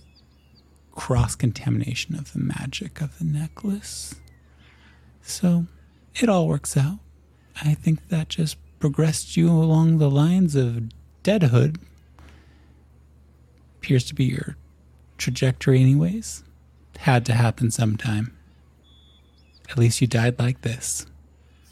cross 0.92 1.34
contamination 1.34 2.14
of 2.14 2.32
the 2.32 2.38
magic 2.38 3.00
of 3.00 3.18
the 3.18 3.24
necklace. 3.24 4.14
So 5.20 5.66
it 6.14 6.28
all 6.28 6.48
works 6.48 6.76
out. 6.76 6.98
I 7.62 7.74
think 7.74 8.08
that 8.08 8.28
just 8.28 8.56
progressed 8.78 9.36
you 9.36 9.50
along 9.50 9.98
the 9.98 10.10
lines 10.10 10.54
of 10.56 10.88
deadhood. 11.24 11.80
Appears 13.78 14.04
to 14.04 14.14
be 14.14 14.24
your 14.24 14.56
trajectory, 15.18 15.80
anyways. 15.80 16.44
Had 16.98 17.26
to 17.26 17.32
happen 17.32 17.70
sometime. 17.70 18.36
At 19.68 19.78
least 19.78 20.00
you 20.00 20.06
died 20.06 20.38
like 20.38 20.60
this. 20.60 21.06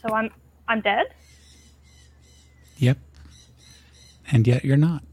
So 0.01 0.13
I'm 0.13 0.29
I'm 0.67 0.81
dead. 0.81 1.05
Yep. 2.77 2.97
And 4.31 4.47
yet 4.47 4.65
you're 4.65 4.77
not. 4.77 5.03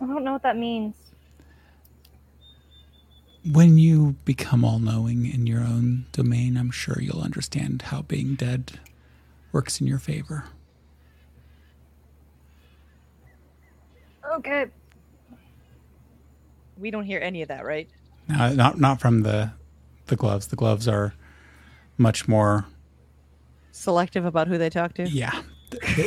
I 0.00 0.06
don't 0.06 0.24
know 0.24 0.32
what 0.32 0.42
that 0.42 0.56
means. 0.56 0.94
When 3.50 3.78
you 3.78 4.16
become 4.24 4.64
all 4.64 4.78
knowing 4.78 5.30
in 5.30 5.46
your 5.46 5.60
own 5.60 6.06
domain, 6.12 6.56
I'm 6.56 6.70
sure 6.70 7.00
you'll 7.00 7.22
understand 7.22 7.82
how 7.82 8.02
being 8.02 8.34
dead 8.34 8.80
works 9.54 9.80
in 9.80 9.86
your 9.86 9.98
favor. 10.00 10.44
Okay. 14.34 14.66
We 16.76 16.90
don't 16.90 17.04
hear 17.04 17.20
any 17.20 17.40
of 17.42 17.48
that, 17.48 17.64
right? 17.64 17.88
Now, 18.28 18.50
not 18.52 18.78
not 18.80 19.00
from 19.00 19.22
the 19.22 19.52
the 20.06 20.16
gloves. 20.16 20.48
The 20.48 20.56
gloves 20.56 20.88
are 20.88 21.14
much 21.96 22.26
more 22.28 22.66
Selective 23.70 24.24
about 24.24 24.48
who 24.48 24.58
they 24.58 24.70
talk 24.70 24.94
to. 24.94 25.08
yeah. 25.08 25.42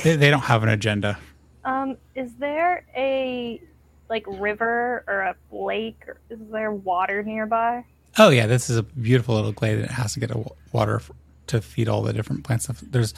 They, 0.03 0.15
they 0.15 0.29
don't 0.29 0.41
have 0.43 0.63
an 0.63 0.69
agenda. 0.69 1.17
Um, 1.65 1.97
is 2.15 2.33
there 2.35 2.85
a 2.95 3.61
like 4.09 4.23
river 4.27 5.03
or 5.07 5.19
a 5.21 5.35
lake 5.51 6.01
or 6.07 6.17
is 6.29 6.39
there 6.51 6.71
water 6.71 7.23
nearby? 7.23 7.83
Oh 8.17 8.29
yeah, 8.29 8.45
this 8.47 8.69
is 8.69 8.77
a 8.77 8.83
beautiful 8.83 9.35
little 9.35 9.51
glade. 9.51 9.79
It 9.79 9.91
has 9.91 10.13
to 10.13 10.19
get 10.21 10.31
a 10.31 10.43
water 10.71 10.95
f- 10.97 11.11
to 11.47 11.61
feed 11.61 11.87
all 11.87 12.01
the 12.01 12.13
different 12.13 12.43
plants. 12.43 12.67
There's 12.81 13.13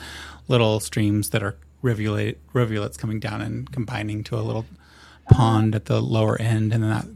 little 0.48 0.80
streams 0.80 1.30
that 1.30 1.42
are 1.42 1.56
rivulet 1.82 2.38
rivulets 2.52 2.96
coming 2.96 3.20
down 3.20 3.40
and 3.40 3.70
combining 3.72 4.22
to 4.24 4.36
a 4.36 4.42
little 4.42 4.66
pond 5.30 5.74
at 5.74 5.86
the 5.86 6.00
lower 6.00 6.40
end, 6.40 6.72
and 6.72 6.82
then 6.82 6.90
that 6.90 7.06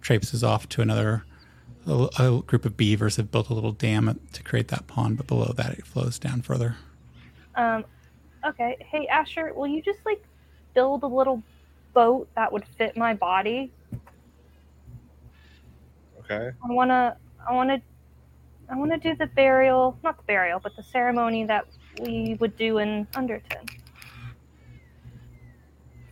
traipses 0.00 0.44
off 0.44 0.68
to 0.70 0.82
another. 0.82 1.24
A, 1.86 2.08
a 2.18 2.42
group 2.42 2.64
of 2.64 2.76
beavers 2.76 3.16
have 3.16 3.30
built 3.30 3.50
a 3.50 3.54
little 3.54 3.72
dam 3.72 4.18
to 4.32 4.42
create 4.42 4.68
that 4.68 4.86
pond, 4.86 5.18
but 5.18 5.26
below 5.26 5.52
that 5.56 5.78
it 5.78 5.86
flows 5.86 6.18
down 6.18 6.40
further. 6.42 6.76
Um, 7.54 7.84
okay. 8.46 8.76
Hey 8.80 9.06
Asher, 9.06 9.52
will 9.54 9.66
you 9.66 9.82
just 9.82 10.00
like 10.06 10.22
build 10.74 11.02
a 11.02 11.06
little 11.06 11.42
boat 11.92 12.28
that 12.34 12.52
would 12.52 12.64
fit 12.78 12.96
my 12.96 13.14
body? 13.14 13.70
Okay. 16.20 16.52
I 16.62 16.72
wanna, 16.72 17.16
I 17.46 17.52
wanna, 17.52 17.82
I 18.68 18.76
wanna 18.76 18.98
do 18.98 19.14
the 19.14 19.26
burial, 19.26 19.98
not 20.02 20.16
the 20.16 20.22
burial, 20.24 20.60
but 20.62 20.74
the 20.76 20.82
ceremony 20.82 21.44
that 21.44 21.66
we 22.00 22.36
would 22.40 22.56
do 22.56 22.78
in 22.78 23.06
Underton 23.14 23.68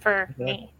for 0.00 0.28
Okay. 0.40 0.44
me. 0.44 0.72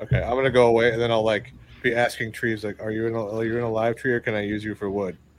Okay, 0.00 0.22
I'm 0.22 0.36
gonna 0.36 0.50
go 0.50 0.66
away, 0.68 0.92
and 0.92 1.00
then 1.00 1.10
I'll 1.10 1.24
like 1.24 1.52
be 1.82 1.94
asking 1.94 2.32
trees 2.32 2.64
like, 2.64 2.80
"Are 2.82 2.90
you 2.90 3.06
in 3.06 3.14
a, 3.14 3.36
are 3.36 3.44
you 3.44 3.56
in 3.56 3.62
a 3.62 3.70
live 3.70 3.96
tree, 3.96 4.12
or 4.12 4.20
can 4.20 4.34
I 4.34 4.42
use 4.42 4.62
you 4.64 4.74
for 4.74 4.90
wood?" 4.90 5.16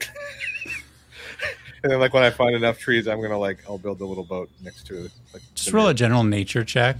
and 1.82 1.92
then 1.92 2.00
like 2.00 2.12
when 2.12 2.22
I 2.24 2.30
find 2.30 2.54
enough 2.56 2.78
trees, 2.78 3.06
I'm 3.06 3.20
gonna 3.20 3.38
like 3.38 3.58
I'll 3.68 3.78
build 3.78 4.00
a 4.00 4.04
little 4.04 4.24
boat 4.24 4.50
next 4.62 4.86
to 4.88 5.04
it. 5.04 5.12
Like, 5.32 5.42
Just 5.54 5.72
roll 5.72 5.88
a 5.88 5.94
general 5.94 6.24
nature 6.24 6.64
check. 6.64 6.96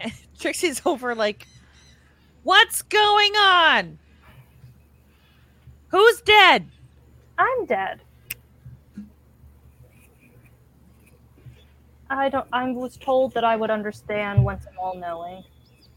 Trixie's 0.38 0.82
over 0.84 1.14
like, 1.14 1.46
what's 2.42 2.82
going 2.82 3.32
on? 3.32 3.98
Who's 5.88 6.20
dead? 6.22 6.68
I'm 7.38 7.66
dead. 7.66 8.00
I 12.10 12.28
don't. 12.28 12.46
I 12.52 12.70
was 12.70 12.96
told 12.96 13.34
that 13.34 13.44
I 13.44 13.56
would 13.56 13.70
understand 13.70 14.42
once 14.44 14.64
I'm 14.70 14.78
all 14.78 14.96
knowing, 14.96 15.44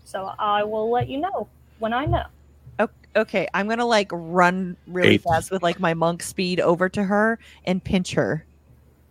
so 0.03 0.31
I 0.37 0.63
will 0.63 0.91
let 0.91 1.07
you 1.07 1.19
know 1.19 1.47
when 1.79 1.93
I 1.93 2.05
know. 2.05 2.23
Okay, 3.13 3.45
I'm 3.53 3.67
gonna 3.67 3.85
like 3.85 4.09
run 4.13 4.77
really 4.87 5.15
Eight. 5.15 5.23
fast 5.23 5.51
with 5.51 5.61
like 5.61 5.79
my 5.81 5.93
monk 5.93 6.23
speed 6.23 6.61
over 6.61 6.87
to 6.89 7.03
her 7.03 7.39
and 7.65 7.83
pinch 7.83 8.13
her. 8.13 8.45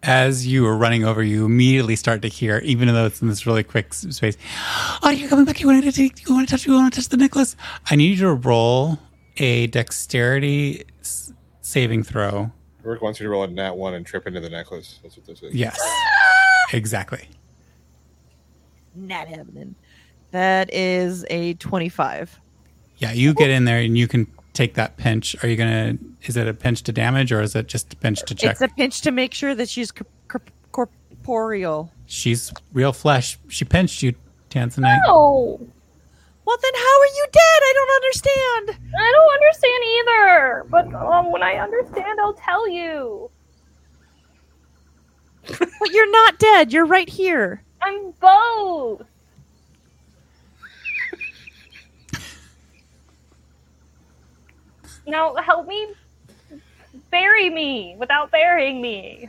As 0.03 0.47
you 0.47 0.67
are 0.67 0.77
running 0.77 1.05
over, 1.05 1.23
you 1.23 1.45
immediately 1.45 1.97
start 1.97 2.23
to 2.23 2.29
hear, 2.29 2.63
even 2.65 2.89
though 2.89 3.05
it's 3.05 3.21
in 3.21 3.29
this 3.29 3.47
really 3.47 3.63
quick 3.63 3.93
space. 3.93 4.39
Oh, 5.03 5.11
you're 5.11 5.29
coming 5.29 5.45
back. 5.45 5.61
You 5.61 5.67
want 5.67 5.85
to 5.85 5.93
take? 5.93 6.27
You 6.27 6.35
want 6.35 6.49
to 6.49 6.51
touch? 6.51 6.67
You 6.67 6.73
want 6.73 6.95
to 6.95 7.01
touch 7.01 7.11
the 7.11 7.19
necklace? 7.19 7.57
I 7.91 7.97
need 7.97 8.19
you 8.19 8.25
to 8.25 8.33
roll 8.33 8.99
a 9.41 9.67
dexterity 9.69 10.85
s- 11.01 11.33
saving 11.63 12.03
throw. 12.05 12.53
Rick 12.83 13.03
wants 13.03 13.19
you 13.21 13.25
to 13.25 13.31
roll 13.31 13.43
a 13.43 13.49
nat 13.49 13.77
one 13.77 13.95
and 13.95 14.07
trip 14.07 14.27
into 14.27 14.41
the 14.41 14.49
necklace. 14.51 15.01
That's 15.03 15.17
what 15.17 15.27
this 15.27 15.43
is. 15.43 15.55
Yes, 15.55 15.79
exactly. 16.73 17.29
Not 18.95 19.29
happening. 19.29 19.75
That 20.31 20.73
is 20.73 21.25
a 21.31 21.55
25. 21.55 22.39
Yeah, 22.99 23.13
you 23.13 23.35
get 23.35 23.51
in 23.51 23.65
there 23.65 23.79
and 23.81 23.97
you 23.99 24.07
can 24.07 24.27
take 24.53 24.75
that 24.75 24.97
pinch. 24.97 25.35
Are 25.43 25.49
you 25.49 25.57
gonna? 25.57 25.97
Is 26.25 26.37
it 26.37 26.47
a 26.47 26.55
pinch 26.55 26.83
to 26.85 26.93
damage 26.93 27.33
or 27.33 27.41
is 27.41 27.55
it 27.57 27.67
just 27.67 27.93
a 27.93 27.97
pinch 27.97 28.23
to 28.25 28.35
check? 28.35 28.53
It's 28.53 28.61
a 28.61 28.69
pinch 28.69 29.01
to 29.03 29.11
make 29.11 29.33
sure 29.35 29.55
that 29.55 29.69
she's 29.69 29.91
corp- 29.91 30.09
corp- 30.29 30.51
corporeal. 30.73 31.91
She's 32.07 32.53
real 32.73 32.93
flesh. 32.93 33.39
She 33.49 33.65
pinched 33.65 34.03
you, 34.03 34.15
Tanzanite. 34.51 35.01
Oh, 35.07 35.61
Well, 36.51 36.59
then 36.61 36.75
how 36.75 37.01
are 37.01 37.15
you 37.15 37.27
dead? 37.31 37.41
I 37.63 37.73
don't 37.77 37.95
understand. 37.95 38.93
I 38.99 39.13
don't 39.13 39.33
understand 39.35 39.85
either. 39.95 40.67
But 40.69 40.95
um, 41.01 41.31
when 41.31 41.45
I 41.45 41.55
understand, 41.55 42.19
I'll 42.19 42.35
tell 42.35 42.69
you. 42.69 43.31
But 45.47 45.93
you're 45.93 46.11
not 46.11 46.41
dead. 46.41 46.73
You're 46.73 46.87
right 46.87 47.09
here. 47.09 47.63
I'm 47.81 48.11
both. 48.21 49.03
now 55.07 55.37
help 55.37 55.69
me 55.69 55.95
bury 57.13 57.49
me 57.49 57.95
without 57.97 58.33
burying 58.33 58.83
me. 58.83 59.29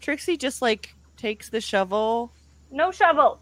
Trixie 0.00 0.38
just 0.38 0.62
like 0.62 0.94
takes 1.18 1.50
the 1.50 1.60
shovel 1.60 2.32
No 2.70 2.90
shovel. 2.90 3.40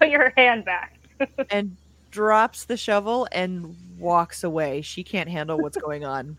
I 0.00 0.04
put 0.04 0.10
your 0.10 0.32
hand 0.36 0.64
back. 0.64 0.96
and 1.50 1.76
drops 2.10 2.64
the 2.64 2.76
shovel 2.76 3.28
and 3.32 3.76
walks 3.98 4.42
away. 4.44 4.80
She 4.82 5.02
can't 5.04 5.28
handle 5.28 5.58
what's 5.58 5.76
going 5.76 6.04
on. 6.04 6.36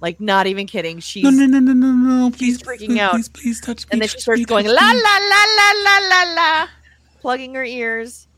Like, 0.00 0.20
not 0.20 0.46
even 0.46 0.66
kidding. 0.66 1.00
She's 1.00 1.24
No, 1.24 1.30
no, 1.30 1.44
no, 1.46 1.58
no, 1.58 1.72
no, 1.72 1.92
no! 1.92 2.30
Please, 2.30 2.62
freaking 2.62 2.86
please, 2.86 2.98
out. 2.98 3.12
Please, 3.12 3.28
please 3.28 3.60
touch 3.60 3.84
me. 3.84 3.88
and 3.92 4.00
then 4.00 4.08
she 4.08 4.18
starts 4.20 4.38
me, 4.38 4.44
going 4.44 4.66
la 4.66 4.72
la 4.72 4.80
la 4.80 5.44
la 5.56 5.72
la 5.84 6.08
la 6.08 6.34
la, 6.34 6.68
plugging 7.20 7.54
her 7.54 7.64
ears. 7.64 8.28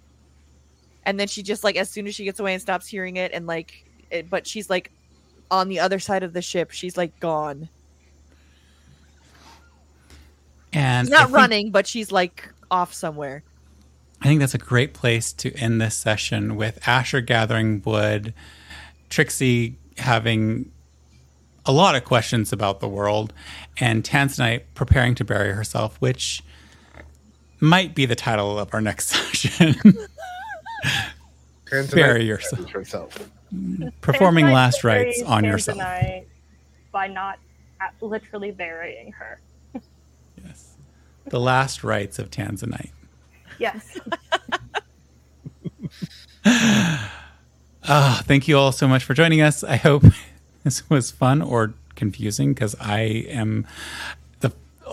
And 1.07 1.20
then 1.20 1.28
she 1.28 1.43
just 1.43 1.62
like 1.62 1.77
as 1.77 1.91
soon 1.91 2.07
as 2.07 2.15
she 2.15 2.25
gets 2.25 2.41
away 2.41 2.55
and 2.55 2.62
stops 2.62 2.86
hearing 2.86 3.17
it, 3.17 3.31
and 3.33 3.47
like, 3.47 3.85
it, 4.11 4.31
but 4.31 4.47
she's 4.47 4.70
like 4.70 4.91
on 5.51 5.69
the 5.69 5.78
other 5.81 5.99
side 5.99 6.23
of 6.23 6.33
the 6.33 6.43
ship. 6.43 6.70
She's 6.70 6.97
like 6.97 7.19
gone. 7.20 7.69
And 10.73 11.07
She's 11.07 11.12
not 11.12 11.27
think- 11.27 11.36
running, 11.36 11.70
but 11.70 11.86
she's 11.86 12.11
like 12.11 12.49
off 12.70 12.93
somewhere. 12.94 13.43
I 14.25 14.28
think 14.28 14.41
that's 14.41 14.55
a 14.55 14.59
great 14.59 14.94
place 14.94 15.35
to 15.35 15.53
end 15.55 15.83
this 15.83 15.94
session 15.94 16.57
with 16.57 16.89
Asher 16.89 17.20
gathering 17.20 17.83
wood, 17.85 18.33
Trixie 19.11 19.77
having 19.99 20.73
a 21.67 21.73
lot 21.73 21.94
of 21.94 22.07
questions 22.07 22.51
about 22.51 22.81
the 22.81 22.89
world, 22.89 23.35
and 23.78 24.03
Tanzanite 24.03 24.62
preparing 24.75 25.15
to 25.17 25.25
bury 25.25 25.53
herself, 25.53 26.01
which 26.01 26.43
might 27.61 27.94
be 27.94 28.07
the 28.07 28.15
title 28.15 28.59
of 28.59 28.73
our 28.73 28.81
next 28.81 29.09
session. 29.11 29.75
Bury 31.93 32.25
yourself. 32.25 32.73
yourself. 32.73 33.31
Performing 34.01 34.47
Tanzanite 34.47 34.55
last 34.55 34.85
rites 34.85 35.19
buries 35.19 35.23
on 35.23 35.44
yourself. 35.44 35.78
By 36.93 37.09
not 37.09 37.39
literally 38.01 38.53
burying 38.53 39.12
her. 39.12 39.39
Yes. 40.43 40.77
The 41.27 41.41
last 41.41 41.85
rites 41.85 42.19
of 42.19 42.31
Tanzanite. 42.31 42.91
Yes. 43.58 43.99
Ah, 47.86 48.23
thank 48.24 48.49
you 48.49 48.57
all 48.57 48.73
so 48.73 48.89
much 48.89 49.05
for 49.05 49.12
joining 49.12 49.42
us. 49.42 49.62
I 49.62 49.76
hope 49.76 50.05
this 50.65 50.89
was 50.89 51.10
fun 51.10 51.42
or 51.42 51.74
confusing 51.97 52.55
because 52.55 52.74
I 52.81 53.00
am 53.28 53.66
the 54.41 54.52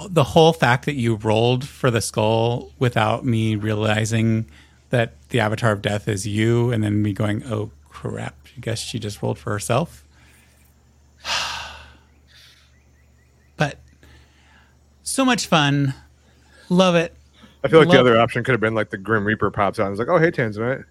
the 0.09 0.25
whole 0.25 0.51
fact 0.51 0.85
that 0.85 0.95
you 0.95 1.15
rolled 1.15 1.65
for 1.65 1.89
the 1.89 2.01
skull 2.01 2.73
without 2.79 3.25
me 3.25 3.55
realizing 3.55 4.45
that 4.89 5.13
the 5.29 5.39
avatar 5.39 5.71
of 5.71 5.81
death 5.81 6.09
is 6.09 6.27
you, 6.27 6.71
and 6.71 6.83
then 6.83 7.01
me 7.01 7.13
going, 7.13 7.45
"Oh 7.45 7.71
crap!" 7.87 8.35
I 8.57 8.59
guess 8.59 8.79
she 8.79 8.99
just 8.99 9.21
rolled 9.21 9.39
for 9.39 9.51
herself. 9.51 10.05
but 13.55 13.79
so 15.01 15.23
much 15.23 15.47
fun, 15.47 15.93
love 16.67 16.95
it. 16.95 17.15
I 17.63 17.67
feel 17.67 17.79
like 17.79 17.87
Love- 17.89 17.95
the 17.95 17.99
other 18.11 18.19
option 18.19 18.43
could 18.43 18.51
have 18.53 18.61
been 18.61 18.73
like 18.75 18.89
the 18.89 18.97
Grim 18.97 19.23
Reaper 19.25 19.51
pops 19.51 19.79
out 19.79 19.85
and 19.87 19.93
is 19.93 19.99
like, 19.99 20.07
oh, 20.07 20.17
hey, 20.17 20.31
Tanzanite. 20.31 20.85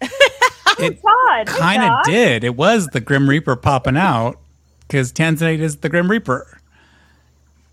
It 0.78 0.98
God. 1.02 1.46
kind 1.46 1.82
of 1.82 1.88
God. 1.90 2.04
did. 2.06 2.42
It 2.42 2.56
was 2.56 2.86
the 2.86 3.00
Grim 3.02 3.28
Reaper 3.28 3.54
popping 3.54 3.98
out 3.98 4.38
because 4.80 5.12
Tanzanite 5.12 5.58
is 5.58 5.76
the 5.78 5.90
Grim 5.90 6.10
Reaper. 6.10 6.58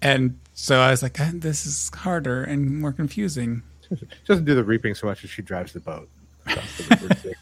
And 0.02 0.38
so 0.54 0.80
I 0.82 0.92
was 0.92 1.02
like, 1.02 1.18
"Ah, 1.22 1.32
this 1.34 1.66
is 1.66 1.90
harder 1.96 2.44
and 2.44 2.82
more 2.82 2.92
confusing. 2.92 3.64
She 3.90 3.96
doesn't 4.28 4.44
do 4.44 4.56
the 4.56 4.64
reaping 4.66 4.94
so 4.94 5.08
much 5.08 5.24
as 5.24 5.30
she 5.30 5.42
drives 5.42 5.72
the 5.72 5.80
boat. 5.80 6.10
the 6.46 7.34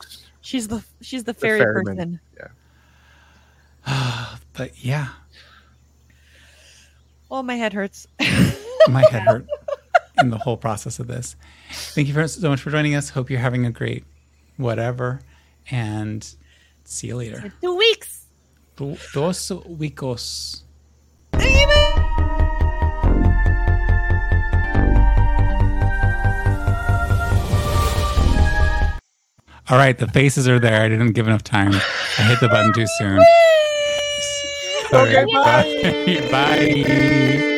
She's 0.42 0.68
the 0.68 0.84
she's 1.02 1.24
the 1.24 1.34
fairy 1.34 1.60
ferryman. 1.62 2.20
person. 2.38 2.52
Yeah. 3.88 4.36
but 4.54 4.84
yeah, 4.86 5.08
Oh, 7.32 7.42
my 7.42 7.56
head 7.56 7.74
hurts. 7.74 8.06
my 8.88 9.04
head 9.10 9.24
hurt 9.24 9.48
in 10.20 10.30
the 10.30 10.38
whole 10.38 10.58
process 10.58 11.00
of 11.00 11.08
this. 11.08 11.36
Thank 11.72 12.08
you 12.08 12.14
for, 12.14 12.28
so 12.28 12.50
much 12.50 12.62
for 12.62 12.72
joining 12.72 12.96
us. 12.96 13.10
Hope 13.10 13.30
you're 13.30 13.40
having 13.40 13.66
a 13.66 13.72
great 13.72 14.04
whatever. 14.58 15.22
And 15.72 16.28
see 16.84 17.08
you 17.08 17.18
later. 17.18 17.54
Two 17.62 17.76
weeks. 17.76 18.26
Do- 18.76 18.98
Dos 19.14 19.50
weekos. 19.50 20.62
All 29.68 29.78
right, 29.80 29.98
the 29.98 30.08
faces 30.08 30.48
are 30.48 30.60
there. 30.60 30.84
I 30.84 30.90
didn't 30.90 31.14
give 31.14 31.28
enough 31.28 31.44
time. 31.44 31.74
I 31.74 32.22
hit 32.22 32.40
the 32.40 32.48
button 32.48 32.72
too 32.72 32.86
soon. 33.00 33.18
All 34.94 35.06
right, 35.06 35.26
bye. 36.30 36.30
bye. 36.32 37.52